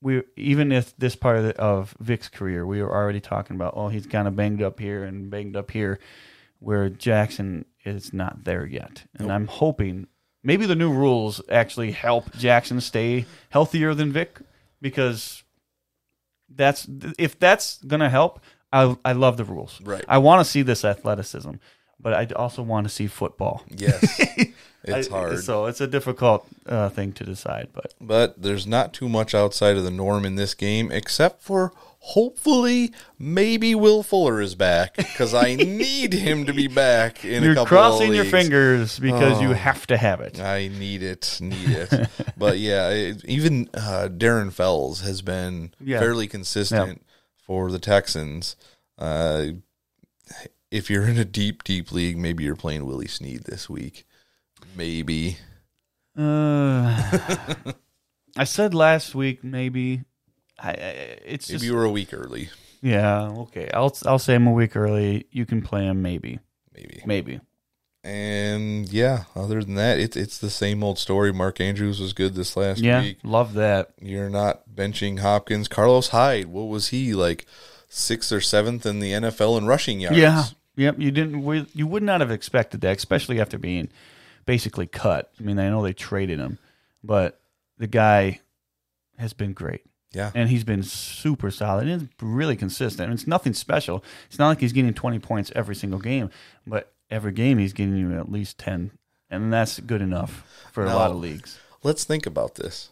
we 0.00 0.22
even 0.36 0.72
if 0.72 0.96
this 0.96 1.14
part 1.14 1.36
of, 1.38 1.44
the, 1.44 1.56
of 1.56 1.94
Vick's 2.00 2.28
career, 2.28 2.66
we 2.66 2.82
were 2.82 2.92
already 2.92 3.20
talking 3.20 3.54
about, 3.54 3.74
oh, 3.76 3.88
he's 3.88 4.06
kind 4.06 4.26
of 4.26 4.34
banged 4.34 4.62
up 4.62 4.80
here 4.80 5.04
and 5.04 5.30
banged 5.30 5.56
up 5.56 5.70
here, 5.70 6.00
where 6.58 6.88
Jackson 6.88 7.66
is 7.84 8.12
not 8.12 8.44
there 8.44 8.66
yet. 8.66 9.04
And 9.18 9.30
I'm 9.30 9.46
hoping 9.46 10.06
maybe 10.42 10.64
the 10.64 10.74
new 10.74 10.92
rules 10.92 11.40
actually 11.50 11.92
help 11.92 12.32
Jackson 12.34 12.80
stay 12.80 13.26
healthier 13.50 13.94
than 13.94 14.10
Vic 14.10 14.40
because 14.80 15.44
that's 16.48 16.88
if 17.18 17.38
that's 17.38 17.78
gonna 17.84 18.10
help. 18.10 18.40
I 18.72 18.96
I 19.04 19.12
love 19.12 19.36
the 19.36 19.44
rules. 19.44 19.80
Right. 19.82 20.04
I 20.08 20.18
want 20.18 20.44
to 20.44 20.50
see 20.50 20.62
this 20.62 20.84
athleticism, 20.84 21.52
but 22.00 22.12
I 22.12 22.26
also 22.36 22.62
want 22.62 22.86
to 22.86 22.92
see 22.92 23.06
football. 23.06 23.62
Yes. 23.70 24.20
It's 24.88 25.08
I- 25.08 25.10
hard. 25.10 25.40
so 25.40 25.66
it's 25.66 25.80
a 25.80 25.88
difficult 25.88 26.46
uh, 26.64 26.90
thing 26.90 27.10
to 27.14 27.24
decide. 27.24 27.70
But 27.72 27.92
but 28.00 28.40
there's 28.40 28.68
not 28.68 28.92
too 28.92 29.08
much 29.08 29.34
outside 29.34 29.76
of 29.76 29.82
the 29.82 29.90
norm 29.90 30.24
in 30.24 30.36
this 30.36 30.54
game, 30.54 30.92
except 30.92 31.42
for 31.42 31.72
hopefully 31.98 32.92
maybe 33.18 33.74
Will 33.74 34.04
Fuller 34.04 34.40
is 34.40 34.54
back 34.54 34.94
because 34.96 35.34
I 35.34 35.54
need 35.56 36.12
him 36.12 36.46
to 36.46 36.52
be 36.52 36.68
back 36.68 37.24
in 37.24 37.42
a 37.42 37.42
couple 37.42 37.42
of 37.42 37.44
weeks. 37.44 37.44
You're 37.46 37.54
couple. 37.56 37.66
crossing 37.66 38.14
your 38.14 38.24
fingers 38.26 38.98
because 39.00 39.40
you 39.40 39.50
Oh. 39.50 39.54
have 39.54 39.88
to 39.88 39.96
have 39.96 40.20
it. 40.20 40.38
I 40.40 40.68
need 40.68 41.02
it, 41.02 41.38
need 41.40 41.68
it. 41.68 42.08
but 42.36 42.58
yeah, 42.60 42.88
it, 42.90 43.24
even 43.24 43.68
uh, 43.74 44.08
Darren 44.12 44.52
Fells 44.52 45.00
has 45.00 45.20
been 45.20 45.74
Yeah. 45.80 45.98
fairly 45.98 46.28
consistent 46.28 47.04
for 47.44 47.72
the 47.72 47.80
Texans. 47.80 48.54
Uh, 48.98 49.46
if 50.70 50.90
you're 50.90 51.06
in 51.06 51.18
a 51.18 51.24
deep, 51.24 51.64
deep 51.64 51.92
league, 51.92 52.16
maybe 52.18 52.44
you're 52.44 52.56
playing 52.56 52.84
Willie 52.86 53.06
Snead 53.08 53.44
this 53.44 53.68
week. 53.68 54.04
Maybe. 54.76 55.38
Uh, 56.16 57.52
I 58.36 58.44
said 58.44 58.74
last 58.74 59.14
week 59.14 59.44
maybe. 59.44 60.02
I, 60.58 60.70
I 60.70 60.72
it's 61.24 61.48
Maybe 61.48 61.58
just 61.58 61.64
you 61.64 61.74
were 61.74 61.84
a 61.84 61.90
week 61.90 62.12
early. 62.14 62.48
yeah 62.82 63.28
okay. 63.28 63.70
I'll 63.74 63.94
I'll 64.06 64.18
say 64.18 64.34
I'm 64.34 64.46
a 64.46 64.52
week 64.52 64.76
early. 64.76 65.26
You 65.30 65.44
can 65.46 65.60
play 65.62 65.84
him 65.84 66.00
maybe. 66.02 66.38
maybe. 66.74 67.02
maybe. 67.04 67.40
And 68.02 68.88
yeah, 68.92 69.24
other 69.34 69.62
than 69.62 69.74
that, 69.74 69.98
it's 69.98 70.16
it's 70.16 70.38
the 70.38 70.48
same 70.50 70.82
old 70.84 70.98
story. 70.98 71.32
Mark 71.32 71.60
Andrews 71.60 72.00
was 72.00 72.12
good 72.12 72.34
this 72.34 72.56
last 72.56 72.80
Yeah, 72.80 73.02
week. 73.02 73.18
love 73.24 73.54
that. 73.54 73.90
You're 74.00 74.30
not 74.30 74.62
benching 74.72 75.18
Hopkins. 75.18 75.66
Carlos 75.68 76.08
Hyde, 76.08 76.46
what 76.46 76.68
was 76.68 76.88
he 76.88 77.12
like? 77.14 77.44
Sixth 77.88 78.32
or 78.32 78.40
seventh 78.40 78.84
in 78.84 79.00
the 79.00 79.12
NFL 79.12 79.58
in 79.58 79.66
rushing 79.66 80.00
yards. 80.00 80.18
Yeah, 80.18 80.44
yep. 80.76 80.96
You 80.98 81.10
didn't. 81.10 81.74
You 81.74 81.86
would 81.86 82.02
not 82.02 82.20
have 82.20 82.30
expected 82.30 82.80
that, 82.82 82.96
especially 82.96 83.40
after 83.40 83.58
being 83.58 83.88
basically 84.44 84.86
cut. 84.86 85.30
I 85.38 85.42
mean, 85.42 85.58
I 85.58 85.68
know 85.70 85.82
they 85.82 85.92
traded 85.92 86.38
him, 86.38 86.58
but 87.02 87.40
the 87.78 87.86
guy 87.86 88.40
has 89.18 89.32
been 89.32 89.52
great. 89.52 89.82
Yeah. 90.12 90.30
and 90.34 90.48
he's 90.48 90.64
been 90.64 90.82
super 90.82 91.50
solid 91.50 91.88
and 91.88 92.08
really 92.22 92.56
consistent. 92.56 93.12
It's 93.12 93.26
nothing 93.26 93.52
special. 93.52 94.02
It's 94.28 94.38
not 94.38 94.48
like 94.48 94.60
he's 94.60 94.72
getting 94.72 94.94
20 94.94 95.18
points 95.18 95.52
every 95.54 95.74
single 95.74 95.98
game, 95.98 96.30
but 96.66 96.92
every 97.10 97.32
game 97.32 97.58
he's 97.58 97.74
getting 97.74 97.96
you 97.96 98.18
at 98.18 98.32
least 98.32 98.56
10, 98.56 98.92
and 99.28 99.52
that's 99.52 99.78
good 99.80 100.00
enough 100.00 100.68
for 100.72 100.84
a 100.84 100.94
lot 100.94 101.10
of 101.10 101.18
leagues. 101.18 101.58
Let's 101.82 102.04
think 102.04 102.24
about 102.24 102.54
this. 102.54 102.88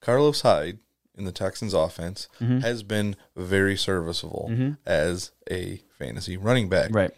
Carlos 0.00 0.40
Hyde 0.40 0.78
in 1.16 1.24
the 1.24 1.32
Texans 1.32 1.74
offense 1.74 2.28
Mm-hmm. 2.40 2.58
has 2.60 2.82
been 2.82 3.16
very 3.36 3.76
serviceable 3.76 4.76
as 4.86 5.30
a 5.50 5.82
fantasy 5.98 6.36
running 6.36 6.68
back. 6.68 6.90
Right. 6.92 7.10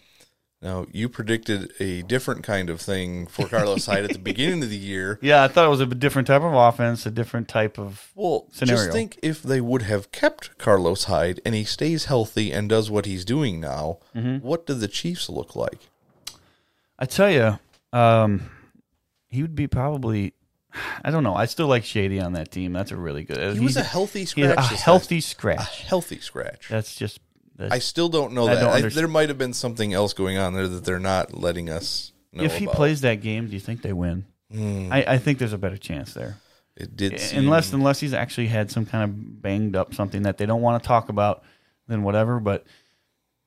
Now, 0.62 0.86
you 0.90 1.08
predicted 1.10 1.72
a 1.80 2.00
different 2.02 2.42
kind 2.42 2.70
of 2.70 2.80
thing 2.80 3.26
for 3.26 3.46
Carlos 3.46 3.84
Hyde 3.86 4.04
at 4.04 4.12
the 4.14 4.18
beginning 4.32 4.62
of 4.62 4.70
the 4.70 4.76
year. 4.76 5.18
Yeah, 5.20 5.44
I 5.44 5.48
thought 5.48 5.66
it 5.66 5.70
was 5.70 5.80
a 5.82 5.86
different 5.86 6.26
type 6.26 6.40
of 6.42 6.54
offense, 6.54 7.04
a 7.04 7.10
different 7.10 7.46
type 7.46 7.78
of. 7.78 8.10
Well, 8.14 8.46
Scenario. 8.52 8.82
just 8.82 8.92
think 8.92 9.18
if 9.22 9.42
they 9.42 9.60
would 9.60 9.82
have 9.82 10.10
kept 10.12 10.56
Carlos 10.56 11.04
Hyde 11.04 11.40
and 11.44 11.54
he 11.54 11.64
stays 11.64 12.06
healthy 12.06 12.52
and 12.52 12.70
does 12.70 12.90
what 12.90 13.04
he's 13.04 13.24
doing 13.24 13.60
now, 13.60 13.98
Mm-hmm. 14.14 14.44
what 14.46 14.66
do 14.66 14.72
the 14.74 14.88
Chiefs 14.88 15.28
look 15.28 15.54
like? 15.54 15.88
I 16.98 17.04
tell 17.04 17.30
you, 17.30 17.58
um, 17.92 18.48
he 19.28 19.42
would 19.42 19.54
be 19.54 19.66
probably. 19.66 20.32
I 21.04 21.10
don't 21.10 21.22
know. 21.22 21.34
I 21.34 21.46
still 21.46 21.66
like 21.66 21.84
Shady 21.84 22.20
on 22.20 22.32
that 22.34 22.50
team. 22.50 22.72
That's 22.72 22.90
a 22.92 22.96
really 22.96 23.24
good. 23.24 23.54
He 23.54 23.60
was 23.60 23.76
a 23.76 23.82
healthy 23.82 24.24
scratch. 24.26 24.56
a 24.56 24.62
healthy 24.76 25.16
last- 25.16 25.26
a 25.26 25.28
scratch. 25.30 25.82
healthy 25.82 26.18
scratch. 26.20 26.68
That's 26.68 26.94
just. 26.94 27.20
That's, 27.56 27.72
I 27.72 27.78
still 27.78 28.08
don't 28.10 28.32
know 28.34 28.46
I 28.48 28.54
that. 28.54 28.60
don't 28.60 28.84
I, 28.84 28.88
there 28.90 29.08
might 29.08 29.30
have 29.30 29.38
been 29.38 29.54
something 29.54 29.94
else 29.94 30.12
going 30.12 30.36
on 30.36 30.52
there 30.52 30.68
that 30.68 30.84
they're 30.84 30.98
not 30.98 31.32
letting 31.32 31.70
us 31.70 32.12
know 32.32 32.44
if 32.44 32.56
he 32.58 32.64
about. 32.66 32.76
plays 32.76 33.00
that 33.00 33.22
game, 33.22 33.46
do 33.46 33.54
you 33.54 33.60
think 33.60 33.80
they 33.80 33.94
win? 33.94 34.26
Hmm. 34.52 34.92
I, 34.92 35.04
I 35.14 35.18
think 35.18 35.38
there's 35.38 35.54
a 35.54 35.58
better 35.58 35.78
chance 35.78 36.12
there. 36.12 36.36
it 36.76 36.94
did 36.96 37.18
seem, 37.18 37.38
unless 37.40 37.72
unless 37.72 37.98
he's 37.98 38.12
actually 38.12 38.48
had 38.48 38.70
some 38.70 38.84
kind 38.84 39.04
of 39.04 39.40
banged 39.42 39.74
up 39.74 39.94
something 39.94 40.22
that 40.24 40.36
they 40.36 40.44
don't 40.44 40.60
want 40.60 40.82
to 40.82 40.86
talk 40.86 41.08
about, 41.08 41.44
then 41.88 42.02
whatever. 42.02 42.40
But 42.40 42.66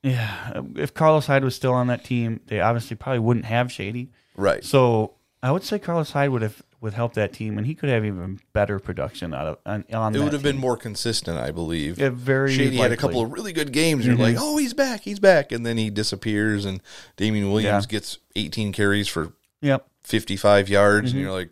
yeah, 0.02 0.60
if 0.76 0.92
Carlos 0.94 1.26
Hyde 1.26 1.44
was 1.44 1.54
still 1.54 1.72
on 1.74 1.86
that 1.88 2.04
team, 2.04 2.40
they 2.46 2.60
obviously 2.60 2.96
probably 2.96 3.20
wouldn't 3.20 3.46
have 3.46 3.70
Shady. 3.70 4.10
right. 4.36 4.64
So 4.64 5.14
I 5.42 5.52
would 5.52 5.62
say 5.62 5.78
Carlos 5.78 6.10
Hyde 6.10 6.30
would 6.30 6.42
have 6.42 6.60
would 6.80 6.94
help 6.94 7.14
that 7.14 7.32
team, 7.32 7.58
and 7.58 7.66
he 7.66 7.74
could 7.74 7.88
have 7.90 8.04
even 8.04 8.40
better 8.52 8.78
production 8.78 9.34
out 9.34 9.46
of 9.46 9.58
on, 9.66 9.84
on 9.92 10.14
it 10.14 10.20
would 10.22 10.32
have 10.32 10.42
been 10.42 10.56
more 10.58 10.76
consistent, 10.76 11.36
I 11.38 11.50
believe. 11.50 11.98
Yeah, 11.98 12.08
very 12.10 12.54
Shady 12.54 12.76
had 12.76 12.90
a 12.92 12.96
couple 12.96 13.22
of 13.22 13.32
really 13.32 13.52
good 13.52 13.70
games. 13.72 14.06
You're 14.06 14.16
like, 14.16 14.36
oh, 14.38 14.56
he's 14.56 14.72
back, 14.74 15.02
he's 15.02 15.18
back, 15.18 15.52
and 15.52 15.64
then 15.66 15.76
he 15.76 15.90
disappears, 15.90 16.64
and 16.64 16.80
Damien 17.16 17.50
Williams 17.52 17.84
Yeah. 17.84 17.90
gets 17.90 18.18
18 18.36 18.72
carries 18.72 19.08
for 19.08 19.32
Yep. 19.60 19.86
55 20.04 20.68
yards, 20.70 21.08
Mm-hmm. 21.08 21.16
and 21.18 21.22
you're 21.24 21.32
like, 21.34 21.50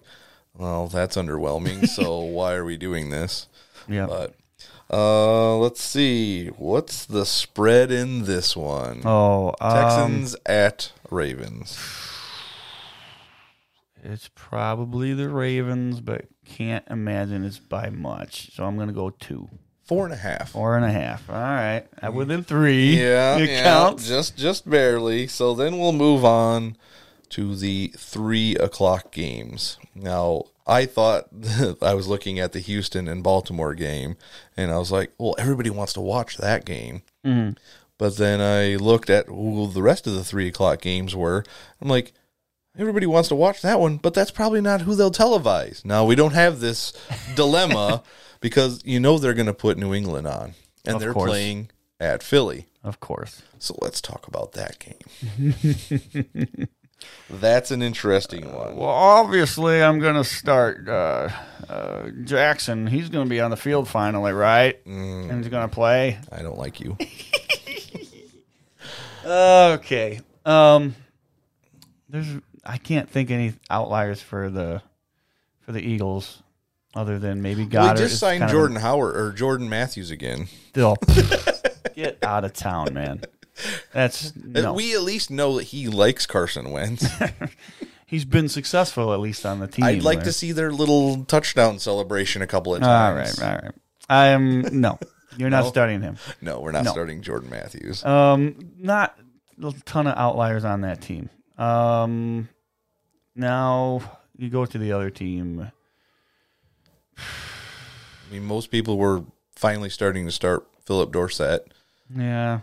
well, 0.57 0.89
that's 0.89 1.17
underwhelming. 1.17 1.87
so 1.87 2.19
why 2.21 2.55
are 2.55 2.65
we 2.65 2.77
doing 2.79 3.11
this? 3.11 3.49
Yeah, 3.87 4.07
But 4.07 4.35
uh, 4.91 5.57
let's 5.59 5.83
see, 5.83 6.47
what's 6.49 7.05
the 7.05 7.27
spread 7.27 7.91
in 7.91 8.25
this 8.25 8.57
one? 8.57 9.03
oh, 9.05 9.55
um, 9.61 9.73
Texans 9.75 10.35
at 10.47 10.93
Ravens. 11.11 11.79
It's 14.09 14.31
probably 14.35 15.15
the 15.15 15.29
Ravens, 15.29 16.01
but 16.01 16.25
can't 16.45 16.85
imagine 16.89 17.45
it's 17.45 17.59
by 17.59 17.91
much. 17.91 18.53
So 18.55 18.65
I'm 18.65 18.77
going 18.77 18.89
to 18.89 18.95
go 18.95 19.11
two. 19.11 19.49
Four 19.85 20.05
and 20.05 20.13
a 20.15 20.19
half. 20.19 20.51
Four 20.51 20.77
and 20.77 20.85
a 20.85 20.91
half. 20.91 21.29
All 21.31 21.37
right. 21.37 21.85
Uh, 22.03 22.13
Within 22.13 22.43
three. 22.45 22.99
Yeah, 23.01 23.39
It 23.39 23.49
yeah, 23.49 23.63
counts. 23.63 24.07
just 24.07 24.37
just 24.37 24.69
barely. 24.69 25.27
So 25.27 25.55
then 25.55 25.79
we'll 25.79 25.93
move 25.93 26.25
on 26.25 26.77
to 27.31 27.55
the 27.55 27.93
three 27.97 28.55
o'clock 28.57 29.13
games. 29.13 29.79
Now 29.95 30.45
I 30.67 30.85
thought 30.85 31.29
I 31.83 31.95
was 31.95 32.07
looking 32.07 32.39
at 32.39 32.53
the 32.53 32.61
Houston 32.61 33.09
and 33.09 33.23
Baltimore 33.23 33.75
game, 33.75 34.17
and 34.59 34.71
I 34.71 34.77
was 34.79 34.93
like, 34.93 35.13
"Well, 35.17 35.35
everybody 35.39 35.71
wants 35.71 35.95
to 35.95 36.03
watch 36.03 36.37
that 36.37 36.67
game." 36.67 37.01
Mm-hmm. 37.25 37.53
But 37.97 38.17
then 38.19 38.41
I 38.43 38.77
looked 38.77 39.09
at 39.11 39.27
who 39.27 39.71
the 39.73 39.83
rest 39.83 40.07
of 40.07 40.13
the 40.15 40.23
three 40.23 40.49
o'clock 40.49 40.83
games 40.83 41.17
were. 41.17 41.45
I'm 41.81 41.89
like, 41.89 42.13
everybody 42.79 43.07
wants 43.07 43.29
to 43.29 43.35
watch 43.35 43.61
that 43.63 43.81
one, 43.81 43.97
but 43.99 44.15
that's 44.15 44.31
probably 44.31 44.61
not 44.61 44.81
who 44.83 44.95
they'll 44.95 45.11
televise. 45.11 45.85
Now 45.85 46.05
we 46.05 46.15
don't 46.15 46.33
have 46.35 46.61
this 46.61 46.93
dilemma 47.35 48.03
because 48.41 48.81
you 48.85 49.01
know 49.01 49.19
they're 49.19 49.35
going 49.35 49.47
to 49.47 49.55
put 49.55 49.77
New 49.77 49.93
England 49.93 50.27
on, 50.27 50.55
and 50.87 50.95
Of 50.97 51.01
they're 51.01 51.13
course. 51.13 51.29
playing 51.31 51.71
at 52.01 52.23
Philly. 52.23 52.67
Of 52.85 53.01
course. 53.01 53.43
So 53.59 53.77
let's 53.83 54.01
talk 54.01 54.27
about 54.29 54.53
that 54.53 54.79
game. 54.79 55.55
That's 57.31 57.71
an 57.71 57.83
interesting 57.83 58.53
one. 58.55 58.77
Well, 58.77 58.89
obviously, 58.89 59.83
I'm 59.83 59.99
going 60.01 60.15
to 60.17 60.25
start 60.25 60.89
uh, 60.89 61.29
uh, 61.69 62.09
Jackson. 62.25 62.87
He's 62.87 63.09
going 63.09 63.27
to 63.27 63.31
be 63.31 63.41
on 63.41 63.51
the 63.51 63.57
field 63.57 63.89
finally, 63.89 64.33
right? 64.33 64.85
Mm. 64.85 65.31
And 65.31 65.39
he's 65.39 65.49
going 65.49 65.69
to 65.69 65.73
play. 65.75 66.19
I 66.33 66.43
don't 66.43 66.59
like 66.59 66.81
you. 66.81 66.97
Okay. 69.25 70.21
Um, 70.47 70.95
there's 72.09 72.29
I 72.69 72.77
can't 72.77 73.09
think 73.09 73.31
any 73.31 73.55
outliers 73.71 74.21
for 74.21 74.51
the 74.51 74.83
for 75.61 75.73
the 75.73 75.81
Eagles 75.81 76.43
other 76.95 77.19
than 77.19 77.43
maybe 77.43 77.65
we 77.65 77.71
just 77.71 78.19
signed 78.19 78.41
kind 78.41 78.51
of 78.51 78.55
Jordan 78.55 78.77
Howard 78.77 79.17
or 79.17 79.33
Jordan 79.33 79.69
Matthews 79.69 80.11
again. 80.11 80.49
Still, 80.69 80.97
get 81.95 82.23
out 82.23 82.45
of 82.45 82.53
town, 82.53 82.93
man. 82.93 83.23
That's 83.93 84.35
no. 84.37 84.75
We 84.75 84.95
at 84.95 85.03
least 85.03 85.31
know 85.31 85.57
that 85.57 85.65
he 85.65 85.89
likes 85.89 86.27
Carson 86.27 86.71
Wentz. 86.71 87.07
He's 88.07 88.25
been 88.25 88.49
successful 88.49 89.13
at 89.13 89.21
least 89.21 89.45
on 89.45 89.61
the 89.61 89.67
team. 89.67 89.85
I'd 89.85 90.03
like 90.03 90.19
there. 90.19 90.27
to 90.27 90.33
see 90.33 90.53
their 90.53 90.73
little 90.73 91.25
touchdown 91.25 91.79
celebration 91.79 92.41
a 92.41 92.47
couple 92.47 92.75
of 92.75 92.81
times. 92.81 93.39
All 93.39 93.47
right, 93.47 93.55
all 93.55 93.61
right. 93.63 93.75
I 94.09 94.27
am 94.29 94.81
no. 94.81 94.99
You're 95.37 95.51
not 95.51 95.67
starting 95.67 96.01
him. 96.01 96.17
No, 96.41 96.61
we're 96.61 96.73
not 96.73 96.85
No. 96.85 96.91
starting 96.91 97.23
Jordan 97.23 97.51
Matthews. 97.51 98.05
Um, 98.05 98.73
not 98.79 99.19
a 99.63 99.73
ton 99.85 100.07
of 100.07 100.17
outliers 100.17 100.65
on 100.65 100.81
that 100.81 101.01
team. 101.01 101.29
Um, 101.59 102.49
now 103.39 104.03
you 104.37 104.51
go 104.51 104.67
to 104.67 104.79
the 104.79 104.93
other 104.93 105.11
team. 105.11 105.71
I 107.19 108.33
mean, 108.33 108.45
most 108.45 108.71
people 108.71 108.99
were 108.99 109.23
finally 109.55 109.91
starting 109.91 110.27
to 110.27 110.33
start 110.33 110.67
Phillip 110.85 111.13
Dorsett 111.13 111.73
Yeah, 112.15 112.61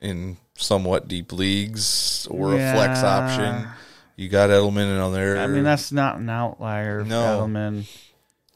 in 0.00 0.38
somewhat 0.54 1.08
deep 1.08 1.32
leagues 1.32 2.26
or 2.30 2.54
a 2.54 2.72
flex 2.72 3.02
option. 3.02 3.68
You 4.16 4.28
got 4.28 4.50
Edelman 4.50 4.90
in 4.90 4.98
on 4.98 5.12
there. 5.12 5.38
I 5.38 5.46
mean 5.46 5.64
that's 5.64 5.92
not 5.92 6.16
an 6.18 6.28
outlier. 6.30 7.04
No. 7.04 7.20
Edelman. 7.46 7.86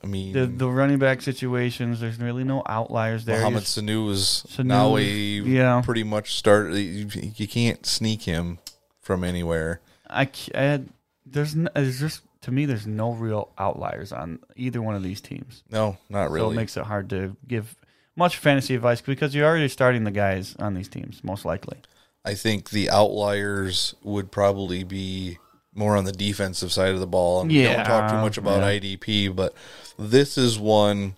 I 0.04 0.06
mean, 0.06 0.32
The 0.34 0.46
the 0.46 0.68
running 0.68 0.98
back 0.98 1.22
situations. 1.22 2.00
There's 2.00 2.18
really 2.20 2.44
no 2.44 2.62
outliers 2.66 3.24
there. 3.24 3.38
Mohamed 3.38 3.62
You're- 3.76 3.86
Sanu 3.88 4.10
is 4.10 4.44
Sanu, 4.48 4.64
now 4.66 4.96
a 4.96 5.02
yeah. 5.02 5.82
pretty 5.84 6.04
much 6.04 6.34
start. 6.36 6.72
You, 6.72 7.08
you 7.12 7.48
can't 7.48 7.84
sneak 7.86 8.22
him 8.22 8.58
from 9.00 9.24
anywhere. 9.24 9.80
I. 10.08 10.28
had, 10.54 10.88
there's 11.26 11.54
n- 11.54 11.68
uh, 11.68 11.80
there's 11.80 12.00
just 12.00 12.22
to 12.42 12.50
me 12.52 12.66
there's 12.66 12.86
no 12.86 13.12
real 13.12 13.52
outliers 13.58 14.12
on 14.12 14.38
either 14.56 14.80
one 14.80 14.94
of 14.94 15.02
these 15.02 15.20
teams. 15.20 15.64
No, 15.70 15.96
not 16.08 16.30
really. 16.30 16.46
So 16.46 16.52
it 16.52 16.56
makes 16.56 16.76
it 16.76 16.84
hard 16.84 17.10
to 17.10 17.36
give 17.46 17.74
much 18.16 18.36
fantasy 18.38 18.74
advice 18.74 19.00
because 19.00 19.34
you're 19.34 19.46
already 19.46 19.68
starting 19.68 20.04
the 20.04 20.10
guys 20.10 20.56
on 20.58 20.74
these 20.74 20.88
teams 20.88 21.22
most 21.22 21.44
likely. 21.44 21.78
I 22.24 22.34
think 22.34 22.70
the 22.70 22.90
outliers 22.90 23.94
would 24.02 24.32
probably 24.32 24.82
be 24.84 25.38
more 25.74 25.96
on 25.96 26.04
the 26.04 26.12
defensive 26.12 26.72
side 26.72 26.94
of 26.94 27.00
the 27.00 27.06
ball. 27.06 27.42
And 27.42 27.50
we 27.50 27.62
Yeah, 27.62 27.76
don't 27.76 27.84
talk 27.84 28.10
too 28.10 28.16
much 28.18 28.38
about 28.38 28.62
yeah. 28.62 28.80
IDP, 28.80 29.34
but 29.34 29.54
this 29.98 30.38
is 30.38 30.58
one 30.58 31.14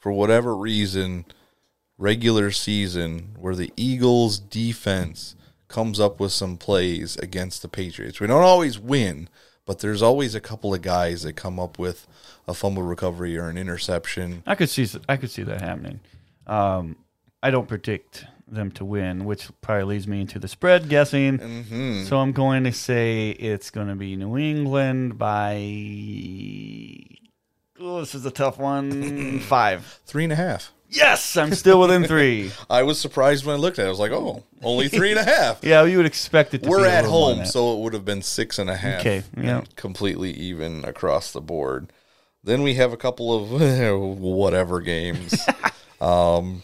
for 0.00 0.10
whatever 0.12 0.56
reason, 0.56 1.24
regular 1.98 2.50
season 2.50 3.36
where 3.38 3.54
the 3.54 3.72
Eagles 3.76 4.38
defense 4.38 5.36
comes 5.68 6.00
up 6.00 6.18
with 6.18 6.32
some 6.32 6.56
plays 6.56 7.16
against 7.18 7.62
the 7.62 7.68
Patriots. 7.68 8.18
We 8.20 8.26
don't 8.26 8.42
always 8.42 8.78
win, 8.78 9.28
but 9.66 9.80
there's 9.80 10.02
always 10.02 10.34
a 10.34 10.40
couple 10.40 10.74
of 10.74 10.82
guys 10.82 11.22
that 11.22 11.34
come 11.34 11.58
up 11.60 11.78
with 11.78 12.06
a 12.48 12.54
fumble 12.54 12.82
recovery 12.82 13.38
or 13.38 13.48
an 13.48 13.56
interception. 13.56 14.42
I 14.46 14.54
could 14.54 14.70
see 14.70 14.88
I 15.08 15.16
could 15.16 15.30
see 15.30 15.42
that 15.44 15.60
happening. 15.60 16.00
Um, 16.46 16.96
I 17.42 17.50
don't 17.50 17.68
predict 17.68 18.24
them 18.46 18.70
to 18.72 18.84
win, 18.84 19.24
which 19.24 19.48
probably 19.60 19.84
leads 19.84 20.06
me 20.06 20.20
into 20.20 20.38
the 20.38 20.48
spread 20.48 20.88
guessing. 20.88 21.38
Mm-hmm. 21.38 22.04
So 22.04 22.18
I'm 22.18 22.32
going 22.32 22.64
to 22.64 22.72
say 22.72 23.30
it's 23.30 23.70
going 23.70 23.88
to 23.88 23.94
be 23.94 24.16
New 24.16 24.36
England 24.36 25.18
by. 25.18 25.54
Oh, 27.78 28.00
this 28.00 28.14
is 28.14 28.26
a 28.26 28.30
tough 28.30 28.58
one. 28.58 29.40
Five, 29.48 30.00
Three 30.04 30.24
and 30.24 30.32
a 30.32 30.36
half. 30.36 30.72
Yes, 30.90 31.36
I'm 31.36 31.54
still 31.54 31.80
within 31.80 32.04
three. 32.08 32.50
I 32.68 32.82
was 32.82 33.00
surprised 33.00 33.46
when 33.46 33.54
I 33.54 33.58
looked 33.58 33.78
at 33.78 33.84
it. 33.84 33.86
I 33.86 33.90
was 33.90 34.00
like, 34.00 34.10
oh, 34.12 34.42
only 34.62 34.88
three 34.88 35.10
and 35.10 35.20
a 35.20 35.24
half. 35.24 35.60
Yeah, 35.64 35.84
you 35.84 35.96
would 35.96 36.06
expect 36.06 36.52
it 36.54 36.64
to 36.64 36.68
We're 36.68 36.82
be 36.84 36.88
at 36.90 37.04
home, 37.04 37.46
so 37.46 37.74
it 37.74 37.80
would 37.80 37.92
have 37.94 38.04
been 38.04 38.22
six 38.22 38.58
and 38.58 38.68
a 38.68 38.76
half. 38.76 39.00
Okay, 39.00 39.22
yeah. 39.36 39.62
Completely 39.76 40.32
even 40.32 40.84
across 40.84 41.32
the 41.32 41.40
board. 41.40 41.92
Then 42.42 42.62
we 42.62 42.74
have 42.74 42.92
a 42.92 42.96
couple 42.96 43.32
of 43.34 43.50
whatever 44.20 44.80
games. 44.80 45.34
um, 46.00 46.62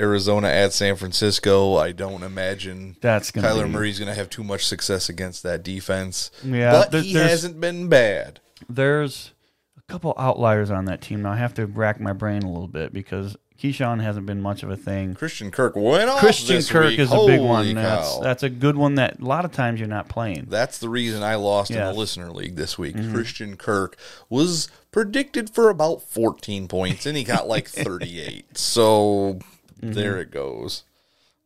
Arizona 0.00 0.48
at 0.48 0.72
San 0.74 0.96
Francisco. 0.96 1.76
I 1.76 1.92
don't 1.92 2.22
imagine 2.22 2.96
That's 3.00 3.30
gonna 3.30 3.48
Kyler 3.48 3.64
be- 3.64 3.70
Murray's 3.70 3.98
going 3.98 4.10
to 4.10 4.14
have 4.14 4.28
too 4.28 4.44
much 4.44 4.66
success 4.66 5.08
against 5.08 5.42
that 5.44 5.62
defense. 5.62 6.30
Yeah, 6.44 6.72
but 6.72 6.90
there- 6.90 7.00
he 7.02 7.14
hasn't 7.14 7.60
been 7.60 7.88
bad. 7.88 8.40
There's 8.68 9.32
a 9.78 9.80
couple 9.90 10.12
outliers 10.18 10.70
on 10.70 10.84
that 10.86 11.00
team. 11.00 11.22
Now 11.22 11.32
I 11.32 11.36
have 11.36 11.54
to 11.54 11.66
rack 11.66 12.00
my 12.00 12.12
brain 12.12 12.42
a 12.42 12.50
little 12.50 12.68
bit 12.68 12.92
because 12.92 13.36
KeeSean 13.58 14.02
hasn't 14.02 14.26
been 14.26 14.40
much 14.42 14.62
of 14.62 14.70
a 14.70 14.76
thing. 14.76 15.14
Christian 15.14 15.50
Kirk 15.50 15.74
went 15.76 16.10
off. 16.10 16.18
Christian 16.20 16.62
Kirk 16.62 16.90
week. 16.90 16.98
is 16.98 17.10
a 17.12 17.26
big 17.26 17.40
one. 17.40 17.74
That's, 17.74 18.18
that's 18.18 18.42
a 18.42 18.50
good 18.50 18.76
one 18.76 18.96
that 18.96 19.20
a 19.20 19.24
lot 19.24 19.44
of 19.44 19.52
times 19.52 19.80
you're 19.80 19.88
not 19.88 20.08
playing. 20.08 20.46
That's 20.48 20.78
the 20.78 20.88
reason 20.88 21.22
I 21.22 21.36
lost 21.36 21.70
in 21.70 21.78
the 21.78 21.92
listener 21.92 22.30
league 22.30 22.56
this 22.56 22.78
week. 22.78 22.96
Mm-hmm. 22.96 23.14
Christian 23.14 23.56
Kirk 23.56 23.96
was 24.28 24.68
predicted 24.90 25.50
for 25.50 25.70
about 25.70 26.02
14 26.02 26.68
points 26.68 27.06
and 27.06 27.16
he 27.16 27.24
got 27.24 27.48
like 27.48 27.68
38. 27.68 28.56
So 28.58 29.38
Mm-hmm. 29.82 29.92
there 29.92 30.18
it 30.20 30.30
goes. 30.30 30.84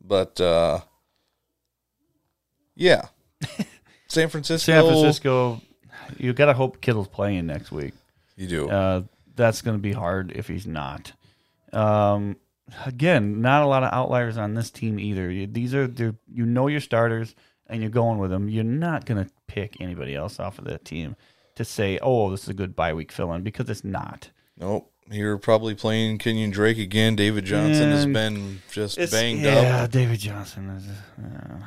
But 0.00 0.40
uh 0.40 0.80
yeah. 2.76 3.06
San 4.08 4.28
Francisco. 4.28 4.72
San 4.72 4.82
Francisco, 4.84 5.60
you 6.16 6.32
got 6.32 6.46
to 6.46 6.54
hope 6.54 6.80
Kittle's 6.80 7.08
playing 7.08 7.46
next 7.46 7.70
week. 7.70 7.92
You 8.36 8.46
do. 8.46 8.68
Uh, 8.70 9.02
that's 9.36 9.62
going 9.62 9.76
to 9.76 9.82
be 9.82 9.92
hard 9.92 10.32
if 10.34 10.48
he's 10.48 10.66
not. 10.66 11.12
Um, 11.72 12.36
again, 12.84 13.40
not 13.40 13.62
a 13.62 13.66
lot 13.66 13.82
of 13.82 13.92
outliers 13.92 14.36
on 14.36 14.54
this 14.54 14.70
team 14.70 14.98
either. 14.98 15.30
You- 15.30 15.46
These 15.46 15.74
are 15.74 15.86
they're- 15.86 16.16
you 16.32 16.46
know 16.46 16.66
your 16.66 16.80
starters 16.80 17.34
and 17.66 17.80
you're 17.80 17.90
going 17.90 18.18
with 18.18 18.30
them. 18.30 18.48
You're 18.48 18.64
not 18.64 19.06
going 19.06 19.24
to 19.24 19.30
pick 19.46 19.80
anybody 19.80 20.14
else 20.14 20.40
off 20.40 20.58
of 20.58 20.64
that 20.64 20.84
team 20.84 21.16
to 21.54 21.64
say, 21.64 21.98
"Oh, 22.02 22.30
this 22.30 22.44
is 22.44 22.48
a 22.48 22.54
good 22.54 22.74
bye 22.74 22.92
week 22.94 23.12
fill 23.12 23.32
in," 23.32 23.42
because 23.42 23.68
it's 23.70 23.84
not. 23.84 24.30
nope. 24.56 24.90
You're 25.12 25.38
probably 25.38 25.74
playing 25.74 26.18
Kenyon 26.18 26.50
Drake 26.50 26.78
again. 26.78 27.16
David 27.16 27.44
Johnson 27.44 27.90
has 27.90 28.06
been 28.06 28.62
just 28.70 28.96
banged 29.10 29.40
yeah, 29.40 29.56
up. 29.56 29.62
Yeah, 29.64 29.86
David 29.88 30.20
Johnson 30.20 30.70
is, 30.70 30.86
uh, 31.20 31.66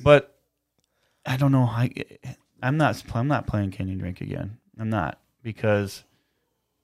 but 0.00 0.36
I 1.24 1.36
don't 1.36 1.52
know. 1.52 1.62
I 1.62 1.92
I'm 2.60 2.76
not 2.76 3.00
I'm 3.14 3.28
not 3.28 3.46
playing 3.46 3.70
Kenyon 3.70 3.98
Drake 3.98 4.20
again. 4.20 4.58
I'm 4.80 4.90
not 4.90 5.20
because 5.44 6.02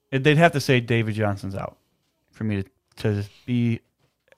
it, 0.09 0.23
they'd 0.23 0.37
have 0.37 0.53
to 0.53 0.61
say 0.61 0.79
David 0.79 1.15
Johnson's 1.15 1.55
out 1.55 1.77
for 2.39 2.45
me 2.45 2.63
to 2.63 2.69
to 3.03 3.23
be 3.45 3.81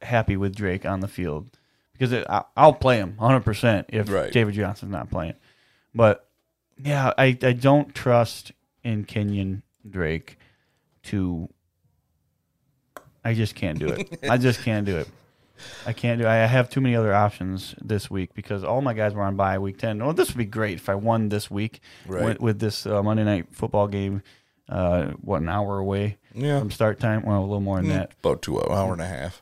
happy 0.01 0.35
with 0.35 0.55
Drake 0.55 0.85
on 0.85 0.99
the 0.99 1.07
field 1.07 1.57
because 1.93 2.11
it, 2.11 2.25
I, 2.27 2.43
I'll 2.57 2.73
play 2.73 2.97
him 2.97 3.13
100 3.17 3.41
percent 3.41 3.85
if 3.89 4.09
Right. 4.11 4.33
David 4.33 4.55
Johnson's 4.55 4.91
not 4.91 5.09
playing. 5.11 5.35
But 5.93 6.27
yeah, 6.83 7.13
I 7.17 7.37
I 7.43 7.53
don't 7.53 7.93
trust 7.93 8.51
in 8.83 9.05
Kenyon 9.05 9.61
Drake 9.87 10.37
to. 11.03 11.47
I 13.23 13.35
just 13.35 13.53
can't 13.53 13.77
do 13.77 13.87
it. 13.89 14.17
I 14.27 14.37
just 14.37 14.61
can't 14.63 14.85
do 14.85 14.97
it. 14.97 15.07
I 15.85 15.93
can't 15.93 16.19
do. 16.19 16.25
It. 16.25 16.29
I 16.29 16.47
have 16.47 16.71
too 16.71 16.81
many 16.81 16.95
other 16.95 17.13
options 17.13 17.75
this 17.79 18.09
week 18.09 18.33
because 18.33 18.63
all 18.63 18.81
my 18.81 18.93
guys 18.95 19.13
were 19.13 19.21
on 19.21 19.35
bye 19.35 19.59
week 19.59 19.77
ten. 19.77 20.01
Oh, 20.01 20.11
this 20.11 20.29
would 20.29 20.37
be 20.39 20.45
great 20.45 20.77
if 20.77 20.89
I 20.89 20.95
won 20.95 21.29
this 21.29 21.51
week 21.51 21.81
Right. 22.07 22.23
with, 22.25 22.39
with 22.39 22.59
this 22.59 22.87
uh, 22.87 23.03
Monday 23.03 23.23
night 23.23 23.47
football 23.51 23.87
game. 23.87 24.23
Uh, 24.67 25.11
what 25.21 25.41
an 25.41 25.49
hour 25.49 25.77
away 25.77 26.17
Yeah. 26.33 26.59
from 26.59 26.71
start 26.71 26.99
time? 26.99 27.23
Well, 27.23 27.39
a 27.39 27.41
little 27.41 27.59
more 27.59 27.77
than 27.77 27.89
that. 27.89 28.11
About 28.21 28.41
two 28.41 28.61
hour 28.61 28.93
and 28.93 29.01
a 29.01 29.07
half. 29.07 29.41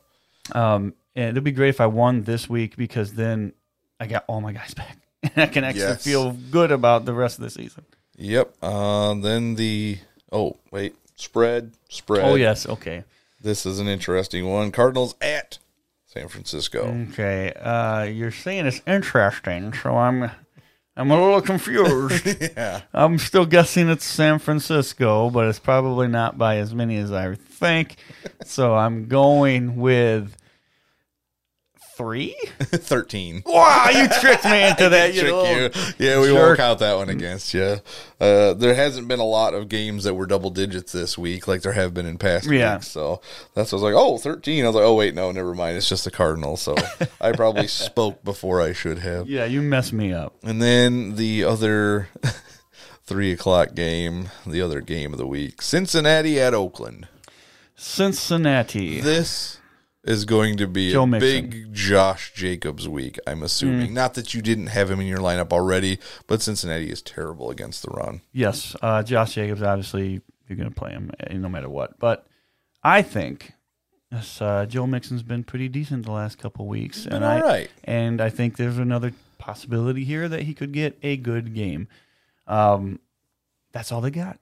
Um, 0.54 0.94
and 1.16 1.30
it'd 1.32 1.44
be 1.44 1.52
great 1.52 1.70
if 1.70 1.82
I 1.82 1.88
won 1.88 2.24
this 2.24 2.50
week 2.50 2.76
because 2.78 3.14
then 3.14 3.54
I 4.00 4.08
got 4.08 4.24
all 4.28 4.42
my 4.42 4.54
guys 4.54 4.74
back. 4.76 4.98
and 5.24 5.32
I 5.38 5.46
can 5.48 5.64
actually 5.64 5.82
Yes. 5.84 6.04
feel 6.04 6.32
good 6.32 6.72
about 6.72 7.06
the 7.06 7.14
rest 7.14 7.38
of 7.38 7.44
the 7.44 7.50
season. 7.50 7.84
Yep. 8.18 8.54
Uh, 8.62 9.14
then 9.16 9.56
the 9.56 10.00
oh 10.32 10.58
wait 10.72 10.96
spread 11.16 11.72
spread. 11.90 12.24
Oh 12.26 12.36
yes, 12.36 12.68
okay, 12.68 13.04
This 13.42 13.66
is 13.66 13.80
an 13.80 13.88
interesting 13.88 14.48
one. 14.50 14.72
Cardinals 14.72 15.16
at 15.22 15.58
San 16.06 16.28
Francisco. 16.28 17.06
okay. 17.12 17.54
Uh, 17.54 18.04
you're 18.04 18.32
saying 18.32 18.66
it's 18.66 18.82
interesting, 18.88 19.74
so 19.74 19.96
I'm 19.98 20.32
I'm 21.00 21.12
a 21.12 21.16
little 21.16 21.42
confused. 21.42 22.26
yeah. 22.42 22.82
I'm 22.94 23.20
still 23.20 23.46
guessing 23.46 23.88
it's 23.88 24.04
San 24.04 24.38
Francisco, 24.38 25.30
but 25.30 25.48
it's 25.48 25.58
probably 25.58 26.10
not 26.10 26.38
by 26.38 26.58
as 26.58 26.76
many 26.76 26.98
as 26.98 27.10
I 27.10 27.36
think. 27.36 27.96
so 28.44 28.76
I'm 28.76 29.08
going 29.08 29.78
with 29.78 30.36
three. 32.00 32.34
13. 32.60 33.44
Wow, 33.46 33.90
you 33.92 34.08
tricked 34.22 34.46
me 34.46 34.68
into 34.70 34.88
that. 34.90 35.14
You 35.14 35.22
Trick 35.22 35.32
you. 36.00 36.06
Yeah, 36.08 36.22
we 36.22 36.28
jerk. 36.28 36.36
won't 36.36 36.58
count 36.58 36.80
that 36.80 36.96
one 36.96 37.10
against 37.10 37.54
you. 37.54 37.78
Uh, 38.22 38.54
there 38.54 38.74
hasn't 38.74 39.10
been 39.10 39.20
a 39.20 39.26
lot 39.26 39.54
of 39.54 39.68
games 39.68 40.06
that 40.06 40.14
were 40.14 40.26
double 40.26 40.50
digits 40.50 40.94
this 40.94 41.18
week, 41.18 41.46
like 41.46 41.62
there 41.62 41.74
have 41.74 41.94
been 41.94 42.06
in 42.06 42.18
past 42.18 42.50
Yeah. 42.50 42.76
weeks. 42.76 42.88
So 42.88 43.20
that's 43.54 43.74
what 43.74 43.80
I 43.80 43.82
was 43.84 43.94
like, 43.94 44.02
oh, 44.02 44.18
13. 44.18 44.64
I 44.64 44.68
was 44.68 44.76
like, 44.76 44.86
oh, 44.86 44.96
wait, 44.96 45.14
no, 45.14 45.30
never 45.34 45.54
mind. 45.54 45.76
It's 45.76 45.90
just 45.90 46.06
the 46.06 46.12
Cardinals. 46.12 46.62
So 46.62 46.76
I 47.22 47.34
probably 47.34 47.68
spoke 47.68 48.24
before 48.24 48.62
I 48.62 48.72
should 48.72 49.00
have. 49.00 49.28
Yeah, 49.28 49.44
you 49.44 49.62
messed 49.62 49.92
me 49.92 50.14
up. 50.14 50.34
And 50.42 50.62
then 50.62 51.18
the 51.18 51.44
other 51.44 52.08
three 53.06 53.34
o'clock 53.34 53.76
game, 53.76 54.30
the 54.48 54.62
other 54.62 54.80
game 54.80 55.12
of 55.12 55.20
the 55.20 55.28
week 55.28 55.62
Cincinnati 55.62 56.40
at 56.40 56.54
Oakland. 56.54 57.08
Cincinnati. 57.76 59.02
This 59.02 59.59
is 60.10 60.26
going 60.26 60.58
to 60.58 60.68
be 60.68 60.92
Joe 60.92 61.04
a 61.04 61.08
Mixon. 61.08 61.50
big 61.50 61.74
Josh 61.74 62.34
Jacobs 62.34 62.90
week, 62.90 63.18
I'm 63.28 63.40
Mm. 63.40 63.44
assuming. 63.44 63.94
Not 63.94 64.16
that 64.16 64.34
you 64.34 64.42
didn't 64.42 64.68
have 64.68 64.90
him 64.92 65.00
in 65.00 65.08
your 65.08 65.20
lineup 65.20 65.54
already, 65.54 66.00
but 66.28 66.42
Cincinnati 66.42 66.90
is 66.90 67.02
terrible 67.02 67.50
against 67.52 67.84
the 67.84 67.92
run. 67.92 68.22
Yes, 68.34 68.76
uh, 68.82 69.04
Josh 69.04 69.36
Jacobs. 69.36 69.62
Obviously, 69.62 70.22
you're 70.48 70.58
going 70.58 70.70
to 70.70 70.76
play 70.76 70.92
him 70.92 71.12
uh, 71.20 71.34
no 71.36 71.48
matter 71.48 71.70
what. 71.70 72.00
But 72.00 72.26
I 72.84 73.02
think 73.04 73.54
this, 74.12 74.42
uh, 74.42 74.66
Joe 74.66 74.88
Mixon's 74.88 75.22
been 75.24 75.44
pretty 75.44 75.70
decent 75.70 76.06
the 76.06 76.12
last 76.12 76.40
couple 76.40 76.66
weeks, 76.68 77.06
and 77.06 77.24
I 77.24 77.40
all 77.40 77.48
right. 77.48 77.70
and 77.84 78.20
I 78.20 78.30
think 78.32 78.58
there's 78.58 78.80
another 78.80 79.14
possibility 79.38 80.04
here 80.04 80.28
that 80.28 80.42
he 80.42 80.54
could 80.56 80.72
get 80.74 80.98
a 81.04 81.18
good 81.18 81.54
game. 81.54 81.88
Um, 82.48 83.00
that's 83.72 83.92
all 83.92 84.02
they 84.02 84.10
got. 84.12 84.40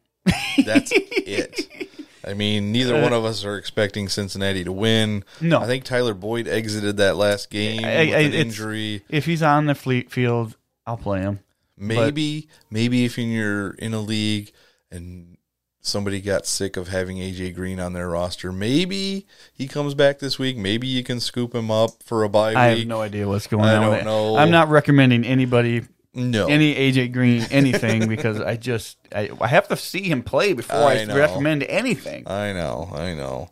That's 0.66 0.92
it. 0.96 1.90
I 2.26 2.34
mean, 2.34 2.72
neither 2.72 2.96
uh, 2.96 3.02
one 3.02 3.14
of 3.14 3.26
us 3.26 3.44
are 3.46 3.58
expecting 3.58 4.08
Cincinnati 4.10 4.64
to 4.64 4.72
win. 4.72 5.24
No. 5.42 5.60
I 5.60 5.66
think 5.66 5.84
Tyler 5.84 6.14
Boyd 6.14 6.48
exited 6.48 6.98
that 6.98 7.16
last 7.18 7.50
game 7.50 7.84
I- 7.86 8.06
with 8.06 8.16
I- 8.16 8.20
an 8.20 8.34
injury. 8.34 9.04
If 9.10 9.26
he's 9.26 9.44
on 9.44 9.66
the 9.66 9.76
fleet 9.76 10.12
field, 10.12 10.58
I'll 10.86 10.98
play 10.98 11.20
him. 11.22 11.40
Maybe, 11.78 12.48
maybe 12.72 13.06
if 13.06 13.18
you're 13.18 13.72
in 13.72 13.94
a 13.94 14.00
league 14.00 14.52
and 14.90 15.38
somebody 15.80 16.20
got 16.22 16.46
sick 16.48 16.76
of 16.76 16.88
having 16.88 17.18
AJ 17.18 17.54
Green 17.54 17.80
on 17.80 17.94
their 17.94 18.10
roster, 18.10 18.52
maybe 18.52 19.28
he 19.54 19.68
comes 19.68 19.94
back 19.94 20.20
this 20.20 20.40
week. 20.40 20.58
Maybe 20.58 20.88
you 20.88 21.04
can 21.04 21.20
scoop 21.20 21.54
him 21.54 21.70
up 21.70 22.02
for 22.04 22.24
a 22.24 22.30
bye 22.30 22.50
week. 22.50 22.58
I 22.58 22.66
have 22.70 22.88
no 22.88 23.02
idea 23.02 23.28
what's 23.28 23.48
going 23.48 23.64
I 23.64 23.76
on. 23.76 23.92
don't 23.92 24.06
know. 24.06 24.38
I'm 24.38 24.50
not 24.52 24.70
recommending 24.70 25.24
anybody 25.24 25.84
No, 26.18 26.48
any 26.48 26.74
AJ 26.76 27.14
Green 27.14 27.46
anything 27.52 28.08
because 28.10 28.42
I 28.42 28.56
just 28.58 28.98
I, 29.16 29.30
I 29.40 29.48
have 29.48 29.68
to 29.70 29.78
see 29.78 30.02
him 30.04 30.24
play 30.24 30.54
before 30.54 30.78
I, 30.78 31.02
I 31.02 31.06
recommend 31.06 31.64
anything. 31.64 32.28
I 32.28 32.54
know, 32.54 32.90
I 32.92 33.14
know. 33.14 33.52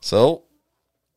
So, 0.00 0.44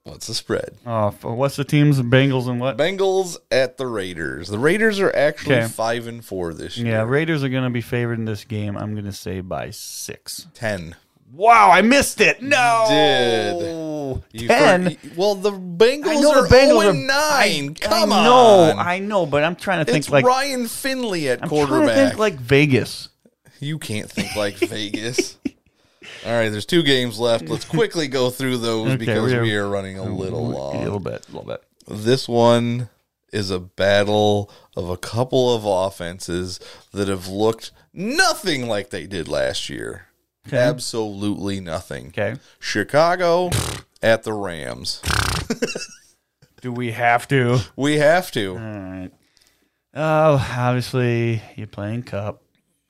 what's 0.04 0.28
the 0.28 0.34
spread? 0.34 0.78
Uh, 0.86 1.08
oh, 1.08 1.12
for- 1.12 1.36
what's 1.36 1.56
the 1.56 1.64
teams? 1.64 2.02
Bengals 2.02 2.48
and 2.50 2.60
what? 2.60 2.78
Bengals 2.78 3.38
at 3.50 3.78
the 3.78 3.88
Raiders. 3.88 4.50
The 4.50 4.60
Raiders 4.60 5.00
are 5.00 5.16
actually 5.16 5.56
Okay. 5.56 5.68
five 5.68 6.06
and 6.08 6.24
four 6.24 6.54
this 6.54 6.78
year. 6.78 6.88
Yeah, 6.96 7.04
Raiders 7.04 7.44
are 7.44 7.50
going 7.50 7.64
to 7.64 7.70
be 7.70 7.82
favored 7.82 8.20
in 8.20 8.26
this 8.26 8.44
game. 8.44 8.76
I'm 8.78 8.94
going 8.94 9.06
to 9.06 9.14
say 9.14 9.40
by 9.42 9.70
six. 9.72 10.48
ten. 10.54 10.96
Wow, 11.32 11.70
I 11.72 11.82
missed 11.82 12.22
it. 12.22 12.42
No, 12.42 12.86
Did. 12.90 14.42
You 14.42 14.48
ten. 14.48 14.96
for- 14.96 15.10
well, 15.16 15.36
the 15.36 15.52
Bengals 15.52 16.08
I 16.08 16.16
know 16.16 16.32
are 16.32 16.48
the 16.48 16.56
Bengals 16.56 16.68
0 16.68 16.80
are 16.80 16.86
oh 16.86 16.90
and 16.90 17.08
nine. 17.08 17.74
Come 17.76 18.12
I 18.12 18.24
know, 18.24 18.72
on. 18.72 18.80
I 18.80 19.00
know, 19.00 19.26
but 19.26 19.44
I'm 19.44 19.56
trying 19.56 19.86
to 19.86 19.92
think 19.92 20.04
it's 20.04 20.10
like 20.10 20.26
Ryan 20.26 20.68
Finley 20.68 21.30
at 21.30 21.44
I'm 21.44 21.50
trying 21.50 21.62
to 21.62 21.68
quarterback. 21.68 21.96
think 21.96 22.20
like 22.20 22.36
Vegas. 22.36 23.10
You 23.60 23.78
can't 23.78 24.10
think 24.10 24.36
like 24.36 24.56
Vegas. 24.58 25.38
All 26.26 26.32
right, 26.34 26.50
there's 26.50 26.66
two 26.66 26.84
games 26.84 27.20
left. 27.20 27.48
Let's 27.48 27.66
quickly 27.66 28.08
go 28.08 28.30
through 28.30 28.58
those 28.58 28.88
Okay, 28.88 28.98
because 28.98 29.34
we 29.36 29.56
are 29.56 29.70
running 29.70 29.98
a 29.98 30.04
oh, 30.04 30.14
little 30.14 30.50
long. 30.50 30.78
A 30.78 30.84
little 30.84 31.00
bit, 31.00 31.28
a 31.30 31.32
little 31.32 31.48
bit. 31.48 31.64
This 31.88 32.28
one 32.28 32.90
is 33.32 33.52
a 33.52 33.60
battle 33.60 34.52
of 34.76 34.90
a 34.90 34.98
couple 34.98 35.54
of 35.54 35.64
offenses 35.66 36.60
that 36.92 37.08
have 37.08 37.28
looked 37.28 37.72
nothing 37.94 38.68
like 38.68 38.90
they 38.90 39.06
did 39.08 39.28
last 39.28 39.70
year. 39.70 40.08
Absolutely 40.54 41.60
nothing. 41.60 42.08
Okay. 42.08 42.36
Chicago 42.60 43.50
at 44.02 44.24
the 44.24 44.34
Rams. 44.34 45.02
Do 46.62 46.72
we 46.72 46.92
have 46.92 47.28
to? 47.30 47.60
We 47.76 47.98
have 48.00 48.32
to. 48.32 48.52
All 48.52 48.58
right. 48.58 49.12
Oh, 49.94 50.48
obviously 50.58 51.42
you're 51.56 51.68
playing 51.68 52.04
Kupp. 52.04 52.42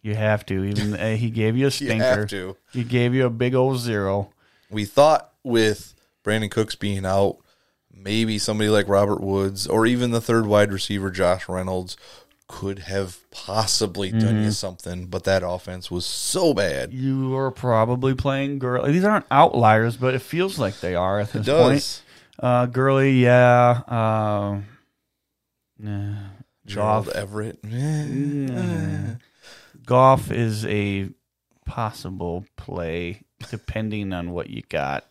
You 0.02 0.16
have 0.16 0.46
to. 0.48 0.64
Even 0.64 0.94
uh, 0.96 1.16
he 1.16 1.30
gave 1.30 1.56
you 1.58 1.68
a 1.68 1.72
stinker. 1.72 1.94
You 2.00 2.02
have 2.02 2.30
to. 2.30 2.58
He 2.74 2.84
gave 2.84 3.14
you 3.14 3.26
a 3.26 3.30
big 3.30 3.54
old 3.54 3.80
zero. 3.80 4.32
We 4.70 4.86
thought 4.86 5.34
with 5.44 5.94
Brandin 6.24 6.52
Cooks 6.52 6.76
being 6.76 7.06
out, 7.06 7.38
maybe 7.92 8.38
somebody 8.40 8.70
like 8.70 8.88
Robert 8.88 9.22
Woods 9.22 9.68
or 9.68 9.86
even 9.86 10.12
the 10.12 10.22
third 10.22 10.46
wide 10.46 10.72
receiver 10.72 11.12
Josh 11.12 11.50
Reynolds 11.50 11.98
could 12.50 12.80
have 12.80 13.20
possibly 13.32 14.10
done 14.12 14.22
Mm-hmm. 14.22 14.44
you 14.46 14.52
something, 14.52 15.06
but 15.06 15.24
that 15.26 15.44
offense 15.46 15.90
was 15.92 16.04
so 16.06 16.54
bad. 16.54 16.92
You 16.92 17.36
are 17.38 17.52
probably 17.52 18.16
playing 18.16 18.58
Gurley. 18.60 18.92
These 18.92 19.04
aren't 19.06 19.26
outliers, 19.32 19.96
but 19.96 20.16
it 20.16 20.20
feels 20.24 20.58
like 20.60 20.80
they 20.82 20.96
are 20.96 21.20
at 21.20 21.30
It 21.30 21.34
this 21.38 21.46
does. 21.46 21.70
point. 21.70 22.02
Uh, 22.44 22.66
Gurley, 22.66 23.22
yeah. 23.22 23.82
Uh, 23.88 24.62
nah. 25.78 26.16
Jared 26.66 26.76
Goff, 26.76 27.08
Everett. 27.10 27.60
Goff 29.86 30.32
is 30.32 30.66
a 30.66 31.10
possible 31.66 32.46
play 32.58 33.22
depending 33.50 34.12
on 34.14 34.32
what 34.32 34.50
you 34.50 34.62
got. 34.70 35.06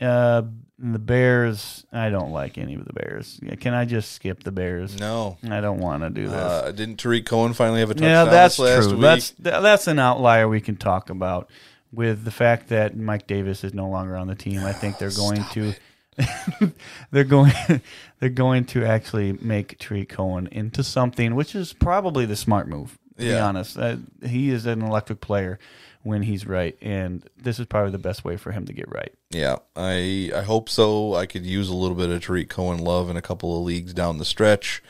Uh, 0.00 0.42
the 0.78 0.98
Bears, 0.98 1.84
I 1.92 2.08
don't 2.08 2.32
like 2.32 2.56
any 2.56 2.74
of 2.74 2.86
the 2.86 2.92
Bears. 2.94 3.38
Yeah, 3.42 3.54
Can 3.56 3.74
I 3.74 3.84
just 3.84 4.12
skip 4.12 4.42
the 4.44 4.50
Bears? 4.52 4.98
No. 4.98 5.36
I 5.48 5.60
don't 5.60 5.78
want 5.78 6.02
to 6.02 6.08
do 6.10 6.26
this. 6.26 6.34
Uh, 6.34 6.72
didn't 6.74 6.96
Tarik 6.96 7.26
Cohen 7.26 7.52
finally 7.52 7.80
have 7.80 7.90
a 7.90 7.94
touchdown 7.94 8.26
yeah, 8.26 8.30
that's 8.30 8.56
this 8.56 8.64
last 8.66 8.84
true. 8.84 8.92
week? 8.94 9.00
That's 9.02 9.30
th- 9.32 9.62
that's 9.62 9.86
an 9.88 9.98
outlier 9.98 10.48
we 10.48 10.62
can 10.62 10.76
talk 10.76 11.10
about 11.10 11.50
with 11.92 12.24
the 12.24 12.30
fact 12.30 12.68
that 12.68 12.96
Mike 12.96 13.26
Davis 13.26 13.62
is 13.62 13.74
no 13.74 13.88
longer 13.90 14.16
on 14.16 14.26
the 14.26 14.34
team. 14.34 14.64
I 14.64 14.72
think 14.72 14.96
they're 14.98 15.10
going 15.16 15.44
to 15.52 15.74
they're 17.10 17.24
going 17.24 17.52
they're 18.20 18.28
going 18.30 18.64
to 18.66 18.84
actually 18.84 19.32
make 19.32 19.78
Tarik 19.78 20.08
Cohen 20.08 20.48
into 20.50 20.82
something, 20.82 21.34
which 21.34 21.54
is 21.54 21.72
probably 21.72 22.24
the 22.26 22.36
smart 22.36 22.68
move. 22.68 22.98
To 23.18 23.24
be 23.26 23.26
Yeah. 23.32 23.46
honest, 23.46 23.76
uh, 23.78 23.96
he 24.24 24.48
is 24.50 24.64
an 24.66 24.80
electric 24.82 25.20
player 25.20 25.58
when 26.02 26.22
he's 26.22 26.46
right, 26.46 26.76
and 26.80 27.28
this 27.36 27.58
is 27.58 27.66
probably 27.66 27.92
the 27.92 27.98
best 27.98 28.24
way 28.24 28.36
for 28.36 28.52
him 28.52 28.64
to 28.66 28.72
get 28.72 28.90
right. 28.90 29.12
Yeah, 29.30 29.56
I 29.76 30.30
I 30.34 30.42
hope 30.42 30.68
so. 30.68 31.14
I 31.14 31.26
could 31.26 31.44
use 31.44 31.68
a 31.68 31.74
little 31.74 31.96
bit 31.96 32.10
of 32.10 32.24
Tarik 32.24 32.48
Cohen 32.48 32.78
love 32.78 33.10
in 33.10 33.16
a 33.16 33.22
couple 33.22 33.56
of 33.56 33.64
leagues 33.64 33.92
down 33.92 34.18
the 34.18 34.24
stretch. 34.24 34.82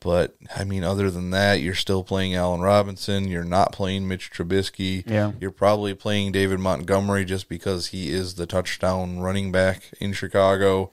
But 0.00 0.34
I 0.56 0.64
mean, 0.64 0.82
other 0.82 1.10
than 1.10 1.30
that, 1.30 1.60
you're 1.60 1.74
still 1.74 2.02
playing 2.02 2.34
Allen 2.34 2.60
Robinson. 2.60 3.28
You're 3.28 3.44
not 3.44 3.72
playing 3.72 4.08
Mitch 4.08 4.32
Trubisky. 4.32 5.08
Yeah. 5.08 5.32
You're 5.40 5.52
probably 5.52 5.94
playing 5.94 6.32
David 6.32 6.58
Montgomery 6.58 7.24
just 7.24 7.48
because 7.48 7.88
he 7.88 8.10
is 8.10 8.34
the 8.34 8.46
touchdown 8.46 9.20
running 9.20 9.52
back 9.52 9.92
in 10.00 10.12
Chicago. 10.12 10.90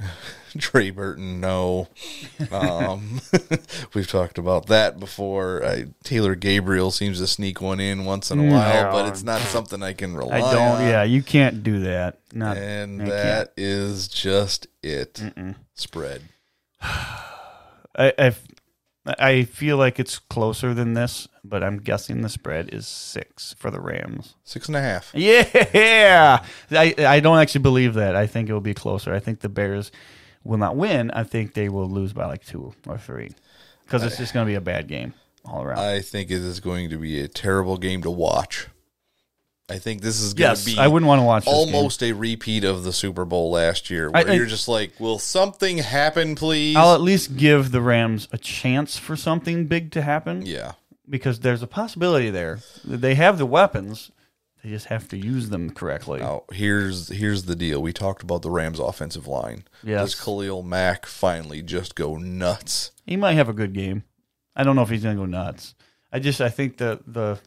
Trey 0.58 0.90
Burton, 0.90 1.40
no. 1.40 1.88
Um, 2.50 3.20
we've 3.94 4.08
talked 4.10 4.38
about 4.38 4.66
that 4.66 4.98
before. 4.98 5.64
I, 5.64 5.86
Taylor 6.04 6.34
Gabriel 6.34 6.90
seems 6.90 7.18
to 7.20 7.26
sneak 7.26 7.60
one 7.60 7.80
in 7.80 8.04
once 8.04 8.30
in 8.30 8.40
a 8.40 8.50
while, 8.50 8.90
but 8.92 9.06
it's 9.08 9.22
not 9.22 9.40
something 9.42 9.82
I 9.82 9.92
can 9.92 10.16
rely 10.16 10.36
I 10.38 10.52
don't. 10.52 10.76
on. 10.76 10.82
Yeah, 10.82 11.02
you 11.04 11.22
can't 11.22 11.62
do 11.62 11.80
that. 11.80 12.20
Not 12.32 12.56
And 12.56 13.02
I 13.02 13.06
can't. 13.06 13.10
that 13.10 13.52
is 13.56 14.08
just 14.08 14.66
it. 14.82 15.22
Spread. 15.74 16.22
I, 16.80 17.20
I 17.96 18.12
f- 18.18 18.42
I 19.18 19.44
feel 19.44 19.76
like 19.76 19.98
it's 19.98 20.18
closer 20.18 20.74
than 20.74 20.94
this, 20.94 21.28
but 21.44 21.62
I'm 21.62 21.78
guessing 21.78 22.20
the 22.20 22.28
spread 22.28 22.72
is 22.74 22.86
six 22.86 23.54
for 23.58 23.70
the 23.70 23.80
Rams. 23.80 24.34
Six 24.44 24.68
and 24.68 24.76
a 24.76 24.82
half. 24.82 25.10
Yeah, 25.14 26.44
I 26.70 26.94
I 26.98 27.20
don't 27.20 27.38
actually 27.38 27.62
believe 27.62 27.94
that. 27.94 28.14
I 28.16 28.26
think 28.26 28.48
it 28.48 28.52
will 28.52 28.60
be 28.60 28.74
closer. 28.74 29.14
I 29.14 29.20
think 29.20 29.40
the 29.40 29.48
Bears 29.48 29.90
will 30.44 30.58
not 30.58 30.76
win. 30.76 31.10
I 31.12 31.24
think 31.24 31.54
they 31.54 31.68
will 31.68 31.88
lose 31.88 32.12
by 32.12 32.26
like 32.26 32.44
two 32.44 32.74
or 32.86 32.98
three 32.98 33.30
because 33.84 34.04
it's 34.04 34.18
just 34.18 34.34
going 34.34 34.46
to 34.46 34.50
be 34.50 34.56
a 34.56 34.60
bad 34.60 34.88
game 34.88 35.14
all 35.44 35.62
around. 35.62 35.78
I 35.78 36.00
think 36.00 36.30
it 36.30 36.42
is 36.42 36.60
going 36.60 36.90
to 36.90 36.98
be 36.98 37.20
a 37.20 37.28
terrible 37.28 37.78
game 37.78 38.02
to 38.02 38.10
watch. 38.10 38.66
I 39.70 39.78
think 39.78 40.00
this 40.00 40.20
is 40.20 40.32
going 40.34 40.50
yes, 40.50 40.64
to 40.64 40.70
be 40.74 40.78
I 40.78 40.88
wouldn't 40.88 41.06
want 41.08 41.20
to 41.20 41.24
watch 41.24 41.46
almost 41.46 42.02
a 42.02 42.12
repeat 42.12 42.64
of 42.64 42.84
the 42.84 42.92
Super 42.92 43.24
Bowl 43.24 43.50
last 43.50 43.90
year, 43.90 44.10
I- 44.14 44.22
where 44.24 44.32
I- 44.32 44.34
you're 44.36 44.46
just 44.46 44.66
like, 44.68 44.98
"Will 44.98 45.18
something 45.18 45.78
happen, 45.78 46.34
please?" 46.34 46.76
I'll 46.76 46.94
at 46.94 47.02
least 47.02 47.36
give 47.36 47.70
the 47.70 47.82
Rams 47.82 48.28
a 48.32 48.38
chance 48.38 48.96
for 48.96 49.14
something 49.16 49.66
big 49.66 49.90
to 49.92 50.02
happen. 50.02 50.44
yeah, 50.46 50.72
because 51.08 51.40
there's 51.40 51.62
a 51.62 51.66
possibility 51.66 52.30
there. 52.30 52.60
They 52.84 53.14
have 53.16 53.36
the 53.38 53.46
weapons. 53.46 54.10
They 54.64 54.70
just 54.70 54.86
have 54.86 55.06
to 55.08 55.16
use 55.16 55.50
them 55.50 55.70
correctly. 55.70 56.20
Now 56.20 56.44
here's 56.52 57.08
here's 57.10 57.44
the 57.44 57.54
deal. 57.54 57.80
We 57.80 57.92
talked 57.92 58.22
about 58.22 58.42
the 58.42 58.50
Rams' 58.50 58.80
offensive 58.80 59.26
line. 59.28 59.64
Yes. 59.84 60.00
Does 60.12 60.20
Khalil 60.20 60.62
Mack 60.62 61.06
finally 61.06 61.62
just 61.62 61.94
go 61.94 62.16
nuts? 62.16 62.90
He 63.06 63.16
might 63.16 63.34
have 63.34 63.48
a 63.48 63.52
good 63.52 63.72
game. 63.72 64.02
I 64.56 64.64
don't 64.64 64.74
know 64.74 64.82
if 64.82 64.88
he's 64.88 65.02
going 65.04 65.14
to 65.16 65.22
go 65.22 65.26
nuts. 65.26 65.74
I 66.12 66.18
just 66.18 66.40
I 66.40 66.48
think 66.48 66.78
the 66.78 66.98
the 67.06 67.38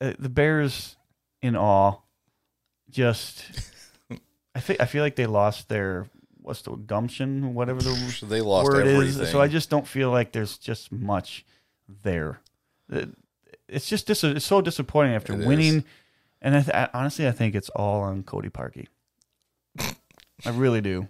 uh, 0.00 0.12
the 0.18 0.28
Bears 0.28 0.96
in 1.42 1.56
awe 1.56 1.96
just 2.90 3.44
I 4.54 4.60
think 4.60 4.80
I 4.80 4.86
feel 4.86 5.02
like 5.02 5.16
they 5.16 5.26
lost 5.26 5.68
their 5.68 6.06
what's 6.42 6.62
the 6.62 6.72
gumption 6.76 7.54
whatever 7.54 7.80
the 7.80 8.24
they 8.26 8.40
lost 8.40 8.64
word 8.70 8.86
everything. 8.86 9.22
is. 9.22 9.30
So 9.30 9.40
I 9.40 9.48
just 9.48 9.68
don't 9.70 9.86
feel 9.86 10.10
like 10.10 10.32
there's 10.32 10.56
just 10.58 10.90
much 10.90 11.44
there. 12.02 12.40
It's 13.68 13.86
just 13.88 14.06
dis- 14.06 14.24
it's 14.24 14.46
so 14.46 14.60
disappointing 14.62 15.14
after 15.14 15.34
It 15.34 15.40
is. 15.40 15.46
winning. 15.46 15.84
And 16.40 16.56
I 16.56 16.62
th- 16.62 16.74
I, 16.74 16.88
honestly, 16.94 17.26
I 17.28 17.32
think 17.32 17.54
it's 17.54 17.68
all 17.70 18.00
on 18.00 18.22
Cody 18.22 18.48
Parkey. 18.48 18.86
I 19.78 20.50
really 20.50 20.80
do. 20.80 21.08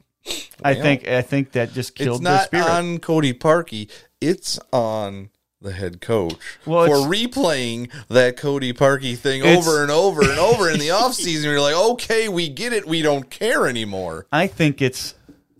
I 0.64 0.74
think 0.74 1.06
I 1.06 1.22
think 1.22 1.52
that 1.52 1.72
just 1.72 1.94
killed 1.94 2.24
the 2.24 2.38
spirit. 2.38 2.42
it's 2.42 2.50
their 2.50 2.60
not 2.60 2.68
spirit. 2.68 2.92
on 2.94 2.98
Cody 2.98 3.32
Parkey. 3.32 3.90
It's 4.20 4.58
on 4.72 5.30
the 5.60 5.72
head 5.72 6.00
coach 6.00 6.58
Well, 6.64 6.86
for 6.86 7.08
replaying 7.08 7.90
that 8.08 8.36
Cody 8.36 8.72
Parkey 8.72 9.16
thing 9.16 9.42
over 9.42 9.82
and 9.82 9.90
over 9.90 10.22
and 10.22 10.38
over 10.38 10.70
in 10.70 10.78
the 10.78 10.88
offseason. 10.88 11.44
You're 11.44 11.60
like, 11.60 11.74
okay, 11.74 12.28
we 12.28 12.48
get 12.48 12.72
it. 12.72 12.86
We 12.86 13.02
don't 13.02 13.28
care 13.28 13.66
anymore. 13.66 14.26
I 14.30 14.46
think 14.46 14.80
it's 14.80 15.14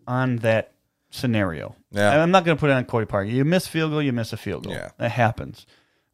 on 0.07 0.37
that 0.37 0.73
scenario. 1.11 1.75
Yeah. 1.91 2.23
I'm 2.23 2.31
not 2.31 2.45
going 2.45 2.57
to 2.57 2.61
put 2.61 2.71
it 2.71 2.75
on 2.75 2.85
Cody 2.85 3.07
Parkey. 3.07 3.33
You 3.33 3.45
miss 3.45 3.67
field 3.67 3.91
goal, 3.91 4.03
you 4.03 4.13
miss 4.13 4.33
a 4.33 4.37
field 4.37 4.65
goal. 4.65 4.75
Yeah. 4.75 4.91
That 4.99 5.11
happens. 5.11 5.67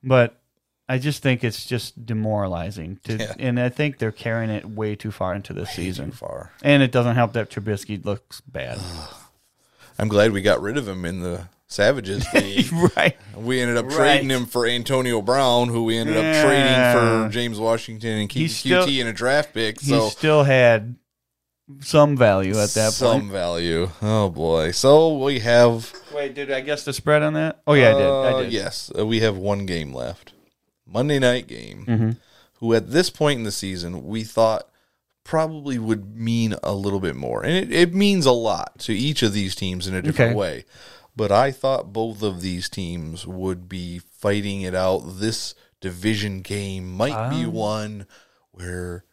But 0.02 0.40
I 0.88 0.98
just 0.98 1.22
think 1.22 1.44
it's 1.44 1.64
just 1.64 2.06
demoralizing. 2.06 3.00
To, 3.04 3.16
Yeah. 3.16 3.34
And 3.38 3.58
I 3.60 3.68
think 3.68 3.98
they're 3.98 4.12
carrying 4.12 4.50
it 4.50 4.64
way 4.68 4.96
too 4.96 5.10
far 5.10 5.34
into 5.34 5.52
this 5.52 5.70
season. 5.70 6.10
Far. 6.10 6.52
And 6.62 6.82
it 6.82 6.92
doesn't 6.92 7.16
help 7.16 7.34
that 7.34 7.50
Trubisky 7.50 8.04
looks 8.04 8.40
bad. 8.42 8.78
I'm 9.98 10.08
glad 10.08 10.32
we 10.32 10.42
got 10.42 10.60
rid 10.60 10.76
of 10.76 10.86
him 10.88 11.04
in 11.04 11.20
the 11.20 11.48
Savages 11.66 12.26
league. 12.34 12.72
right. 12.96 13.16
We 13.36 13.60
ended 13.60 13.76
up 13.76 13.86
Right. 13.86 13.94
trading 13.96 14.30
him 14.30 14.46
for 14.46 14.66
Antonio 14.66 15.20
Brown, 15.22 15.68
who 15.68 15.84
we 15.84 15.96
ended 15.96 16.16
up 16.16 16.44
trading 16.44 16.92
for 17.26 17.28
James 17.32 17.58
Washington 17.58 18.18
and 18.20 18.28
QT 18.28 18.48
still- 18.50 18.88
in 18.88 19.06
a 19.06 19.12
draft 19.12 19.54
pick. 19.54 19.80
He 19.80 19.88
So 19.90 20.08
still 20.08 20.44
had 20.44 20.96
some 21.80 22.16
value 22.16 22.58
at 22.58 22.70
that 22.70 22.84
point. 22.86 22.94
some 22.94 23.20
point. 23.22 23.32
value. 23.32 23.90
Oh 24.02 24.28
boy! 24.28 24.70
So 24.72 25.16
we 25.18 25.38
have 25.40 25.92
Wait, 26.14 26.34
did 26.34 26.52
I 26.52 26.60
guess 26.60 26.84
the 26.84 26.92
spread 26.92 27.22
on 27.22 27.32
that? 27.34 27.60
Oh, 27.66 27.72
yeah, 27.72 27.88
I 27.90 27.92
did. 27.98 28.02
I 28.06 28.08
Uh, 28.08 28.42
did. 28.42 28.52
Yes, 28.52 28.92
uh, 28.96 29.06
we 29.06 29.20
have 29.20 29.36
one 29.36 29.64
game 29.66 29.92
left. 29.92 30.32
Monday 30.86 31.18
night 31.18 31.46
game. 31.46 31.86
Mm-hmm. 31.88 32.10
Who 32.60 32.74
at 32.74 32.90
this 32.90 33.10
point 33.10 33.38
in 33.38 33.44
the 33.44 33.50
season 33.52 34.06
we 34.06 34.22
thought 34.24 34.68
probably 35.24 35.78
would 35.78 36.14
mean 36.16 36.54
a 36.62 36.74
little 36.74 37.00
bit 37.00 37.16
more, 37.16 37.42
and 37.44 37.52
it, 37.54 37.72
it 37.72 37.94
means 37.94 38.26
a 38.26 38.32
lot 38.32 38.78
to 38.80 38.92
each 38.92 39.22
of 39.22 39.32
these 39.32 39.54
teams 39.54 39.86
in 39.88 39.94
a 39.94 40.02
different 40.02 40.30
Okay. 40.32 40.38
way. 40.38 40.64
But 41.16 41.30
I 41.32 41.50
thought 41.52 41.92
both 41.92 42.22
of 42.22 42.40
these 42.42 42.68
teams 42.68 43.26
would 43.26 43.68
be 43.68 43.98
fighting 44.00 44.62
it 44.62 44.74
out. 44.74 45.00
This 45.20 45.54
division 45.80 46.40
game 46.42 46.92
might 46.92 47.12
Ah. 47.14 47.30
be 47.30 47.46
one 47.46 48.06
where 48.50 49.04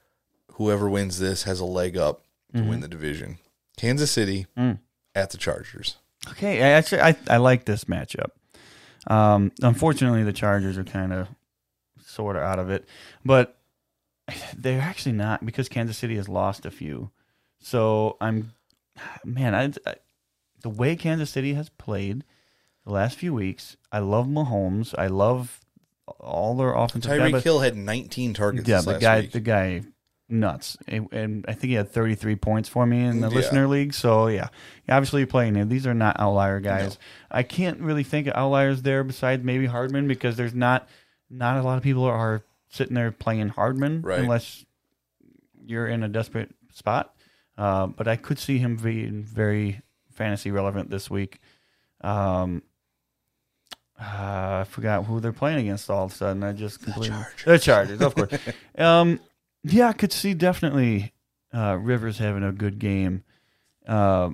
whoever 0.53 0.89
wins 0.89 1.19
this 1.19 1.43
has 1.43 1.59
a 1.59 1.65
leg 1.65 1.95
up 1.97 2.23
to 2.53 2.59
Mm-hmm. 2.59 2.69
win 2.69 2.79
the 2.81 2.87
division. 2.87 3.37
Kansas 3.77 4.11
City 4.11 4.47
Mm. 4.57 4.79
at 5.15 5.29
the 5.29 5.37
Chargers. 5.37 5.95
Okay, 6.29 6.61
I 6.61 6.69
actually 6.71 7.01
I, 7.01 7.15
I 7.29 7.37
like 7.37 7.65
this 7.65 7.85
matchup. 7.85 8.31
Um, 9.07 9.51
unfortunately, 9.61 10.23
the 10.23 10.33
Chargers 10.33 10.77
are 10.77 10.83
kind 10.83 11.13
of 11.13 11.27
sort 12.05 12.35
of 12.35 12.41
out 12.43 12.59
of 12.59 12.69
it, 12.69 12.85
but 13.25 13.57
they're 14.57 14.81
actually 14.81 15.13
not 15.13 15.45
because 15.45 15.69
Kansas 15.69 15.97
City 15.97 16.15
has 16.15 16.29
lost 16.29 16.65
a 16.65 16.71
few. 16.71 17.11
So 17.59 18.17
I'm, 18.21 18.53
man, 19.25 19.53
I, 19.55 19.89
I 19.89 19.95
the 20.61 20.69
way 20.69 20.95
Kansas 20.95 21.29
City 21.29 21.53
has 21.53 21.69
played 21.69 22.23
the 22.85 22.91
last 22.91 23.17
few 23.17 23.33
weeks, 23.33 23.77
I 23.91 23.99
love 23.99 24.27
Mahomes. 24.27 24.93
I 24.97 25.07
love 25.07 25.59
all 26.19 26.55
their 26.55 26.73
offensive. 26.73 27.11
Tyreek 27.11 27.31
but- 27.31 27.43
Hill 27.43 27.59
had 27.59 27.75
19 27.77 28.33
targets. 28.33 28.67
yeah, 28.67 28.77
this 28.77 28.85
the 28.85 28.99
guy, 28.99 29.19
week. 29.21 29.31
the 29.31 29.39
guy, 29.39 29.81
nuts, 30.29 30.77
and, 30.87 31.07
and 31.11 31.45
I 31.47 31.53
think 31.53 31.69
he 31.69 31.73
had 31.73 31.91
33 31.91 32.35
points 32.37 32.69
for 32.69 32.85
me 32.85 33.03
in 33.03 33.21
the 33.21 33.27
mm, 33.27 33.31
Yeah. 33.31 33.35
listener 33.37 33.67
league. 33.67 33.93
So 33.93 34.27
yeah, 34.27 34.47
obviously 34.89 35.21
you're 35.21 35.27
playing 35.27 35.55
him. 35.55 35.69
These 35.69 35.85
are 35.87 35.93
not 35.93 36.19
outlier 36.19 36.59
guys. 36.59 36.97
I 37.29 37.43
can't 37.43 37.79
really 37.79 38.03
think 38.03 38.27
of 38.27 38.33
outliers 38.35 38.81
there 38.81 39.03
besides 39.03 39.43
maybe 39.43 39.65
Hardman 39.65 40.07
because 40.07 40.37
there's 40.37 40.53
not 40.55 40.87
not 41.29 41.57
a 41.57 41.63
lot 41.63 41.77
of 41.77 41.83
people 41.83 42.03
are 42.05 42.43
sitting 42.71 42.95
there 42.95 43.11
playing 43.11 43.49
Hardman 43.49 44.01
Right. 44.01 44.19
unless 44.19 44.65
you're 45.63 45.87
in 45.87 46.01
a 46.03 46.09
desperate 46.09 46.49
spot. 46.73 47.13
Uh, 47.57 47.85
but 47.87 48.07
I 48.07 48.15
could 48.15 48.39
see 48.39 48.57
him 48.57 48.75
being 48.77 49.23
very 49.23 49.81
fantasy 50.11 50.49
relevant 50.51 50.89
this 50.89 51.09
week. 51.09 51.39
Um, 52.01 52.63
uh, 53.99 54.61
I 54.61 54.65
forgot 54.67 55.05
who 55.05 55.19
they're 55.19 55.31
playing 55.31 55.59
against 55.59 55.89
all 55.89 56.05
of 56.05 56.11
a 56.11 56.15
sudden. 56.15 56.43
I 56.43 56.53
just 56.53 56.81
completely 56.81 57.09
Chargers. 57.09 57.45
the 57.45 57.59
Chargers, 57.59 58.01
of 58.01 58.15
course. 58.15 58.31
um, 58.77 59.19
yeah, 59.63 59.89
I 59.89 59.93
could 59.93 60.11
see 60.11 60.33
definitely 60.33 61.13
Uh, 61.53 61.77
Rivers 61.79 62.17
having 62.17 62.43
a 62.43 62.51
good 62.53 62.79
game. 62.79 63.23
Uh, 63.85 64.31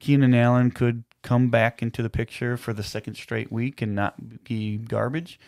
Keenan 0.00 0.34
Allen 0.34 0.70
could 0.70 1.04
come 1.22 1.48
back 1.50 1.82
into 1.82 2.02
the 2.02 2.10
picture 2.10 2.56
for 2.56 2.72
the 2.72 2.82
second 2.82 3.14
straight 3.16 3.52
week 3.52 3.82
and 3.82 3.94
not 3.94 4.42
be 4.44 4.78
garbage. 4.78 5.38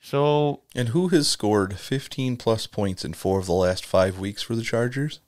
So 0.00 0.62
And 0.74 0.88
who 0.88 1.08
has 1.08 1.28
scored 1.28 1.78
15 1.78 2.36
plus 2.36 2.66
points 2.66 3.04
in 3.04 3.12
four 3.14 3.38
of 3.38 3.46
the 3.46 3.52
last 3.52 3.84
five 3.84 4.18
weeks 4.18 4.42
for 4.42 4.54
the 4.54 4.62
Chargers? 4.62 5.20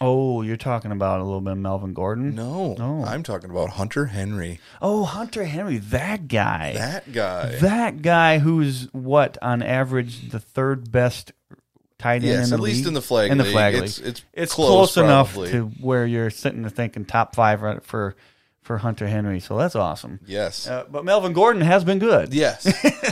Oh, 0.00 0.42
you're 0.42 0.56
talking 0.56 0.92
about 0.92 1.20
a 1.20 1.24
little 1.24 1.40
bit 1.40 1.52
of 1.52 1.58
Melvin 1.58 1.92
Gordon? 1.92 2.34
No, 2.36 2.74
No. 2.74 3.04
I'm 3.04 3.24
talking 3.24 3.50
about 3.50 3.70
Hunter 3.70 4.06
Henry. 4.06 4.60
Oh, 4.80 5.02
Hunter 5.04 5.44
Henry, 5.44 5.78
that 5.78 6.28
guy. 6.28 6.74
That 6.74 7.12
guy. 7.12 7.56
That 7.56 8.00
guy 8.02 8.38
who's 8.38 8.84
what 8.92 9.38
on 9.42 9.60
average 9.62 10.28
the 10.30 10.38
third 10.38 10.92
best 10.92 11.32
tight 11.98 12.16
end 12.22 12.26
Yes, 12.26 12.44
in 12.44 12.50
the 12.50 12.56
at 12.56 12.60
least 12.60 12.76
league? 12.78 12.86
in 12.86 12.94
the 12.94 13.02
flag 13.02 13.30
in 13.32 13.38
the 13.38 13.44
league. 13.44 13.52
flag 13.52 13.74
It's- 13.74 13.98
league. 13.98 14.08
it's 14.08 14.22
it's 14.32 14.54
close, 14.54 14.92
close, 14.92 14.96
enough 14.98 15.34
to 15.34 15.64
where 15.80 16.06
you're 16.06 16.30
sitting 16.30 16.62
there 16.62 16.70
thinking 16.70 17.04
top 17.04 17.34
five 17.34 17.60
for 17.82 18.14
for 18.68 18.78
Hunter 18.78 19.08
Henry. 19.08 19.40
So 19.40 19.56
that's 19.58 19.74
awesome. 19.74 20.20
yes. 20.26 20.68
Uh, 20.68 20.84
but 20.88 21.04
Melvin 21.04 21.32
Gordon 21.32 21.62
has 21.62 21.82
been 21.82 21.98
good. 21.98 22.32
Yes, 22.32 22.64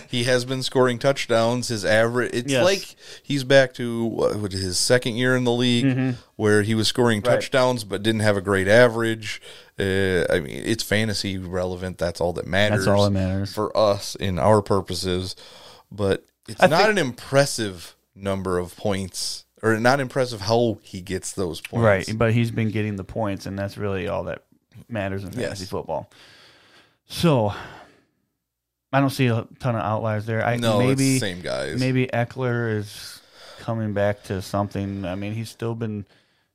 he 0.10 0.22
has 0.24 0.44
been 0.44 0.62
scoring 0.62 1.00
touchdowns. 1.00 1.66
His 1.68 1.84
average, 1.84 2.30
it's 2.32 2.52
Yes. 2.52 2.64
like 2.64 2.94
he's 3.24 3.42
back 3.42 3.72
to 3.74 4.04
what, 4.04 4.52
his 4.52 4.78
second 4.78 5.16
year 5.16 5.34
in 5.34 5.42
the 5.42 5.52
league, 5.52 6.14
where 6.36 6.62
he 6.62 6.74
was 6.76 6.86
scoring 6.86 7.22
Mm-hmm. 7.22 7.28
Right. 7.30 7.34
touchdowns 7.40 7.82
but 7.82 8.02
didn't 8.04 8.20
have 8.20 8.36
a 8.36 8.40
great 8.40 8.68
average. 8.68 9.40
Uh, 9.78 10.24
I 10.30 10.40
mean, 10.40 10.62
it's 10.64 10.82
fantasy 10.84 11.36
relevant. 11.38 11.98
That's 11.98 12.20
all 12.20 12.32
that 12.34 12.46
matters. 12.46 12.84
That's 12.84 12.88
all 12.96 13.04
that 13.04 13.10
matters. 13.10 13.52
for 13.52 13.76
us 13.76 14.14
in 14.14 14.38
our 14.38 14.62
purposes. 14.62 15.34
But 15.90 16.24
it's 16.48 16.62
I 16.62 16.66
not 16.68 16.86
think- 16.86 16.90
an 16.90 16.98
impressive 16.98 17.96
number 18.14 18.58
of 18.58 18.76
points, 18.76 19.44
or 19.62 19.78
not 19.80 20.00
impressive 20.00 20.42
how 20.42 20.78
he 20.82 21.00
gets 21.00 21.32
those 21.32 21.60
points. 21.60 21.84
Right, 22.08 22.18
but 22.18 22.32
he's 22.32 22.50
been 22.50 22.70
getting 22.70 22.96
the 22.96 23.04
points, 23.04 23.46
and 23.46 23.58
that's 23.58 23.76
really 23.78 24.06
all 24.08 24.24
that 24.24 24.42
matters 24.88 25.24
in 25.24 25.30
fantasy 25.30 25.62
Yes. 25.62 25.70
football. 25.70 26.10
So 27.08 27.52
I 28.92 29.00
don't 29.00 29.10
see 29.10 29.26
a 29.26 29.46
ton 29.60 29.74
of 29.76 29.82
outliers 29.82 30.26
there. 30.26 30.44
I 30.44 30.56
No, 30.56 30.78
maybe 30.78 31.18
same 31.18 31.40
guys. 31.40 31.78
maybe 31.78 32.06
Ekeler 32.08 32.76
is 32.76 33.20
coming 33.60 33.92
back 33.92 34.22
to 34.24 34.40
something. 34.42 35.04
I 35.04 35.14
mean, 35.14 35.34
he's 35.34 35.50
still 35.50 35.74
been 35.74 36.06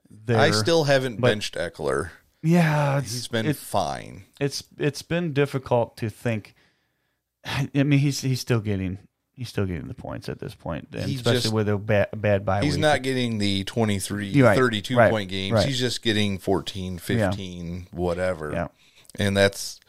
there. 0.10 0.40
I 0.40 0.52
still 0.52 0.86
haven't 0.86 1.22
benched 1.22 1.56
Ekeler. 1.56 2.12
yeah, 2.42 2.98
it's, 3.00 3.12
He's 3.14 3.28
been 3.28 3.46
it- 3.46 3.56
fine. 3.58 4.24
it's 4.40 4.64
it's 4.78 5.02
been 5.02 5.34
difficult 5.34 5.98
to 5.98 6.10
think. 6.10 6.56
I 7.46 7.70
mean, 7.74 8.00
he's 8.00 8.22
he's 8.22 8.40
still 8.42 8.60
getting 8.62 8.98
he's 9.36 9.50
still 9.50 9.66
getting 9.66 9.88
the 9.88 9.94
points 9.94 10.30
at 10.30 10.40
this 10.40 10.54
point, 10.56 10.90
and 10.94 11.06
especially 11.12 11.42
just- 11.42 11.54
with 11.54 11.68
a 11.70 11.78
bad 11.78 12.10
bad 12.16 12.46
bye 12.46 12.62
He's 12.64 12.74
week. 12.74 12.82
not 12.82 13.02
getting 13.02 13.38
the 13.38 13.64
23, 13.64 14.28
You're 14.28 14.48
right, 14.48 14.58
32 14.58 14.96
right, 14.98 15.10
point 15.12 15.30
games. 15.30 15.54
right. 15.54 15.66
He's 15.68 15.80
just 15.80 16.02
getting 16.04 16.38
14, 16.38 16.98
15, 17.00 17.88
whatever. 17.92 18.52
Yeah. 18.54 18.68
And 19.18 19.36
that's 19.36 19.80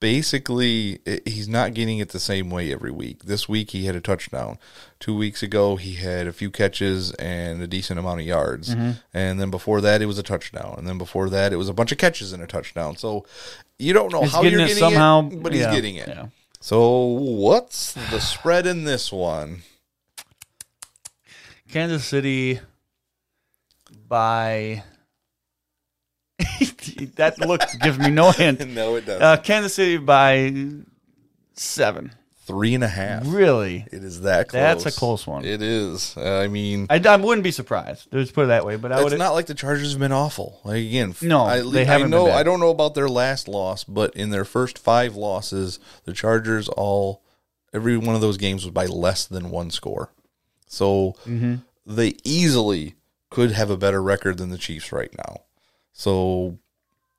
basically, 0.00 0.98
i- 1.06 1.20
he's 1.24 1.48
not 1.48 1.72
getting 1.72 1.98
it 1.98 2.10
the 2.10 2.20
same 2.20 2.50
way 2.50 2.72
every 2.72 2.90
week. 2.90 3.24
This 3.24 3.48
week 3.48 3.70
he 3.70 3.86
had 3.86 3.96
a 3.96 4.00
touchdown. 4.00 4.58
Two 5.00 5.16
weeks 5.16 5.42
ago 5.42 5.76
he 5.76 5.94
had 5.94 6.26
a 6.26 6.32
few 6.32 6.50
catches 6.50 7.12
and 7.12 7.62
a 7.62 7.66
decent 7.66 7.98
amount 7.98 8.20
of 8.20 8.26
yards. 8.26 8.74
Mm-hmm. 8.74 8.90
And 9.14 9.40
then 9.40 9.50
before 9.50 9.80
that 9.80 10.02
it 10.02 10.06
was 10.06 10.18
a 10.18 10.22
touchdown. 10.22 10.74
And 10.78 10.86
then 10.86 10.98
before 10.98 11.30
that 11.30 11.52
it 11.52 11.56
was 11.56 11.68
a 11.68 11.72
bunch 11.74 11.90
of 11.92 11.98
catches 11.98 12.32
and 12.32 12.42
a 12.42 12.46
touchdown. 12.46 12.96
So 12.96 13.24
you 13.78 13.92
don't 13.92 14.12
know 14.12 14.22
He's 14.22 14.32
how 14.32 14.42
getting 14.42 14.58
you're 14.58 14.66
it 14.66 14.68
getting 14.68 14.80
somehow, 14.82 15.26
it, 15.28 15.42
but 15.42 15.52
yeah, 15.52 15.68
he's 15.70 15.76
getting 15.76 15.96
it. 15.96 16.08
yeah. 16.08 16.26
So 16.64 16.96
what's 17.04 17.92
the 17.92 18.20
spread 18.20 18.66
in 18.66 18.84
this 18.84 19.12
one? 19.12 19.64
Kansas 21.68 22.06
City 22.06 22.58
by 24.08 24.82
that 27.16 27.38
look 27.38 27.60
gives 27.82 27.98
me 27.98 28.08
no 28.08 28.30
hint. 28.30 28.66
no, 28.68 28.94
it 28.94 29.04
doesn't. 29.04 29.22
Uh, 29.22 29.36
Kansas 29.36 29.74
City 29.74 29.98
by 29.98 30.54
seven. 31.52 32.12
Three 32.46 32.74
and 32.74 32.84
a 32.84 32.88
half. 32.88 33.22
Really, 33.26 33.86
It 33.90 34.04
is 34.04 34.20
that 34.22 34.48
close. 34.48 34.60
That's 34.60 34.86
a 34.86 34.92
close 34.98 35.26
one. 35.26 35.44
It 35.44 35.62
is. 35.62 36.14
Uh, 36.16 36.40
I 36.40 36.48
mean, 36.48 36.86
I, 36.90 36.96
I 37.06 37.16
wouldn't 37.16 37.42
be 37.42 37.50
surprised. 37.50 38.06
Let's 38.12 38.30
put 38.30 38.44
it 38.44 38.46
that 38.48 38.66
way. 38.66 38.76
But 38.76 38.92
I 38.92 39.00
it's 39.00 39.10
would 39.10 39.18
not 39.18 39.32
like 39.32 39.46
the 39.46 39.54
Chargers 39.54 39.92
have 39.92 40.00
been 40.00 40.12
awful. 40.12 40.60
Like 40.64 40.84
again, 40.84 41.14
No, 41.22 41.44
I, 41.44 41.62
they 41.62 41.82
I 41.82 41.84
haven't 41.84 42.10
been 42.10 42.18
know. 42.20 42.26
bad. 42.26 42.36
I 42.36 42.42
don't 42.42 42.60
know 42.60 42.70
about 42.70 42.94
their 42.94 43.08
last 43.08 43.48
loss, 43.48 43.82
but 43.84 44.14
in 44.14 44.28
their 44.30 44.44
first 44.44 44.78
five 44.78 45.16
losses, 45.16 45.78
the 46.04 46.12
Chargers 46.12 46.68
all 46.68 47.22
every 47.72 47.96
one 47.96 48.14
of 48.14 48.20
those 48.20 48.36
games 48.36 48.64
was 48.64 48.72
by 48.72 48.86
less 48.86 49.24
than 49.26 49.50
one 49.50 49.70
score. 49.70 50.12
So 50.66 51.14
Mm-hmm. 51.26 51.54
they 51.86 52.14
easily 52.24 52.94
could 53.30 53.52
have 53.52 53.70
a 53.70 53.76
better 53.76 54.02
record 54.02 54.38
than 54.38 54.50
the 54.50 54.58
Chiefs 54.58 54.92
right 54.92 55.12
now. 55.16 55.40
So 55.92 56.58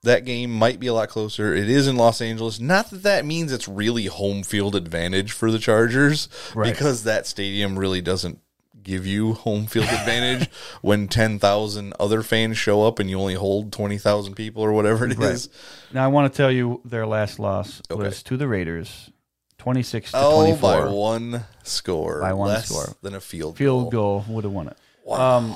that 0.06 0.26
game 0.26 0.52
might 0.52 0.80
be 0.80 0.88
a 0.88 0.94
lot 0.94 1.10
closer. 1.10 1.54
It 1.54 1.70
is 1.70 1.88
in 1.88 1.98
Los 1.98 2.22
Angeles. 2.22 2.60
Not 2.60 2.90
that 2.90 3.04
that 3.04 3.26
means 3.26 3.52
it's 3.52 3.68
really 3.68 4.06
home 4.06 4.42
field 4.44 4.76
advantage 4.76 5.32
for 5.34 5.52
the 5.52 5.60
Chargers, 5.60 6.30
Right. 6.56 6.72
because 6.74 7.04
that 7.04 7.28
stadium 7.28 7.78
really 7.78 8.02
doesn't 8.02 8.40
give 8.82 9.06
you 9.08 9.34
home 9.34 9.66
field 9.66 9.86
advantage 9.90 10.48
when 10.82 11.08
10,000 11.08 11.94
other 12.00 12.22
fans 12.22 12.56
show 12.58 12.84
up 12.88 13.00
and 13.00 13.10
you 13.10 13.20
only 13.20 13.34
hold 13.34 13.72
20,000 13.74 14.36
people 14.36 14.62
or 14.62 14.72
whatever 14.74 15.06
it 15.08 15.20
is. 15.20 15.50
Now 15.92 16.04
I 16.06 16.08
want 16.08 16.32
to 16.32 16.38
tell 16.38 16.52
you 16.52 16.82
their 16.86 17.08
last 17.08 17.40
loss 17.40 17.82
Okay. 17.90 18.02
was 18.04 18.22
to 18.24 18.38
the 18.38 18.48
Raiders, 18.48 19.10
twenty 19.58 19.82
six 19.82 20.12
to 20.12 20.18
Oh, 20.20 20.44
twenty 20.46 20.62
by 20.62 20.88
one 20.88 21.46
score. 21.64 22.22
By 22.22 22.34
one 22.34 22.50
less 22.50 22.68
score. 22.70 22.96
than 23.02 23.16
a 23.16 23.20
field, 23.22 23.58
Field 23.58 23.92
goal 23.92 24.24
would 24.28 24.44
have 24.44 24.54
won 24.54 24.68
it. 24.68 24.78
Wow. 25.04 25.38
Um, 25.38 25.56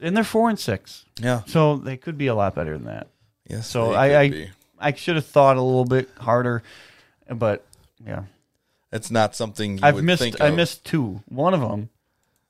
and 0.00 0.16
they're 0.16 0.24
four 0.24 0.48
and 0.50 0.58
six, 0.58 1.04
yeah. 1.20 1.42
so 1.46 1.76
they 1.76 1.96
could 1.96 2.18
be 2.18 2.26
a 2.26 2.34
lot 2.34 2.56
better 2.56 2.76
than 2.76 2.86
that. 2.86 3.06
Yes. 3.48 3.66
So 3.68 3.92
I 3.92 4.20
I, 4.20 4.28
be. 4.30 4.50
I 4.78 4.92
should 4.94 5.16
have 5.16 5.26
thought 5.26 5.56
a 5.56 5.62
little 5.62 5.84
bit 5.84 6.08
harder, 6.18 6.62
but 7.28 7.64
yeah, 8.04 8.24
It's 8.92 9.10
not 9.10 9.34
something 9.34 9.78
you 9.78 9.84
I've 9.84 10.02
missed 10.02 10.40
I 10.40 10.50
missed 10.50 10.84
two. 10.84 11.22
One 11.28 11.54
of 11.54 11.60
them 11.60 11.88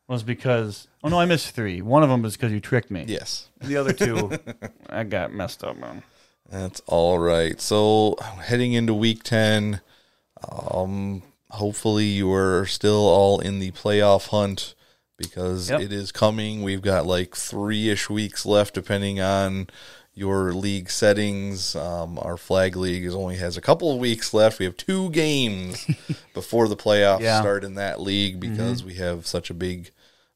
was 0.09 0.23
because 0.23 0.89
oh 1.03 1.09
no, 1.09 1.19
I 1.21 1.25
missed 1.27 1.51
three. 1.55 1.81
One 1.83 2.03
of 2.03 2.09
them 2.09 2.23
was 2.23 2.37
because 2.37 2.53
you 2.53 2.61
tricked 2.61 2.91
me. 2.91 3.05
Yes. 3.09 3.49
The 3.61 3.77
other 3.77 3.93
two, 3.93 4.33
I 4.89 5.05
got 5.05 5.33
messed 5.33 5.65
up 5.65 5.83
on. 5.83 6.03
That's 6.51 6.81
all 6.87 7.19
right. 7.19 7.61
So 7.61 8.17
heading 8.43 8.73
into 8.75 8.95
week 8.95 9.23
ten, 9.23 9.81
um, 10.51 11.23
hopefully 11.51 12.05
you 12.05 12.33
are 12.33 12.67
still 12.67 13.07
all 13.09 13.41
in 13.41 13.59
the 13.61 13.71
playoff 13.73 14.29
hunt 14.29 14.75
because 15.17 15.71
Yep. 15.71 15.81
it 15.81 15.93
is 15.93 16.13
coming. 16.13 16.63
We've 16.63 16.83
got 16.83 17.07
like 17.07 17.35
three 17.37 17.89
ish 17.89 18.11
weeks 18.11 18.45
left, 18.45 18.75
depending 18.75 19.21
on 19.21 19.69
your 20.15 20.53
league 20.53 20.91
settings. 20.91 21.75
Um, 21.75 22.19
our 22.21 22.37
flag 22.37 22.77
league 22.77 23.05
is 23.05 23.15
only 23.15 23.37
has 23.37 23.57
a 23.57 23.61
couple 23.61 23.93
of 23.93 23.99
weeks 23.99 24.33
left. 24.33 24.59
We 24.59 24.65
have 24.65 24.77
two 24.77 25.11
games 25.11 25.87
before 26.35 26.69
the 26.69 26.77
playoffs 26.77 27.21
Yeah. 27.21 27.41
start 27.41 27.65
in 27.65 27.75
that 27.75 28.01
league 28.01 28.39
because 28.41 28.85
we 28.85 28.95
have 28.95 29.27
such 29.27 29.51
a 29.51 29.55
big, 29.55 29.91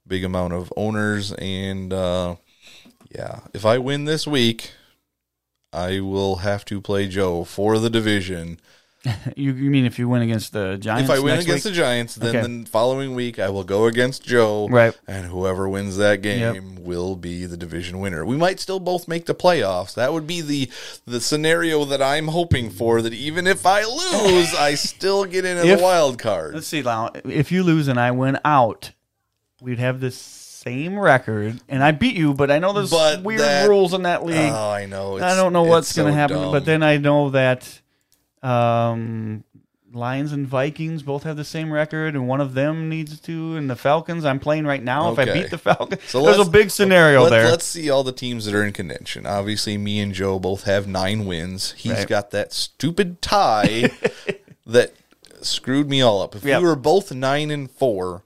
big 0.06 0.24
amount 0.24 0.52
of 0.52 0.72
owners. 0.76 1.32
And 1.34 1.92
uh, 1.92 2.36
yeah, 3.14 3.40
if 3.54 3.64
I 3.64 3.78
win 3.78 4.04
this 4.04 4.26
week. 4.26 4.72
I 5.70 6.00
will 6.00 6.36
have 6.36 6.64
to 6.64 6.80
play 6.80 7.08
Joe 7.08 7.44
for 7.44 7.78
the 7.78 7.90
division. 7.90 8.58
You, 9.36 9.52
you 9.52 9.70
mean 9.70 9.84
if 9.86 9.98
you 9.98 10.08
win 10.08 10.22
against 10.22 10.52
the 10.52 10.76
Giants? 10.76 11.08
if 11.08 11.16
I 11.16 11.20
win 11.20 11.34
against 11.38 11.48
week? 11.48 11.62
the 11.62 11.70
Giants, 11.78 12.14
then 12.16 12.34
Okay. 12.36 12.46
the 12.64 12.68
following 12.68 13.14
week 13.14 13.38
I 13.38 13.48
will 13.48 13.62
go 13.62 13.86
against 13.86 14.24
Joe. 14.24 14.68
Right. 14.68 14.96
And 15.06 15.26
whoever 15.26 15.68
wins 15.68 15.96
that 15.98 16.20
game 16.22 16.82
will 16.84 17.14
be 17.14 17.46
the 17.46 17.56
division 17.56 18.00
winner. 18.00 18.24
We 18.24 18.36
might 18.36 18.58
still 18.58 18.80
both 18.80 19.06
make 19.06 19.26
the 19.26 19.34
playoffs. 19.36 19.94
That 19.94 20.12
would 20.12 20.26
be 20.26 20.40
the 20.40 20.68
the 21.06 21.20
scenario 21.20 21.84
that 21.84 22.02
I'm 22.02 22.28
hoping 22.28 22.70
for. 22.70 23.00
That 23.00 23.14
even 23.14 23.46
if 23.46 23.64
I 23.66 23.82
lose, 23.84 24.52
I 24.54 24.74
still 24.74 25.24
get 25.24 25.44
in 25.44 25.58
as 25.58 25.64
If- 25.66 25.78
a 25.78 25.82
wild 25.82 26.18
card. 26.18 26.54
Let's 26.54 26.66
see, 26.66 26.82
Lau. 26.82 27.10
If 27.24 27.52
you 27.52 27.62
lose 27.62 27.86
and 27.88 28.00
I 28.00 28.10
win 28.10 28.38
out, 28.44 28.90
we'd 29.60 29.78
have 29.78 30.00
the 30.00 30.10
same 30.10 30.98
record, 30.98 31.60
and 31.68 31.84
I 31.84 31.92
beat 31.92 32.16
you. 32.16 32.34
But 32.34 32.50
I 32.50 32.58
know 32.58 32.72
there's 32.72 32.90
But 32.90 33.22
weird 33.22 33.40
that- 33.40 33.68
rules 33.68 33.94
in 33.94 34.02
that 34.02 34.24
league. 34.26 34.36
Oh, 34.52 34.70
I 34.70 34.86
know. 34.86 35.18
I 35.18 35.36
don't 35.36 35.52
know 35.52 35.62
what's 35.62 35.94
going 35.94 36.06
to 36.08 36.12
so 36.12 36.16
happen. 36.16 36.36
dumb. 36.38 36.52
But 36.52 36.64
then 36.64 36.82
I 36.82 36.96
know 36.96 37.30
that 37.30 37.80
um, 38.42 39.44
Lions 39.92 40.32
and 40.32 40.46
Vikings 40.46 41.02
both 41.02 41.22
have 41.22 41.36
the 41.36 41.44
same 41.44 41.72
record, 41.72 42.14
and 42.14 42.28
one 42.28 42.40
of 42.40 42.54
them 42.54 42.88
needs 42.88 43.18
to. 43.20 43.56
And 43.56 43.70
the 43.70 43.76
Falcons, 43.76 44.24
I'm 44.24 44.38
playing 44.38 44.66
right 44.66 44.82
now. 44.82 45.12
If 45.12 45.18
I 45.18 45.24
beat 45.32 45.50
the 45.50 45.58
Falcons, 45.58 46.02
So 46.04 46.22
there's 46.22 46.38
a 46.38 46.44
big 46.50 46.70
scenario 46.70 47.22
Let, 47.22 47.30
there. 47.30 47.50
Let's 47.50 47.64
see 47.64 47.88
all 47.88 48.04
the 48.04 48.12
teams 48.12 48.44
that 48.44 48.54
are 48.54 48.64
in 48.64 48.72
contention. 48.72 49.24
Obviously, 49.26 49.78
me 49.78 50.00
and 50.00 50.12
Joe 50.12 50.38
both 50.38 50.64
have 50.64 50.86
nine 50.86 51.24
wins. 51.26 51.72
He's 51.72 51.92
Right. 51.92 52.08
got 52.08 52.30
that 52.32 52.52
stupid 52.52 53.22
tie 53.22 53.90
that 54.66 54.92
screwed 55.40 55.88
me 55.88 56.02
all 56.02 56.20
up. 56.20 56.34
If 56.36 56.44
Yep. 56.44 56.60
we 56.60 56.66
were 56.68 56.76
both 56.76 57.12
nine 57.12 57.50
and 57.50 57.70
four, 57.70 58.22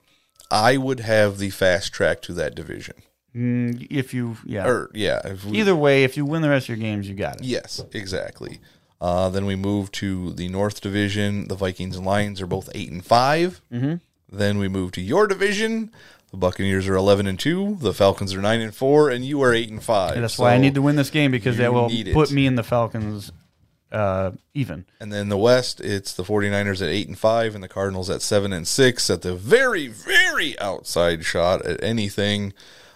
I 0.51 0.77
would 0.77 1.01
have 1.01 1.39
the 1.39 1.51
fast 1.51 1.93
track 1.93 2.23
to 2.23 2.33
that 2.35 2.55
division. 2.55 2.97
Mm, 3.35 3.87
if 3.91 4.13
you, 4.13 4.37
yeah. 4.45 4.67
Or 4.67 4.91
yeah, 4.93 5.35
we, 5.49 5.59
Either 5.61 5.75
way, 5.77 6.05
if 6.05 6.17
you 6.19 6.27
win 6.27 6.43
the 6.43 6.51
rest 6.51 6.65
of 6.69 6.77
your 6.77 6.79
games, 6.79 7.09
you 7.09 7.15
got 7.15 7.37
it. 7.37 7.45
Yes, 7.45 7.83
exactly. 7.95 8.59
Uh, 9.03 9.29
then 9.29 9.45
we 9.45 9.57
move 9.57 9.91
to 9.91 10.33
the 10.33 10.49
North 10.49 10.81
Division. 10.81 11.49
The 11.49 11.57
Vikings 11.57 11.97
and 11.97 12.07
Lions 12.07 12.41
are 12.41 12.47
both 12.47 12.71
eight 12.75 12.91
and 12.91 13.05
5 13.05 13.61
Mm-hmm. 13.73 13.95
Then 14.35 14.57
we 14.59 14.69
move 14.69 14.93
to 14.93 15.03
your 15.03 15.27
division. 15.27 15.91
The 16.31 16.39
Buccaneers 16.39 16.89
are 16.89 16.97
eleven 16.97 17.27
and 17.27 17.39
two. 17.39 17.77
The 17.81 17.93
Falcons 17.93 18.33
are 18.33 18.41
nine 18.41 18.63
and 18.63 18.75
four, 18.75 19.11
and 19.11 19.23
you 19.23 19.43
are 19.43 19.53
eight 19.53 19.69
and 19.69 19.83
five. 19.83 20.15
And 20.15 20.25
that's 20.25 20.39
why 20.39 20.55
I 20.55 20.59
need 20.59 20.75
to 20.77 20.81
win 20.81 20.97
this 20.97 21.11
game 21.11 21.31
because 21.31 21.59
that 21.59 21.75
will 21.75 21.91
put 22.15 22.33
me 22.33 22.47
in 22.47 22.55
the 22.55 22.63
Falcons 22.63 23.31
uh, 23.93 24.31
even. 24.55 24.87
And 24.99 25.13
then 25.13 25.29
the 25.29 25.37
West, 25.37 25.81
it's 25.81 26.15
the 26.15 26.23
49ers 26.23 26.81
at 26.81 26.89
8 26.89 27.09
and 27.09 27.19
5 27.19 27.55
and 27.55 27.63
the 27.63 27.69
Cardinals 27.69 28.09
at 28.09 28.23
7 28.23 28.51
and 28.53 28.67
6 28.67 29.11
at 29.11 29.21
the 29.21 29.35
very 29.35 29.87
very 29.87 30.59
outside 30.59 31.25
shot 31.27 31.65
at 31.67 31.83
anything. 31.85 32.55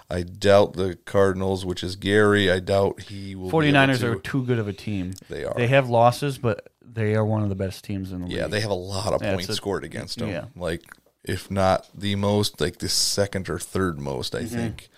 I 0.08 0.22
doubt 0.22 0.74
the 0.74 0.96
Cardinals, 1.04 1.64
which 1.64 1.82
is 1.82 1.96
Gary, 1.96 2.50
I 2.50 2.60
doubt 2.60 3.02
he 3.02 3.34
will 3.34 3.50
be 3.50 3.68
able 3.68 3.78
49ers 3.80 3.98
to- 4.00 4.12
are 4.12 4.16
too 4.16 4.44
good 4.44 4.58
of 4.58 4.68
a 4.68 4.72
team. 4.72 5.14
They 5.28 5.44
are. 5.44 5.54
They 5.54 5.66
have 5.66 5.88
losses, 5.90 6.38
but 6.38 6.68
they 6.80 7.14
are 7.16 7.24
one 7.24 7.42
of 7.42 7.48
the 7.48 7.54
best 7.56 7.84
teams 7.84 8.12
in 8.12 8.20
the 8.20 8.26
league. 8.28 8.36
Yeah, 8.36 8.46
they 8.46 8.60
have 8.60 8.70
a 8.70 8.74
lot 8.74 9.12
of 9.12 9.22
Yeah, 9.22 9.34
points 9.34 9.48
a- 9.48 9.54
scored 9.54 9.82
against 9.84 10.18
them. 10.18 10.28
yeah. 10.28 10.44
Like 10.54 10.82
if 11.24 11.50
not 11.50 11.88
the 11.92 12.14
most, 12.14 12.60
like 12.60 12.78
the 12.78 12.88
second 12.88 13.48
or 13.50 13.58
third 13.58 13.98
most, 13.98 14.34
I 14.34 14.42
Mm-hmm. 14.42 14.56
think. 14.56 14.88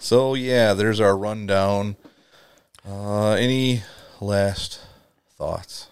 So 0.00 0.34
yeah, 0.34 0.74
there's 0.74 1.00
our 1.00 1.16
rundown. 1.16 1.96
Uh 2.88 3.32
any 3.32 3.82
last 4.20 4.80
thoughts? 5.36 5.86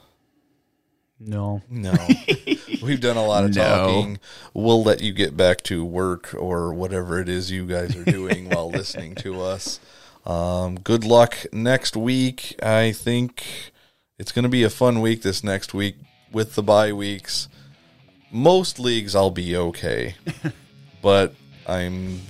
No. 1.21 1.63
No. 1.71 1.93
We've 2.87 3.01
done 3.01 3.17
a 3.17 3.27
lot 3.27 3.45
of 3.45 3.55
No. 3.55 3.63
talking. 3.63 4.19
We'll 4.55 4.83
let 4.83 5.01
you 5.01 5.13
get 5.13 5.37
back 5.37 5.63
to 5.65 5.85
work 5.85 6.35
or 6.35 6.73
whatever 6.73 7.19
it 7.21 7.29
is 7.29 7.51
you 7.51 7.67
guys 7.67 7.97
are 7.97 8.05
doing 8.05 8.49
while 8.51 8.71
listening 8.71 9.15
to 9.17 9.43
us. 9.43 9.81
Um, 10.25 10.77
good 10.81 11.05
luck 11.05 11.37
next 11.53 11.97
week. 11.97 12.55
I 12.63 12.93
think 12.93 13.45
it's 14.19 14.33
going 14.33 14.45
to 14.45 14.49
be 14.49 14.63
a 14.63 14.71
fun 14.71 15.01
week 15.01 15.23
this 15.23 15.43
next 15.45 15.75
week 15.75 15.97
with 16.33 16.55
the 16.55 16.63
bye 16.63 16.93
weeks. 16.93 17.49
Most 18.31 18.79
leagues 18.79 19.15
I'll 19.15 19.31
be 19.31 19.57
okay, 19.57 20.15
but 21.03 21.35
I'm 21.67 22.21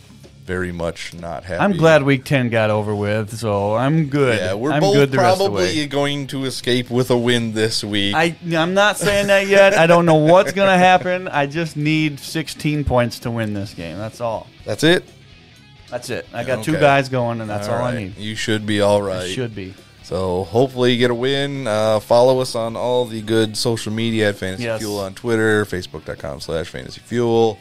very 0.46 0.70
much 0.70 1.12
not 1.12 1.44
happy. 1.44 1.60
I'm 1.60 1.72
glad 1.72 2.04
week 2.04 2.24
10 2.24 2.50
got 2.50 2.70
over 2.70 2.94
with, 2.94 3.36
so 3.36 3.74
I'm 3.74 4.06
good. 4.06 4.38
Yeah, 4.38 4.54
we're 4.54 4.70
I'm 4.70 4.80
both 4.80 4.94
good 4.94 5.10
the 5.10 5.18
rest 5.18 5.40
of 5.40 5.52
the 5.52 5.58
probably 5.58 5.86
going 5.86 6.28
to 6.28 6.44
escape 6.44 6.88
with 6.88 7.10
a 7.10 7.18
win 7.18 7.52
this 7.52 7.82
week. 7.82 8.14
I, 8.14 8.36
I'm 8.54 8.72
not 8.72 8.96
saying 8.96 9.26
that 9.26 9.48
yet. 9.48 9.74
I 9.74 9.86
don't 9.88 10.06
know 10.06 10.14
what's 10.14 10.52
going 10.52 10.68
to 10.72 10.78
happen. 10.78 11.26
I 11.26 11.46
just 11.46 11.76
need 11.76 12.20
16 12.20 12.84
points 12.84 13.18
to 13.20 13.30
win 13.30 13.54
this 13.54 13.74
game. 13.74 13.98
That's 13.98 14.20
all. 14.20 14.46
That's 14.64 14.84
it. 14.84 15.04
That's 15.90 16.10
it. 16.10 16.26
I 16.32 16.44
got 16.44 16.64
two 16.64 16.78
guys 16.78 17.08
going, 17.08 17.40
and 17.40 17.50
that's 17.50 17.68
all, 17.68 17.82
I 17.82 17.96
need. 17.96 18.16
You 18.16 18.36
should 18.36 18.66
be 18.66 18.80
all 18.80 19.02
right. 19.02 19.28
Should 19.28 19.54
be. 19.54 19.74
So 20.04 20.44
hopefully 20.44 20.92
you 20.92 20.98
get 20.98 21.10
a 21.10 21.14
win. 21.14 21.66
Uh, 21.66 21.98
follow 21.98 22.38
us 22.38 22.54
on 22.54 22.76
all 22.76 23.04
the 23.06 23.20
good 23.20 23.56
social 23.56 23.92
media 23.92 24.28
at 24.28 24.36
Fantasy 24.36 24.62
Yes. 24.62 24.78
Fuel 24.80 25.00
on 25.00 25.14
Twitter, 25.14 25.64
Facebook.com 25.64 26.40
slash 26.40 26.68
Fantasy 26.68 27.00
Fuel. 27.00 27.58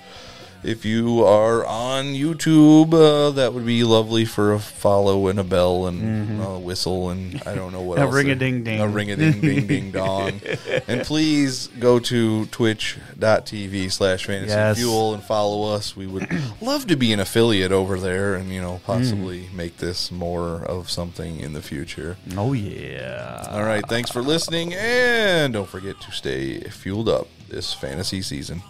If 0.66 0.84
you 0.84 1.24
are 1.24 1.64
on 1.64 2.06
YouTube, 2.16 2.92
uh, 2.94 3.30
that 3.32 3.54
would 3.54 3.68
be 3.68 3.84
lovely 3.84 4.26
for 4.26 4.52
a 4.52 4.60
follow 4.60 5.28
and 5.28 5.40
a 5.40 5.44
bell 5.44 5.86
and 5.86 6.42
a 6.42 6.58
whistle 6.58 7.12
and 7.12 7.40
I 7.46 7.54
don't 7.54 7.72
know 7.72 7.82
what 7.82 8.00
Mm-hmm. 8.00 8.08
A 8.12 8.16
ring-a-ding-ding. 8.16 8.82
A 8.82 8.88
ring 8.88 9.12
a 9.12 9.16
ding 9.16 9.42
ding 9.42 9.68
ding 9.74 9.92
dong. 9.92 10.42
And 10.88 11.02
please 11.04 11.68
go 11.80 12.00
to 12.00 12.48
twitch.tv 12.48 13.92
slash 13.92 14.26
fantasy 14.26 14.50
Yes. 14.56 14.78
fuel 14.78 15.14
and 15.14 15.22
follow 15.24 15.72
us. 15.76 15.96
We 15.96 16.08
would 16.08 16.28
love 16.62 16.88
to 16.88 16.96
be 16.96 17.14
an 17.14 17.20
affiliate 17.20 17.72
over 17.72 18.00
there 18.00 18.34
and, 18.34 18.50
you 18.52 18.60
know, 18.62 18.82
possibly 18.86 19.42
Mm. 19.46 19.54
make 19.54 19.78
this 19.78 20.12
more 20.12 20.64
of 20.64 20.90
something 20.90 21.40
in 21.40 21.54
the 21.54 21.62
future. 21.62 22.18
Oh, 22.36 22.54
yeah. 22.54 23.48
All 23.52 23.64
right, 23.64 23.84
thanks 23.88 24.10
for 24.10 24.22
listening, 24.22 24.74
and 24.74 25.54
don't 25.54 25.70
forget 25.70 26.00
to 26.02 26.12
stay 26.12 26.60
fueled 26.62 27.08
up 27.10 27.28
this 27.50 27.74
fantasy 27.74 28.22
season. 28.24 28.64